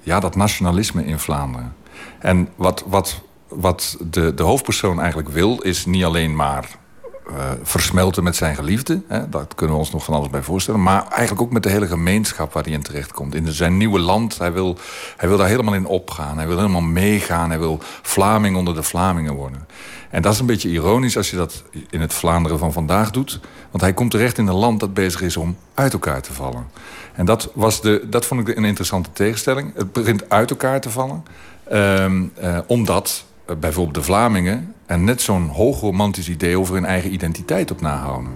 ja, 0.00 0.20
dat 0.20 0.36
nationalisme 0.36 1.04
in 1.04 1.18
Vlaanderen. 1.18 1.74
En 2.18 2.48
wat, 2.56 2.84
wat, 2.86 3.20
wat 3.48 3.96
de, 4.10 4.34
de 4.34 4.42
hoofdpersoon 4.42 5.00
eigenlijk 5.00 5.28
wil, 5.28 5.60
is 5.60 5.86
niet 5.86 6.04
alleen 6.04 6.36
maar 6.36 6.68
uh, 7.30 7.50
versmelten 7.62 8.22
met 8.22 8.36
zijn 8.36 8.54
geliefde. 8.54 9.02
Hè, 9.08 9.20
kunnen 9.54 9.74
we 9.76 9.82
ons 9.82 9.92
nog 9.92 10.04
van 10.04 10.14
alles 10.14 10.30
bij 10.30 10.42
voorstellen. 10.42 10.82
Maar 10.82 11.08
eigenlijk 11.08 11.40
ook 11.40 11.52
met 11.52 11.62
de 11.62 11.70
hele 11.70 11.86
gemeenschap 11.86 12.52
waar 12.52 12.62
hij 12.62 12.72
in 12.72 12.82
terechtkomt. 12.82 13.34
In 13.34 13.52
zijn 13.52 13.76
nieuwe 13.76 13.98
land. 13.98 14.38
Hij 14.38 14.52
wil, 14.52 14.76
hij 15.16 15.28
wil 15.28 15.38
daar 15.38 15.48
helemaal 15.48 15.74
in 15.74 15.86
opgaan. 15.86 16.36
Hij 16.36 16.46
wil 16.46 16.56
helemaal 16.56 16.80
meegaan. 16.80 17.48
Hij 17.50 17.58
wil 17.58 17.78
Vlaming 18.02 18.56
onder 18.56 18.74
de 18.74 18.82
Vlamingen 18.82 19.34
worden. 19.34 19.66
En 20.10 20.22
dat 20.22 20.32
is 20.32 20.38
een 20.38 20.46
beetje 20.46 20.68
ironisch 20.68 21.16
als 21.16 21.30
je 21.30 21.36
dat 21.36 21.62
in 21.90 22.00
het 22.00 22.14
Vlaanderen 22.14 22.58
van 22.58 22.72
vandaag 22.72 23.10
doet. 23.10 23.40
Want 23.70 23.82
hij 23.82 23.92
komt 23.92 24.10
terecht 24.10 24.38
in 24.38 24.46
een 24.46 24.54
land 24.54 24.80
dat 24.80 24.94
bezig 24.94 25.22
is 25.22 25.36
om 25.36 25.56
uit 25.74 25.92
elkaar 25.92 26.22
te 26.22 26.32
vallen. 26.32 26.66
En 27.14 27.24
dat, 27.24 27.50
was 27.54 27.80
de, 27.80 28.06
dat 28.10 28.26
vond 28.26 28.48
ik 28.48 28.56
een 28.56 28.64
interessante 28.64 29.12
tegenstelling. 29.12 29.74
Het 29.74 29.92
begint 29.92 30.30
uit 30.30 30.50
elkaar 30.50 30.80
te 30.80 30.90
vallen. 30.90 31.24
Um, 31.72 32.32
uh, 32.42 32.58
omdat 32.66 33.24
bijvoorbeeld 33.60 33.94
de 33.94 34.02
Vlamingen 34.02 34.74
en 34.86 35.04
net 35.04 35.22
zo'n 35.22 35.48
hoog 35.48 35.80
romantisch 35.80 36.28
idee 36.28 36.58
over 36.58 36.74
hun 36.74 36.84
eigen 36.84 37.12
identiteit 37.12 37.70
op 37.70 37.80
nahouden. 37.80 38.32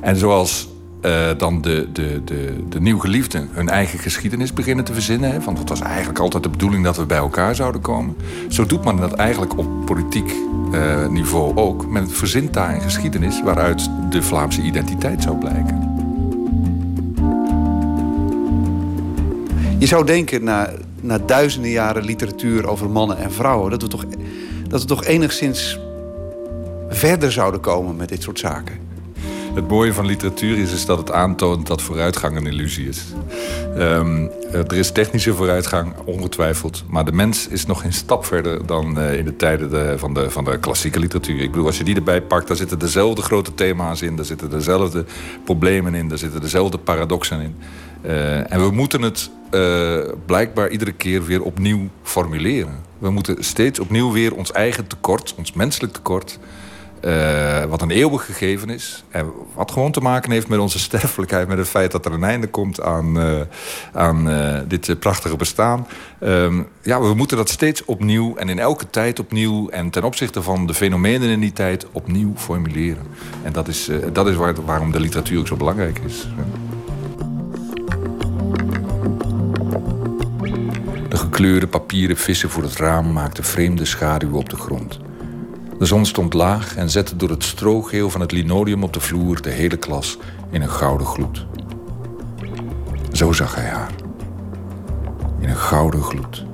En 0.00 0.16
zoals 0.16 0.68
uh, 1.04 1.30
dan 1.38 1.62
de, 1.62 1.88
de, 1.92 2.20
de, 2.24 2.54
de 2.68 2.80
nieuwgeliefden 2.80 3.48
hun 3.52 3.68
eigen 3.68 3.98
geschiedenis 3.98 4.52
beginnen 4.52 4.84
te 4.84 4.92
verzinnen. 4.92 5.32
Hè, 5.32 5.40
want 5.40 5.58
het 5.58 5.68
was 5.68 5.80
eigenlijk 5.80 6.18
altijd 6.18 6.42
de 6.42 6.48
bedoeling 6.48 6.84
dat 6.84 6.96
we 6.96 7.06
bij 7.06 7.18
elkaar 7.18 7.54
zouden 7.54 7.80
komen. 7.80 8.16
Zo 8.48 8.66
doet 8.66 8.84
men 8.84 8.96
dat 8.96 9.12
eigenlijk 9.12 9.58
op 9.58 9.86
politiek 9.86 10.32
uh, 10.72 11.08
niveau 11.08 11.56
ook. 11.56 11.86
Men 11.86 12.10
verzint 12.10 12.52
daar 12.52 12.74
een 12.74 12.80
geschiedenis 12.80 13.42
waaruit 13.42 13.90
de 14.10 14.22
Vlaamse 14.22 14.62
identiteit 14.62 15.22
zou 15.22 15.36
blijken. 15.36 15.92
Je 19.78 19.86
zou 19.86 20.06
denken, 20.06 20.44
na, 20.44 20.70
na 21.04 21.18
duizenden 21.18 21.70
jaren 21.70 22.04
literatuur 22.04 22.66
over 22.66 22.90
mannen 22.90 23.18
en 23.18 23.32
vrouwen... 23.32 23.70
dat 23.70 23.82
we 23.82 23.88
toch 23.88 24.04
dat 24.68 24.80
we 24.80 24.86
toch 24.86 25.04
enigszins 25.04 25.78
verder 26.88 27.32
zouden 27.32 27.60
komen 27.60 27.96
met 27.96 28.08
dit 28.08 28.22
soort 28.22 28.38
zaken. 28.38 28.78
Het 29.54 29.68
mooie 29.68 29.92
van 29.92 30.06
literatuur 30.06 30.58
is, 30.58 30.72
is 30.72 30.86
dat 30.86 30.98
het 30.98 31.12
aantoont 31.12 31.66
dat 31.66 31.82
vooruitgang 31.82 32.36
een 32.36 32.46
illusie 32.46 32.88
is. 32.88 33.02
Um, 33.78 34.30
er 34.52 34.72
is 34.72 34.92
technische 34.92 35.34
vooruitgang, 35.34 35.94
ongetwijfeld. 36.04 36.84
Maar 36.88 37.04
de 37.04 37.12
mens 37.12 37.48
is 37.48 37.66
nog 37.66 37.84
een 37.84 37.92
stap 37.92 38.24
verder 38.24 38.66
dan 38.66 38.98
uh, 38.98 39.18
in 39.18 39.24
de 39.24 39.36
tijden 39.36 39.70
de, 39.70 39.94
van, 39.96 40.14
de, 40.14 40.30
van 40.30 40.44
de 40.44 40.58
klassieke 40.58 40.98
literatuur. 40.98 41.40
Ik 41.40 41.50
bedoel, 41.50 41.66
als 41.66 41.78
je 41.78 41.84
die 41.84 41.94
erbij 41.94 42.22
pakt, 42.22 42.48
daar 42.48 42.56
zitten 42.56 42.78
dezelfde 42.78 43.22
grote 43.22 43.54
thema's 43.54 44.02
in. 44.02 44.16
Daar 44.16 44.24
zitten 44.24 44.50
dezelfde 44.50 45.04
problemen 45.44 45.94
in. 45.94 46.08
Daar 46.08 46.18
zitten 46.18 46.40
dezelfde 46.40 46.78
paradoxen 46.78 47.40
in. 47.40 47.54
Uh, 48.06 48.52
en 48.52 48.60
we 48.60 48.70
moeten 48.70 49.02
het 49.02 49.30
uh, 49.50 49.98
blijkbaar 50.26 50.68
iedere 50.68 50.92
keer 50.92 51.24
weer 51.24 51.42
opnieuw 51.42 51.88
formuleren. 52.02 52.74
We 52.98 53.10
moeten 53.10 53.44
steeds 53.44 53.78
opnieuw 53.78 54.12
weer 54.12 54.34
ons 54.34 54.52
eigen 54.52 54.86
tekort, 54.86 55.34
ons 55.36 55.52
menselijk 55.52 55.92
tekort... 55.92 56.38
Uh, 57.04 57.64
wat 57.64 57.82
een 57.82 57.90
eeuwig 57.90 58.24
gegeven 58.24 58.70
is. 58.70 59.04
En 59.10 59.32
wat 59.54 59.70
gewoon 59.70 59.92
te 59.92 60.00
maken 60.00 60.30
heeft 60.30 60.48
met 60.48 60.58
onze 60.58 60.78
sterfelijkheid. 60.88 61.48
Met 61.48 61.58
het 61.58 61.68
feit 61.68 61.92
dat 61.92 62.06
er 62.06 62.12
een 62.12 62.24
einde 62.24 62.46
komt 62.46 62.80
aan, 62.80 63.18
aan 63.92 64.28
dit 64.68 64.98
prachtige 64.98 65.36
bestaan. 65.36 65.86
Um, 66.20 66.66
ja, 66.82 67.00
we 67.00 67.14
moeten 67.14 67.36
dat 67.36 67.48
steeds 67.48 67.84
opnieuw 67.84 68.36
en 68.36 68.48
in 68.48 68.58
elke 68.58 68.90
tijd 68.90 69.18
opnieuw. 69.18 69.68
En 69.68 69.90
ten 69.90 70.04
opzichte 70.04 70.42
van 70.42 70.66
de 70.66 70.74
fenomenen 70.74 71.28
in 71.28 71.40
die 71.40 71.52
tijd 71.52 71.86
opnieuw 71.92 72.32
formuleren. 72.36 73.06
En 73.42 73.52
dat 73.52 73.68
is, 73.68 73.90
dat 74.12 74.26
is 74.26 74.34
waar, 74.36 74.64
waarom 74.64 74.92
de 74.92 75.00
literatuur 75.00 75.38
ook 75.38 75.46
zo 75.46 75.56
belangrijk 75.56 75.98
is. 76.06 76.26
Gekleurde 81.34 81.66
papieren 81.66 82.16
vissen 82.16 82.50
voor 82.50 82.62
het 82.62 82.76
raam 82.76 83.12
maakten 83.12 83.44
vreemde 83.44 83.84
schaduwen 83.84 84.36
op 84.36 84.48
de 84.48 84.56
grond. 84.56 84.98
De 85.78 85.84
zon 85.84 86.06
stond 86.06 86.34
laag 86.34 86.76
en 86.76 86.90
zette 86.90 87.16
door 87.16 87.30
het 87.30 87.44
stroogeel 87.44 88.10
van 88.10 88.20
het 88.20 88.32
linoleum 88.32 88.82
op 88.82 88.92
de 88.92 89.00
vloer 89.00 89.42
de 89.42 89.50
hele 89.50 89.76
klas 89.76 90.18
in 90.50 90.62
een 90.62 90.68
gouden 90.68 91.06
gloed. 91.06 91.46
Zo 93.12 93.32
zag 93.32 93.54
hij 93.54 93.64
haar. 93.64 93.90
In 95.40 95.48
een 95.48 95.56
gouden 95.56 96.02
gloed. 96.02 96.44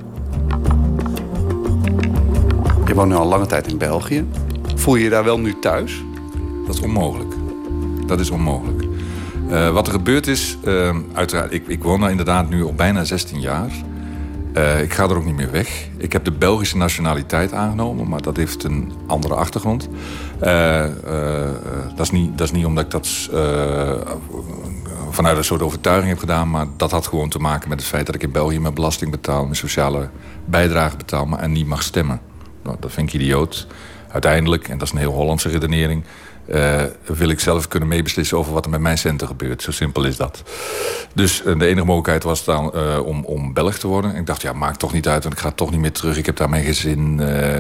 Je 2.87 2.95
woont 2.95 3.09
nu 3.09 3.15
al 3.15 3.27
lange 3.27 3.47
tijd 3.47 3.67
in 3.67 3.79
België. 3.79 4.27
Voel 4.75 4.97
je 4.97 5.05
je 5.05 5.11
daar 5.11 5.25
wel 5.25 5.41
nu 5.41 5.59
thuis? 5.61 6.05
Dat 6.67 6.75
is 6.75 6.81
onmogelijk. 6.81 7.35
Dat 8.07 8.21
is 8.21 8.31
onmogelijk. 8.31 8.85
Uh, 9.49 9.71
wat 9.71 9.87
er 9.87 9.93
gebeurd 9.93 10.27
is, 10.27 10.59
uh, 10.65 10.97
uiteraard, 11.13 11.53
ik, 11.53 11.67
ik 11.67 11.83
woon 11.83 12.01
daar 12.01 12.11
inderdaad 12.11 12.49
nu 12.49 12.65
al 12.65 12.75
bijna 12.75 13.05
16 13.05 13.41
jaar. 13.41 13.71
Uh, 14.55 14.83
ik 14.83 14.93
ga 14.93 15.03
er 15.03 15.17
ook 15.17 15.25
niet 15.25 15.37
meer 15.37 15.51
weg. 15.51 15.89
Ik 15.97 16.13
heb 16.13 16.25
de 16.25 16.33
Belgische 16.33 16.77
nationaliteit 16.77 17.53
aangenomen, 17.53 18.09
maar 18.09 18.23
dat 18.23 18.37
heeft 18.37 18.65
een 18.65 18.93
andere 19.07 19.35
achtergrond. 19.35 19.89
Uh, 20.43 20.85
uh, 21.05 21.51
dat, 21.97 22.07
is 22.07 22.11
niet, 22.11 22.39
dat 22.39 22.47
is 22.47 22.53
niet 22.53 22.65
omdat 22.65 22.85
ik 22.85 22.91
dat 22.91 23.31
vanuit 25.11 25.37
een 25.37 25.45
soort 25.45 25.63
overtuiging 25.63 26.09
heb 26.09 26.19
gedaan, 26.19 26.51
maar 26.51 26.67
dat 26.77 26.91
had 26.91 27.07
gewoon 27.07 27.29
te 27.29 27.39
maken 27.39 27.69
met 27.69 27.79
het 27.79 27.89
feit 27.89 28.07
dat 28.07 28.15
ik 28.15 28.23
in 28.23 28.33
België 28.33 28.61
mijn 28.61 28.75
belasting 28.75 29.11
betaal, 29.11 29.43
mijn 29.43 29.57
sociale 29.57 30.09
bijdrage 30.45 30.97
betaal, 30.97 31.27
maar 31.27 31.39
en 31.39 31.53
niet 31.53 31.67
mag 31.67 31.83
stemmen. 31.83 32.21
Nou, 32.63 32.77
dat 32.81 32.93
vind 32.93 33.09
ik 33.09 33.21
idioot. 33.21 33.67
Uiteindelijk, 34.09 34.69
en 34.69 34.79
dat 34.79 34.87
is 34.87 34.93
een 34.93 34.99
heel 34.99 35.13
Hollandse 35.13 35.49
redenering, 35.49 36.05
uh, 36.51 36.83
wil 37.05 37.29
ik 37.29 37.41
zelf 37.41 37.69
kunnen 37.69 37.89
meebeslissen 37.89 38.39
over 38.39 38.53
wat 38.53 38.65
er 38.65 38.71
met 38.71 38.81
mijn 38.81 38.99
centen 38.99 39.27
gebeurt. 39.27 39.63
Zo 39.63 39.71
simpel 39.71 40.05
is 40.05 40.17
dat. 40.17 40.43
Dus 41.15 41.43
uh, 41.47 41.59
de 41.59 41.67
enige 41.67 41.87
mogelijkheid 41.87 42.23
was 42.23 42.45
dan 42.45 42.73
uh, 42.75 43.07
om, 43.07 43.25
om 43.25 43.53
Belg 43.53 43.79
te 43.79 43.87
worden. 43.87 44.15
ik 44.15 44.27
dacht, 44.27 44.43
ja, 44.43 44.53
maakt 44.53 44.79
toch 44.79 44.93
niet 44.93 45.09
uit, 45.09 45.23
want 45.23 45.35
ik 45.35 45.41
ga 45.41 45.51
toch 45.51 45.71
niet 45.71 45.81
meer 45.81 45.93
terug. 45.93 46.17
Ik 46.17 46.27
heb 46.27 46.37
daar 46.37 46.49
mijn 46.49 46.65
gezin. 46.65 47.17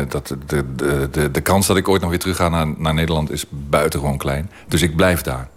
dat, 0.08 0.34
de, 0.46 0.64
de, 0.76 1.08
de, 1.10 1.30
de 1.30 1.40
kans 1.40 1.66
dat 1.66 1.76
ik 1.76 1.88
ooit 1.88 2.00
nog 2.00 2.10
weer 2.10 2.18
terug 2.18 2.36
ga 2.36 2.48
naar, 2.48 2.66
naar 2.76 2.94
Nederland 2.94 3.30
is 3.30 3.44
buitengewoon 3.48 4.18
klein. 4.18 4.50
Dus 4.68 4.82
ik 4.82 4.96
blijf 4.96 5.22
daar. 5.22 5.48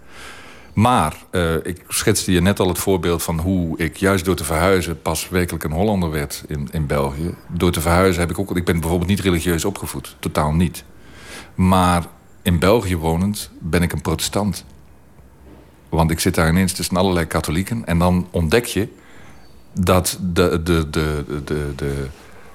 Maar 0.72 1.14
ik 1.62 1.84
schetste 1.88 2.32
je 2.32 2.40
net 2.40 2.60
al 2.60 2.68
het 2.68 2.78
voorbeeld 2.78 3.22
van 3.22 3.38
hoe 3.38 3.78
ik 3.78 3.96
juist 3.96 4.24
door 4.24 4.36
te 4.36 4.44
verhuizen 4.44 5.02
pas 5.02 5.28
werkelijk 5.28 5.64
een 5.64 5.72
Hollander 5.72 6.10
werd 6.10 6.44
in, 6.46 6.68
in 6.72 6.86
België. 6.86 7.34
Door 7.48 7.72
te 7.72 7.80
verhuizen 7.80 8.20
heb 8.20 8.30
ik 8.30 8.38
ook. 8.38 8.56
Ik 8.56 8.64
ben 8.64 8.80
bijvoorbeeld 8.80 9.10
niet 9.10 9.20
religieus 9.20 9.64
opgevoed. 9.64 10.16
Totaal 10.18 10.52
niet. 10.52 10.84
Maar 11.54 12.02
in 12.44 12.58
België 12.58 12.96
wonend 12.96 13.50
ben 13.58 13.82
ik 13.82 13.92
een 13.92 14.00
protestant. 14.00 14.64
Want 15.88 16.10
ik 16.10 16.20
zit 16.20 16.34
daar 16.34 16.48
ineens 16.48 16.72
tussen 16.72 16.96
allerlei 16.96 17.26
katholieken. 17.26 17.86
En 17.86 17.98
dan 17.98 18.28
ontdek 18.30 18.64
je 18.64 18.88
dat 19.72 20.18
de, 20.20 20.62
de, 20.62 20.90
de, 20.90 21.24
de, 21.44 21.72
de 21.76 22.06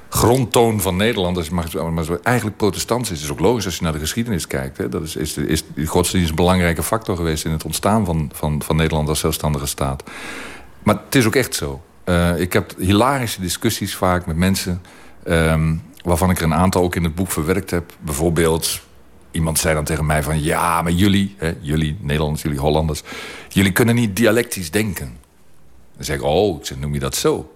grondtoon 0.09 0.81
van 0.81 0.95
Nederlanders 0.95 1.49
maar, 1.49 1.91
maar 1.93 2.05
eigenlijk 2.23 2.57
protestants 2.57 3.11
is. 3.11 3.15
Het 3.15 3.25
is 3.25 3.31
ook 3.31 3.39
logisch 3.39 3.65
als 3.65 3.75
je 3.75 3.83
naar 3.83 3.93
de 3.93 3.99
geschiedenis 3.99 4.47
kijkt. 4.47 4.77
Hè. 4.77 4.89
Dat 4.89 5.03
is, 5.03 5.15
is, 5.15 5.37
is, 5.37 5.63
die 5.75 5.87
godsdienst 5.87 6.29
een 6.29 6.35
belangrijke 6.35 6.83
factor 6.83 7.15
geweest... 7.15 7.45
in 7.45 7.51
het 7.51 7.65
ontstaan 7.65 8.05
van, 8.05 8.29
van, 8.33 8.61
van 8.63 8.75
Nederland 8.75 9.09
als 9.09 9.19
zelfstandige 9.19 9.65
staat. 9.65 10.03
Maar 10.83 10.95
het 11.05 11.15
is 11.15 11.25
ook 11.25 11.35
echt 11.35 11.55
zo. 11.55 11.81
Uh, 12.05 12.39
ik 12.39 12.53
heb 12.53 12.73
hilarische 12.77 13.41
discussies 13.41 13.95
vaak 13.95 14.25
met 14.25 14.35
mensen... 14.35 14.81
Um, 15.27 15.81
waarvan 16.03 16.29
ik 16.29 16.37
er 16.37 16.43
een 16.43 16.53
aantal 16.53 16.83
ook 16.83 16.95
in 16.95 17.03
het 17.03 17.15
boek 17.15 17.31
verwerkt 17.31 17.71
heb. 17.71 17.93
Bijvoorbeeld 17.99 18.81
iemand 19.31 19.59
zei 19.59 19.73
dan 19.73 19.83
tegen 19.83 20.05
mij 20.05 20.23
van... 20.23 20.43
ja, 20.43 20.81
maar 20.81 20.91
jullie, 20.91 21.35
hè, 21.37 21.53
jullie 21.59 21.97
Nederlanders, 21.99 22.41
jullie 22.41 22.59
Hollanders... 22.59 23.01
jullie 23.47 23.71
kunnen 23.71 23.95
niet 23.95 24.15
dialectisch 24.15 24.71
denken. 24.71 25.17
Dan 25.95 26.03
zeg 26.05 26.15
ik, 26.15 26.23
oh, 26.23 26.59
ik 26.59 26.65
zeg, 26.65 26.77
noem 26.77 26.93
je 26.93 26.99
dat 26.99 27.15
zo? 27.15 27.53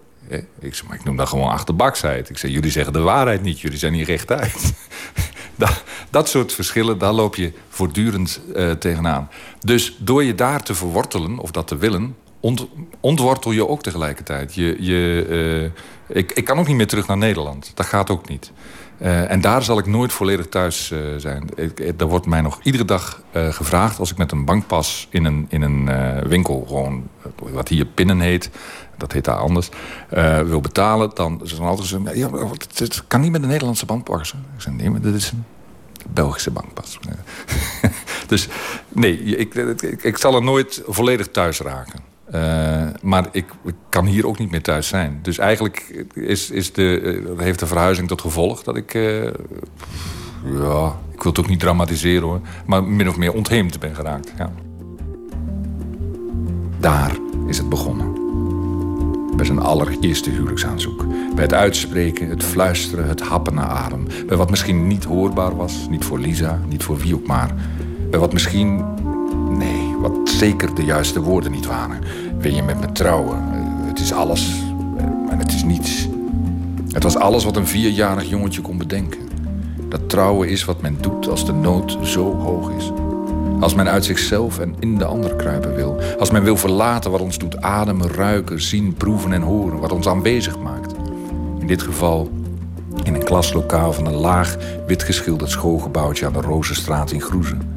Ik 0.60 0.76
zeg, 0.76 0.88
maar 0.88 0.96
ik 0.96 1.04
noem 1.04 1.16
dat 1.16 1.28
gewoon 1.28 1.50
achterbaksheid. 1.50 2.30
Ik 2.30 2.38
zeg, 2.38 2.52
jullie 2.52 2.72
zeggen 2.72 2.94
de 2.94 3.00
waarheid 3.00 3.42
niet, 3.42 3.60
jullie 3.60 3.78
zijn 3.78 3.94
niet 3.94 4.08
rechtuit. 4.08 4.74
dat, 5.56 5.84
dat 6.10 6.30
soort 6.30 6.54
verschillen, 6.54 6.98
daar 6.98 7.14
loop 7.14 7.36
je 7.36 7.52
voortdurend 7.70 8.42
uh, 8.56 8.72
tegenaan. 8.72 9.30
Dus 9.60 9.96
door 10.00 10.24
je 10.24 10.36
daar 10.36 10.64
te 10.64 10.76
verwortelen, 10.76 11.38
of 11.40 11.52
dat 11.52 11.68
te 11.68 11.78
willen... 11.78 12.16
Ont, 12.40 12.68
ontwortel 13.00 13.52
je 13.52 13.68
ook 13.68 13.84
tegelijkertijd. 13.84 14.56
Je, 14.56 14.76
je, 14.80 15.26
uh, 16.08 16.18
ik, 16.18 16.32
ik 16.32 16.46
kan 16.46 16.60
ook 16.60 16.68
niet 16.68 16.76
meer 16.76 16.88
terug 16.88 17.08
naar 17.08 17.18
Nederland. 17.18 17.72
Dat 17.74 17.86
gaat 17.86 18.10
ook 18.10 18.30
niet. 18.30 18.52
Uh, 19.02 19.32
en 19.32 19.42
daar 19.42 19.64
zal 19.64 19.78
ik 19.78 19.86
nooit 19.86 20.14
volledig 20.14 20.48
thuis 20.48 20.92
uh, 20.92 21.00
zijn. 21.18 21.50
Ik, 21.56 21.94
er 21.98 22.08
wordt 22.08 22.26
mij 22.26 22.42
nog 22.42 22.60
iedere 22.64 22.86
dag 22.86 23.22
gevraagd... 23.32 24.00
als 24.00 24.12
ik 24.12 24.18
met 24.18 24.32
een 24.32 24.46
bankpas 24.46 25.08
in 25.10 25.26
een, 25.26 25.46
in 25.50 25.62
een 25.62 25.90
winkel... 26.28 26.66
gewoon 26.68 27.08
wat 27.38 27.68
hier 27.68 27.86
pinnen 27.86 28.20
heet... 28.20 28.50
dat 28.98 29.12
heet 29.12 29.26
daar 29.26 29.36
anders... 29.36 29.70
wil 30.46 30.62
betalen, 30.62 31.12
dan 31.14 31.42
is 31.44 31.52
er 31.52 31.64
altijd 31.64 31.88
zo... 31.88 32.02
Ja, 32.14 32.30
het, 32.74 33.04
kan 33.08 33.22
niet 33.22 33.32
met 33.32 33.42
een 33.42 33.48
Nederlandse 33.48 33.86
bankpas. 33.86 34.34
Ik 34.34 34.62
zeg, 34.62 34.74
nee, 34.74 34.90
maar 34.90 35.02
dit 35.02 35.14
is 35.14 35.32
een 35.32 35.46
Belgische 36.14 36.52
bankpas. 36.52 37.00
dus 38.28 38.48
nee, 38.90 39.20
ik, 39.20 39.54
ik 40.04 40.18
zal 40.18 40.36
er 40.36 40.44
nooit 40.44 40.82
volledig 40.88 41.28
thuis 41.32 41.60
raken. 41.60 42.13
Uh, 42.36 42.84
maar 43.02 43.28
ik, 43.32 43.46
kan 43.90 44.06
hier 44.06 44.28
ook 44.28 44.38
niet 44.38 44.52
meer 44.52 44.62
thuis 44.62 44.88
zijn. 44.88 45.20
Dus 45.22 45.38
eigenlijk 45.38 46.06
is, 46.14 46.50
is 46.52 46.74
de, 46.74 47.02
uh, 47.02 47.40
heeft 47.40 47.60
de 47.60 47.68
verhuizing 47.68 48.08
tot 48.08 48.22
gevolg 48.22 48.64
dat 48.64 48.76
ik... 48.76 48.94
Uh, 48.94 49.24
ja, 50.44 50.96
ik 51.12 51.24
wil 51.24 51.32
het 51.32 51.40
ook 51.40 51.48
niet 51.48 51.60
dramatiseren 51.60 52.28
hoor. 52.28 52.42
Maar 52.66 52.84
min 52.84 53.10
of 53.10 53.18
meer 53.18 53.34
ontheemd 53.34 53.80
ben 53.80 53.96
geraakt. 53.96 54.34
Ja. 54.38 54.52
Daar 56.80 57.12
is 57.48 57.58
het 57.58 57.70
begonnen. 57.70 58.22
Bij 59.36 59.46
zijn 59.46 59.60
allereerste 59.60 60.30
huwelijksaanzoek. 60.30 61.06
Bij 61.34 61.44
het 61.44 61.54
uitspreken, 61.54 62.30
het 62.30 62.44
fluisteren, 62.44 63.08
het 63.08 63.22
happen 63.22 63.54
naar 63.54 63.68
adem. 63.68 64.08
Bij 64.28 64.38
wat 64.38 64.50
misschien 64.50 64.88
niet 64.88 65.04
hoorbaar 65.04 65.56
was. 65.56 65.88
Niet 65.90 66.06
voor 66.06 66.20
Lisa, 66.20 66.60
niet 66.68 66.84
voor 66.84 66.98
wie 66.98 67.16
ook 67.16 67.28
maar. 67.28 67.56
Bij 68.10 68.20
wat 68.20 68.34
misschien 68.34 68.86
Nee, 69.58 69.83
zeker 70.44 70.76
de 70.76 70.84
juiste 70.84 71.22
woorden 71.22 71.52
niet 71.52 71.66
waren. 71.66 72.00
Wil 72.38 72.54
je 72.54 72.64
met 72.64 72.80
me 72.80 72.92
trouwen? 72.92 73.40
Het 73.88 74.00
is 74.00 74.14
alles 74.14 74.62
en 75.30 75.40
het 75.40 75.54
is 75.54 75.64
niets. 75.64 76.08
Het 76.92 77.04
was 77.04 77.16
alles 77.16 77.44
wat 77.44 77.56
een 77.56 77.68
vierjarig 77.68 78.30
jongetje 78.30 78.62
kon 78.62 78.78
bedenken. 78.78 79.20
Dat 79.90 80.10
trouwen 80.10 80.50
is 80.50 80.66
wat 80.66 80.82
men 80.82 80.98
doet 81.02 81.30
als 81.30 81.46
de 81.46 81.54
nood 81.54 81.98
zo 82.02 82.36
hoog 82.36 82.72
is. 82.78 82.92
Als 83.60 83.74
men 83.74 83.90
uit 83.90 84.06
zichzelf 84.06 84.60
en 84.60 84.76
in 84.80 84.98
de 84.98 85.06
ander 85.06 85.36
kruipen 85.36 85.76
wil. 85.76 86.00
Als 86.20 86.32
men 86.32 86.44
wil 86.44 86.58
verlaten 86.58 87.12
wat 87.12 87.22
ons 87.22 87.38
doet 87.38 87.62
ademen, 87.62 88.12
ruiken, 88.12 88.62
zien, 88.62 88.94
proeven 88.94 89.34
en 89.34 89.42
horen. 89.42 89.80
Wat 89.80 89.92
ons 89.92 90.08
aanwezig 90.08 90.60
maakt. 90.60 90.94
In 91.60 91.68
dit 91.68 91.82
geval 91.82 92.32
in 93.04 93.16
een 93.16 93.24
klaslokaal 93.24 93.94
van 93.94 94.06
een 94.06 94.20
laag, 94.20 94.58
wit 94.88 95.04
geschilderd 95.04 95.52
schoolgebouwtje 95.52 96.26
aan 96.26 96.34
de 96.34 96.42
Rozenstraat 96.42 97.12
in 97.12 97.22
Groezen. 97.22 97.73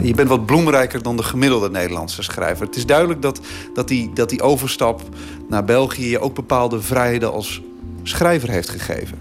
Je 0.00 0.14
bent 0.14 0.28
wat 0.28 0.46
bloemrijker 0.46 1.02
dan 1.02 1.16
de 1.16 1.22
gemiddelde 1.22 1.70
Nederlandse 1.70 2.22
schrijver. 2.22 2.66
Het 2.66 2.76
is 2.76 2.86
duidelijk 2.86 3.22
dat, 3.22 3.40
dat, 3.74 3.88
die, 3.88 4.12
dat 4.12 4.30
die 4.30 4.42
overstap 4.42 5.02
naar 5.48 5.64
België 5.64 6.10
je 6.10 6.20
ook 6.20 6.34
bepaalde 6.34 6.80
vrijheden 6.82 7.32
als 7.32 7.62
schrijver 8.02 8.50
heeft 8.50 8.68
gegeven. 8.68 9.18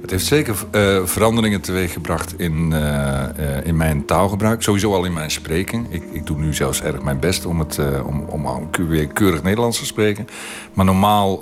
Het 0.00 0.10
heeft 0.10 0.26
zeker 0.26 0.54
uh, 0.72 1.04
veranderingen 1.04 1.60
teweeggebracht 1.60 2.38
in, 2.38 2.70
uh, 2.70 2.78
uh, 2.78 3.66
in 3.66 3.76
mijn 3.76 4.04
taalgebruik. 4.04 4.62
Sowieso 4.62 4.94
al 4.94 5.04
in 5.04 5.12
mijn 5.12 5.30
spreken. 5.30 5.86
Ik, 5.88 6.02
ik 6.12 6.26
doe 6.26 6.38
nu 6.38 6.54
zelfs 6.54 6.82
erg 6.82 7.02
mijn 7.02 7.20
best 7.20 7.46
om, 7.46 7.58
het, 7.58 7.78
om, 8.04 8.20
om 8.20 8.68
weer 8.88 9.06
keurig 9.06 9.42
Nederlands 9.42 9.78
te 9.78 9.86
spreken. 9.86 10.26
Maar 10.72 10.84
normaal 10.84 11.40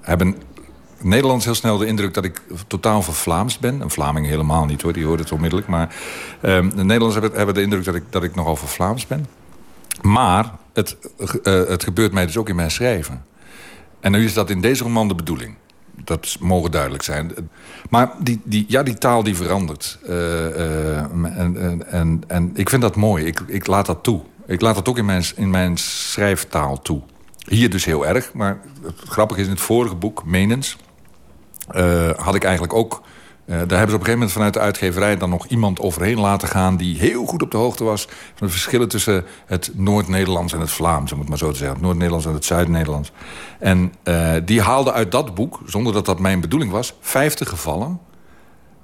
hebben 0.00 0.36
Nederlands 1.00 1.44
heel 1.44 1.54
snel 1.54 1.78
de 1.78 1.86
indruk 1.86 2.14
dat 2.14 2.24
ik 2.24 2.42
totaal 2.66 3.02
vervlaamst 3.02 3.60
ben. 3.60 3.80
Een 3.80 3.90
Vlaming 3.90 4.26
helemaal 4.26 4.64
niet 4.64 4.82
hoor, 4.82 4.92
die 4.92 5.04
hoort 5.04 5.20
het 5.20 5.32
onmiddellijk. 5.32 5.68
Maar 5.68 5.94
um, 6.42 6.76
de 6.76 6.84
Nederlanders 6.84 7.32
hebben, 7.34 7.54
de 7.54 7.62
indruk 7.62 7.84
dat 7.84 7.94
ik, 7.94 8.02
dat 8.10 8.22
ik 8.22 8.34
nogal 8.34 8.56
vervlaamst 8.56 9.08
ben. 9.08 9.26
Maar 10.02 10.52
het, 10.72 10.96
uh, 11.18 11.28
het 11.68 11.84
gebeurt 11.84 12.12
mij 12.12 12.26
dus 12.26 12.36
ook 12.36 12.48
in 12.48 12.56
mijn 12.56 12.70
schrijven. 12.70 13.24
En 14.00 14.12
nu 14.12 14.24
is 14.24 14.34
dat 14.34 14.50
in 14.50 14.60
deze 14.60 14.82
roman 14.82 15.08
de 15.08 15.14
bedoeling. 15.14 15.54
Dat 16.04 16.36
mogen 16.40 16.70
duidelijk 16.70 17.02
zijn. 17.02 17.32
Maar 17.90 18.10
die, 18.18 18.40
die, 18.44 18.64
ja, 18.68 18.82
die 18.82 18.98
taal 18.98 19.22
die 19.22 19.36
verandert. 19.36 19.98
Uh, 20.02 20.10
uh, 20.10 20.98
en, 20.98 21.56
en, 21.56 21.90
en, 21.90 22.22
en 22.26 22.50
ik 22.54 22.68
vind 22.68 22.82
dat 22.82 22.96
mooi. 22.96 23.24
Ik, 23.24 23.40
ik 23.46 23.66
laat 23.66 23.86
dat 23.86 24.02
toe. 24.02 24.20
Ik 24.46 24.60
laat 24.60 24.74
dat 24.74 24.88
ook 24.88 24.98
in 24.98 25.04
mijn, 25.04 25.24
in 25.36 25.50
mijn 25.50 25.76
schrijftaal 25.76 26.82
toe. 26.82 27.02
Hier 27.48 27.70
dus 27.70 27.84
heel 27.84 28.06
erg. 28.06 28.32
Maar 28.32 28.60
het 29.16 29.36
is 29.36 29.44
in 29.44 29.50
het 29.50 29.60
vorige 29.60 29.94
boek, 29.94 30.24
Menens... 30.24 30.76
Uh, 31.74 32.10
had 32.16 32.34
ik 32.34 32.44
eigenlijk 32.44 32.74
ook 32.74 33.02
daar 33.46 33.58
hebben 33.58 33.68
ze 33.68 33.76
op 33.78 33.82
een 33.82 33.90
gegeven 33.90 34.12
moment 34.12 34.32
vanuit 34.32 34.54
de 34.54 34.60
uitgeverij 34.60 35.16
dan 35.16 35.30
nog 35.30 35.46
iemand 35.46 35.80
overheen 35.80 36.20
laten 36.20 36.48
gaan 36.48 36.76
die 36.76 36.98
heel 36.98 37.26
goed 37.26 37.42
op 37.42 37.50
de 37.50 37.56
hoogte 37.56 37.84
was 37.84 38.04
van 38.34 38.46
de 38.46 38.52
verschillen 38.52 38.88
tussen 38.88 39.24
het 39.46 39.70
Noord-Nederlands 39.74 40.52
en 40.52 40.60
het 40.60 40.70
Vlaams, 40.70 41.12
om 41.12 41.18
het 41.18 41.28
maar 41.28 41.38
zo 41.38 41.50
te 41.50 41.56
zeggen. 41.56 41.74
Het 41.74 41.84
Noord-Nederlands 41.84 42.26
en 42.26 42.32
het 42.32 42.44
Zuid-Nederlands. 42.44 43.12
En 43.58 43.92
die 44.44 44.60
haalde 44.60 44.92
uit 44.92 45.12
dat 45.12 45.34
boek, 45.34 45.60
zonder 45.66 45.92
dat 45.92 46.06
dat 46.06 46.18
mijn 46.18 46.40
bedoeling 46.40 46.70
was, 46.72 46.94
50 47.00 47.48
gevallen 47.48 48.00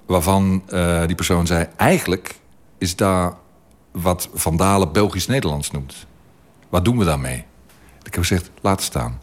waarvan 0.07 0.63
die 1.07 1.17
persoon 1.17 1.47
zei: 1.47 1.67
eigenlijk 1.77 2.35
is 2.79 2.97
daar 2.97 3.33
wat 3.93 4.29
Van 4.35 4.57
Dalen 4.57 4.93
Belgisch-Nederlands 4.93 5.71
noemt. 5.71 6.07
Wat 6.69 6.85
doen 6.85 6.99
we 6.99 7.05
daarmee? 7.05 7.45
Ik 8.03 8.15
heb 8.15 8.23
gezegd, 8.23 8.51
laat 8.61 8.83
staan. 8.83 9.21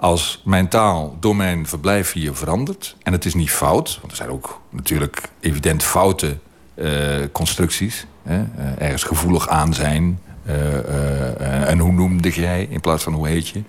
Als 0.00 0.42
mijn 0.44 0.68
taal 0.68 1.16
door 1.20 1.36
mijn 1.36 1.66
verblijf 1.66 2.12
hier 2.12 2.34
verandert... 2.34 2.96
en 3.02 3.12
het 3.12 3.24
is 3.24 3.34
niet 3.34 3.50
fout, 3.50 3.98
want 4.00 4.10
er 4.10 4.16
zijn 4.16 4.30
ook 4.30 4.60
natuurlijk 4.70 5.28
evident 5.40 5.82
foute 5.82 6.38
uh, 6.74 6.88
constructies... 7.32 8.06
Hè, 8.22 8.38
uh, 8.38 8.44
ergens 8.78 9.02
gevoelig 9.02 9.48
aan 9.48 9.74
zijn... 9.74 10.20
Uh, 10.46 11.68
en 11.68 11.78
hoe 11.78 11.92
noemde 11.92 12.30
jij 12.30 12.66
in 12.70 12.80
plaats 12.80 13.02
van 13.02 13.12
hoe 13.12 13.28
heet 13.28 13.48
je? 13.48 13.62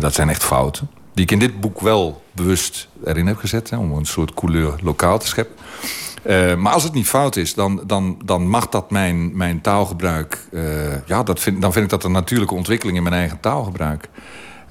dat 0.00 0.14
zijn 0.14 0.28
echt 0.28 0.44
fouten. 0.44 0.90
Die 1.14 1.24
ik 1.24 1.30
in 1.30 1.38
dit 1.38 1.60
boek 1.60 1.80
wel 1.80 2.22
bewust 2.32 2.88
erin 3.04 3.26
heb 3.26 3.36
gezet... 3.36 3.72
Om 3.72 3.92
een 3.92 4.06
soort 4.06 4.34
couleur 4.34 4.74
lokaal 4.82 5.18
te 5.18 5.26
scheppen. 5.26 5.56
Maar 6.60 6.72
als 6.72 6.82
het 6.82 6.94
niet 6.94 7.08
fout 7.08 7.36
is, 7.36 7.54
dan, 7.54 7.82
dan, 7.86 8.18
dan 8.24 8.48
mag 8.48 8.68
dat 8.68 8.90
mijn, 8.90 9.36
mijn 9.36 9.60
taalgebruik... 9.60 10.48
Ja, 11.06 11.22
dat 11.22 11.40
vind, 11.40 11.60
dan 11.60 11.72
vind 11.72 11.84
ik 11.84 11.90
dat 11.90 12.04
een 12.04 12.12
natuurlijke 12.12 12.54
ontwikkeling 12.54 12.96
in 12.96 13.02
mijn 13.02 13.14
eigen 13.14 13.40
taalgebruik. 13.40 14.08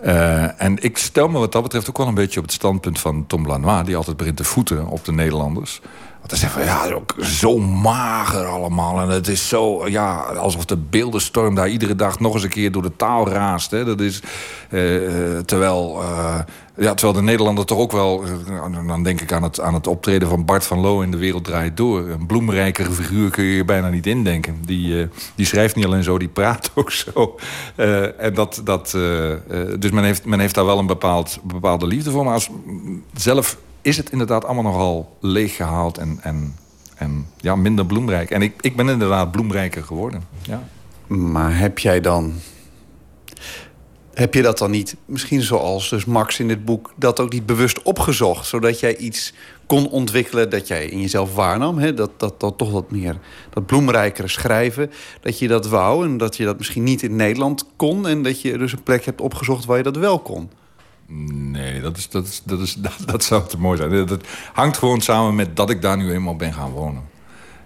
Uh, 0.04 0.62
en 0.62 0.84
ik 0.84 0.98
stel 0.98 1.28
me 1.28 1.40
wat 1.40 1.52
dat 1.52 1.64
betreft 1.64 1.90
ook 1.90 1.98
wel 1.98 2.08
een 2.08 2.14
beetje 2.14 2.40
op 2.40 2.46
het 2.46 2.54
standpunt 2.54 3.00
van 3.00 3.28
Tom 3.28 3.48
Lanois... 3.48 3.86
die 3.86 3.96
altijd 3.96 4.18
begint 4.18 4.38
te 4.38 4.44
voeten 4.44 4.88
op 4.88 5.06
de 5.06 5.12
Nederlanders. 5.12 5.82
Want 6.24 6.42
hij 6.42 6.50
zegt 6.50 6.54
van, 6.54 6.64
ja, 6.64 6.96
ook 6.96 7.16
zo 7.22 7.60
mager 7.60 8.46
allemaal. 8.46 9.02
En 9.02 9.10
het 9.10 9.28
is 9.28 9.48
zo, 9.48 9.88
ja, 9.88 10.16
alsof 10.20 10.66
de 10.66 10.78
beeldenstorm 10.78 11.56
daar 11.56 11.70
iedere 11.70 11.96
dag 11.96 12.20
nog 12.20 12.34
eens 12.34 12.44
een 12.44 12.50
keer 12.50 12.72
door 12.72 12.82
de 12.82 12.96
taal 12.96 13.30
raast. 13.30 13.72
Hè. 13.72 13.86
Dat 13.86 14.00
is, 14.00 14.22
terwijl 15.46 16.02
ja, 16.78 16.94
terwijl 16.94 17.14
de 17.14 17.22
Nederlander 17.22 17.66
toch 17.66 17.78
ook 17.78 17.92
wel... 17.92 18.24
Eh, 18.24 18.88
dan 18.88 19.04
denk 19.04 19.22
ik 19.22 19.32
aan 19.32 19.44
het, 19.44 19.60
aan 19.60 19.74
het 19.74 19.88
optreden 19.88 20.28
van 20.28 20.46
Bart 20.46 20.66
van 20.66 20.80
Loo 20.80 21.02
in 21.02 21.12
De 21.12 21.18
Wereld 21.18 21.44
Draait 21.44 21.78
Door. 21.78 22.10
Een 22.10 22.26
bloemrijkere 22.26 22.92
figuur 22.92 23.30
kun 23.30 23.44
je 23.44 23.56
je 23.56 23.66
bijna 23.66 23.90
niet 23.90 24.08
indenken. 24.08 24.62
Die, 24.66 25.08
die 25.36 25.46
schrijft 25.46 25.76
niet 25.76 25.86
alleen 25.86 26.04
zo, 26.04 26.18
die 26.18 26.28
praat 26.28 26.72
ook 26.74 26.92
zo. 26.92 27.36
En 28.18 28.34
dat, 28.34 28.62
dat, 28.64 28.92
dus 29.80 29.92
men 29.92 30.04
heeft, 30.04 30.26
men 30.26 30.40
heeft 30.40 30.56
daar 30.56 30.66
wel 30.66 30.80
een 30.80 30.88
bepaald, 30.88 31.40
bepaalde 31.44 31.88
liefde 31.88 32.12
voor. 32.12 32.24
Maar 32.24 32.34
als, 32.34 32.50
zelf 33.14 33.58
is 33.84 33.98
het 33.98 34.10
inderdaad 34.10 34.46
allemaal 34.46 34.72
nogal 34.72 35.18
leeggehaald 35.20 35.98
en, 35.98 36.20
en, 36.22 36.56
en 36.96 37.28
ja, 37.38 37.56
minder 37.56 37.86
bloemrijk. 37.86 38.30
En 38.30 38.42
ik, 38.42 38.54
ik 38.62 38.76
ben 38.76 38.90
inderdaad 38.90 39.32
bloemrijker 39.32 39.84
geworden. 39.84 40.24
Ja. 40.42 40.64
Maar 41.08 41.58
heb 41.58 41.80
jij 41.80 42.02
dan 42.02 42.34
heb 44.14 44.34
je 44.34 44.42
dat 44.42 44.58
dan 44.58 44.72
niet, 44.72 44.96
misschien 45.06 45.42
zoals 45.42 45.90
dus 45.90 46.06
Max 46.06 46.40
in 46.40 46.48
dit 46.48 46.66
boek... 46.66 46.94
dat 46.96 47.20
ook 47.20 47.32
niet 47.32 47.46
bewust 47.46 47.82
opgezocht, 47.82 48.48
zodat 48.48 48.80
jij 48.80 48.98
iets 48.98 49.34
kon 49.66 49.90
ontwikkelen... 49.90 50.50
dat 50.50 50.68
jij 50.68 50.86
in 50.86 51.00
jezelf 51.00 51.36
waarnam, 51.36 51.78
hè? 51.78 51.94
Dat, 51.94 52.12
dat, 52.18 52.40
dat 52.40 52.58
toch 52.58 52.72
wat 52.72 52.92
meer, 52.92 53.18
dat 53.50 53.66
bloemrijkere 53.66 54.28
schrijven... 54.28 54.92
dat 55.22 55.40
je 55.40 55.48
dat 55.48 55.68
wou 55.68 56.06
en 56.06 56.18
dat 56.18 56.38
je 56.38 56.46
dat 56.46 56.58
misschien 56.58 56.84
niet 56.84 57.04
in 57.04 57.16
Nederland 57.16 57.66
kon... 57.76 58.08
en 58.08 58.24
dat 58.24 58.42
je 58.42 58.58
dus 58.58 58.72
een 58.72 58.84
plek 58.84 59.06
hebt 59.06 59.22
opgezocht 59.22 59.66
waar 59.66 59.78
je 59.78 59.84
dat 59.84 59.98
wel 59.98 60.20
kon? 60.20 60.50
Nee, 61.08 61.82
dat, 61.82 61.98
is, 61.98 62.10
dat, 62.10 62.28
is, 62.28 62.42
dat, 62.46 62.60
is, 62.60 62.74
dat, 62.88 62.98
dat 63.06 63.24
zou 63.24 63.48
te 63.48 63.58
mooi 63.58 63.78
zijn. 63.78 64.06
Dat 64.06 64.22
hangt 64.54 64.78
gewoon 64.78 65.02
samen 65.02 65.36
met 65.36 65.56
dat 65.56 65.70
ik 65.70 65.82
daar 65.82 65.98
nu 65.98 66.12
eenmaal 66.12 66.36
ben 66.36 66.54
gaan 66.54 66.72
wonen. 66.72 67.12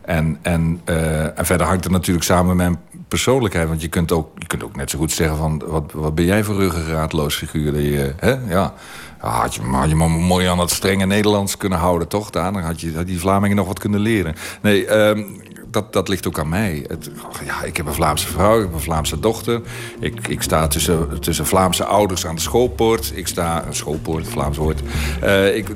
En, 0.02 0.38
en, 0.42 0.82
uh, 0.86 1.38
en 1.38 1.46
verder 1.46 1.68
hangt 1.68 1.84
het 1.84 1.94
natuurlijk 1.94 2.26
samen 2.26 2.56
met 2.56 2.56
mijn 2.56 2.80
persoonlijkheid. 3.08 3.68
Want 3.68 3.82
je 3.82 3.88
kunt 3.88 4.12
ook, 4.12 4.30
je 4.38 4.48
kunt 4.48 4.64
ook 4.64 4.76
net 4.76 4.90
zo 4.90 4.98
goed 4.98 5.12
zeggen 5.12 5.38
van... 5.38 5.64
wat, 5.66 5.92
wat 5.92 6.16
ben 6.16 6.26
jij 6.26 6.44
voor 6.44 6.56
ruggengraatloos 6.56 7.36
figuur? 7.36 7.74
Dat 7.74 7.82
je, 7.82 8.14
hè? 8.18 8.36
Ja. 8.50 8.74
Had 9.18 9.56
je, 9.56 9.62
had 9.62 9.90
je 9.90 9.96
maar 9.96 10.10
mooi 10.10 10.48
aan 10.48 10.60
het 10.60 10.70
strenge 10.70 11.06
Nederlands 11.06 11.58
kunnen 11.58 11.80
houden, 11.80 12.08
toch? 12.08 12.30
Dan 12.30 12.60
had, 12.60 12.82
je, 12.82 12.94
had 12.96 13.08
die 13.08 13.20
Vlamingen 13.20 13.56
nog 13.56 13.68
wat 13.68 13.80
kunnen 13.80 14.00
leren. 14.00 14.36
Nee, 14.62 14.96
um, 14.96 15.42
dat, 15.72 15.94
dat 15.94 16.08
ligt 16.08 16.28
ook 16.28 16.40
aan 16.40 16.50
mij. 16.50 16.86
Het, 16.88 17.12
ja, 17.46 17.64
ik 17.64 17.78
heb 17.78 17.86
een 17.86 17.94
Vlaamse 17.94 18.28
vrouw, 18.28 18.58
ik 18.58 18.64
heb 18.66 18.74
een 18.74 18.80
Vlaamse 18.80 19.20
dochter. 19.20 19.62
Ik, 20.00 20.28
ik 20.28 20.42
sta 20.42 20.68
tussen, 20.68 21.20
tussen 21.20 21.46
Vlaamse 21.46 21.86
ouders 21.86 22.26
aan 22.26 22.36
de 22.36 22.42
schoolpoort. 22.42 23.12
Ik 23.16 23.28
sta... 23.28 23.66
Schoolpoort, 23.70 24.28
Vlaams 24.28 24.58
woord. 24.58 24.82
Uh, 25.24 25.56
ik, 25.56 25.68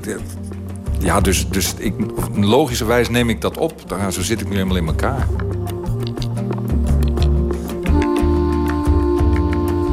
ja, 1.00 1.22
dus, 1.22 1.50
dus 1.50 1.74
ik, 1.78 1.94
logischerwijs 2.36 3.10
neem 3.10 3.30
ik 3.30 3.42
dat 3.42 3.58
op. 3.58 3.74
Zo 4.12 4.22
zit 4.22 4.42
ik 4.42 4.50
nu 4.50 4.54
helemaal 4.54 4.78
in 4.78 4.88
elkaar. 4.88 5.28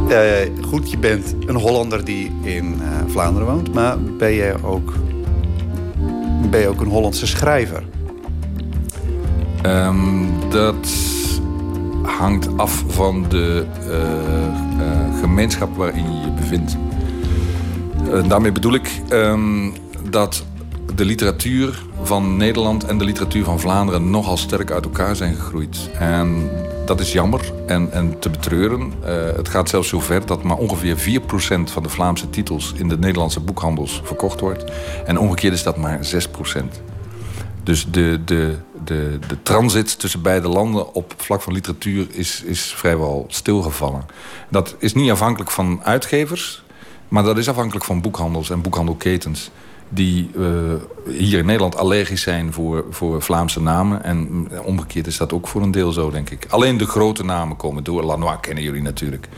Uh, 0.09 0.65
goed, 0.65 0.91
je 0.91 0.99
bent 0.99 1.35
een 1.47 1.57
Hollander 1.57 2.05
die 2.05 2.33
in 2.43 2.75
uh, 2.75 2.89
Vlaanderen 3.07 3.49
woont. 3.49 3.75
Maar 3.75 4.01
ben 4.01 4.31
je 4.31 4.55
ook, 4.63 4.93
ben 6.51 6.61
je 6.61 6.69
ook 6.69 6.81
een 6.81 6.89
Hollandse 6.89 7.27
schrijver? 7.27 7.83
Um, 9.67 10.51
dat 10.51 10.89
hangt 12.03 12.59
af 12.59 12.85
van 12.89 13.25
de 13.29 13.67
uh, 13.89 15.21
gemeenschap 15.21 15.77
waarin 15.77 16.13
je 16.13 16.21
je 16.21 16.31
bevindt. 16.31 16.77
daarmee 18.29 18.53
bedoel 18.53 18.75
ik 18.75 19.01
um, 19.11 19.73
dat 20.11 20.45
de 20.95 21.05
literatuur 21.05 21.83
van 22.03 22.37
Nederland 22.37 22.85
en 22.85 22.99
de 22.99 23.05
literatuur 23.05 23.45
van 23.45 23.61
Vlaanderen 23.61 24.11
nogal 24.11 24.37
sterk 24.37 24.71
uit 24.71 24.85
elkaar 24.85 25.17
zijn 25.17 25.35
gegroeid. 25.35 25.91
En 25.99 26.51
dat 26.87 27.01
is 27.01 27.13
jammer 27.13 27.53
en, 27.67 27.93
en 27.93 28.19
te 28.19 28.31
betreuren. 28.31 28.93
Het 29.37 29.49
gaat 29.49 29.69
zelfs 29.69 29.89
zo 29.89 30.01
ver 30.01 30.27
dat 30.27 30.43
maar 30.43 30.57
ongeveer 30.57 30.97
4% 30.97 31.21
van 31.65 31.83
de 31.83 31.89
Vlaamse 31.89 32.31
titels 32.31 32.73
in 32.77 32.89
de 32.89 32.99
Nederlandse 32.99 33.41
boekhandels 33.41 34.01
verkocht 34.05 34.41
wordt. 34.41 34.65
En 35.07 35.19
omgekeerd 35.19 35.55
is 35.55 35.63
dat 35.63 35.77
maar 35.77 35.99
6%. 35.99 36.65
Dus 37.63 37.87
de, 37.91 38.21
de, 38.25 38.57
de, 38.89 39.19
de 39.29 39.43
transit 39.43 39.99
tussen 39.99 40.23
beide 40.23 40.49
landen 40.49 40.95
op 40.95 41.15
vlak 41.17 41.43
van 41.43 41.53
literatuur 41.53 42.07
is, 42.11 42.43
is 42.43 42.61
vrijwel 42.61 43.25
stilgevallen. 43.29 44.07
Dat 44.49 44.77
is 44.79 44.95
niet 44.95 45.11
afhankelijk 45.11 45.51
van 45.51 45.81
uitgevers, 45.85 46.63
maar 47.09 47.23
dat 47.23 47.39
is 47.39 47.49
afhankelijk 47.49 47.85
van 47.85 48.01
boekhandels 48.01 48.51
en 48.51 48.61
boekhandelketens 48.61 49.51
die 49.89 50.31
uh, 50.37 50.47
hier 51.09 51.39
in 51.39 51.47
Nederland 51.47 51.77
allergisch 51.77 52.23
zijn 52.23 52.53
voor, 52.53 52.85
voor 52.91 53.23
Vlaamse 53.23 53.61
namen. 53.61 54.05
En 54.05 54.49
omgekeerd 54.63 55.07
is 55.07 55.17
dat 55.17 55.33
ook 55.33 55.49
voor 55.49 55.63
een 55.63 55.71
deel 55.71 55.93
zo, 55.93 56.11
denk 56.11 56.31
ik. 56.31 56.47
Alleen 56.49 56.77
de 56.77 56.87
grote 56.87 57.25
namen 57.25 57.57
komen 57.57 57.85
door. 57.85 58.03
Lanois 58.03 58.37
kennen 58.41 58.65
jullie 58.65 58.83
natuurlijk. 58.83 59.29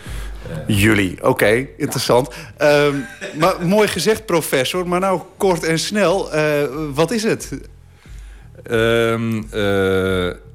Uh, 0.68 0.76
jullie, 0.78 1.26
oké, 1.26 1.66
interessant. 1.76 2.28
Um, 2.62 3.06
maar 3.38 3.66
mooi 3.66 3.88
gezegd, 3.88 4.26
professor. 4.26 4.88
Maar 4.88 5.00
nou 5.00 5.20
kort 5.36 5.64
en 5.64 5.78
snel, 5.78 6.34
uh, 6.34 6.42
wat 6.94 7.10
is 7.10 7.22
het? 7.22 7.50
Um, 8.70 9.48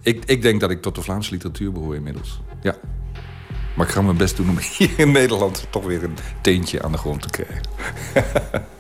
ik, 0.02 0.26
ik 0.26 0.41
denk 0.41 0.60
dat 0.60 0.69
ik 0.69 0.82
tot 0.82 0.95
de 0.95 1.02
Vlaamse 1.02 1.32
literatuur 1.32 1.72
behoor 1.72 1.95
inmiddels. 1.95 2.41
Ja. 2.61 2.76
Maar 3.76 3.86
ik 3.86 3.91
ga 3.91 4.02
mijn 4.02 4.18
best 4.18 4.38
doen 4.38 4.49
om 4.49 4.57
hier 4.77 4.91
in 4.98 5.11
Nederland 5.11 5.68
toch 5.69 5.86
weer 5.86 6.03
een 6.03 6.18
teentje 6.41 6.84
aan 6.84 6.91
de 6.91 6.98
grond 6.98 7.22
te 7.22 7.30
krijgen. 7.30 7.61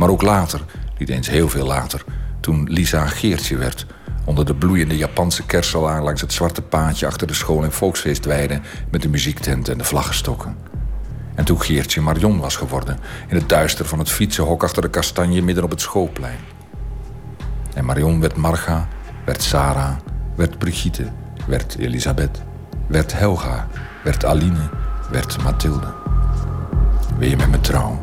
Maar 0.00 0.08
ook 0.08 0.22
later, 0.22 0.60
niet 0.98 1.08
eens 1.08 1.28
heel 1.28 1.48
veel 1.48 1.66
later, 1.66 2.04
toen 2.40 2.70
Lisa 2.70 3.06
Geertje 3.06 3.56
werd... 3.56 3.86
onder 4.24 4.46
de 4.46 4.54
bloeiende 4.54 4.96
Japanse 4.96 5.46
kerstsalaan 5.46 6.02
langs 6.02 6.20
het 6.20 6.32
zwarte 6.32 6.62
paadje... 6.62 7.06
achter 7.06 7.26
de 7.26 7.34
school- 7.34 7.64
en 7.64 7.72
volksfeestweide 7.72 8.60
met 8.90 9.02
de 9.02 9.08
muziektent 9.08 9.68
en 9.68 9.78
de 9.78 9.84
vlaggenstokken. 9.84 10.56
En 11.34 11.44
toen 11.44 11.60
Geertje 11.60 12.00
Marion 12.00 12.38
was 12.38 12.56
geworden... 12.56 12.98
in 13.28 13.36
het 13.36 13.48
duister 13.48 13.84
van 13.84 13.98
het 13.98 14.10
fietsenhok 14.10 14.62
achter 14.62 14.82
de 14.82 14.90
kastanje 14.90 15.42
midden 15.42 15.64
op 15.64 15.70
het 15.70 15.80
schoolplein. 15.80 16.38
En 17.74 17.84
Marion 17.84 18.20
werd 18.20 18.36
Marga, 18.36 18.88
werd 19.24 19.42
Sarah, 19.42 19.96
werd 20.34 20.58
Brigitte, 20.58 21.06
werd 21.46 21.76
Elisabeth... 21.78 22.42
werd 22.86 23.18
Helga, 23.18 23.66
werd 24.04 24.24
Aline, 24.24 24.68
werd 25.10 25.42
Mathilde. 25.42 25.92
Wil 27.18 27.28
je 27.28 27.36
met 27.36 27.50
me 27.50 27.60
trouwen? 27.60 27.98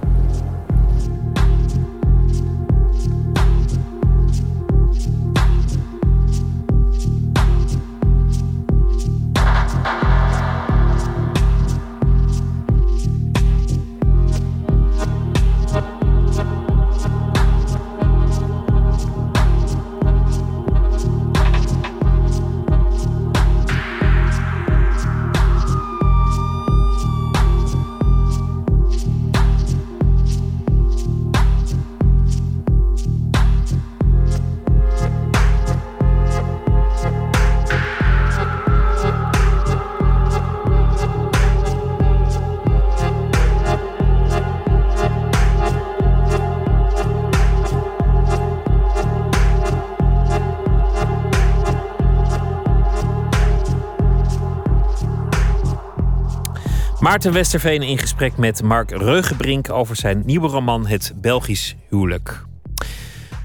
Maarten 57.08 57.34
Westerveen 57.34 57.82
in 57.82 57.98
gesprek 57.98 58.38
met 58.38 58.64
Mark 58.64 58.92
Reugenbrink 58.92 59.70
over 59.70 59.96
zijn 59.96 60.24
nieuwe 60.26 60.48
roman 60.48 60.88
Het 60.88 61.14
Belgisch 61.16 61.76
Huwelijk. 61.90 62.44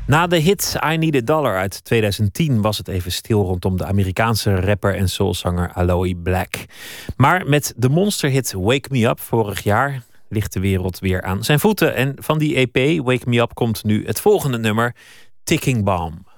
Na 0.07 0.27
de 0.27 0.37
hit 0.37 0.77
I 0.93 0.97
Need 0.97 1.15
a 1.15 1.21
Dollar 1.21 1.57
uit 1.57 1.85
2010 1.85 2.61
was 2.61 2.79
het 2.79 2.89
even 2.89 3.13
stil 3.13 3.45
rondom 3.45 3.77
de 3.77 3.85
Amerikaanse 3.85 4.55
rapper 4.55 4.95
en 4.95 5.09
soulzanger 5.09 5.73
Aloe 5.73 6.17
Black. 6.17 6.55
Maar 7.17 7.49
met 7.49 7.75
de 7.77 7.89
monsterhit 7.89 8.53
Wake 8.53 8.89
Me 8.91 9.07
Up 9.07 9.21
vorig 9.21 9.63
jaar 9.63 10.03
ligt 10.29 10.53
de 10.53 10.61
wereld 10.61 10.99
weer 10.99 11.23
aan 11.23 11.45
zijn 11.45 11.61
voeten. 11.61 11.95
En 11.95 12.15
van 12.19 12.39
die 12.39 12.55
EP 12.55 13.05
Wake 13.05 13.29
Me 13.29 13.41
Up 13.41 13.55
komt 13.55 13.85
nu 13.85 14.07
het 14.07 14.21
volgende 14.21 14.59
nummer, 14.59 14.95
Ticking 15.45 15.85
Bomb. 15.85 16.32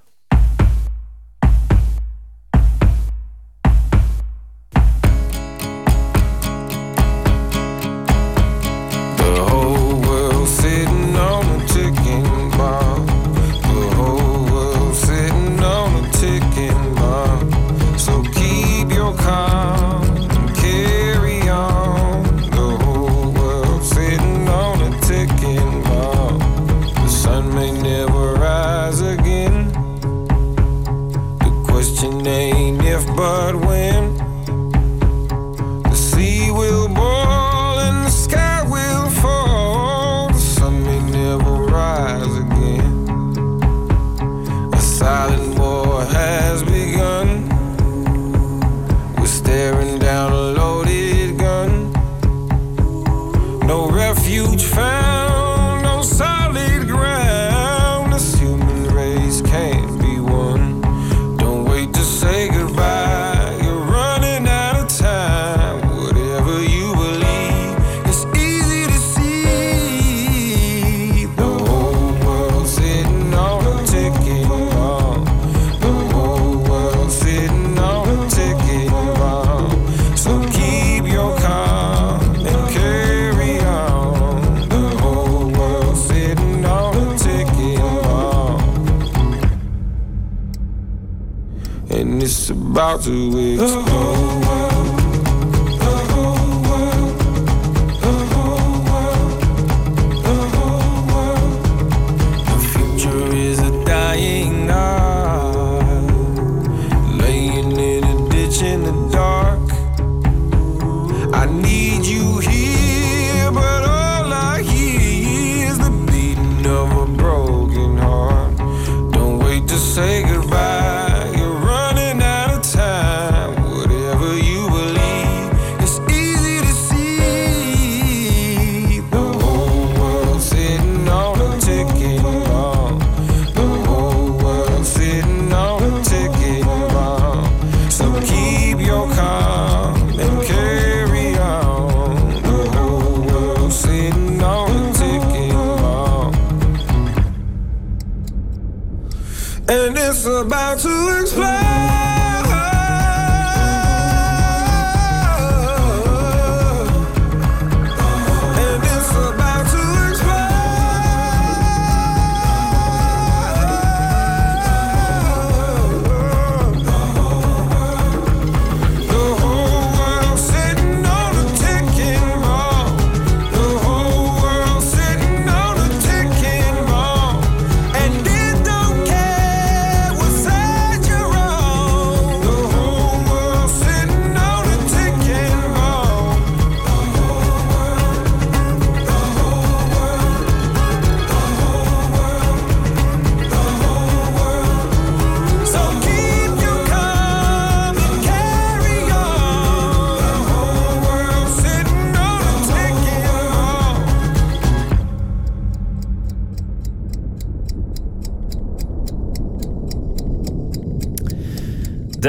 out 92.94 93.02
to 93.02 93.10
it. 93.36 93.93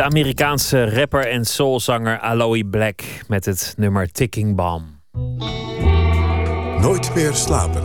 Amerikaanse 0.06 0.90
rapper 0.90 1.28
en 1.28 1.46
soulzanger 1.46 2.20
Aloe 2.20 2.66
Black 2.66 3.02
met 3.28 3.46
het 3.46 3.74
nummer 3.78 4.12
Ticking 4.12 4.56
Bomb. 4.56 4.86
Nooit 6.82 7.16
meer 7.16 7.34
slapen. 7.34 7.84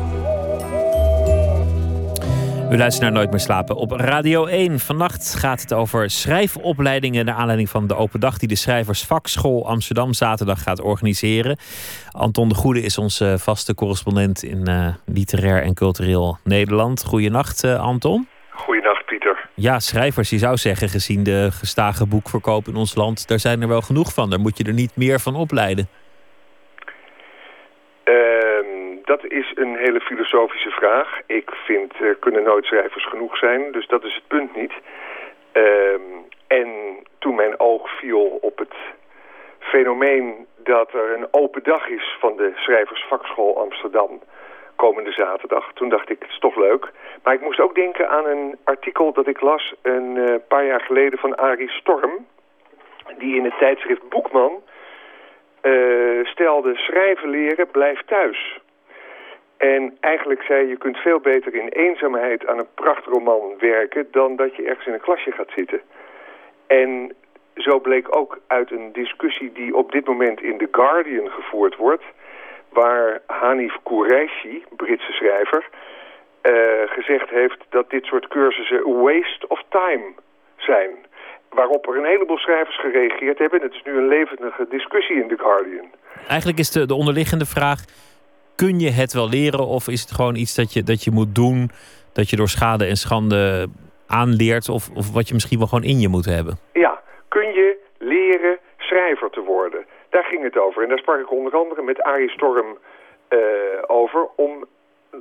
U 2.71 2.77
luistert 2.77 3.01
naar 3.01 3.13
Nooit 3.13 3.31
meer 3.31 3.41
slapen 3.41 3.77
op 3.77 3.91
Radio 3.91 4.47
1. 4.47 4.81
Vannacht 4.81 5.35
gaat 5.35 5.61
het 5.61 5.73
over 5.73 6.11
schrijfopleidingen 6.11 7.25
naar 7.25 7.35
aanleiding 7.35 7.71
van 7.71 7.87
de 7.87 7.97
open 7.97 8.21
dag 8.21 8.39
die 8.39 8.49
de 8.49 8.57
Schrijversvakschool 8.57 9.69
Amsterdam 9.69 10.13
zaterdag 10.13 10.63
gaat 10.63 10.81
organiseren. 10.81 11.59
Anton 12.11 12.49
de 12.49 12.55
Goede 12.55 12.83
is 12.83 12.99
onze 12.99 13.37
vaste 13.39 13.75
correspondent 13.75 14.43
in 14.43 14.69
uh, 14.71 14.87
literair 15.07 15.63
en 15.63 15.75
cultureel 15.75 16.39
Nederland. 16.45 17.05
Goedenacht, 17.05 17.65
uh, 17.65 17.81
Anton. 17.81 18.29
Ja, 19.69 19.79
schrijvers, 19.79 20.31
je 20.31 20.39
zou 20.39 20.57
zeggen, 20.57 20.89
gezien 20.89 21.23
de 21.23 21.49
gestage 21.51 22.07
boekverkoop 22.07 22.67
in 22.67 22.77
ons 22.77 22.95
land, 22.95 23.29
daar 23.29 23.39
zijn 23.39 23.63
er 23.63 23.69
wel 23.69 23.81
genoeg 23.81 24.13
van. 24.15 24.31
Daar 24.31 24.41
moet 24.41 24.59
je 24.59 24.65
er 24.65 24.73
niet 24.73 24.97
meer 24.97 25.19
van 25.21 25.35
opleiden. 25.35 25.89
Ehm, 28.05 28.73
dat 29.05 29.25
is 29.25 29.53
een 29.55 29.77
hele 29.77 30.01
filosofische 30.01 30.71
vraag. 30.71 31.21
Ik 31.27 31.51
vind, 31.67 32.01
er 32.01 32.17
kunnen 32.17 32.43
nooit 32.43 32.65
schrijvers 32.65 33.07
genoeg 33.09 33.37
zijn, 33.37 33.73
dus 33.73 33.87
dat 33.87 34.05
is 34.05 34.15
het 34.15 34.27
punt 34.27 34.57
niet. 34.57 34.73
Ehm, 35.53 36.01
en 36.47 36.69
toen 37.19 37.35
mijn 37.35 37.61
oog 37.61 37.91
viel 37.99 38.39
op 38.41 38.59
het 38.59 38.75
fenomeen 39.59 40.47
dat 40.57 40.93
er 40.93 41.19
een 41.19 41.29
open 41.31 41.63
dag 41.63 41.89
is 41.89 42.17
van 42.21 42.37
de 42.37 42.53
Schrijversvakschool 42.57 43.59
Amsterdam 43.59 44.21
komende 44.85 45.13
zaterdag. 45.13 45.73
Toen 45.75 45.89
dacht 45.89 46.11
ik, 46.11 46.19
het 46.21 46.31
is 46.31 46.39
toch 46.39 46.57
leuk. 46.57 46.93
Maar 47.23 47.35
ik 47.35 47.41
moest 47.41 47.61
ook 47.61 47.75
denken 47.75 48.09
aan 48.09 48.27
een 48.27 48.59
artikel 48.65 49.13
dat 49.13 49.27
ik 49.27 49.41
las 49.41 49.75
een 49.83 50.17
uh, 50.17 50.35
paar 50.49 50.65
jaar 50.65 50.81
geleden 50.81 51.19
van 51.19 51.37
Arie 51.37 51.71
Storm. 51.71 52.27
Die 53.19 53.37
in 53.37 53.45
het 53.45 53.59
tijdschrift 53.59 54.09
Boekman 54.09 54.63
uh, 55.63 56.27
stelde 56.27 56.77
schrijven 56.77 57.29
leren, 57.29 57.71
blijf 57.71 58.03
thuis. 58.07 58.61
En 59.57 59.97
eigenlijk 60.01 60.43
zei 60.43 60.69
je 60.69 60.77
kunt 60.77 60.97
veel 60.97 61.21
beter 61.21 61.55
in 61.55 61.69
eenzaamheid 61.69 62.47
aan 62.47 62.59
een 62.59 62.75
prachtroman 62.75 63.55
werken... 63.59 64.09
dan 64.11 64.37
dat 64.37 64.57
je 64.57 64.65
ergens 64.65 64.87
in 64.87 64.93
een 64.93 65.01
klasje 65.01 65.33
gaat 65.33 65.51
zitten. 65.57 65.81
En 66.67 67.15
zo 67.55 67.81
bleek 67.81 68.17
ook 68.17 68.39
uit 68.47 68.71
een 68.71 68.93
discussie 68.93 69.53
die 69.53 69.77
op 69.77 69.93
dit 69.93 70.07
moment 70.07 70.43
in 70.43 70.59
The 70.59 70.69
Guardian 70.71 71.31
gevoerd 71.31 71.77
wordt... 71.77 72.05
waar 72.69 73.21
Hanif 73.27 73.77
Qureshi, 73.83 74.65
Britse 74.77 75.13
schrijver, 75.13 75.69
gezegd 76.87 77.31
heeft 77.31 77.65
dat 77.69 77.91
dit 77.91 78.05
soort 78.05 78.29
cursussen 78.29 79.03
waste 79.03 79.49
of 79.49 79.63
time 79.69 80.13
zijn. 80.57 80.91
Waarop 81.51 81.89
er 81.89 81.97
een 81.97 82.05
heleboel 82.05 82.39
schrijvers 82.39 82.81
gereageerd 82.81 83.39
hebben. 83.39 83.63
Het 83.63 83.73
is 83.73 83.83
nu 83.85 83.97
een 83.97 84.09
levendige 84.09 84.67
discussie 84.69 85.23
in 85.23 85.29
The 85.29 85.39
Guardian. 85.39 85.91
Eigenlijk 86.29 86.59
is 86.59 86.71
de, 86.71 86.87
de 86.87 86.95
onderliggende 86.95 87.45
vraag... 87.45 87.85
kun 88.57 88.81
je 88.81 88.91
het 88.91 89.13
wel 89.13 89.29
leren 89.29 89.67
of 89.67 89.89
is 89.89 90.01
het 90.01 90.11
gewoon 90.13 90.37
iets 90.37 90.55
dat 90.55 90.73
je, 90.73 90.83
dat 90.83 91.05
je 91.05 91.11
moet 91.11 91.35
doen... 91.35 91.71
dat 92.13 92.31
je 92.31 92.37
door 92.37 92.49
schade 92.49 92.85
en 92.85 92.97
schande 92.97 93.69
aanleert... 94.07 94.69
Of, 94.69 94.91
of 94.95 95.13
wat 95.13 95.29
je 95.29 95.35
misschien 95.35 95.59
wel 95.59 95.67
gewoon 95.67 95.85
in 95.85 96.01
je 96.01 96.09
moet 96.09 96.25
hebben? 96.25 96.59
Ja, 96.73 97.03
kun 97.29 97.53
je 97.53 97.77
leren 97.99 98.59
schrijver 98.77 99.31
te 99.31 99.41
worden? 99.41 99.85
Daar 100.11 100.25
ging 100.25 100.43
het 100.43 100.59
over. 100.59 100.83
En 100.83 100.89
daar 100.89 100.99
sprak 100.99 101.21
ik 101.21 101.31
onder 101.31 101.53
andere 101.57 101.83
met 101.83 102.03
Arie 102.03 102.31
Storm 102.31 102.79
uh, 103.29 103.39
over... 103.87 104.29
om 104.37 104.65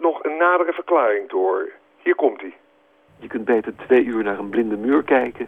nog 0.02 0.24
een 0.24 0.38
nadere 0.38 0.74
verklaring 0.74 1.32
horen. 1.32 1.70
Hier 2.04 2.16
komt 2.16 2.42
hij. 2.42 2.54
Je 3.20 3.28
kunt 3.28 3.46
beter 3.46 3.76
twee 3.76 4.04
uur 4.04 4.24
naar 4.24 4.40
een 4.40 4.50
blinde 4.50 4.78
muur 4.78 5.04
kijken... 5.04 5.48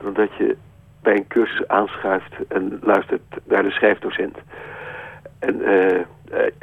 dan 0.00 0.12
dat 0.12 0.34
je 0.36 0.56
bij 1.02 1.16
een 1.16 1.26
cursus 1.26 1.68
aanschuift 1.68 2.34
en 2.48 2.78
luistert 2.82 3.22
naar 3.44 3.62
de 3.62 3.70
schrijfdocent. 3.70 4.38
En 5.38 5.60
uh, 5.60 6.00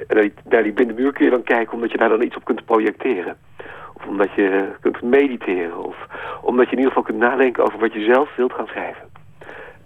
uh, 0.10 0.32
naar 0.50 0.64
die 0.64 0.74
blinde 0.74 0.94
muur 0.94 1.14
kun 1.14 1.26
je 1.26 1.32
dan 1.32 1.44
kijken 1.44 1.74
omdat 1.74 1.92
je 1.92 1.98
daar 1.98 2.10
dan 2.10 2.22
iets 2.22 2.36
op 2.36 2.46
kunt 2.46 2.66
projecteren. 2.66 3.38
Of 3.94 4.08
omdat 4.08 4.34
je 4.34 4.72
kunt 4.82 5.02
mediteren. 5.02 5.78
Of 5.78 5.96
omdat 6.42 6.66
je 6.66 6.72
in 6.72 6.78
ieder 6.78 6.94
geval 6.94 7.04
kunt 7.04 7.18
nadenken 7.18 7.64
over 7.64 7.80
wat 7.80 7.94
je 7.94 8.04
zelf 8.14 8.36
wilt 8.36 8.54
gaan 8.54 8.68
schrijven. 8.68 9.10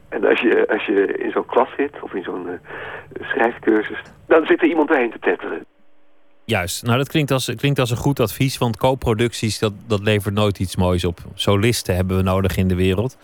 En 0.10 0.26
als 0.26 0.40
je, 0.40 0.68
als 0.68 0.86
je 0.86 1.06
in 1.08 1.32
zo'n 1.32 1.46
klas 1.46 1.70
zit, 1.78 2.02
of 2.02 2.14
in 2.14 2.24
zo'n 2.24 2.48
uh, 2.48 2.54
schrijfcursus, 3.22 4.02
dan 4.28 4.46
zit 4.46 4.62
er 4.62 4.68
iemand 4.68 4.90
heen 4.90 5.12
te 5.12 5.20
tetteren. 5.20 5.66
Juist. 6.46 6.86
Nou, 6.86 6.98
dat 6.98 7.10
klinkt 7.10 7.32
als, 7.32 7.54
klinkt 7.56 7.80
als 7.80 7.92
een 7.92 7.98
goed 7.98 8.20
advies, 8.20 8.58
want 8.58 8.78
co-producties, 8.78 9.60
dat, 9.60 9.74
dat 9.88 10.00
levert 10.04 10.34
nooit 10.34 10.60
iets 10.60 10.76
moois 10.76 11.06
op. 11.06 11.18
Solisten 11.36 11.96
hebben 11.96 12.18
we 12.18 12.24
nodig 12.24 12.58
in 12.58 12.68
de 12.68 12.76
wereld. 12.76 13.18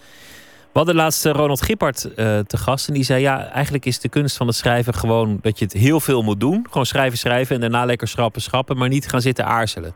We 0.73 0.77
hadden 0.77 0.95
laatst 0.95 1.25
Ronald 1.25 1.61
Gippard 1.61 2.05
uh, 2.05 2.13
te 2.39 2.57
gast 2.57 2.87
en 2.87 2.93
die 2.93 3.03
zei... 3.03 3.21
ja, 3.21 3.49
eigenlijk 3.53 3.85
is 3.85 3.99
de 3.99 4.09
kunst 4.09 4.37
van 4.37 4.47
het 4.47 4.55
schrijven 4.55 4.93
gewoon 4.93 5.39
dat 5.41 5.59
je 5.59 5.65
het 5.65 5.73
heel 5.73 5.99
veel 5.99 6.21
moet 6.21 6.39
doen. 6.39 6.65
Gewoon 6.67 6.85
schrijven, 6.85 7.17
schrijven 7.17 7.55
en 7.55 7.61
daarna 7.61 7.85
lekker 7.85 8.07
schrappen, 8.07 8.41
schrappen... 8.41 8.77
maar 8.77 8.89
niet 8.89 9.07
gaan 9.07 9.21
zitten 9.21 9.45
aarzelen. 9.45 9.93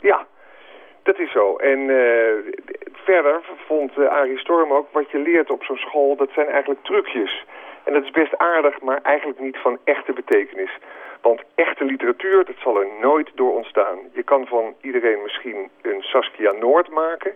Ja, 0.00 0.26
dat 1.02 1.18
is 1.18 1.32
zo. 1.32 1.56
En 1.56 1.78
uh, 1.78 1.98
verder 2.92 3.40
vond 3.66 3.90
uh, 3.98 4.08
Arie 4.08 4.38
Storm 4.38 4.72
ook... 4.72 4.86
wat 4.92 5.10
je 5.10 5.18
leert 5.18 5.50
op 5.50 5.62
zo'n 5.62 5.76
school, 5.76 6.16
dat 6.16 6.30
zijn 6.34 6.46
eigenlijk 6.46 6.84
trucjes. 6.84 7.44
En 7.84 7.92
dat 7.92 8.02
is 8.02 8.10
best 8.10 8.36
aardig, 8.36 8.80
maar 8.80 9.00
eigenlijk 9.02 9.40
niet 9.40 9.56
van 9.56 9.78
echte 9.84 10.12
betekenis. 10.12 10.70
Want 11.22 11.42
echte 11.54 11.84
literatuur, 11.84 12.44
dat 12.44 12.54
zal 12.62 12.80
er 12.80 12.86
nooit 13.00 13.30
door 13.34 13.54
ontstaan. 13.54 13.98
Je 14.12 14.22
kan 14.22 14.46
van 14.46 14.74
iedereen 14.80 15.22
misschien 15.22 15.70
een 15.82 16.02
Saskia 16.02 16.52
Noord 16.52 16.90
maken... 16.90 17.32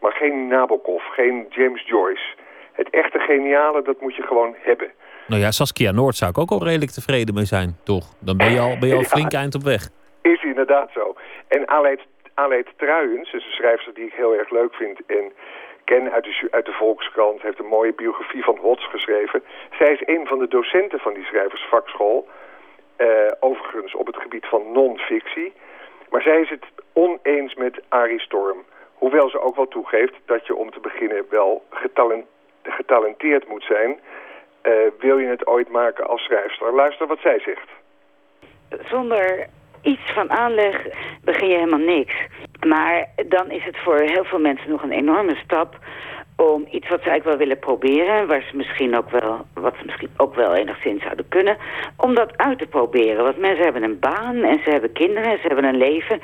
maar 0.00 0.12
geen 0.12 0.48
Nabokov, 0.48 1.02
geen 1.02 1.46
James 1.48 1.82
Joyce. 1.86 2.34
Het 2.72 2.90
echte 2.90 3.18
geniale, 3.18 3.82
dat 3.82 4.00
moet 4.00 4.16
je 4.16 4.22
gewoon 4.22 4.54
hebben. 4.58 4.90
Nou 5.26 5.40
ja, 5.40 5.50
Saskia 5.50 5.90
Noord 5.90 6.16
zou 6.16 6.30
ik 6.30 6.38
ook 6.38 6.50
al 6.50 6.64
redelijk 6.64 6.90
tevreden 6.90 7.34
mee 7.34 7.44
zijn, 7.44 7.76
toch? 7.82 8.06
Dan 8.18 8.36
ben 8.36 8.52
je 8.52 8.60
al, 8.60 8.78
ben 8.78 8.88
je 8.88 8.94
al 8.94 9.12
flink 9.14 9.32
eind 9.32 9.54
op 9.54 9.62
weg. 9.62 9.88
Is 10.22 10.42
inderdaad 10.42 10.90
zo. 10.92 11.14
En 11.48 11.68
Aleid, 11.68 12.00
Aleid 12.34 12.66
Truijens, 12.76 13.32
is 13.32 13.44
een 13.44 13.52
schrijfster 13.52 13.94
die 13.94 14.06
ik 14.06 14.12
heel 14.12 14.34
erg 14.34 14.50
leuk 14.50 14.74
vind... 14.74 14.98
en 15.06 15.32
ken 15.84 16.12
uit 16.12 16.24
de, 16.24 16.48
uit 16.50 16.66
de 16.66 16.72
Volkskrant, 16.72 17.42
heeft 17.42 17.58
een 17.58 17.74
mooie 17.78 17.92
biografie 17.92 18.44
van 18.44 18.56
Hots 18.56 18.88
geschreven. 18.90 19.42
Zij 19.78 19.92
is 19.92 20.02
een 20.04 20.26
van 20.26 20.38
de 20.38 20.48
docenten 20.48 20.98
van 20.98 21.14
die 21.14 21.24
schrijversvakschool... 21.24 22.28
Uh, 23.00 23.06
overigens 23.40 23.94
op 23.94 24.06
het 24.06 24.16
gebied 24.16 24.46
van 24.46 24.72
non-fictie. 24.72 25.52
Maar 26.10 26.22
zij 26.22 26.40
is 26.40 26.50
het 26.50 26.64
oneens 26.92 27.54
met 27.54 27.80
Arie 27.88 28.20
Storm. 28.20 28.64
Hoewel 28.94 29.30
ze 29.30 29.40
ook 29.40 29.56
wel 29.56 29.68
toegeeft 29.68 30.14
dat 30.24 30.46
je 30.46 30.54
om 30.54 30.70
te 30.70 30.80
beginnen 30.80 31.24
wel 31.30 31.64
getalent, 31.70 32.26
getalenteerd 32.62 33.48
moet 33.48 33.64
zijn... 33.64 34.00
Uh, 34.62 34.72
wil 34.98 35.18
je 35.18 35.26
het 35.26 35.46
ooit 35.46 35.68
maken 35.68 36.06
als 36.06 36.22
schrijfster. 36.22 36.74
Luister 36.74 37.06
wat 37.06 37.18
zij 37.20 37.40
zegt. 37.40 37.68
Zonder 38.88 39.46
iets 39.82 40.12
van 40.12 40.30
aanleg 40.30 40.86
begin 41.24 41.48
je 41.48 41.54
helemaal 41.54 41.86
niks. 41.96 42.14
Maar 42.66 43.06
dan 43.28 43.50
is 43.50 43.64
het 43.64 43.78
voor 43.78 43.98
heel 43.98 44.24
veel 44.24 44.38
mensen 44.38 44.70
nog 44.70 44.82
een 44.82 44.92
enorme 44.92 45.36
stap 45.36 45.78
om 46.40 46.66
iets 46.70 46.88
wat 46.88 47.02
ze 47.02 47.10
eigenlijk 47.10 47.24
wel 47.24 47.36
willen 47.36 47.58
proberen, 47.58 48.26
waar 48.26 48.44
ze 48.50 48.56
misschien 48.56 48.96
ook 48.96 49.10
wel, 49.10 49.46
wat 49.54 49.74
ze 49.78 49.84
misschien 49.84 50.10
ook 50.16 50.34
wel 50.34 50.54
enigszins 50.54 51.02
zouden 51.02 51.28
kunnen, 51.28 51.56
om 51.96 52.14
dat 52.14 52.36
uit 52.36 52.58
te 52.58 52.66
proberen. 52.66 53.24
Want 53.24 53.38
mensen 53.38 53.64
hebben 53.64 53.82
een 53.82 53.98
baan 53.98 54.42
en 54.42 54.60
ze 54.64 54.70
hebben 54.70 54.92
kinderen 54.92 55.30
en 55.30 55.38
ze 55.40 55.46
hebben 55.46 55.64
een 55.64 55.76
leven. 55.76 56.20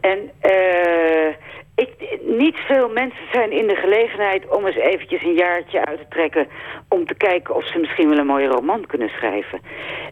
En 0.00 0.30
uh, 0.42 1.34
ik, 1.74 2.18
niet 2.22 2.56
veel 2.56 2.88
mensen 2.88 3.26
zijn 3.32 3.52
in 3.52 3.66
de 3.66 3.76
gelegenheid 3.76 4.48
om 4.48 4.66
eens 4.66 4.76
eventjes 4.76 5.22
een 5.22 5.34
jaartje 5.34 5.84
uit 5.84 5.98
te 5.98 6.08
trekken... 6.08 6.48
om 6.88 7.06
te 7.06 7.14
kijken 7.14 7.54
of 7.54 7.66
ze 7.66 7.78
misschien 7.78 8.08
wel 8.08 8.18
een 8.18 8.26
mooie 8.26 8.48
roman 8.48 8.86
kunnen 8.86 9.08
schrijven. 9.08 9.60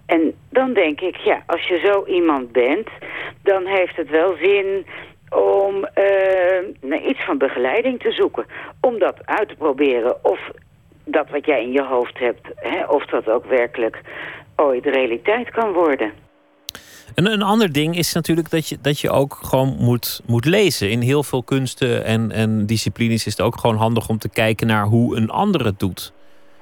En 0.06 0.34
dan 0.50 0.72
denk 0.72 1.00
ik, 1.00 1.16
ja, 1.16 1.42
als 1.46 1.66
je 1.66 1.78
zo 1.84 2.04
iemand 2.04 2.52
bent... 2.52 2.88
dan 3.42 3.66
heeft 3.66 3.96
het 3.96 4.10
wel 4.10 4.36
zin 4.42 4.86
om 5.30 5.88
uh, 6.82 7.08
iets 7.08 7.24
van 7.24 7.38
begeleiding 7.38 8.00
te 8.00 8.12
zoeken. 8.12 8.46
Om 8.80 8.98
dat 8.98 9.16
uit 9.24 9.48
te 9.48 9.54
proberen 9.54 10.24
of 10.24 10.50
dat 11.04 11.30
wat 11.30 11.46
jij 11.46 11.62
in 11.62 11.72
je 11.72 11.84
hoofd 11.84 12.18
hebt... 12.18 12.48
Hè, 12.54 12.84
of 12.84 13.04
dat 13.04 13.28
ook 13.28 13.44
werkelijk 13.44 14.00
ooit 14.56 14.84
realiteit 14.84 15.50
kan 15.50 15.72
worden. 15.72 16.12
En 17.14 17.32
een 17.32 17.42
ander 17.42 17.72
ding 17.72 17.96
is 17.96 18.12
natuurlijk 18.12 18.50
dat 18.50 18.68
je, 18.68 18.78
dat 18.80 19.00
je 19.00 19.10
ook 19.10 19.38
gewoon 19.42 19.76
moet, 19.78 20.22
moet 20.26 20.44
lezen. 20.44 20.90
In 20.90 21.00
heel 21.00 21.22
veel 21.22 21.42
kunsten 21.42 22.04
en, 22.04 22.32
en 22.32 22.66
disciplines 22.66 23.26
is 23.26 23.36
het 23.36 23.46
ook 23.46 23.60
gewoon 23.60 23.76
handig 23.76 24.08
om 24.08 24.18
te 24.18 24.28
kijken 24.28 24.66
naar 24.66 24.84
hoe 24.84 25.16
een 25.16 25.30
ander 25.30 25.64
het 25.64 25.78
doet. 25.78 26.12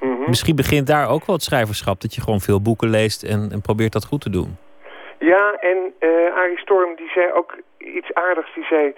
Mm 0.00 0.16
-hmm. 0.16 0.28
Misschien 0.28 0.56
begint 0.56 0.86
daar 0.86 1.08
ook 1.08 1.26
wel 1.26 1.36
het 1.36 1.44
schrijverschap, 1.44 2.00
dat 2.00 2.14
je 2.14 2.20
gewoon 2.20 2.40
veel 2.40 2.60
boeken 2.60 2.90
leest 2.90 3.22
en, 3.22 3.52
en 3.52 3.60
probeert 3.60 3.92
dat 3.92 4.04
goed 4.04 4.20
te 4.20 4.30
doen. 4.30 4.56
Ja, 5.24 5.54
en 5.54 5.94
uh, 6.00 6.36
Arie 6.36 6.58
Storm 6.58 6.94
die 6.94 7.08
zei 7.08 7.32
ook 7.32 7.56
iets 7.78 8.14
aardigs. 8.14 8.54
Die 8.54 8.64
zei, 8.64 8.94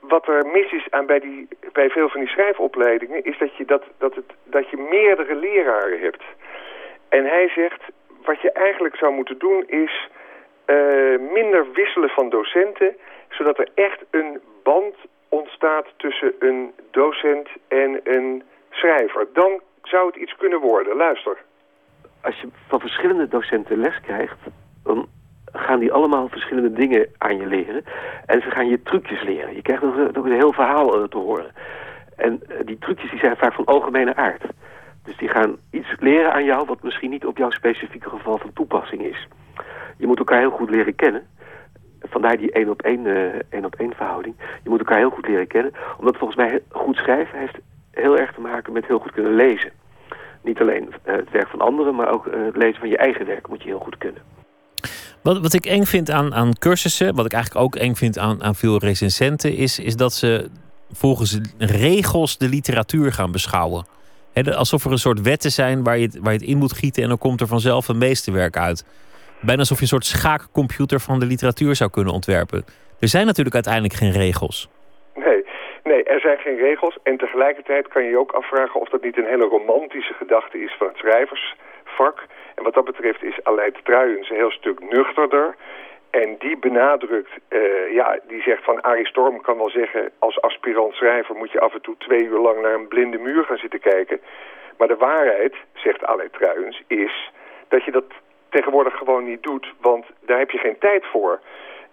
wat 0.00 0.28
er 0.28 0.46
mis 0.46 0.72
is 0.72 0.86
aan 0.90 1.06
bij, 1.06 1.20
die, 1.20 1.48
bij 1.72 1.90
veel 1.90 2.08
van 2.08 2.20
die 2.20 2.28
schrijfopleidingen... 2.28 3.24
is 3.24 3.38
dat 3.38 3.56
je, 3.56 3.64
dat, 3.64 3.82
dat, 3.98 4.14
het, 4.14 4.32
dat 4.44 4.70
je 4.70 4.76
meerdere 4.76 5.34
leraren 5.34 6.00
hebt. 6.00 6.22
En 7.08 7.24
hij 7.24 7.48
zegt, 7.48 7.82
wat 8.24 8.40
je 8.40 8.52
eigenlijk 8.52 8.96
zou 8.96 9.12
moeten 9.12 9.38
doen 9.38 9.64
is 9.66 10.08
uh, 10.66 11.18
minder 11.32 11.72
wisselen 11.72 12.08
van 12.08 12.28
docenten... 12.28 12.96
zodat 13.28 13.58
er 13.58 13.68
echt 13.74 14.04
een 14.10 14.40
band 14.62 14.94
ontstaat 15.28 15.86
tussen 15.96 16.34
een 16.38 16.72
docent 16.90 17.48
en 17.68 18.00
een 18.04 18.42
schrijver. 18.70 19.26
Dan 19.32 19.60
zou 19.82 20.06
het 20.06 20.16
iets 20.16 20.36
kunnen 20.36 20.60
worden. 20.60 20.96
Luister. 20.96 21.36
Als 22.22 22.40
je 22.40 22.48
van 22.68 22.80
verschillende 22.80 23.28
docenten 23.28 23.78
les 23.78 24.00
krijgt... 24.00 24.38
gaan 25.58 25.78
die 25.78 25.92
allemaal 25.92 26.28
verschillende 26.28 26.72
dingen 26.72 27.08
aan 27.18 27.36
je 27.36 27.46
leren. 27.46 27.84
En 28.26 28.40
ze 28.42 28.50
gaan 28.50 28.68
je 28.68 28.82
trucjes 28.82 29.22
leren. 29.22 29.54
Je 29.54 29.62
krijgt 29.62 29.82
nog 30.12 30.24
een 30.24 30.32
heel 30.32 30.52
verhaal 30.52 30.98
uh, 30.98 31.04
te 31.04 31.18
horen. 31.18 31.50
En 32.16 32.42
uh, 32.48 32.56
die 32.64 32.78
trucjes 32.78 33.10
die 33.10 33.18
zijn 33.18 33.36
vaak 33.36 33.52
van 33.52 33.64
algemene 33.64 34.16
aard. 34.16 34.42
Dus 35.04 35.16
die 35.16 35.28
gaan 35.28 35.56
iets 35.70 35.94
leren 35.98 36.32
aan 36.32 36.44
jou 36.44 36.66
wat 36.66 36.82
misschien 36.82 37.10
niet 37.10 37.26
op 37.26 37.36
jouw 37.36 37.50
specifieke 37.50 38.08
geval 38.08 38.38
van 38.38 38.52
toepassing 38.52 39.02
is. 39.02 39.28
Je 39.96 40.06
moet 40.06 40.18
elkaar 40.18 40.38
heel 40.38 40.50
goed 40.50 40.70
leren 40.70 40.94
kennen. 40.94 41.26
Vandaar 42.00 42.36
die 42.36 42.52
één 42.52 42.70
op 42.70 42.82
één, 42.82 43.04
uh, 43.06 43.24
één 43.50 43.64
op 43.64 43.74
één 43.74 43.94
verhouding. 43.94 44.34
Je 44.62 44.68
moet 44.68 44.78
elkaar 44.78 44.98
heel 44.98 45.10
goed 45.10 45.28
leren 45.28 45.46
kennen. 45.46 45.72
Omdat 45.98 46.16
volgens 46.16 46.38
mij 46.38 46.60
goed 46.68 46.96
schrijven 46.96 47.38
heeft 47.38 47.58
heel 47.90 48.18
erg 48.18 48.32
te 48.32 48.40
maken 48.40 48.72
met 48.72 48.86
heel 48.86 48.98
goed 48.98 49.12
kunnen 49.12 49.34
lezen. 49.34 49.70
Niet 50.42 50.60
alleen 50.60 50.94
het 51.02 51.30
werk 51.30 51.48
van 51.48 51.60
anderen, 51.60 51.94
maar 51.94 52.12
ook 52.12 52.24
het 52.30 52.56
lezen 52.56 52.80
van 52.80 52.88
je 52.88 52.96
eigen 52.96 53.26
werk 53.26 53.48
moet 53.48 53.62
je 53.62 53.68
heel 53.68 53.78
goed 53.78 53.98
kunnen. 53.98 54.22
Wat, 55.26 55.40
wat 55.40 55.54
ik 55.54 55.66
eng 55.66 55.84
vind 55.84 56.10
aan, 56.10 56.34
aan 56.34 56.58
cursussen, 56.58 57.14
wat 57.16 57.26
ik 57.26 57.32
eigenlijk 57.32 57.64
ook 57.64 57.76
eng 57.76 57.94
vind 57.94 58.18
aan, 58.18 58.42
aan 58.42 58.54
veel 58.54 58.78
recensenten, 58.78 59.56
is, 59.56 59.78
is 59.78 59.96
dat 59.96 60.12
ze 60.12 60.48
volgens 61.02 61.40
regels 61.58 62.38
de 62.38 62.48
literatuur 62.48 63.12
gaan 63.12 63.32
beschouwen. 63.32 63.86
Alsof 64.56 64.84
er 64.84 64.90
een 64.90 65.06
soort 65.06 65.20
wetten 65.20 65.50
zijn 65.50 65.84
waar 65.84 65.98
je, 65.98 66.06
het, 66.06 66.18
waar 66.22 66.32
je 66.32 66.38
het 66.38 66.48
in 66.48 66.58
moet 66.58 66.72
gieten 66.72 67.02
en 67.02 67.08
dan 67.08 67.18
komt 67.18 67.40
er 67.40 67.46
vanzelf 67.46 67.88
een 67.88 67.98
meesterwerk 67.98 68.56
uit. 68.56 68.84
Bijna 69.40 69.60
alsof 69.60 69.76
je 69.76 69.82
een 69.82 69.96
soort 69.96 70.04
schaakcomputer 70.04 71.00
van 71.00 71.18
de 71.20 71.26
literatuur 71.26 71.74
zou 71.74 71.90
kunnen 71.90 72.12
ontwerpen. 72.12 72.64
Er 73.00 73.08
zijn 73.08 73.26
natuurlijk 73.26 73.54
uiteindelijk 73.54 73.94
geen 73.94 74.12
regels. 74.12 74.68
Nee, 75.14 75.44
nee, 75.84 76.04
er 76.04 76.20
zijn 76.20 76.38
geen 76.38 76.56
regels. 76.56 76.98
En 77.02 77.16
tegelijkertijd 77.16 77.88
kan 77.88 78.02
je 78.04 78.10
je 78.10 78.18
ook 78.18 78.32
afvragen 78.32 78.80
of 78.80 78.88
dat 78.88 79.02
niet 79.02 79.18
een 79.18 79.32
hele 79.32 79.44
romantische 79.44 80.14
gedachte 80.14 80.58
is 80.58 80.74
van 80.78 80.86
het 80.86 80.96
schrijvers 80.96 81.54
vak. 81.84 82.26
En 82.56 82.64
wat 82.64 82.74
dat 82.74 82.84
betreft 82.84 83.22
is 83.22 83.38
Aleid 83.42 83.84
Truijens 83.84 84.30
een 84.30 84.36
heel 84.36 84.50
stuk 84.50 84.80
nuchterder. 84.80 85.56
En 86.10 86.36
die 86.38 86.56
benadrukt, 86.56 87.30
uh, 87.48 87.92
ja, 87.92 88.18
die 88.28 88.42
zegt 88.42 88.64
van 88.64 88.80
Arie 88.80 89.06
Storm 89.06 89.40
kan 89.40 89.56
wel 89.56 89.70
zeggen... 89.70 90.10
als 90.18 90.40
aspirant 90.40 90.94
schrijver 90.94 91.34
moet 91.34 91.52
je 91.52 91.60
af 91.60 91.74
en 91.74 91.80
toe 91.80 91.96
twee 91.98 92.24
uur 92.24 92.38
lang 92.38 92.60
naar 92.60 92.74
een 92.74 92.88
blinde 92.88 93.18
muur 93.18 93.44
gaan 93.44 93.56
zitten 93.56 93.80
kijken. 93.80 94.20
Maar 94.78 94.88
de 94.88 94.96
waarheid, 94.96 95.54
zegt 95.74 96.04
Aleid 96.04 96.32
Truijens, 96.32 96.82
is 96.86 97.30
dat 97.68 97.84
je 97.84 97.90
dat 97.90 98.04
tegenwoordig 98.48 98.96
gewoon 98.96 99.24
niet 99.24 99.42
doet. 99.42 99.72
Want 99.80 100.06
daar 100.20 100.38
heb 100.38 100.50
je 100.50 100.58
geen 100.58 100.78
tijd 100.78 101.06
voor. 101.06 101.40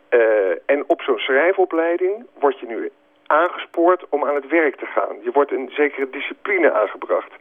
Uh, 0.09 0.19
en 0.65 0.83
op 0.87 1.01
zo'n 1.01 1.17
schrijfopleiding 1.17 2.25
word 2.39 2.59
je 2.59 2.65
nu 2.65 2.91
aangespoord 3.27 4.05
om 4.09 4.25
aan 4.25 4.35
het 4.35 4.47
werk 4.47 4.75
te 4.75 4.85
gaan. 4.85 5.15
Je 5.23 5.31
wordt 5.31 5.51
een 5.51 5.69
zekere 5.73 6.09
discipline 6.09 6.71
aangebracht. 6.71 7.31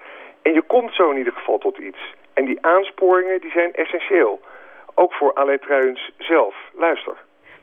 En 0.43 0.53
je 0.53 0.63
komt 0.63 0.95
zo 0.95 1.11
in 1.11 1.17
ieder 1.17 1.33
geval 1.33 1.59
tot 1.59 1.79
iets. 1.79 2.15
En 2.35 2.45
die 2.45 2.59
aansporingen 2.61 3.41
die 3.41 3.51
zijn 3.51 3.73
essentieel. 3.73 4.41
Ook 4.95 5.13
voor 5.13 5.35
Alain 5.35 5.59
Truijens 5.59 6.11
zelf. 6.19 6.55
Luister. 6.75 7.17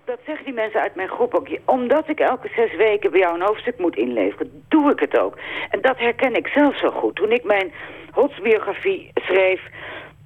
Dat 0.05 0.19
zeggen 0.25 0.45
die 0.45 0.53
mensen 0.53 0.81
uit 0.81 0.95
mijn 0.95 1.09
groep 1.09 1.35
ook. 1.35 1.47
Omdat 1.65 2.09
ik 2.09 2.19
elke 2.19 2.49
zes 2.55 2.75
weken 2.75 3.11
bij 3.11 3.19
jou 3.19 3.35
een 3.35 3.45
hoofdstuk 3.45 3.77
moet 3.77 3.95
inleveren, 3.95 4.63
doe 4.69 4.91
ik 4.91 4.99
het 4.99 5.19
ook. 5.19 5.37
En 5.69 5.81
dat 5.81 5.97
herken 5.97 6.35
ik 6.35 6.47
zelf 6.47 6.77
zo 6.77 6.89
goed. 6.89 7.15
Toen 7.15 7.31
ik 7.31 7.43
mijn 7.43 7.73
hotsbiografie 8.11 9.11
schreef, 9.13 9.61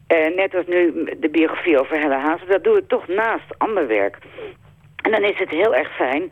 eh, 0.07 0.35
net 0.35 0.55
als 0.55 0.65
nu 0.65 1.05
de 1.17 1.29
biografie 1.29 1.79
over 1.79 1.99
Helle 1.99 2.17
Haas, 2.17 2.41
dat 2.47 2.63
doe 2.63 2.77
ik 2.77 2.87
toch 2.87 3.07
naast 3.07 3.57
ander 3.57 3.87
werk. 3.87 4.17
En 5.01 5.11
dan 5.11 5.23
is 5.23 5.37
het 5.37 5.49
heel 5.49 5.75
erg 5.75 5.95
fijn 5.95 6.31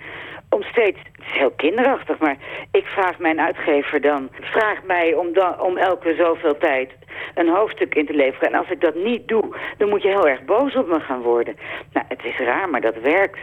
om 0.55 0.63
steeds, 0.63 0.97
het 0.97 1.25
is 1.25 1.37
heel 1.37 1.51
kinderachtig, 1.51 2.17
maar 2.19 2.37
ik 2.71 2.85
vraag 2.85 3.19
mijn 3.19 3.39
uitgever 3.39 4.01
dan, 4.01 4.29
vraag 4.41 4.83
mij 4.83 5.13
om, 5.13 5.33
dan, 5.33 5.59
om 5.59 5.77
elke 5.77 6.15
zoveel 6.17 6.57
tijd 6.57 6.89
een 7.35 7.49
hoofdstuk 7.49 7.95
in 7.95 8.05
te 8.05 8.13
leveren. 8.13 8.47
En 8.47 8.59
als 8.59 8.69
ik 8.69 8.81
dat 8.81 8.95
niet 8.95 9.27
doe, 9.27 9.57
dan 9.77 9.89
moet 9.89 10.01
je 10.01 10.07
heel 10.07 10.27
erg 10.27 10.45
boos 10.45 10.75
op 10.75 10.87
me 10.87 10.99
gaan 10.99 11.21
worden. 11.21 11.55
Nou, 11.93 12.05
het 12.09 12.23
is 12.23 12.37
raar, 12.37 12.69
maar 12.69 12.81
dat 12.81 12.95
werkt. 13.01 13.39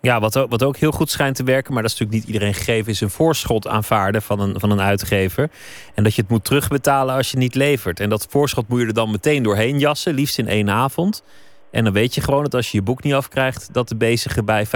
Ja, 0.00 0.20
wat 0.20 0.38
ook, 0.38 0.50
wat 0.50 0.62
ook 0.62 0.76
heel 0.76 0.90
goed 0.90 1.10
schijnt 1.10 1.36
te 1.36 1.44
werken, 1.44 1.72
maar 1.72 1.82
dat 1.82 1.92
is 1.92 1.98
natuurlijk 1.98 2.26
niet 2.26 2.34
iedereen 2.34 2.54
gegeven, 2.54 2.92
is 2.92 3.00
een 3.00 3.10
voorschot 3.10 3.68
aanvaarden 3.68 4.22
van 4.22 4.40
een, 4.40 4.60
van 4.60 4.70
een 4.70 4.80
uitgever. 4.80 5.50
En 5.94 6.02
dat 6.02 6.14
je 6.14 6.22
het 6.22 6.30
moet 6.30 6.44
terugbetalen 6.44 7.14
als 7.14 7.30
je 7.30 7.36
niet 7.36 7.54
levert. 7.54 8.00
En 8.00 8.08
dat 8.08 8.26
voorschot 8.30 8.68
moet 8.68 8.80
je 8.80 8.86
er 8.86 8.94
dan 8.94 9.10
meteen 9.10 9.42
doorheen 9.42 9.78
jassen, 9.78 10.14
liefst 10.14 10.38
in 10.38 10.48
één 10.48 10.70
avond. 10.70 11.24
En 11.70 11.84
dan 11.84 11.92
weet 11.92 12.14
je 12.14 12.20
gewoon 12.20 12.42
dat 12.42 12.54
als 12.54 12.70
je 12.70 12.76
je 12.76 12.82
boek 12.84 13.02
niet 13.02 13.14
afkrijgt, 13.14 13.74
dat 13.74 13.88
de 13.88 13.96
bezige 13.96 14.44
bij 14.44 14.66
50.000 14.66 14.72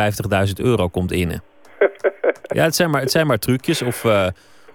euro 0.54 0.88
komt 0.88 1.12
innen. 1.12 1.42
Ja, 2.46 2.64
het 2.64 2.74
zijn 2.74 2.90
maar, 2.90 3.00
het 3.00 3.10
zijn 3.10 3.26
maar 3.26 3.38
trucjes. 3.38 3.82
Of, 3.82 4.04
uh, 4.04 4.26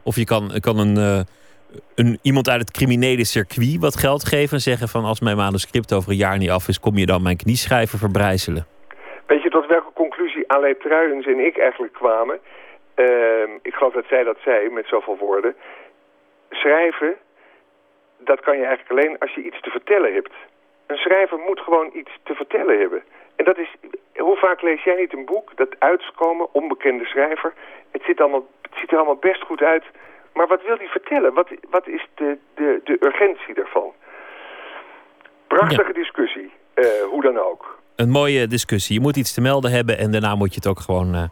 of 0.04 0.16
je 0.16 0.26
kan, 0.26 0.52
kan 0.60 0.78
een, 0.80 0.98
uh, 0.98 1.20
een, 1.96 2.20
iemand 2.22 2.50
uit 2.50 2.62
het 2.62 2.72
criminele 2.72 3.26
circuit 3.26 3.78
wat 3.80 3.96
geld 3.96 4.24
geven 4.26 4.54
en 4.54 4.62
zeggen 4.62 4.88
van 4.88 5.04
als 5.04 5.20
mijn 5.20 5.38
manuscript 5.38 5.94
over 5.94 6.10
een 6.12 6.18
jaar 6.18 6.38
niet 6.38 6.50
af 6.50 6.68
is, 6.68 6.80
kom 6.80 6.98
je 6.98 7.06
dan 7.06 7.24
mijn 7.24 7.38
knieschrijver 7.38 7.98
verbrijzelen. 7.98 8.66
Weet 9.28 9.44
je 9.44 9.50
tot 9.50 9.68
welke 9.68 9.94
conclusie 9.94 10.52
Alain 10.52 10.78
Truijens 10.80 11.26
en 11.26 11.40
ik 11.40 11.58
eigenlijk 11.58 11.94
kwamen? 11.94 12.40
Uh, 12.96 13.06
ik 13.62 13.74
geloof 13.74 13.94
dat 13.94 14.06
zij 14.10 14.24
dat 14.24 14.38
zei 14.44 14.70
met 14.70 14.88
zoveel 14.88 15.18
woorden. 15.18 15.56
Schrijven, 16.50 17.16
dat 18.18 18.40
kan 18.40 18.58
je 18.58 18.66
eigenlijk 18.66 18.92
alleen 18.92 19.20
als 19.20 19.34
je 19.34 19.44
iets 19.44 19.62
te 19.62 19.70
vertellen 19.70 20.14
hebt. 20.14 20.34
Een 20.88 20.98
schrijver 20.98 21.38
moet 21.38 21.60
gewoon 21.60 21.90
iets 21.94 22.12
te 22.24 22.34
vertellen 22.34 22.80
hebben. 22.80 23.04
En 23.42 23.48
dat 23.48 23.58
is, 23.58 23.76
hoe 24.16 24.38
vaak 24.38 24.62
lees 24.62 24.84
jij 24.84 24.96
niet 24.96 25.14
een 25.14 25.26
boek 25.26 25.52
dat 25.56 25.70
uitkomen, 25.80 26.54
onbekende 26.54 27.06
schrijver. 27.06 27.54
Het 27.92 28.02
ziet, 28.06 28.20
allemaal, 28.20 28.48
het 28.62 28.72
ziet 28.80 28.92
er 28.92 28.98
allemaal 28.98 29.16
best 29.30 29.44
goed 29.44 29.62
uit. 29.62 29.84
Maar 30.34 30.48
wat 30.48 30.62
wil 30.68 30.78
hij 30.78 30.88
vertellen? 30.88 31.34
Wat, 31.34 31.50
wat 31.70 31.88
is 31.88 32.08
de, 32.16 32.38
de, 32.56 32.82
de 32.84 32.98
urgentie 33.00 33.54
daarvan? 33.54 33.94
Prachtige 35.48 35.94
discussie, 35.94 36.52
uh, 36.76 36.86
hoe 37.10 37.22
dan 37.22 37.40
ook. 37.40 37.80
Een 37.96 38.10
mooie 38.10 38.48
discussie. 38.48 38.96
Je 38.96 39.02
moet 39.02 39.18
iets 39.18 39.34
te 39.34 39.42
melden 39.42 39.72
hebben 39.72 39.98
en 39.98 40.12
daarna 40.12 40.36
moet 40.36 40.50
je 40.50 40.56
het 40.56 40.68
ook 40.68 40.80
gewoon 40.80 41.16
uh, 41.16 41.24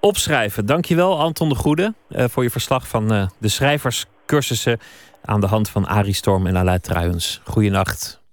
opschrijven. 0.00 0.66
Dankjewel 0.66 1.18
Anton 1.18 1.48
de 1.48 1.54
Goede 1.54 1.94
uh, 2.10 2.24
voor 2.24 2.42
je 2.42 2.50
verslag 2.50 2.88
van 2.88 3.08
de 3.38 3.48
schrijverscursussen 3.48 4.78
aan 5.24 5.40
de 5.40 5.46
hand 5.46 5.70
van 5.70 5.86
Arie 5.86 6.14
Storm 6.14 6.46
en 6.46 6.56
Alain 6.56 6.80
Truijens. 6.80 7.40
Goeienacht. 7.44 8.25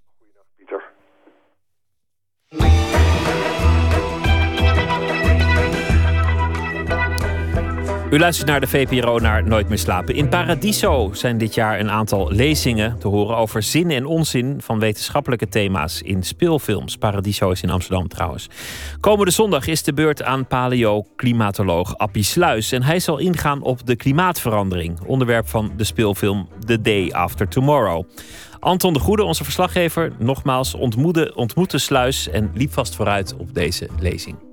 U 8.13 8.19
luistert 8.19 8.47
naar 8.47 8.59
de 8.59 8.67
VPRO 8.67 9.19
naar 9.19 9.47
Nooit 9.47 9.69
meer 9.69 9.77
slapen. 9.77 10.15
In 10.15 10.29
Paradiso 10.29 11.09
zijn 11.13 11.37
dit 11.37 11.53
jaar 11.53 11.79
een 11.79 11.91
aantal 11.91 12.31
lezingen 12.31 12.99
te 12.99 13.07
horen 13.07 13.37
over 13.37 13.63
zin 13.63 13.91
en 13.91 14.05
onzin 14.05 14.61
van 14.61 14.79
wetenschappelijke 14.79 15.47
thema's 15.47 16.01
in 16.01 16.23
speelfilms. 16.23 16.97
Paradiso 16.97 17.51
is 17.51 17.61
in 17.61 17.69
Amsterdam 17.69 18.07
trouwens. 18.07 18.49
Komende 18.99 19.31
zondag 19.31 19.67
is 19.67 19.83
de 19.83 19.93
beurt 19.93 20.23
aan 20.23 20.47
paleo-klimatoloog 20.47 21.97
Appie 21.97 22.23
Sluis. 22.23 22.71
En 22.71 22.83
hij 22.83 22.99
zal 22.99 23.17
ingaan 23.17 23.61
op 23.61 23.85
de 23.85 23.95
klimaatverandering, 23.95 24.99
onderwerp 25.05 25.47
van 25.47 25.71
de 25.77 25.83
speelfilm 25.83 26.47
The 26.65 26.81
Day 26.81 27.11
After 27.11 27.47
Tomorrow. 27.47 28.03
Anton 28.59 28.93
de 28.93 28.99
Goede, 28.99 29.23
onze 29.23 29.43
verslaggever, 29.43 30.11
nogmaals 30.19 30.73
ontmoette, 30.73 31.31
ontmoette 31.35 31.77
Sluis 31.77 32.29
en 32.29 32.51
liep 32.53 32.73
vast 32.73 32.95
vooruit 32.95 33.35
op 33.37 33.53
deze 33.53 33.87
lezing. 33.99 34.52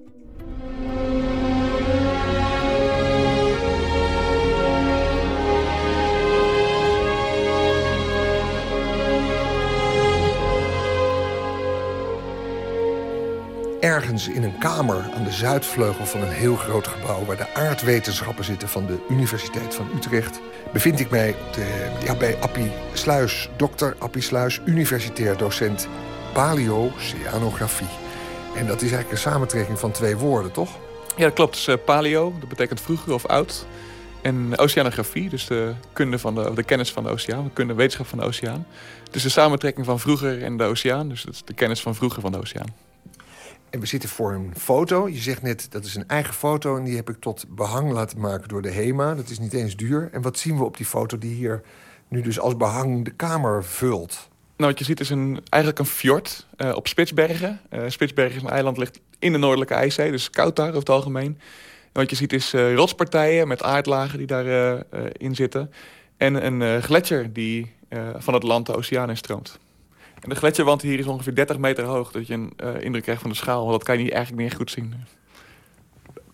Ergens 13.81 14.29
in 14.29 14.43
een 14.43 14.59
kamer 14.59 15.11
aan 15.17 15.25
de 15.25 15.33
zuidvleugel 15.33 16.07
van 16.07 16.21
een 16.21 16.33
heel 16.33 16.57
groot 16.57 16.87
gebouw... 16.87 17.25
waar 17.25 17.37
de 17.37 17.55
aardwetenschappen 17.55 18.45
zitten 18.45 18.69
van 18.69 18.87
de 18.87 18.99
Universiteit 19.09 19.75
van 19.75 19.89
Utrecht... 19.97 20.41
bevind 20.73 21.01
ik 21.01 21.11
mij 21.11 21.35
bij 22.19 22.37
Appie 22.41 22.71
Sluis, 22.93 23.49
dokter 23.57 23.97
Appie 23.99 24.23
Sluis... 24.23 24.61
universitair 24.65 25.37
docent 25.37 25.89
paleoceanografie. 26.33 27.89
En 28.57 28.67
dat 28.67 28.83
is 28.83 28.93
eigenlijk 28.93 29.11
een 29.11 29.31
samentrekking 29.31 29.79
van 29.79 29.91
twee 29.91 30.17
woorden, 30.17 30.53
toch? 30.53 30.71
Ja, 31.17 31.25
dat 31.25 31.35
klopt. 31.35 31.67
Dus, 31.67 31.77
paleo, 31.85 32.35
dat 32.41 32.49
betekent 32.49 32.81
vroeger 32.81 33.13
of 33.13 33.27
oud. 33.27 33.67
En 34.23 34.59
oceanografie, 34.59 35.29
dus 35.29 35.47
de 35.47 35.73
kunde 35.93 36.19
van 36.19 36.35
de, 36.35 36.55
de 36.55 36.63
kennis 36.63 36.93
van 36.93 37.05
de 37.05 37.11
oceaan, 37.11 37.45
de 37.45 37.51
kunde 37.53 37.75
wetenschap 37.75 38.07
van 38.07 38.19
de 38.19 38.25
oceaan. 38.25 38.67
Dus 39.11 39.23
de 39.23 39.29
samentrekking 39.29 39.87
van 39.87 40.01
vroeger 40.01 40.43
en 40.43 40.57
de 40.57 40.65
oceaan, 40.65 41.09
dus 41.09 41.27
de 41.45 41.55
kennis 41.55 41.81
van 41.81 41.95
vroeger 41.95 42.21
van 42.21 42.33
de 42.33 42.39
oceaan. 42.39 42.90
En 43.71 43.81
we 43.81 43.87
zitten 43.87 44.09
voor 44.09 44.33
een 44.33 44.53
foto. 44.57 45.09
Je 45.09 45.19
zegt 45.19 45.43
net, 45.43 45.67
dat 45.71 45.85
is 45.85 45.95
een 45.95 46.09
eigen 46.09 46.35
foto... 46.35 46.77
en 46.77 46.85
die 46.85 46.97
heb 46.97 47.11
ik 47.11 47.17
tot 47.21 47.45
behang 47.49 47.93
laten 47.93 48.21
maken 48.21 48.49
door 48.49 48.63
de 48.63 48.71
HEMA. 48.71 49.15
Dat 49.15 49.29
is 49.29 49.39
niet 49.39 49.53
eens 49.53 49.77
duur. 49.77 50.09
En 50.13 50.23
wat 50.23 50.39
zien 50.39 50.57
we 50.57 50.65
op 50.65 50.77
die 50.77 50.87
foto 50.87 51.19
die 51.19 51.35
hier 51.35 51.63
nu 52.09 52.21
dus 52.23 52.41
als 52.41 52.57
behang 52.57 53.05
de 53.05 53.11
kamer 53.11 53.65
vult? 53.65 54.29
Nou, 54.57 54.71
wat 54.71 54.79
je 54.79 54.85
ziet 54.85 55.01
is 55.01 55.11
een, 55.11 55.41
eigenlijk 55.49 55.83
een 55.83 55.95
fjord 55.95 56.47
uh, 56.57 56.73
op 56.75 56.87
Spitsbergen. 56.87 57.61
Uh, 57.71 57.83
Spitsbergen 57.87 58.37
is 58.37 58.43
een 58.43 58.49
eiland, 58.49 58.77
ligt 58.77 59.01
in 59.19 59.33
de 59.33 59.39
Noordelijke 59.39 59.75
IJszee, 59.75 60.11
dus 60.11 60.31
koud 60.31 60.57
daar 60.57 60.69
over 60.69 60.79
het 60.79 60.91
algemeen. 60.91 61.39
En 61.83 62.01
wat 62.01 62.11
je 62.11 62.17
ziet 62.17 62.33
is 62.33 62.55
uh, 62.55 62.75
rotspartijen 62.75 63.49
met 63.49 63.63
aardlagen 63.63 64.19
die 64.19 64.27
daarin 64.27 64.85
in 65.13 65.35
zitten. 65.35 65.73
En 66.17 66.47
een 66.47 66.83
gletsjer 66.83 67.33
die 67.33 67.73
van 68.19 68.35
het 68.35 68.43
land 68.43 68.67
de 68.67 68.77
oceaan 68.77 69.09
instroomt. 69.09 69.59
En 70.21 70.29
de 70.29 70.35
gletsjerwand 70.35 70.83
hier 70.83 70.99
is 70.99 71.07
ongeveer 71.07 71.35
30 71.35 71.59
meter 71.59 71.85
hoog. 71.85 72.13
Dat 72.13 72.27
je 72.27 72.35
een 72.35 72.53
uh, 72.65 72.81
indruk 72.81 73.03
krijgt 73.03 73.21
van 73.21 73.31
de 73.31 73.37
schaal. 73.37 73.61
Want 73.61 73.73
dat 73.73 73.83
kan 73.83 73.97
je 73.99 74.03
niet, 74.03 74.13
eigenlijk 74.13 74.43
niet 74.43 74.55
goed 74.55 74.71
zien. 74.71 74.95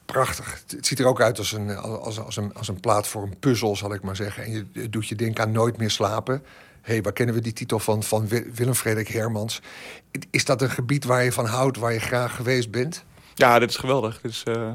Prachtig. 0.05 0.63
Het 0.67 0.87
ziet 0.87 0.99
er 0.99 1.07
ook 1.07 1.21
uit 1.21 1.39
als 1.39 1.53
een, 1.53 1.77
als, 1.77 2.19
als, 2.19 2.37
een, 2.37 2.55
als 2.55 2.69
een 2.69 2.81
plaat 2.81 3.09
voor 3.09 3.23
een 3.23 3.39
puzzel, 3.39 3.77
zal 3.77 3.95
ik 3.95 4.03
maar 4.03 4.17
zeggen. 4.17 4.45
En 4.45 4.53
je 4.73 4.89
doet 4.91 5.09
je 5.09 5.15
denken 5.15 5.45
aan 5.45 5.53
Nooit 5.53 5.77
meer 5.77 5.91
slapen. 5.91 6.43
Hé, 6.83 6.93
hey, 6.93 7.03
waar 7.03 7.13
kennen 7.13 7.35
we 7.35 7.41
die 7.41 7.53
titel 7.53 7.79
van, 7.79 8.03
van 8.03 8.29
Willem-Frederik 8.29 9.09
Hermans? 9.09 9.61
Is 10.31 10.45
dat 10.45 10.63
een 10.63 10.71
gebied 10.71 11.05
waar 11.05 11.25
je 11.25 11.33
van 11.33 11.47
houdt, 11.47 11.77
waar 11.77 11.93
je 11.93 12.01
graag 12.01 12.37
geweest 12.37 12.71
bent? 12.71 13.05
Ja, 13.35 13.59
dit 13.59 13.71
is 13.71 13.77
geweldig. 13.77 14.21
Dit 14.21 14.31
is, 14.31 14.43
uh... 14.49 14.71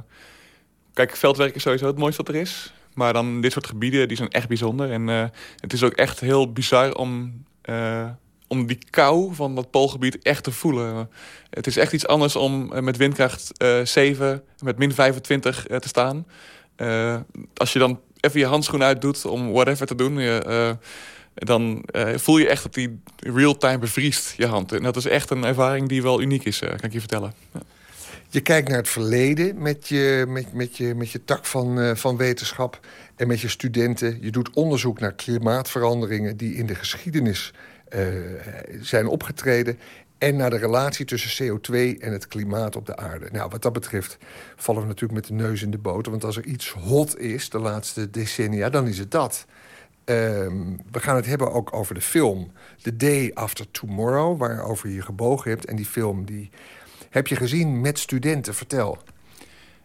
Kijk, 0.94 1.16
veldwerk 1.16 1.56
is 1.56 1.62
sowieso 1.62 1.88
het 1.88 1.98
mooiste 1.98 2.24
wat 2.24 2.36
er 2.36 2.42
is. 2.42 2.74
Maar 2.94 3.14
dan 3.14 3.42
dit 3.42 3.52
soort 3.52 3.68
gebieden, 3.68 4.08
die 4.08 4.18
zijn 4.18 4.30
echt 4.30 4.48
bijzonder. 4.48 4.92
En 4.92 5.08
uh, 5.08 5.26
het 5.60 5.74
is 5.74 5.84
ook 5.84 5.94
echt 5.94 6.20
heel 6.20 6.52
bizar 6.52 6.94
om 6.94 7.44
om 8.52 8.66
die 8.66 8.80
kou 8.90 9.36
van 9.36 9.56
dat 9.56 9.72
poolgebied 9.72 10.18
echt 10.22 10.44
te 10.44 10.52
voelen. 10.52 11.10
Het 11.50 11.68
is 11.68 11.78
echt 11.78 11.94
iets 11.94 12.08
anders 12.08 12.36
om 12.36 12.74
eh, 12.74 12.82
met 12.82 12.98
windkracht 12.98 13.52
uh, 13.58 13.80
eh, 13.80 13.86
7, 13.86 14.44
met 14.64 14.78
min 14.78 14.94
25 14.94 15.68
uh, 15.68 15.76
eh, 15.76 15.82
te 15.82 15.88
staan. 15.88 16.26
Als 17.54 17.74
je 17.74 17.80
dan 17.80 18.00
even 18.20 18.40
je 18.40 18.46
handschoen 18.46 18.84
uitdoet 18.84 19.26
om 19.26 19.52
whatever 19.52 19.86
te 19.86 19.96
doen... 19.96 20.42
dan 21.34 21.84
voel 22.16 22.38
je 22.38 22.48
echt 22.48 22.64
dat 22.64 22.74
die 22.74 23.02
real-time 23.18 23.78
bevriest, 23.78 24.34
je 24.38 24.46
hand. 24.46 24.72
En 24.72 24.84
dat 24.84 24.96
is 24.96 25.06
echt 25.06 25.30
een 25.30 25.44
ervaring 25.44 25.90
die 25.90 26.02
wel 26.02 26.22
uniek 26.22 26.44
is, 26.44 26.60
kan 26.60 26.80
ik 26.82 26.94
je 26.94 27.00
vertellen. 27.00 27.34
Je 28.30 28.42
kijkt 28.42 28.70
naar 28.70 28.78
het 28.78 28.90
verleden 28.90 29.62
met 29.62 29.88
je, 29.88 30.26
met, 30.28 30.54
met 30.54 30.78
je, 30.78 30.96
met 30.96 31.12
je 31.12 31.24
tak 31.24 31.46
van, 31.46 31.98
van 31.98 32.18
wetenschap 32.18 32.80
en 33.16 33.28
met 33.28 33.40
je 33.40 33.50
studenten. 33.50 34.18
Je 34.22 34.32
doet 34.32 34.50
onderzoek 34.54 35.00
naar 35.00 35.14
klimaatveranderingen 35.14 36.38
die 36.38 36.56
in 36.56 36.66
de 36.66 36.76
geschiedenis 36.76 37.54
zijn 38.82 39.08
opgetreden 39.08 39.80
en 40.18 40.36
naar 40.36 40.50
de 40.50 40.58
relatie 40.58 41.06
tussen 41.06 41.46
CO2 41.46 41.74
en 42.00 42.12
het 42.12 42.28
klimaat 42.28 42.76
op 42.76 42.86
de 42.86 42.96
aarde. 42.96 43.30
Nou, 43.32 43.50
wat 43.50 43.62
dat 43.62 43.74
betreft 43.74 44.18
vallen 44.56 44.82
we 44.82 44.88
natuurlijk 44.88 45.14
met 45.14 45.28
de 45.28 45.44
neus 45.44 45.62
in 45.62 45.72
de 45.72 45.78
boter. 45.78 46.12
Want 46.12 46.24
als 46.24 46.38
er 46.38 46.46
iets 46.46 46.70
hot 46.70 47.18
is 47.18 47.50
de 47.50 47.60
laatste 47.60 48.10
decennia, 48.10 48.70
dan 48.70 48.88
is 48.88 48.98
het 48.98 49.12
dat. 49.12 49.46
Ehm, 50.06 50.78
we 50.92 51.00
gaan 51.00 51.16
het 51.16 51.26
hebben 51.26 51.52
ook 51.52 51.74
over 51.74 51.96
de 51.96 52.02
film 52.02 52.52
The 52.82 52.98
Day 52.98 53.32
After 53.34 53.72
Tomorrow... 53.72 54.40
waarover 54.40 54.90
je 54.90 55.02
gebogen 55.02 55.52
hebt. 55.52 55.66
En 55.66 55.76
die 55.76 55.86
film 55.86 56.26
die 56.26 56.50
heb 57.10 57.28
je 57.28 57.36
gezien 57.36 57.82
met 57.82 58.00
studenten. 58.00 58.54
Vertel. 58.54 58.98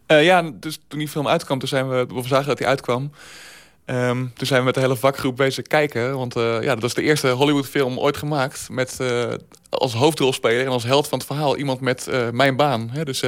Uh, 0.07 0.24
ja, 0.24 0.43
dus 0.43 0.81
toen 0.89 0.99
die 0.99 1.09
film 1.09 1.28
uitkwam, 1.28 1.59
toen 1.59 1.69
zijn 1.69 1.89
we, 1.89 2.07
we 2.07 2.23
zagen 2.23 2.47
dat 2.47 2.59
hij 2.59 2.69
uitkwam... 2.69 3.11
Um, 3.90 4.32
toen 4.34 4.46
zijn 4.46 4.58
we 4.58 4.64
met 4.64 4.74
de 4.74 4.80
hele 4.80 4.96
vakgroep 4.96 5.36
bezig 5.36 5.66
kijken. 5.66 6.16
Want 6.16 6.36
uh, 6.36 6.62
ja, 6.62 6.72
dat 6.72 6.82
was 6.82 6.94
de 6.94 7.02
eerste 7.02 7.28
Hollywood-film 7.28 7.98
ooit 7.98 8.16
gemaakt. 8.16 8.68
Met 8.70 8.98
uh, 9.00 9.32
als 9.68 9.94
hoofdrolspeler 9.94 10.64
en 10.64 10.70
als 10.70 10.84
held 10.84 11.08
van 11.08 11.18
het 11.18 11.26
verhaal 11.26 11.56
iemand 11.56 11.80
met 11.80 12.06
uh, 12.10 12.30
mijn 12.30 12.56
baan. 12.56 12.90
Hè? 12.90 13.04
Dus 13.04 13.22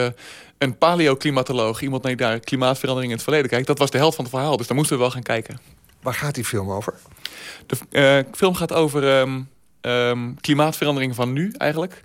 een 0.59 0.78
paleoclimatoloog, 0.78 1.80
iemand 1.80 2.02
die 2.02 2.16
naar 2.16 2.40
klimaatverandering 2.40 3.10
in 3.10 3.16
het 3.16 3.24
verleden 3.24 3.51
kijkt. 3.51 3.66
Dat 3.66 3.78
was 3.78 3.90
de 3.90 3.98
held 3.98 4.14
van 4.14 4.24
het 4.24 4.35
verhaal, 4.35 4.56
dus 4.56 4.66
daar 4.66 4.76
moesten 4.76 4.97
we 4.97 5.02
wel 5.02 5.10
gaan 5.10 5.22
kijken. 5.22 5.60
Waar 6.02 6.14
gaat 6.14 6.35
die 6.35 6.44
film 6.44 6.70
over? 6.70 6.94
De 7.66 8.24
film 8.32 8.55
gaat 8.55 8.72
over 8.72 9.20
um, 9.20 9.48
um, 9.80 10.40
klimaatverandering 10.40 11.14
van 11.14 11.32
nu 11.32 11.52
eigenlijk. 11.56 12.02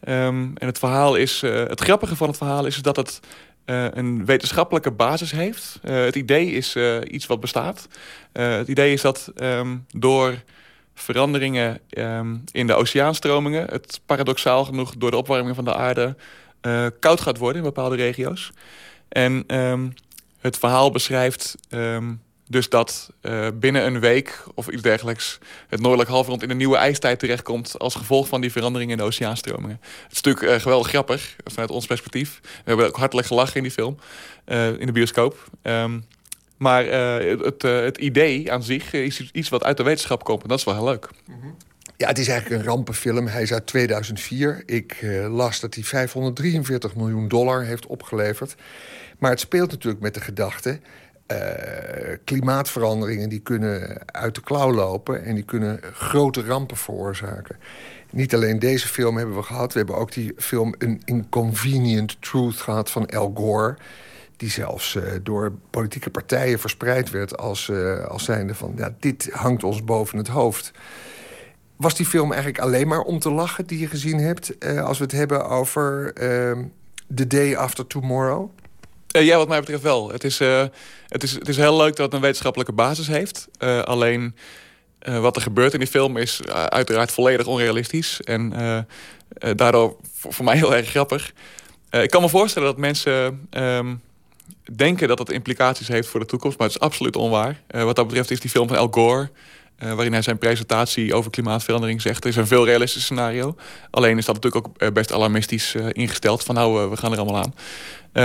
en 0.00 0.54
het 0.58 0.78
verhaal 0.78 1.14
is, 1.14 1.40
het 1.40 1.80
grappige 1.80 2.16
van 2.16 2.28
het 2.28 2.36
verhaal 2.36 2.66
is 2.66 2.76
dat 2.76 2.96
het 2.96 3.20
uh, 3.66 3.86
een 3.90 4.24
wetenschappelijke 4.24 4.90
basis 4.90 5.30
heeft. 5.30 5.80
Uh, 5.84 6.04
het 6.04 6.16
idee 6.16 6.50
is 6.50 6.74
uh, 6.74 6.96
iets 7.10 7.26
wat 7.26 7.40
bestaat. 7.40 7.88
het 8.32 8.68
idee 8.68 8.92
is 8.92 9.00
dat 9.00 9.32
um, 9.36 9.86
door 9.88 10.42
veranderingen 10.94 11.80
um, 11.90 12.44
in 12.52 12.66
de 12.66 12.74
oceaanstromingen... 12.74 13.66
het 13.70 14.00
paradoxaal 14.06 14.64
genoeg 14.64 14.96
door 14.96 15.10
de 15.10 15.16
opwarming 15.16 15.54
van 15.54 15.64
de 15.64 15.74
aarde... 15.74 16.16
koud 17.00 17.20
gaat 17.20 17.38
worden 17.38 17.56
in 17.56 17.68
bepaalde 17.68 17.96
regio's. 17.96 18.52
En 19.08 19.44
um, 19.56 19.94
het 20.40 20.58
verhaal 20.58 20.90
beschrijft 20.90 21.54
dus 22.48 22.68
dat 22.68 23.10
uh, 23.22 23.48
binnen 23.54 23.86
een 23.86 24.00
week 24.00 24.42
of 24.54 24.68
iets 24.68 24.82
dergelijks... 24.82 25.38
het 25.68 25.80
noordelijk 25.80 26.10
halfrond 26.10 26.42
in 26.42 26.50
een 26.50 26.56
nieuwe 26.56 26.76
ijstijd 26.76 27.18
terechtkomt... 27.18 27.78
als 27.78 27.94
gevolg 27.94 28.28
van 28.28 28.40
die 28.40 28.52
veranderingen 28.52 28.92
in 28.92 28.98
de 28.98 29.04
oceaanstromingen. 29.04 29.80
Het 30.02 30.12
is 30.12 30.20
natuurlijk 30.20 30.54
uh, 30.54 30.60
geweldig 30.60 30.88
grappig 30.88 31.36
vanuit 31.44 31.70
ons 31.70 31.86
perspectief. 31.86 32.40
We 32.42 32.48
hebben 32.64 32.86
ook 32.86 32.96
hartelijk 32.96 33.26
gelachen 33.26 33.56
in 33.56 33.62
die 33.62 33.72
film, 33.72 33.98
uh, 34.46 34.66
in 34.66 34.86
de 34.86 34.92
bioscoop. 34.92 35.48
Um, 35.62 36.04
maar 36.56 36.84
het, 36.84 37.62
het, 37.62 37.96
idee 37.96 38.52
aan 38.52 38.62
zich 38.62 38.92
is 38.92 39.30
iets 39.32 39.48
wat 39.48 39.64
uit 39.64 39.76
de 39.76 39.82
wetenschap 39.82 40.24
komt. 40.24 40.42
En 40.42 40.48
dat 40.48 40.58
is 40.58 40.64
wel 40.64 40.74
heel 40.74 40.84
leuk. 40.84 41.08
Ja, 41.96 42.08
het 42.08 42.18
is 42.18 42.28
eigenlijk 42.28 42.60
een 42.60 42.68
rampenfilm. 42.68 43.26
Hij 43.26 43.42
is 43.42 43.52
uit 43.52 43.66
2004. 43.66 44.62
Ik 44.66 44.96
las 45.28 45.60
dat 45.60 45.74
hij 45.74 45.84
543 45.84 46.94
miljoen 46.94 47.28
dollar 47.28 47.64
heeft 47.64 47.86
opgeleverd. 47.86 48.54
Maar 49.18 49.30
het 49.30 49.40
speelt 49.40 49.70
natuurlijk 49.70 50.02
met 50.02 50.14
de 50.14 50.20
gedachte... 50.20 50.80
Uh, 51.32 51.38
klimaatveranderingen 52.24 53.28
die 53.28 53.40
kunnen 53.40 53.98
uit 54.06 54.34
de 54.34 54.40
klauw 54.40 54.72
lopen... 54.72 55.24
en 55.24 55.34
die 55.34 55.44
kunnen 55.44 55.80
grote 55.92 56.42
rampen 56.42 56.76
veroorzaken. 56.76 57.56
Niet 58.10 58.34
alleen 58.34 58.58
deze 58.58 58.88
film 58.88 59.16
hebben 59.16 59.36
we 59.36 59.42
gehad. 59.42 59.72
We 59.72 59.78
hebben 59.78 59.96
ook 59.96 60.12
die 60.12 60.32
film 60.36 60.74
Inconvenient 61.04 62.16
Truth 62.22 62.56
gehad 62.56 62.90
van 62.90 63.06
Al 63.06 63.32
Gore... 63.34 63.76
die 64.36 64.50
zelfs 64.50 64.94
uh, 64.94 65.02
door 65.22 65.52
politieke 65.70 66.10
partijen 66.10 66.58
verspreid 66.58 67.10
werd... 67.10 67.38
als, 67.38 67.68
uh, 67.68 68.04
als 68.04 68.24
zijnde 68.24 68.54
van, 68.54 68.72
ja, 68.76 68.94
dit 69.00 69.28
hangt 69.32 69.64
ons 69.64 69.84
boven 69.84 70.18
het 70.18 70.28
hoofd. 70.28 70.72
Was 71.76 71.94
die 71.94 72.06
film 72.06 72.32
eigenlijk 72.32 72.62
alleen 72.62 72.88
maar 72.88 73.02
om 73.02 73.18
te 73.18 73.30
lachen 73.30 73.66
die 73.66 73.78
je 73.78 73.86
gezien 73.86 74.18
hebt... 74.18 74.66
als 74.78 74.98
we 74.98 75.04
het 75.04 75.12
hebben 75.12 75.48
over 75.48 76.12
The 77.14 77.26
Day 77.26 77.56
After 77.56 77.86
Tomorrow... 77.86 78.50
Uh, 79.16 79.24
ja, 79.24 79.36
wat 79.36 79.48
mij 79.48 79.60
betreft 79.60 79.82
wel. 79.82 80.10
Het 80.10 80.24
is, 80.24 80.40
uh, 80.40 80.64
het, 81.08 81.22
is, 81.22 81.32
het 81.32 81.48
is 81.48 81.56
heel 81.56 81.76
leuk 81.76 81.96
dat 81.96 82.04
het 82.04 82.14
een 82.14 82.20
wetenschappelijke 82.20 82.72
basis 82.72 83.06
heeft. 83.06 83.48
Uh, 83.58 83.82
alleen 83.82 84.36
wat 85.20 85.36
er 85.36 85.42
gebeurt 85.42 85.72
in 85.72 85.78
die 85.78 85.88
film 85.88 86.16
is 86.16 86.40
uiteraard 86.68 87.12
volledig 87.12 87.46
onrealistisch. 87.46 88.20
En 88.20 88.52
daardoor 89.56 89.96
voor, 90.12 90.32
voor, 90.32 90.44
mij 90.44 90.56
heel 90.56 90.74
erg 90.74 90.88
grappig. 90.88 91.32
ik 91.90 92.10
kan 92.10 92.22
me 92.22 92.28
voorstellen 92.28 92.68
dat 92.68 92.76
mensen 92.76 93.48
um, 93.50 94.02
denken 94.72 95.08
dat 95.08 95.18
het 95.18 95.30
implicaties 95.30 95.88
heeft 95.88 96.08
voor 96.08 96.20
de 96.20 96.26
toekomst. 96.26 96.58
Maar 96.58 96.66
het 96.66 96.76
is 96.76 96.82
absoluut 96.82 97.16
onwaar. 97.16 97.62
wat 97.66 97.96
dat 97.96 98.06
betreft 98.06 98.30
is 98.30 98.40
die 98.40 98.50
film 98.50 98.68
van 98.68 98.76
Al 98.76 98.88
Gore... 98.90 99.30
Waarin 99.78 100.12
hij 100.12 100.22
zijn 100.22 100.38
presentatie 100.38 101.14
over 101.14 101.30
klimaatverandering 101.30 102.02
zegt... 102.02 102.24
is 102.24 102.36
een 102.36 102.46
veel 102.46 102.64
realistisch 102.64 103.02
scenario. 103.02 103.56
Alleen 103.90 104.18
is 104.18 104.24
dat 104.24 104.34
natuurlijk 104.34 104.66
ook 104.66 104.92
best 104.92 105.12
alarmistisch 105.12 105.74
ingesteld... 105.74 106.42
van 106.42 106.54
nou, 106.54 106.90
we 106.90 106.96
gaan 106.96 107.12
er 107.12 107.18
allemaal 107.18 107.42
aan. 107.42 107.54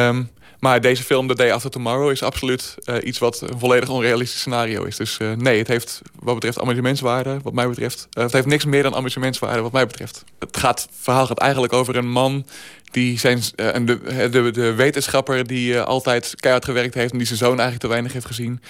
Um, 0.08 0.30
maar 0.62 0.82
deze 0.82 1.04
film, 1.04 1.28
The 1.28 1.36
Day 1.36 1.52
After 1.52 1.70
Tomorrow, 1.70 2.12
is 2.12 2.24
absoluut 2.24 2.76
uh, 2.86 2.96
iets 3.04 3.20
wat 3.20 3.42
een 3.42 3.60
volledig 3.60 3.90
onrealistisch 3.90 4.40
scenario 4.40 4.84
is. 4.84 4.96
Dus 4.96 5.18
uh, 5.22 5.32
nee, 5.32 5.58
het 5.58 5.68
heeft 5.68 6.02
wat 6.20 6.34
betreft 6.34 6.60
amusementswaarde, 6.60 7.40
wat 7.44 7.54
mij 7.54 7.68
betreft. 7.68 8.08
Uh, 8.18 8.24
het 8.24 8.34
heeft 8.34 8.46
niks 8.46 8.66
meer 8.66 8.84
dan 8.84 8.96
amusementswaarde, 8.96 9.62
wat 9.62 9.72
mij 9.72 9.88
betreft. 9.88 10.24
Het, 10.40 10.58
gaat, 10.58 10.82
het 10.82 10.92
verhaal 11.00 11.26
gaat 11.26 11.40
eigenlijk 11.40 11.74
over 11.74 11.96
een 11.96 12.10
man 12.10 12.46
die 12.92 13.20
zijn, 13.20 13.42
de, 13.56 14.30
de, 14.32 14.52
de, 14.52 14.74
wetenschapper 14.74 15.48
die 15.48 15.80
altijd 15.80 16.34
keihard 16.36 16.66
gewerkt 16.66 16.94
heeft... 16.94 17.12
en 17.12 17.18
die 17.18 17.28
zijn 17.28 17.40
zoon 17.40 17.60
eigenlijk 17.60 17.82
te 17.82 17.88
weinig 17.88 18.14
heeft 18.14 18.26
gezien. 18.26 18.62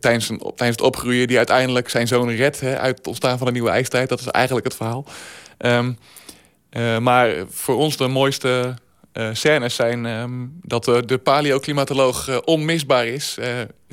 tijdens, 0.00 0.28
een, 0.28 0.38
tijdens 0.38 0.76
het 0.76 0.80
opgroeien, 0.80 1.26
die 1.28 1.36
uiteindelijk 1.36 1.88
zijn 1.88 2.06
zoon 2.06 2.30
redt... 2.30 2.60
Hè, 2.60 2.78
uit 2.78 2.98
het 2.98 3.06
ontstaan 3.06 3.38
van 3.38 3.46
een 3.46 3.52
nieuwe 3.52 3.70
ijstijd. 3.70 4.08
Dat 4.08 4.20
is 4.20 4.26
eigenlijk 4.26 4.66
het 4.66 4.76
verhaal. 4.76 5.04
Um, 5.58 5.98
maar 7.02 7.34
voor 7.48 7.76
ons 7.76 7.96
de 7.96 8.08
mooiste 8.08 8.74
uh, 9.12 9.28
scènes 9.32 9.74
zijn 9.74 10.04
um, 10.04 10.58
dat 10.62 10.88
uh, 10.88 10.98
de 11.06 11.18
paleoclimatoloog 11.18 12.28
uh, 12.28 12.36
onmisbaar 12.44 13.06
is. 13.06 13.38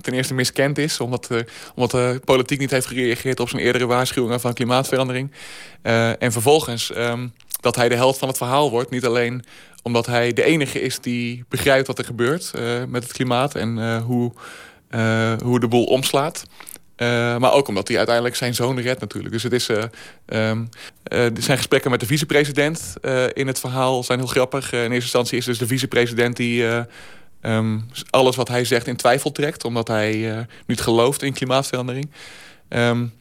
ten 0.01 0.13
eerste 0.13 0.33
miskend 0.33 0.77
is, 0.77 0.99
omdat, 0.99 1.29
omdat 1.75 1.91
de 1.91 2.21
politiek 2.25 2.59
niet 2.59 2.71
heeft 2.71 2.85
gereageerd... 2.85 3.39
op 3.39 3.49
zijn 3.49 3.61
eerdere 3.61 3.85
waarschuwingen 3.85 4.39
van 4.39 4.53
klimaatverandering. 4.53 5.31
en 6.19 6.31
vervolgens 6.31 6.95
um, 6.97 7.33
dat 7.61 7.75
hij 7.75 7.89
de 7.89 7.95
held 7.95 8.17
van 8.17 8.27
het 8.27 8.37
verhaal 8.37 8.69
wordt. 8.69 8.89
Niet 8.89 9.05
alleen 9.05 9.43
omdat 9.81 10.05
hij 10.05 10.33
de 10.33 10.43
enige 10.43 10.81
is 10.81 10.99
die 10.99 11.45
begrijpt 11.49 11.87
wat 11.87 11.97
er 11.97 12.05
gebeurt 12.05 12.51
met 12.87 13.03
het 13.03 13.11
klimaat... 13.11 13.55
en 13.55 13.99
hoe, 13.99 14.31
hoe 15.43 15.59
de 15.59 15.67
boel 15.67 15.85
omslaat... 15.85 16.45
Uh, 17.01 17.38
maar 17.38 17.53
ook 17.53 17.67
omdat 17.67 17.88
hij 17.88 17.97
uiteindelijk 17.97 18.35
zijn 18.35 18.55
zoon 18.55 18.80
redt 18.80 18.99
natuurlijk. 18.99 19.34
Dus 19.34 19.43
het 19.43 19.53
is, 19.53 19.69
uh, 19.69 19.84
um, 20.26 20.69
uh, 21.13 21.26
zijn 21.39 21.57
gesprekken 21.57 21.91
met 21.91 21.99
de 21.99 22.05
vicepresident 22.05 22.93
in 23.34 23.47
het 23.47 23.59
verhaal 23.59 24.03
zijn 24.03 24.19
heel 24.19 24.27
grappig. 24.27 24.71
in 24.71 24.80
eerste 24.80 24.95
instantie 24.95 25.38
is 25.38 25.45
dus 25.45 25.57
de 25.57 25.67
vicepresident 25.67 26.35
die 26.35 26.65
um, 27.41 27.85
alles 28.09 28.35
wat 28.35 28.47
hij 28.47 28.65
zegt 28.65 28.88
in 28.88 28.95
twijfel 28.95 29.31
trekt. 29.31 29.63
Omdat 29.63 29.88
hij 29.88 30.45
niet 30.65 30.81
gelooft 30.81 31.23
in 31.23 31.34
klimaatverandering. 31.34 32.11
Um, 32.69 33.13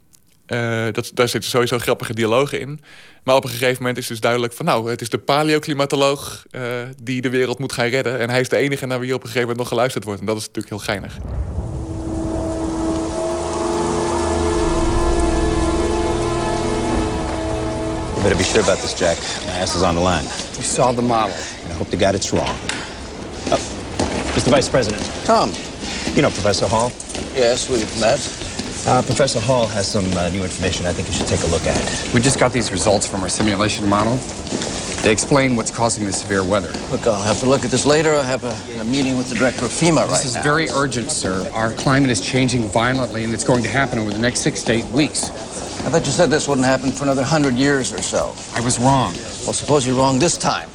dat, 0.93 1.11
daar 1.15 1.29
zitten 1.29 1.51
sowieso 1.51 1.79
grappige 1.79 2.15
dialogen 2.15 2.61
in. 2.61 2.81
Maar 3.25 3.37
op 3.37 3.45
een 3.45 3.51
gegeven 3.51 3.77
moment 3.79 3.99
is 3.99 4.07
dus 4.07 4.21
duidelijk 4.21 4.53
van... 4.53 4.65
nou, 4.65 4.91
het 4.91 5.01
is 5.01 5.09
de 5.09 5.19
paleoclimatoloog 5.19 6.47
die 7.03 7.21
de 7.21 7.31
wereld 7.31 7.59
moet 7.59 7.73
gaan 7.73 7.89
redden. 7.89 8.19
En 8.19 8.31
hij 8.31 8.41
is 8.41 8.49
de 8.49 8.57
enige 8.57 8.87
naar 8.87 9.01
wie 9.01 9.15
op 9.15 9.21
een 9.21 9.27
gegeven 9.27 9.41
moment 9.41 9.59
nog 9.59 9.69
geluisterd 9.69 10.05
wordt. 10.05 10.21
En 10.21 10.27
dat 10.27 10.37
is 10.37 10.47
natuurlijk 10.47 10.69
heel 10.69 10.85
geinig. 10.85 11.19
You 18.19 18.25
better 18.25 18.37
be 18.37 18.43
sure 18.43 18.63
about 18.63 18.79
this, 18.79 18.99
Jack. 18.99 19.17
My 19.47 19.53
ass 19.63 19.77
is 19.77 19.85
on 19.85 19.95
the 19.95 20.01
line. 20.01 20.25
You 20.25 20.65
saw 20.67 20.91
the 20.91 21.03
model. 21.03 21.37
And 21.63 21.73
I 21.73 21.77
hope 21.77 21.89
to 21.91 21.97
God 21.97 22.17
it's 22.17 22.33
wrong. 22.33 22.49
Oh, 23.47 24.33
Mr. 24.35 24.51
Vice 24.51 24.69
President. 24.69 25.01
Tom. 25.25 25.53
You 26.17 26.23
know 26.23 26.31
Professor 26.31 26.67
Hall? 26.67 26.91
Yes, 27.39 27.71
we've 27.71 27.89
met. 28.01 28.19
Uh, 28.89 29.03
Professor 29.03 29.39
Hall 29.39 29.69
has 29.69 29.87
some 29.87 30.05
uh, 30.17 30.31
new 30.31 30.43
information 30.43 30.85
I 30.85 30.93
think 30.93 31.07
you 31.07 31.15
should 31.15 31.29
take 31.29 31.45
a 31.45 31.47
look 31.47 31.63
at. 31.63 32.11
We 32.13 32.21
just 32.21 32.41
got 32.41 32.53
these 32.53 32.73
results 32.73 33.07
from 33.07 33.23
our 33.23 33.29
simulation 33.29 33.89
model. 33.89 34.17
They 35.05 35.13
explain 35.13 35.55
what's 35.55 35.71
causing 35.71 36.05
the 36.05 36.13
severe 36.13 36.43
weather. 36.43 36.73
Look, 36.91 37.07
I'll 37.07 37.23
have 37.23 37.39
to 37.39 37.47
look 37.47 37.65
at 37.65 37.71
this 37.71 37.87
later. 37.87 38.15
I 38.15 38.25
have 38.25 38.43
a, 38.43 38.81
a 38.81 38.85
meeting 38.85 39.17
with 39.17 39.29
the 39.29 39.37
director 39.37 39.65
of 39.65 39.71
FEMA 39.71 39.99
right 39.99 40.07
now. 40.07 40.07
this 40.09 40.25
is 40.25 40.35
now. 40.35 40.43
very 40.43 40.69
urgent, 40.71 41.13
sir. 41.13 41.49
Our 41.55 41.71
climate 41.75 42.11
is 42.11 42.21
changing 42.21 42.63
violently, 42.63 43.23
and 43.23 43.33
it's 43.33 43.45
going 43.45 43.63
to 43.63 43.69
happen 43.69 44.01
over 44.01 44.11
the 44.11 44.19
next 44.19 44.41
six 44.41 44.65
to 44.65 44.73
eight 44.73 44.87
weeks. 44.87 45.31
I 45.85 45.91
thought 45.91 46.05
you 46.05 46.13
said 46.13 46.29
this 46.29 46.47
wouldn't 46.47 46.67
happen 46.67 46.93
for 46.93 47.05
another 47.05 47.23
hundred 47.23 47.55
years 47.55 47.93
or 47.93 48.03
so. 48.03 48.35
I 48.55 48.61
was 48.61 48.79
wrong. 48.79 49.15
Well, 49.45 49.55
suppose 49.55 49.87
you're 49.87 49.97
wrong 49.97 50.19
this 50.19 50.37
time. 50.37 50.69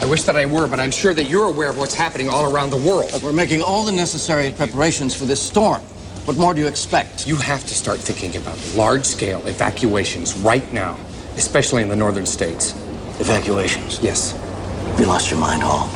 I 0.00 0.06
wish 0.06 0.24
that 0.24 0.36
I 0.36 0.46
were, 0.46 0.66
but 0.66 0.80
I'm 0.80 0.90
sure 0.90 1.14
that 1.14 1.24
you're 1.24 1.46
aware 1.46 1.70
of 1.70 1.78
what's 1.78 1.94
happening 1.94 2.28
all 2.28 2.54
around 2.54 2.70
the 2.70 2.76
world. 2.76 3.12
Look, 3.12 3.22
we're 3.22 3.32
making 3.32 3.62
all 3.62 3.84
the 3.84 3.92
necessary 3.92 4.50
preparations 4.50 5.14
for 5.14 5.24
this 5.24 5.42
storm. 5.42 5.80
What 6.26 6.36
more 6.36 6.52
do 6.52 6.60
you 6.60 6.66
expect? 6.68 7.26
You 7.26 7.36
have 7.36 7.62
to 7.62 7.74
start 7.74 7.98
thinking 7.98 8.40
about 8.40 8.58
large-scale 8.74 9.46
evacuations 9.46 10.36
right 10.38 10.70
now, 10.72 10.98
especially 11.36 11.82
in 11.82 11.88
the 11.88 11.96
northern 11.96 12.26
states. 12.26 12.72
Evacuations? 13.20 14.00
Yes. 14.02 14.34
You 14.98 15.06
lost 15.06 15.30
your 15.30 15.40
mind, 15.40 15.62
Hall. 15.62 15.88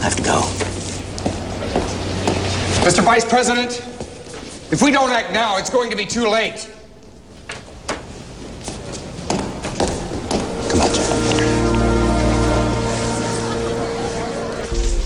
I 0.00 0.04
have 0.04 0.16
to 0.16 0.22
go. 0.22 0.40
Mr. 2.84 3.04
Vice 3.04 3.24
President, 3.24 3.80
if 4.72 4.82
we 4.82 4.90
don't 4.90 5.10
act 5.10 5.32
now, 5.32 5.56
it's 5.56 5.70
going 5.70 5.90
to 5.90 5.96
be 5.96 6.04
too 6.04 6.28
late. 6.28 6.68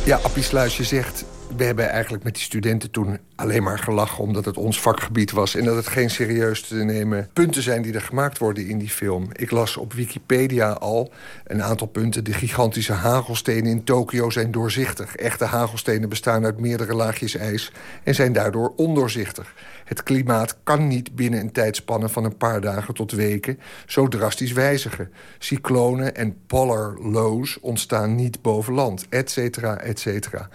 Ja, 0.07 0.17
Appie 0.17 0.43
Sluis, 0.43 0.77
je 0.77 0.85
zegt 0.85 1.25
we 1.57 1.65
hebben 1.65 1.89
eigenlijk 1.89 2.25
met 2.25 2.35
die 2.35 2.43
studenten 2.43 2.91
toen 2.91 3.19
alleen 3.37 3.63
maar 3.63 3.79
gelachen... 3.79 4.25
omdat 4.25 4.45
het 4.45 4.57
ons 4.57 4.81
vakgebied 4.81 5.31
was 5.31 5.55
en 5.55 5.65
dat 5.65 5.77
het 5.77 5.87
geen 5.87 6.11
serieus 6.11 6.63
te 6.63 6.75
nemen 6.75 7.29
punten 7.33 7.63
zijn... 7.63 7.83
die 7.83 7.95
er 7.95 8.01
gemaakt 8.01 8.39
worden 8.39 8.67
in 8.67 8.79
die 8.79 8.89
film. 8.89 9.29
Ik 9.33 9.51
las 9.51 9.77
op 9.77 9.93
Wikipedia 9.93 10.71
al 10.71 11.13
een 11.45 11.63
aantal 11.63 11.87
punten. 11.87 12.25
De 12.25 12.33
gigantische 12.33 12.93
hagelstenen 12.93 13.71
in 13.71 13.85
Tokio 13.85 14.31
zijn 14.31 14.51
doorzichtig. 14.51 15.17
Echte 15.17 15.45
hagelstenen 15.45 16.09
bestaan 16.09 16.45
uit 16.45 16.61
meerdere 16.61 16.95
laagjes 16.95 17.37
ijs... 17.37 17.73
en 18.03 18.15
zijn 18.15 18.33
daardoor 18.33 18.73
ondoorzichtig. 18.77 19.55
Het 19.85 20.03
klimaat 20.03 20.57
kan 20.63 20.89
niet 20.89 21.15
binnen 21.15 21.41
een 21.41 21.53
tijdspanne 21.53 22.09
van 22.09 22.25
een 22.25 22.37
paar 22.37 22.61
dagen 22.61 22.95
tot 22.95 23.13
weken... 23.13 23.59
zo 23.87 24.09
drastisch 24.09 24.53
wijzigen. 24.53 25.13
Cyclonen 25.39 26.15
en 26.15 26.37
polar 26.47 26.97
lows 27.01 27.61
ontstaan 27.61 28.15
niet 28.15 28.43
boven 28.43 28.75
land, 28.75 29.07
et 29.09 29.31
cetera, 29.31 29.79
et 29.79 30.01
cetera 30.01 30.49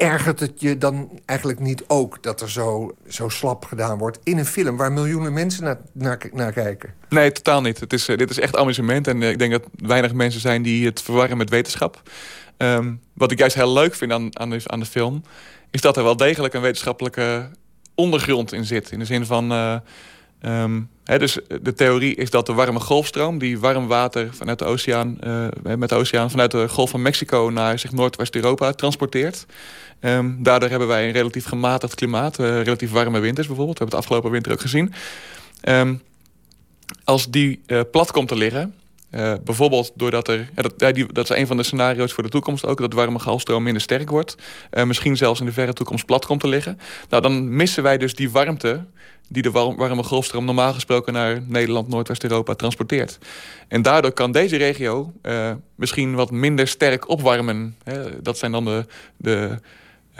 ergert 0.00 0.40
het 0.40 0.60
je 0.60 0.78
dan 0.78 1.20
eigenlijk 1.24 1.60
niet 1.60 1.84
ook 1.86 2.09
dat 2.20 2.40
er 2.40 2.50
zo, 2.50 2.94
zo 3.08 3.28
slap 3.28 3.64
gedaan 3.64 3.98
wordt... 3.98 4.18
in 4.22 4.38
een 4.38 4.46
film 4.46 4.76
waar 4.76 4.92
miljoenen 4.92 5.32
mensen 5.32 5.64
naar, 5.92 6.18
naar, 6.32 6.52
kijken? 6.52 6.94
Nee, 7.08 7.32
totaal 7.32 7.60
niet. 7.60 7.80
Het 7.80 7.92
is, 7.92 8.08
eh, 8.08 8.16
dit 8.16 8.30
is 8.30 8.38
echt 8.38 8.56
amusement. 8.56 9.06
En 9.06 9.22
eh, 9.22 9.30
ik 9.30 9.38
denk 9.38 9.52
dat 9.52 9.62
weinig 9.76 10.12
mensen 10.12 10.40
zijn 10.40 10.62
die 10.62 10.86
het 10.86 11.02
verwarren 11.02 11.36
met 11.36 11.50
wetenschap. 11.50 12.02
Ehm, 12.56 12.94
wat 13.14 13.30
ik 13.30 13.38
juist 13.38 13.54
heel 13.54 13.72
leuk 13.72 13.94
vind 13.94 14.12
aan, 14.12 14.38
aan, 14.38 14.50
de, 14.50 14.60
aan 14.66 14.80
de 14.80 14.86
film... 14.86 15.22
is 15.70 15.80
dat 15.80 15.96
er 15.96 16.04
wel 16.04 16.16
degelijk 16.16 16.54
een 16.54 16.60
wetenschappelijke 16.60 17.50
ondergrond 17.94 18.52
in 18.52 18.64
zit. 18.64 18.90
In 18.90 18.98
de 18.98 19.04
zin 19.04 19.26
van... 19.26 19.52
Uh, 19.52 19.76
dus 21.04 21.38
de 21.62 21.74
theorie 21.74 22.14
is 22.14 22.30
dat 22.30 22.46
de 22.46 22.52
warme 22.52 22.80
golfstroom, 22.80 23.38
die 23.38 23.58
warm 23.58 23.86
water 23.86 24.28
vanuit 24.34 24.58
de 24.58 24.64
oceaan, 24.64 25.18
met 25.76 25.88
de 25.88 25.94
oceaan 25.94 26.30
vanuit 26.30 26.50
de 26.50 26.68
Golf 26.68 26.90
van 26.90 27.02
Mexico 27.02 27.50
naar 27.52 27.78
zich 27.78 27.92
Noordwest-Europa 27.92 28.72
transporteert. 28.72 29.46
Um, 30.00 30.42
daardoor 30.42 30.68
hebben 30.68 30.88
wij 30.88 31.06
een 31.06 31.12
relatief 31.12 31.44
gematigd 31.44 31.94
klimaat. 31.94 32.38
Uh, 32.38 32.62
relatief 32.62 32.90
warme 32.90 33.18
winters 33.18 33.46
bijvoorbeeld. 33.46 33.78
We 33.78 33.84
hebben 33.84 33.98
het 33.98 34.06
afgelopen 34.06 34.30
winter 34.30 34.52
ook 34.52 34.60
gezien. 34.60 34.92
Um, 35.68 36.02
als 37.04 37.30
die 37.30 37.60
uh, 37.66 37.80
plat 37.90 38.10
komt 38.10 38.28
te 38.28 38.36
liggen... 38.36 38.74
Uh, 39.14 39.32
bijvoorbeeld 39.44 39.92
doordat 39.94 40.28
er... 40.28 40.48
Dat, 40.54 40.78
dat 41.12 41.30
is 41.30 41.36
een 41.36 41.46
van 41.46 41.56
de 41.56 41.62
scenario's 41.62 42.12
voor 42.12 42.22
de 42.22 42.28
toekomst 42.28 42.66
ook... 42.66 42.80
dat 42.80 42.90
de 42.90 42.96
warme 42.96 43.18
galstroom 43.18 43.62
minder 43.62 43.82
sterk 43.82 44.10
wordt. 44.10 44.34
misschien 44.84 45.16
zelfs 45.16 45.40
in 45.40 45.46
de 45.46 45.52
verre 45.52 45.72
toekomst 45.72 46.06
plat 46.06 46.26
komt 46.26 46.40
te 46.40 46.48
liggen. 46.48 46.78
Nou, 47.08 47.22
dan 47.22 47.56
missen 47.56 47.82
wij 47.82 47.98
dus 47.98 48.14
die 48.14 48.30
warmte... 48.30 48.84
die 49.32 49.42
de 49.42 49.50
warm, 49.50 49.76
warme 49.76 50.02
golfstroom 50.02 50.44
normaal 50.44 50.72
gesproken... 50.72 51.12
naar 51.12 51.42
Nederland, 51.46 51.88
Noordwest-Europa 51.88 52.54
transporteert. 52.54 53.18
En 53.68 53.82
daardoor 53.82 54.12
kan 54.12 54.32
deze 54.32 54.56
regio 54.56 55.12
misschien 55.74 56.14
wat 56.14 56.30
minder 56.30 56.68
sterk 56.68 57.08
opwarmen. 57.08 57.76
Hè? 57.84 58.22
Dat 58.22 58.38
zijn 58.38 58.52
dan 58.52 58.64
de... 58.64 58.86
de 59.16 59.58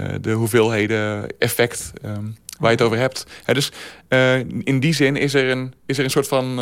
eh, 0.01 0.15
de 0.20 0.32
hoeveelheden 0.32 1.27
effect 1.39 1.93
ehm, 2.03 2.24
waar 2.59 2.70
je 2.70 2.77
het 2.77 2.82
over 2.82 2.99
hebt. 2.99 3.27
dus 3.47 3.73
uh, 4.09 4.39
in 4.39 4.81
die 4.81 4.95
zin 4.95 5.16
is 5.16 5.35
er 5.35 5.51
een, 5.51 5.74
is 5.87 5.99
er 5.99 6.05
een 6.05 6.11
soort 6.11 6.28
van 6.28 6.61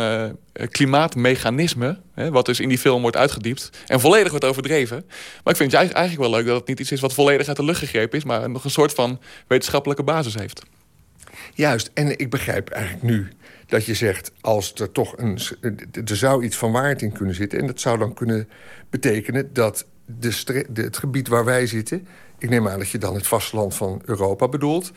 klimaatmechanisme... 0.71 1.99
Hè, 2.15 2.31
wat 2.31 2.47
dus 2.47 2.61
in 2.61 2.69
die 2.69 2.79
film 2.79 3.03
wordt 3.03 3.17
uitgediept 3.17 3.71
en 3.87 4.01
volledig 4.01 4.31
wordt 4.31 4.45
overdreven. 4.45 5.05
Maar 5.45 5.53
ik 5.53 5.57
vind 5.57 5.73
het 5.73 5.93
eigenlijk 5.93 6.21
wel 6.21 6.31
leuk 6.31 6.47
dat 6.47 6.57
het 6.57 6.69
niet 6.69 6.81
iets 6.81 6.93
is... 6.93 7.01
wat 7.01 7.15
volledig 7.15 7.49
uit 7.49 7.57
de 7.57 7.65
lucht 7.65 7.79
gegrepen 7.79 8.19
is... 8.19 8.25
maar 8.25 8.51
nog 8.51 8.65
een 8.65 8.71
soort 8.71 8.93
van 8.93 9.21
wetenschappelijke 9.47 10.03
basis 10.03 10.35
heeft. 10.35 10.63
Juist, 11.55 11.91
en 11.95 12.19
ik 12.19 12.31
begrijp 12.31 12.69
eigenlijk 12.69 13.03
nu 13.03 13.29
dat 13.67 13.85
je 13.85 13.95
zegt... 13.95 14.33
als 14.41 14.73
er 14.75 14.93
toch 14.93 15.15
een... 15.17 15.39
er 16.05 16.17
zou 16.17 16.45
iets 16.45 16.57
van 16.57 16.73
waarheid 16.73 17.03
in 17.03 17.13
kunnen 17.13 17.35
zitten... 17.35 17.59
en 17.59 17.67
dat 17.67 17.81
zou 17.81 17.99
dan 17.99 18.15
kunnen 18.15 18.49
betekenen 18.91 19.53
dat 19.53 19.87
de, 20.05 20.65
de 20.71 20.83
het 20.83 20.99
gebied 20.99 21.29
waar 21.29 21.45
wij 21.45 21.67
zitten 21.67 22.07
ik 22.39 22.51
neem 22.51 22.69
aan 22.69 22.79
dat 22.79 22.91
je 22.91 22.99
dan 22.99 23.15
het 23.15 23.27
vasteland 23.27 23.75
van 23.75 24.03
Europa 24.05 24.49
bedoelt... 24.49 24.93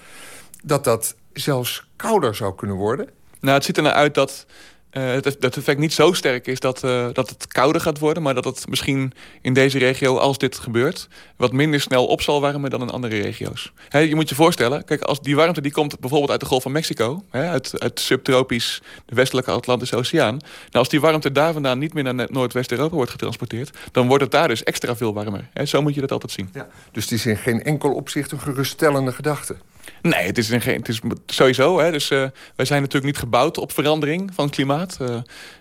dat 0.64 0.84
dat 0.84 1.15
zelfs 1.34 1.88
kouder 1.95 2.36
zou 2.36 2.56
kunnen 2.56 2.76
worden? 2.76 3.10
Nou, 3.40 3.56
het 3.56 3.65
ziet 3.65 3.78
er 3.78 3.84
naar 3.84 3.94
uit 3.94 4.14
dat 4.14 4.45
uh, 4.91 5.11
het, 5.11 5.35
dat 5.39 5.57
effect 5.57 5.80
niet 5.80 5.93
zo 5.93 6.13
sterk 6.13 6.47
is 6.47 6.59
dat, 6.59 6.84
uh, 6.84 7.07
dat 7.13 7.30
het 7.30 7.47
kouder 7.47 7.81
gaat 7.81 7.99
worden... 7.99 8.23
maar 8.23 8.34
dat 8.34 8.45
het 8.45 8.68
misschien 8.68 9.11
in 9.41 9.53
deze 9.53 9.77
regio, 9.77 10.18
als 10.18 10.38
dit 10.38 10.57
gebeurt... 10.57 11.07
wat 11.35 11.51
minder 11.51 11.81
snel 11.81 12.05
op 12.05 12.22
zal 12.22 12.41
warmen 12.41 12.69
dan 12.69 12.81
in 12.81 12.89
andere 12.89 13.22
regio's. 13.22 13.73
je 13.89 14.15
moet 14.15 14.30
je 14.30 14.35
voorstellen, 14.35 14.84
kijk, 14.85 15.01
als 15.01 15.22
die 15.22 15.35
warmte 15.35 15.61
die 15.61 15.72
komt 15.72 15.99
bijvoorbeeld 15.99 16.31
uit 16.31 16.39
de 16.39 16.45
Golf 16.45 16.63
van 16.63 16.72
Mexico... 16.72 17.23
uit, 17.31 17.73
subtropisch 17.93 18.81
de 19.05 19.15
westelijke 19.15 19.51
Atlantische 19.51 19.95
Oceaan... 19.95 20.38
nou, 20.38 20.41
als 20.72 20.89
die 20.89 21.01
warmte 21.01 21.31
daar 21.31 21.53
vandaan 21.53 21.80
niet 21.80 21.93
meer 21.93 22.13
naar 22.13 22.27
Noordwest-Europa 22.31 22.95
wordt 22.95 23.11
getransporteerd... 23.11 23.77
dan 23.91 24.07
wordt 24.07 24.23
het 24.23 24.31
daar 24.31 24.47
dus 24.47 24.63
extra 24.63 24.95
veel 24.95 25.13
warmer. 25.13 25.49
zo 25.63 25.81
moet 25.81 25.93
je 25.93 26.01
dat 26.01 26.11
altijd 26.11 26.31
zien. 26.31 26.49
Ja, 26.53 26.68
dus 26.91 27.03
het 27.03 27.13
is 27.13 27.26
in 27.26 27.38
geen 27.38 27.63
enkel 27.63 27.93
opzicht 27.93 28.31
een 28.31 28.39
geruststellende 28.39 29.11
gedachte. 29.11 29.55
Nee, 30.01 30.25
het 30.25 30.37
is, 30.37 30.49
een, 30.49 30.61
het 30.61 30.87
is 30.87 31.01
sowieso. 31.25 31.79
Hè, 31.79 31.91
dus, 31.91 32.11
uh, 32.11 32.25
wij 32.55 32.65
zijn 32.65 32.81
natuurlijk 32.81 33.13
niet 33.13 33.21
gebouwd 33.21 33.57
op 33.57 33.71
verandering 33.71 34.31
van 34.33 34.45
het 34.45 34.55
klimaat. 34.55 34.97
Uh, 35.01 35.17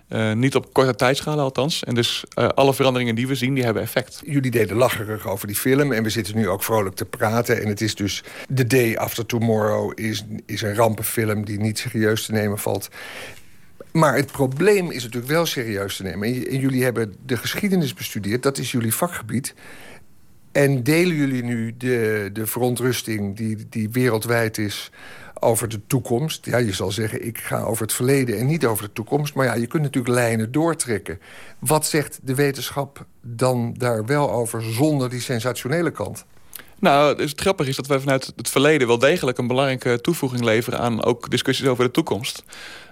uh, 0.09 0.33
niet 0.33 0.55
op 0.55 0.73
korte 0.73 0.95
tijdschalen 0.95 1.45
althans. 1.45 1.85
En 1.85 1.95
dus 1.95 2.25
alle 2.55 2.75
veranderingen 2.75 3.15
die 3.15 3.27
we 3.27 3.35
zien, 3.35 3.55
die 3.55 3.65
hebben 3.65 3.83
effect. 3.83 4.23
Jullie 4.25 4.51
deden 4.51 4.77
lacherig 4.77 5.29
over 5.29 5.47
die 5.47 5.57
film. 5.57 5.93
En 5.93 6.03
we 6.03 6.11
zitten 6.11 6.37
nu 6.37 6.49
ook 6.49 6.63
vrolijk 6.63 6.97
te 6.97 7.05
praten. 7.05 7.63
En 7.63 7.69
het 7.69 7.81
is 7.81 7.95
dus 7.95 8.23
The 8.55 8.67
Day 8.67 8.97
After 8.97 9.27
Tomorrow 9.27 9.93
is, 9.95 10.25
is 10.47 10.63
een 10.63 10.75
rampenfilm... 10.75 11.45
die 11.45 11.61
niet 11.61 11.79
serieus 11.79 12.25
te 12.25 12.33
nemen 12.33 12.59
valt. 12.59 12.89
Maar 13.93 14.17
het 14.17 14.33
probleem 14.33 14.91
is 14.91 15.03
natuurlijk 15.03 15.33
wel 15.33 15.47
serieus 15.47 15.97
te 15.97 16.03
nemen. 16.03 16.29
En 16.29 16.59
jullie 16.59 16.85
hebben 16.85 17.15
de 17.27 17.37
geschiedenis 17.37 17.95
bestudeerd. 17.95 18.43
Dat 18.43 18.59
is 18.59 18.73
jullie 18.73 18.95
vakgebied. 18.95 19.55
En 20.53 20.83
delen 20.83 21.17
jullie 21.17 21.43
nu 21.43 21.75
de, 21.77 22.31
de 22.33 22.47
verontrusting 22.47 23.37
die, 23.37 23.67
die 23.69 23.91
wereldwijd 23.91 24.59
is 24.59 24.91
over 25.41 25.69
de 25.69 25.81
toekomst? 25.87 26.47
Ja, 26.47 26.57
je 26.57 26.73
zal 26.73 26.91
zeggen, 26.91 27.27
ik 27.27 27.39
ga 27.39 27.63
over 27.63 27.83
het 27.83 27.93
verleden 27.93 28.39
en 28.39 28.47
niet 28.47 28.67
over 28.67 28.85
de 28.85 28.93
toekomst. 28.93 29.35
Maar 29.35 29.47
ja, 29.47 29.55
je 29.55 29.67
kunt 29.67 29.83
natuurlijk 29.83 30.15
lijnen 30.15 30.53
doortrekken. 30.53 31.21
Wat 31.59 31.87
zegt 31.87 32.21
de 32.23 32.35
wetenschap 32.35 33.07
dan 33.21 33.75
daar 33.79 34.05
wel 34.05 34.31
over 34.31 34.63
zonder 34.63 35.11
die 35.11 35.21
sensationele 35.21 35.91
kant? 35.91 36.25
Nou, 36.79 37.23
het 37.23 37.41
grappige 37.41 37.71
is 37.71 37.77
dat 37.77 37.87
wij 37.87 38.01
vanuit 38.01 38.33
het 38.37 38.49
verleden 38.49 38.87
wel 38.87 38.99
degelijk 38.99 39.39
een 39.39 39.47
belangrijke 39.47 40.01
toevoeging 40.01 40.43
leveren 40.43 40.79
aan 40.79 41.05
ook 41.05 41.31
discussies 41.31 41.67
over 41.67 41.85
de 41.85 41.91
toekomst. 41.91 42.45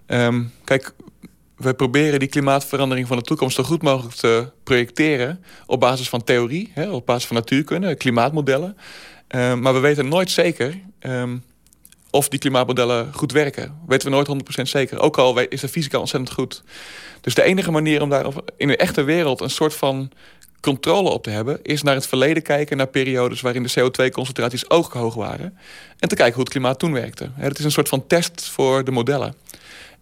Um, 0.07 0.53
kijk, 0.65 0.93
we 1.59 1.75
proberen 1.75 2.19
die 2.19 2.29
klimaatverandering 2.29 3.07
van 3.07 3.17
de 3.17 3.23
toekomst 3.23 3.57
zo 3.57 3.63
goed 3.63 3.83
mogelijk 3.83 4.15
te 4.15 4.51
projecteren 4.65 5.45
op 5.67 5.81
basis 5.81 6.09
van 6.09 6.25
theorie, 6.25 6.71
hè, 6.75 6.91
op 6.91 7.07
basis 7.07 7.27
van 7.27 7.37
natuurkunde, 7.37 7.95
klimaatmodellen. 7.95 8.77
Uh, 9.35 9.55
maar 9.55 9.75
we 9.75 9.79
weten 9.79 10.09
nooit 10.09 10.31
zeker 10.31 10.81
um, 11.01 11.43
of 12.11 12.29
die 12.29 12.39
klimaatmodellen 12.39 13.13
goed 13.15 13.33
werken. 13.33 13.79
Weten 13.87 14.11
we 14.11 14.15
nooit 14.15 14.59
100% 14.59 14.63
zeker. 14.63 14.99
Ook 14.99 15.19
al 15.19 15.39
is 15.41 15.61
de 15.61 15.69
fysica 15.69 15.99
ontzettend 15.99 16.33
goed. 16.33 16.63
Dus 17.21 17.35
de 17.35 17.43
enige 17.43 17.71
manier 17.71 18.03
om 18.03 18.09
daar 18.09 18.27
in 18.57 18.69
de 18.69 18.77
echte 18.77 19.03
wereld 19.03 19.41
een 19.41 19.51
soort 19.51 19.75
van 19.75 20.11
controle 20.61 21.09
op 21.09 21.23
te 21.23 21.31
hebben... 21.31 21.59
is 21.63 21.83
naar 21.83 21.95
het 21.95 22.07
verleden 22.07 22.43
kijken, 22.43 22.77
naar 22.77 22.87
periodes 22.87 23.41
waarin 23.41 23.63
de 23.63 23.71
CO2-concentraties 23.81 24.71
ook 24.71 24.93
hoog 24.93 25.15
waren... 25.15 25.59
en 25.99 26.09
te 26.09 26.15
kijken 26.15 26.35
hoe 26.35 26.43
het 26.43 26.53
klimaat 26.53 26.79
toen 26.79 26.93
werkte. 26.93 27.31
Het 27.35 27.59
is 27.59 27.65
een 27.65 27.71
soort 27.71 27.89
van 27.89 28.07
test 28.07 28.49
voor 28.49 28.85
de 28.85 28.91
modellen. 28.91 29.35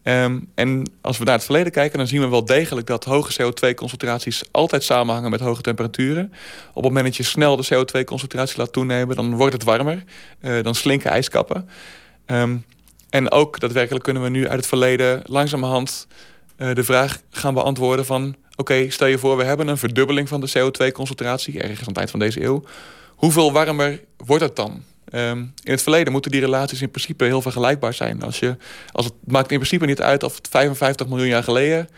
Um, 0.08 0.48
en 0.54 0.90
als 1.00 1.18
we 1.18 1.24
naar 1.24 1.34
het 1.34 1.44
verleden 1.44 1.72
kijken, 1.72 1.98
dan 1.98 2.06
zien 2.06 2.20
we 2.20 2.28
wel 2.28 2.44
degelijk 2.44 2.86
dat 2.86 3.04
hoge 3.04 3.42
CO2-concentraties 3.42 4.42
altijd 4.50 4.84
samenhangen 4.84 5.30
met 5.30 5.40
hoge 5.40 5.62
temperaturen. 5.62 6.32
Op 6.68 6.74
het 6.74 6.84
moment 6.84 7.04
dat 7.04 7.16
je 7.16 7.22
snel 7.22 7.56
de 7.56 7.66
CO2-concentratie 7.74 8.58
laat 8.58 8.72
toenemen, 8.72 9.16
dan 9.16 9.34
wordt 9.34 9.52
het 9.52 9.64
warmer. 9.64 10.04
Uh, 10.40 10.62
dan 10.62 10.74
slinken 10.74 11.10
ijskappen. 11.10 11.68
Um, 12.26 12.64
en 13.10 13.30
ook 13.30 13.60
daadwerkelijk 13.60 14.04
kunnen 14.04 14.22
we 14.22 14.28
nu 14.28 14.48
uit 14.48 14.58
het 14.58 14.66
verleden 14.66 15.22
langzamerhand 15.24 16.06
uh, 16.56 16.74
de 16.74 16.84
vraag 16.84 17.20
gaan 17.30 17.54
beantwoorden 17.54 18.06
van... 18.06 18.36
oké, 18.56 18.90
stel 18.90 19.06
je 19.06 19.18
voor 19.18 19.36
we 19.36 19.44
hebben 19.44 19.68
een 19.68 19.78
verdubbeling 19.78 20.28
van 20.28 20.40
de 20.40 20.48
CO2-concentratie... 20.48 21.60
ergens 21.60 21.80
aan 21.80 21.88
het 21.88 21.96
eind 21.96 22.10
van 22.10 22.20
deze 22.20 22.44
eeuw. 22.44 22.64
Hoeveel 23.08 23.52
warmer 23.52 24.00
wordt 24.16 24.42
het 24.42 24.56
dan? 24.56 24.82
Um, 25.12 25.52
in 25.62 25.72
het 25.72 25.82
verleden 25.82 26.12
moeten 26.12 26.30
die 26.30 26.40
relaties 26.40 26.82
in 26.82 26.90
principe 26.90 27.24
heel 27.24 27.42
vergelijkbaar 27.42 27.94
zijn. 27.94 28.22
Als 28.22 28.38
je, 28.38 28.56
als 28.92 29.04
het 29.04 29.14
maakt 29.24 29.50
in 29.50 29.58
principe 29.58 29.86
niet 29.86 30.00
uit 30.00 30.22
of 30.22 30.36
het 30.36 30.48
55 30.48 31.06
miljoen 31.06 31.28
jaar 31.28 31.42
geleden 31.42 31.88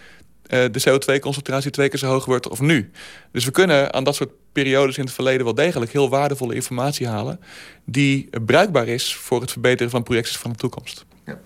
uh, 0.48 0.64
de 0.70 0.80
CO2-concentratie 0.89 1.70
twee 1.70 1.89
keer 1.89 1.98
zo 1.98 2.06
hoog 2.06 2.24
wordt 2.24 2.48
of 2.48 2.60
nu. 2.60 2.90
Dus 3.32 3.44
we 3.44 3.51
kunnen 3.51 3.93
aan 3.93 4.05
dat 4.05 4.14
soort 4.14 4.30
periodes 4.52 4.98
in 4.98 5.05
het 5.05 5.12
verleden 5.12 5.44
wel 5.44 5.55
degelijk 5.55 5.93
heel 5.93 6.09
waardevolle 6.09 6.55
informatie 6.55 7.06
halen 7.06 7.40
die 7.85 8.28
bruikbaar 8.44 8.89
is 8.89 9.14
voor 9.14 9.40
het 9.40 9.51
verbeteren 9.51 9.90
van 9.90 10.02
projecties 10.02 10.36
van 10.36 10.51
de 10.51 10.56
toekomst. 10.56 11.05
Ja. 11.26 11.39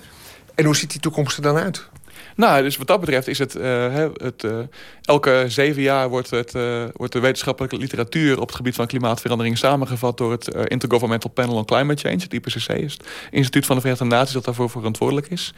En 0.55 0.65
hoe 0.65 0.77
ziet 0.77 0.91
die 0.91 1.01
toekomst 1.01 1.37
er 1.37 1.43
dan 1.43 1.57
uit? 1.57 1.89
Nou, 2.37 2.63
dus 2.63 2.77
wat 2.77 2.87
dat 2.87 3.01
betreft 3.01 3.29
is 3.29 3.39
het... 3.39 3.57
Uh, 3.57 4.07
het 4.15 4.43
uh, 4.45 4.59
elke 5.03 5.45
zeven 5.49 5.83
jaar 5.83 6.09
wordt, 6.09 6.31
het, 6.31 6.55
uh, 6.55 6.85
wordt 6.93 7.13
de 7.13 7.21
wetenschappelijke 7.21 7.77
literatuur... 7.77 8.41
op 8.41 8.47
het 8.47 8.57
gebied 8.57 8.75
van 8.75 8.87
klimaatverandering 8.87 9.59
samengevat... 9.59 10.19
door 10.19 10.31
het 10.31 10.49
Intergovernmental 10.55 11.31
Panel 11.31 11.57
on 11.57 11.65
Climate 11.65 12.09
Change. 12.09 12.23
Het 12.23 12.33
IPCC 12.33 12.69
is 12.69 12.93
het 12.93 13.07
instituut 13.31 13.67
van 13.67 13.75
de 13.75 13.81
Verenigde 13.81 14.09
Naties... 14.09 14.35
dat 14.35 14.45
daarvoor 14.45 14.71
verantwoordelijk 14.71 15.29
is. 15.29 15.55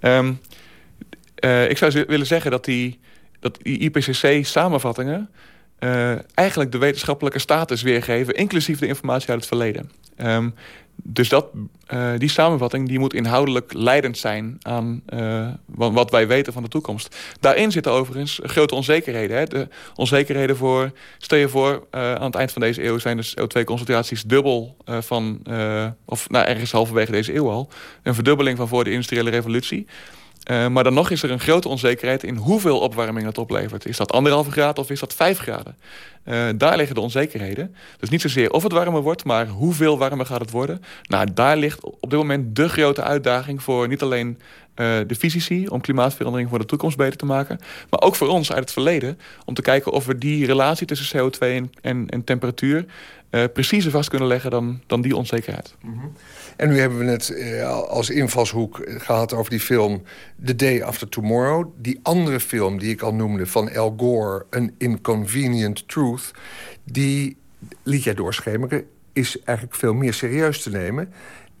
Um, 0.00 0.40
ik 1.68 1.78
zou 1.78 2.04
willen 2.06 2.26
zeggen 2.26 2.50
dat 2.50 2.64
die, 2.64 3.00
dat 3.40 3.58
die 3.62 3.78
IPCC-samenvattingen... 3.78 5.30
eh, 5.78 6.12
eigenlijk 6.34 6.72
de 6.72 6.78
wetenschappelijke 6.78 7.38
status 7.38 7.82
weergeven, 7.82 8.34
inclusief 8.34 8.78
de 8.78 8.86
informatie 8.86 9.28
uit 9.28 9.38
het 9.38 9.48
verleden. 9.48 9.90
Ehm, 10.16 10.50
dus 11.02 11.28
dat, 11.28 11.46
uh, 11.94 12.10
die 12.18 12.28
samenvatting 12.28 12.88
die 12.88 12.98
moet 12.98 13.14
inhoudelijk 13.14 13.72
leidend 13.72 14.18
zijn 14.18 14.56
aan 14.60 15.02
uh, 15.14 15.48
wat 15.66 16.10
wij 16.10 16.26
weten 16.26 16.52
van 16.52 16.62
de 16.62 16.68
toekomst. 16.68 17.16
Daarin 17.40 17.72
zitten 17.72 17.92
overigens 17.92 18.40
grote 18.42 18.74
onzekerheden. 18.74 19.36
Hè? 19.36 19.44
De 19.44 19.68
onzekerheden 19.94 20.56
voor, 20.56 20.92
stel 21.18 21.38
je 21.38 21.48
voor, 21.48 21.86
uh, 21.94 22.14
aan 22.14 22.24
het 22.24 22.34
eind 22.34 22.52
van 22.52 22.62
deze 22.62 22.84
eeuw 22.84 22.98
zijn 22.98 23.16
de 23.16 23.32
CO2-concentraties 23.40 24.22
dubbel 24.22 24.76
van, 24.84 25.42
of 26.04 26.30
nou, 26.30 26.46
ergens 26.46 26.72
halverwege 26.72 27.10
deze 27.10 27.34
eeuw 27.34 27.50
al, 27.50 27.68
een 28.02 28.14
verdubbeling 28.14 28.56
van 28.56 28.68
voor 28.68 28.84
de 28.84 28.90
industriële 28.90 29.30
revolutie. 29.30 29.86
Uh, 30.50 30.68
maar 30.68 30.84
dan 30.84 30.94
nog 30.94 31.10
is 31.10 31.22
er 31.22 31.30
een 31.30 31.40
grote 31.40 31.68
onzekerheid 31.68 32.22
in 32.22 32.36
hoeveel 32.36 32.80
opwarming 32.80 33.24
dat 33.24 33.38
oplevert. 33.38 33.86
Is 33.86 33.96
dat 33.96 34.12
anderhalve 34.12 34.50
graden 34.50 34.82
of 34.82 34.90
is 34.90 35.00
dat 35.00 35.14
vijf 35.14 35.38
graden? 35.38 35.76
Uh, 36.24 36.48
daar 36.56 36.76
liggen 36.76 36.94
de 36.94 37.00
onzekerheden. 37.00 37.74
Dus 37.98 38.08
niet 38.08 38.20
zozeer 38.20 38.50
of 38.50 38.62
het 38.62 38.72
warmer 38.72 39.02
wordt, 39.02 39.24
maar 39.24 39.46
hoeveel 39.46 39.98
warmer 39.98 40.26
gaat 40.26 40.40
het 40.40 40.50
worden. 40.50 40.82
Nou, 41.02 41.26
daar 41.34 41.56
ligt 41.56 41.84
op 41.84 42.10
dit 42.10 42.18
moment 42.18 42.56
de 42.56 42.68
grote 42.68 43.02
uitdaging 43.02 43.62
voor 43.62 43.88
niet 43.88 44.02
alleen 44.02 44.28
uh, 44.28 44.98
de 45.06 45.14
fysici... 45.18 45.66
om 45.66 45.80
klimaatverandering 45.80 46.48
voor 46.48 46.58
de 46.58 46.64
toekomst 46.64 46.96
beter 46.96 47.18
te 47.18 47.26
maken... 47.26 47.58
maar 47.90 48.00
ook 48.00 48.16
voor 48.16 48.28
ons 48.28 48.52
uit 48.52 48.60
het 48.60 48.72
verleden... 48.72 49.18
om 49.44 49.54
te 49.54 49.62
kijken 49.62 49.92
of 49.92 50.06
we 50.06 50.18
die 50.18 50.46
relatie 50.46 50.86
tussen 50.86 51.18
CO2 51.20 51.38
en, 51.80 52.08
en, 52.08 52.24
temperatuur... 52.24 52.84
preciezer 53.52 53.90
vast 53.90 54.08
kunnen 54.08 54.28
leggen 54.28 54.50
dan, 54.50 54.80
dan 54.86 55.00
die 55.00 55.16
onzekerheid. 55.16 55.74
Mm. 55.82 56.12
En 56.58 56.68
nu 56.68 56.80
hebben 56.80 56.98
we 56.98 57.04
het 57.04 57.30
eh, 57.30 57.70
als 57.70 58.10
invalshoek 58.10 58.80
gehad 58.86 59.32
over 59.32 59.50
die 59.50 59.60
film 59.60 60.02
The 60.44 60.54
Day 60.54 60.82
After 60.82 61.08
Tomorrow. 61.08 61.66
Die 61.76 62.00
andere 62.02 62.40
film 62.40 62.78
die 62.78 62.90
ik 62.90 63.02
al 63.02 63.14
noemde 63.14 63.46
van 63.46 63.74
Al 63.74 63.94
Gore, 63.96 64.46
An 64.50 64.74
Inconvenient 64.78 65.88
Truth... 65.88 66.30
die 66.84 67.36
liet 67.82 68.02
jij 68.02 68.14
doorschemeren, 68.14 68.84
is 69.12 69.40
eigenlijk 69.42 69.78
veel 69.78 69.94
meer 69.94 70.14
serieus 70.14 70.62
te 70.62 70.70
nemen... 70.70 71.12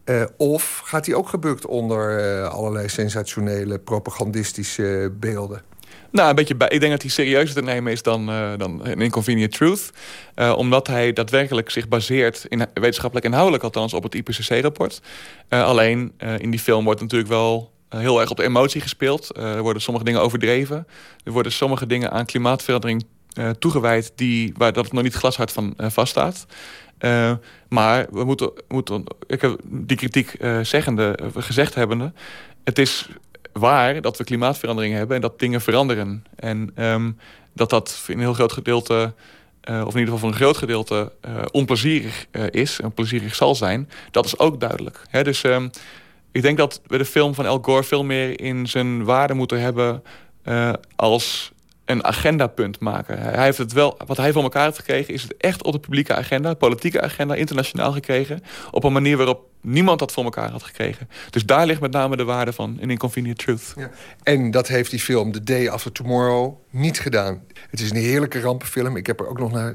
Uh, 0.04 0.24
of 0.36 0.80
gaat 0.84 1.04
die 1.04 1.16
ook 1.16 1.28
gebukt 1.28 1.66
onder 1.66 2.42
allerlei 2.46 2.88
sensationele 2.88 3.78
propagandistische 3.78 5.12
beelden? 5.20 5.62
Nou, 6.10 6.28
een 6.28 6.34
beetje 6.34 6.54
bij. 6.54 6.68
Ik 6.68 6.80
denk 6.80 6.92
dat 6.92 7.02
hij 7.02 7.10
serieuzer 7.10 7.54
te 7.54 7.62
nemen 7.62 7.92
is 7.92 8.02
dan, 8.02 8.30
uh, 8.30 8.52
dan 8.56 8.86
een 8.86 9.00
Inconvenient 9.00 9.52
Truth. 9.52 9.90
Uh, 10.36 10.54
omdat 10.56 10.86
hij 10.86 11.12
daadwerkelijk 11.12 11.70
zich 11.70 11.88
baseert, 11.88 12.46
in, 12.48 12.66
wetenschappelijk 12.74 13.26
inhoudelijk 13.26 13.64
althans, 13.64 13.94
op 13.94 14.02
het 14.02 14.14
IPCC-rapport. 14.14 15.00
Uh, 15.48 15.64
alleen 15.64 16.12
in 16.38 16.50
die 16.50 16.60
film 16.60 16.84
wordt 16.84 17.00
natuurlijk 17.00 17.30
wel 17.30 17.70
heel 17.88 18.20
erg 18.20 18.30
op 18.30 18.36
de 18.36 18.42
emotie 18.42 18.80
gespeeld. 18.80 19.36
er 19.36 19.62
worden 19.62 19.82
sommige 19.82 20.04
dingen 20.04 20.20
overdreven. 20.20 20.86
Er 21.24 21.32
worden 21.32 21.52
sommige 21.52 21.86
dingen 21.86 22.10
aan 22.10 22.26
klimaatverandering 22.26 23.06
toegewijd 23.58 24.12
die, 24.14 24.52
waar 24.56 24.72
dat 24.72 24.92
nog 24.92 25.02
niet 25.02 25.14
glashard 25.14 25.52
van 25.52 25.74
vaststaat. 25.76 26.46
maar 27.68 28.06
we 28.10 28.24
moeten, 28.24 28.50
moeten, 28.68 29.04
ik 29.26 29.40
heb 29.40 29.60
die 29.64 29.96
kritiek 29.96 30.36
zeggende, 30.62 31.18
gezegd 31.34 31.74
hebbende, 31.74 32.12
het 32.64 32.78
is 32.78 33.08
waar 33.58 34.00
dat 34.00 34.16
we 34.16 34.24
klimaatverandering 34.24 34.94
hebben 34.94 35.16
en 35.16 35.22
dat 35.22 35.38
dingen 35.38 35.60
veranderen. 35.60 36.24
En 36.36 36.70
um, 36.76 37.18
dat 37.54 37.70
dat 37.70 38.04
in 38.06 38.14
een 38.14 38.20
heel 38.20 38.34
groot 38.34 38.52
gedeelte, 38.52 39.12
uh, 39.70 39.82
of 39.86 39.94
in 39.94 39.98
ieder 39.98 40.14
geval 40.14 40.18
voor 40.18 40.28
een 40.28 40.34
groot 40.34 40.56
gedeelte, 40.56 41.12
uh, 41.28 41.42
onplezierig 41.50 42.26
uh, 42.32 42.44
is 42.50 42.80
en 42.80 42.92
plezierig 42.92 43.34
zal 43.34 43.54
zijn, 43.54 43.90
dat 44.10 44.24
is 44.24 44.38
ook 44.38 44.60
duidelijk. 44.60 45.02
Hè? 45.08 45.22
Dus 45.22 45.42
um, 45.42 45.70
ik 46.32 46.42
denk 46.42 46.58
dat 46.58 46.80
we 46.86 46.98
de 46.98 47.04
film 47.04 47.34
van 47.34 47.46
Al 47.46 47.58
Gore 47.62 47.82
veel 47.82 48.04
meer 48.04 48.40
in 48.40 48.66
zijn 48.66 49.04
waarde 49.04 49.34
moeten 49.34 49.60
hebben 49.60 50.02
als 50.96 51.52
een 51.88 52.04
agendapunt 52.04 52.80
maken. 52.80 53.18
Hij 53.18 53.44
heeft 53.44 53.58
het 53.58 53.72
wel, 53.72 53.98
wat 54.06 54.16
hij 54.16 54.32
voor 54.32 54.42
elkaar 54.42 54.64
heeft 54.64 54.78
gekregen, 54.78 55.14
is 55.14 55.22
het 55.22 55.36
echt 55.36 55.62
op 55.62 55.72
de 55.72 55.78
publieke 55.78 56.14
agenda, 56.14 56.54
politieke 56.54 57.00
agenda, 57.00 57.34
internationaal 57.34 57.92
gekregen. 57.92 58.42
Op 58.70 58.84
een 58.84 58.92
manier 58.92 59.16
waarop 59.16 59.46
niemand 59.60 59.98
dat 59.98 60.12
voor 60.12 60.24
elkaar 60.24 60.50
had 60.50 60.62
gekregen. 60.62 61.08
Dus 61.30 61.46
daar 61.46 61.66
ligt 61.66 61.80
met 61.80 61.92
name 61.92 62.16
de 62.16 62.24
waarde 62.24 62.52
van 62.52 62.76
in 62.80 62.90
Inconvenient 62.90 63.38
Truth. 63.38 63.72
Ja. 63.76 63.90
En 64.22 64.50
dat 64.50 64.68
heeft 64.68 64.90
die 64.90 65.00
film 65.00 65.32
The 65.32 65.44
Day 65.44 65.68
After 65.68 65.92
Tomorrow 65.92 66.54
niet 66.70 67.00
gedaan. 67.00 67.42
Het 67.70 67.80
is 67.80 67.90
een 67.90 67.96
heerlijke 67.96 68.40
rampenfilm. 68.40 68.96
Ik 68.96 69.06
heb 69.06 69.20
er 69.20 69.28
ook 69.28 69.38
nog 69.38 69.52
naar 69.52 69.74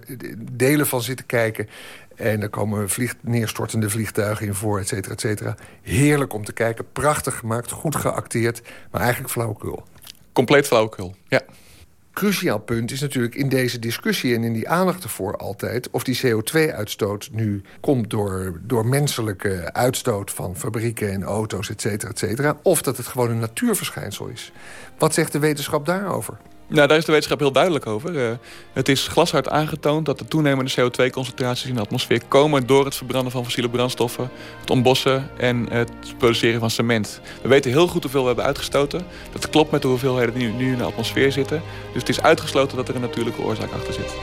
delen 0.51 0.87
van 0.87 1.01
zitten 1.01 1.25
kijken. 1.25 1.69
En 2.15 2.41
er 2.41 2.49
komen 2.49 2.89
vlieg, 2.89 3.15
neerstortende 3.21 3.89
vliegtuigen 3.89 4.47
in 4.47 4.53
voor, 4.53 4.79
et 4.79 4.87
cetera, 4.87 5.13
et 5.13 5.21
cetera. 5.21 5.55
Heerlijk 5.81 6.33
om 6.33 6.45
te 6.45 6.53
kijken. 6.53 6.85
Prachtig 6.91 7.37
gemaakt, 7.37 7.71
goed 7.71 7.95
geacteerd. 7.95 8.61
Maar 8.91 9.01
eigenlijk 9.01 9.31
flauwekul. 9.31 9.83
Compleet 10.33 10.67
flauwekul, 10.67 11.15
ja 11.27 11.41
cruciaal 12.13 12.59
punt 12.59 12.91
is 12.91 13.01
natuurlijk 13.01 13.35
in 13.35 13.49
deze 13.49 13.79
discussie 13.79 14.35
en 14.35 14.43
in 14.43 14.53
die 14.53 14.69
aandacht 14.69 15.03
ervoor 15.03 15.37
altijd... 15.37 15.89
of 15.89 16.03
die 16.03 16.19
CO2-uitstoot 16.25 17.29
nu 17.31 17.61
komt 17.79 18.09
door, 18.09 18.59
door 18.63 18.85
menselijke 18.85 19.73
uitstoot 19.73 20.31
van 20.31 20.55
fabrieken 20.55 21.11
en 21.11 21.23
auto's, 21.23 21.69
et 21.69 21.81
cetera, 21.81 22.11
et 22.11 22.19
cetera... 22.19 22.57
of 22.61 22.81
dat 22.81 22.97
het 22.97 23.07
gewoon 23.07 23.29
een 23.29 23.39
natuurverschijnsel 23.39 24.27
is. 24.27 24.51
Wat 24.97 25.13
zegt 25.13 25.31
de 25.31 25.39
wetenschap 25.39 25.85
daarover? 25.85 26.37
Nou, 26.73 26.87
daar 26.87 26.97
is 26.97 27.05
de 27.05 27.11
wetenschap 27.11 27.39
heel 27.39 27.51
duidelijk 27.51 27.87
over. 27.87 28.13
Uh, 28.13 28.31
het 28.73 28.89
is 28.89 29.07
glashard 29.07 29.49
aangetoond 29.49 30.05
dat 30.05 30.19
de 30.19 30.25
toenemende 30.25 30.71
CO2-concentraties 30.71 31.69
in 31.69 31.75
de 31.75 31.81
atmosfeer 31.81 32.21
komen 32.27 32.67
door 32.67 32.85
het 32.85 32.95
verbranden 32.95 33.31
van 33.31 33.43
fossiele 33.43 33.69
brandstoffen, 33.69 34.29
het 34.59 34.69
ontbossen 34.69 35.29
en 35.37 35.67
het 35.69 35.91
produceren 36.17 36.59
van 36.59 36.69
cement. 36.69 37.21
We 37.41 37.47
weten 37.47 37.71
heel 37.71 37.87
goed 37.87 38.01
hoeveel 38.01 38.21
we 38.21 38.27
hebben 38.27 38.45
uitgestoten. 38.45 39.05
Dat 39.31 39.49
klopt 39.49 39.71
met 39.71 39.81
de 39.81 39.87
hoeveelheden 39.87 40.33
die 40.33 40.47
nu 40.47 40.71
in 40.71 40.77
de 40.77 40.83
atmosfeer 40.83 41.31
zitten. 41.31 41.61
Dus 41.91 42.01
het 42.01 42.09
is 42.09 42.21
uitgesloten 42.21 42.77
dat 42.77 42.89
er 42.89 42.95
een 42.95 43.01
natuurlijke 43.01 43.41
oorzaak 43.41 43.71
achter 43.71 43.93
zit. 43.93 44.13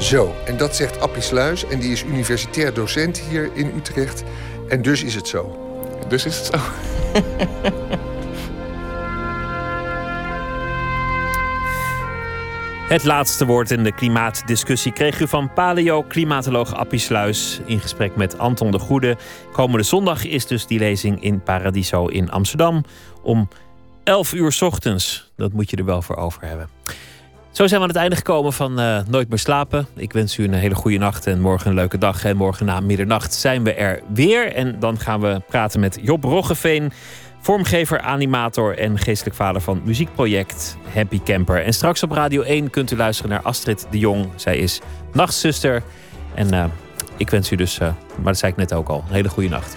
Zo, 0.00 0.34
en 0.46 0.56
dat 0.56 0.76
zegt 0.76 1.00
Appie 1.00 1.22
Sluis 1.22 1.66
en 1.66 1.80
die 1.80 1.92
is 1.92 2.02
universitair 2.02 2.74
docent 2.74 3.20
hier 3.20 3.50
in 3.54 3.72
Utrecht. 3.76 4.22
En 4.68 4.82
dus 4.82 5.02
is 5.02 5.14
het 5.14 5.28
zo. 5.28 5.58
Dus 6.08 6.24
is 6.24 6.36
het 6.36 6.46
zo. 6.46 6.58
Het 12.92 13.04
laatste 13.04 13.46
woord 13.46 13.70
in 13.70 13.82
de 13.82 13.92
klimaatdiscussie 13.92 14.92
kreeg 14.92 15.20
u 15.20 15.28
van 15.28 15.52
paleo-klimatoloog 15.52 16.74
Appie 16.74 16.98
Sluis 16.98 17.60
in 17.64 17.80
gesprek 17.80 18.16
met 18.16 18.38
Anton 18.38 18.70
de 18.70 18.78
Goede. 18.78 19.16
Komende 19.52 19.82
zondag 19.82 20.24
is 20.24 20.46
dus 20.46 20.66
die 20.66 20.78
lezing 20.78 21.22
in 21.22 21.42
Paradiso 21.42 22.06
in 22.06 22.30
Amsterdam 22.30 22.84
om 23.22 23.48
11 24.04 24.32
uur 24.32 24.58
ochtends. 24.60 25.32
Dat 25.36 25.52
moet 25.52 25.70
je 25.70 25.76
er 25.76 25.84
wel 25.84 26.02
voor 26.02 26.16
over 26.16 26.46
hebben. 26.46 26.68
Zo 27.50 27.66
zijn 27.66 27.80
we 27.80 27.86
aan 27.86 27.92
het 27.92 28.02
einde 28.02 28.16
gekomen 28.16 28.52
van 28.52 28.80
uh, 28.80 29.00
Nooit 29.08 29.28
meer 29.28 29.38
slapen. 29.38 29.86
Ik 29.96 30.12
wens 30.12 30.38
u 30.38 30.44
een 30.44 30.52
hele 30.52 30.74
goede 30.74 30.98
nacht 30.98 31.26
en 31.26 31.40
morgen 31.40 31.68
een 31.68 31.76
leuke 31.76 31.98
dag. 31.98 32.24
En 32.24 32.36
morgen 32.36 32.66
na 32.66 32.80
middernacht 32.80 33.34
zijn 33.34 33.64
we 33.64 33.74
er 33.74 34.02
weer. 34.14 34.52
En 34.52 34.78
dan 34.78 34.98
gaan 34.98 35.20
we 35.20 35.42
praten 35.48 35.80
met 35.80 35.98
Job 36.02 36.24
Roggeveen 36.24 36.92
Vormgever, 37.42 38.00
animator 38.00 38.78
en 38.78 38.98
geestelijk 38.98 39.36
vader 39.36 39.60
van 39.60 39.80
muziekproject 39.84 40.76
Happy 40.94 41.20
Camper. 41.24 41.64
En 41.64 41.72
straks 41.72 42.02
op 42.02 42.10
Radio 42.10 42.42
1 42.42 42.70
kunt 42.70 42.90
u 42.90 42.96
luisteren 42.96 43.30
naar 43.30 43.42
Astrid 43.42 43.86
de 43.90 43.98
Jong. 43.98 44.28
Zij 44.36 44.56
is 44.56 44.80
nachtzuster. 45.12 45.82
En 46.34 46.54
uh, 46.54 46.64
ik 47.16 47.30
wens 47.30 47.50
u 47.50 47.56
dus, 47.56 47.78
uh, 47.78 47.88
maar 48.16 48.24
dat 48.24 48.38
zei 48.38 48.52
ik 48.52 48.58
net 48.58 48.74
ook 48.74 48.88
al, 48.88 49.04
een 49.08 49.14
hele 49.14 49.28
goede 49.28 49.48
nacht. 49.48 49.76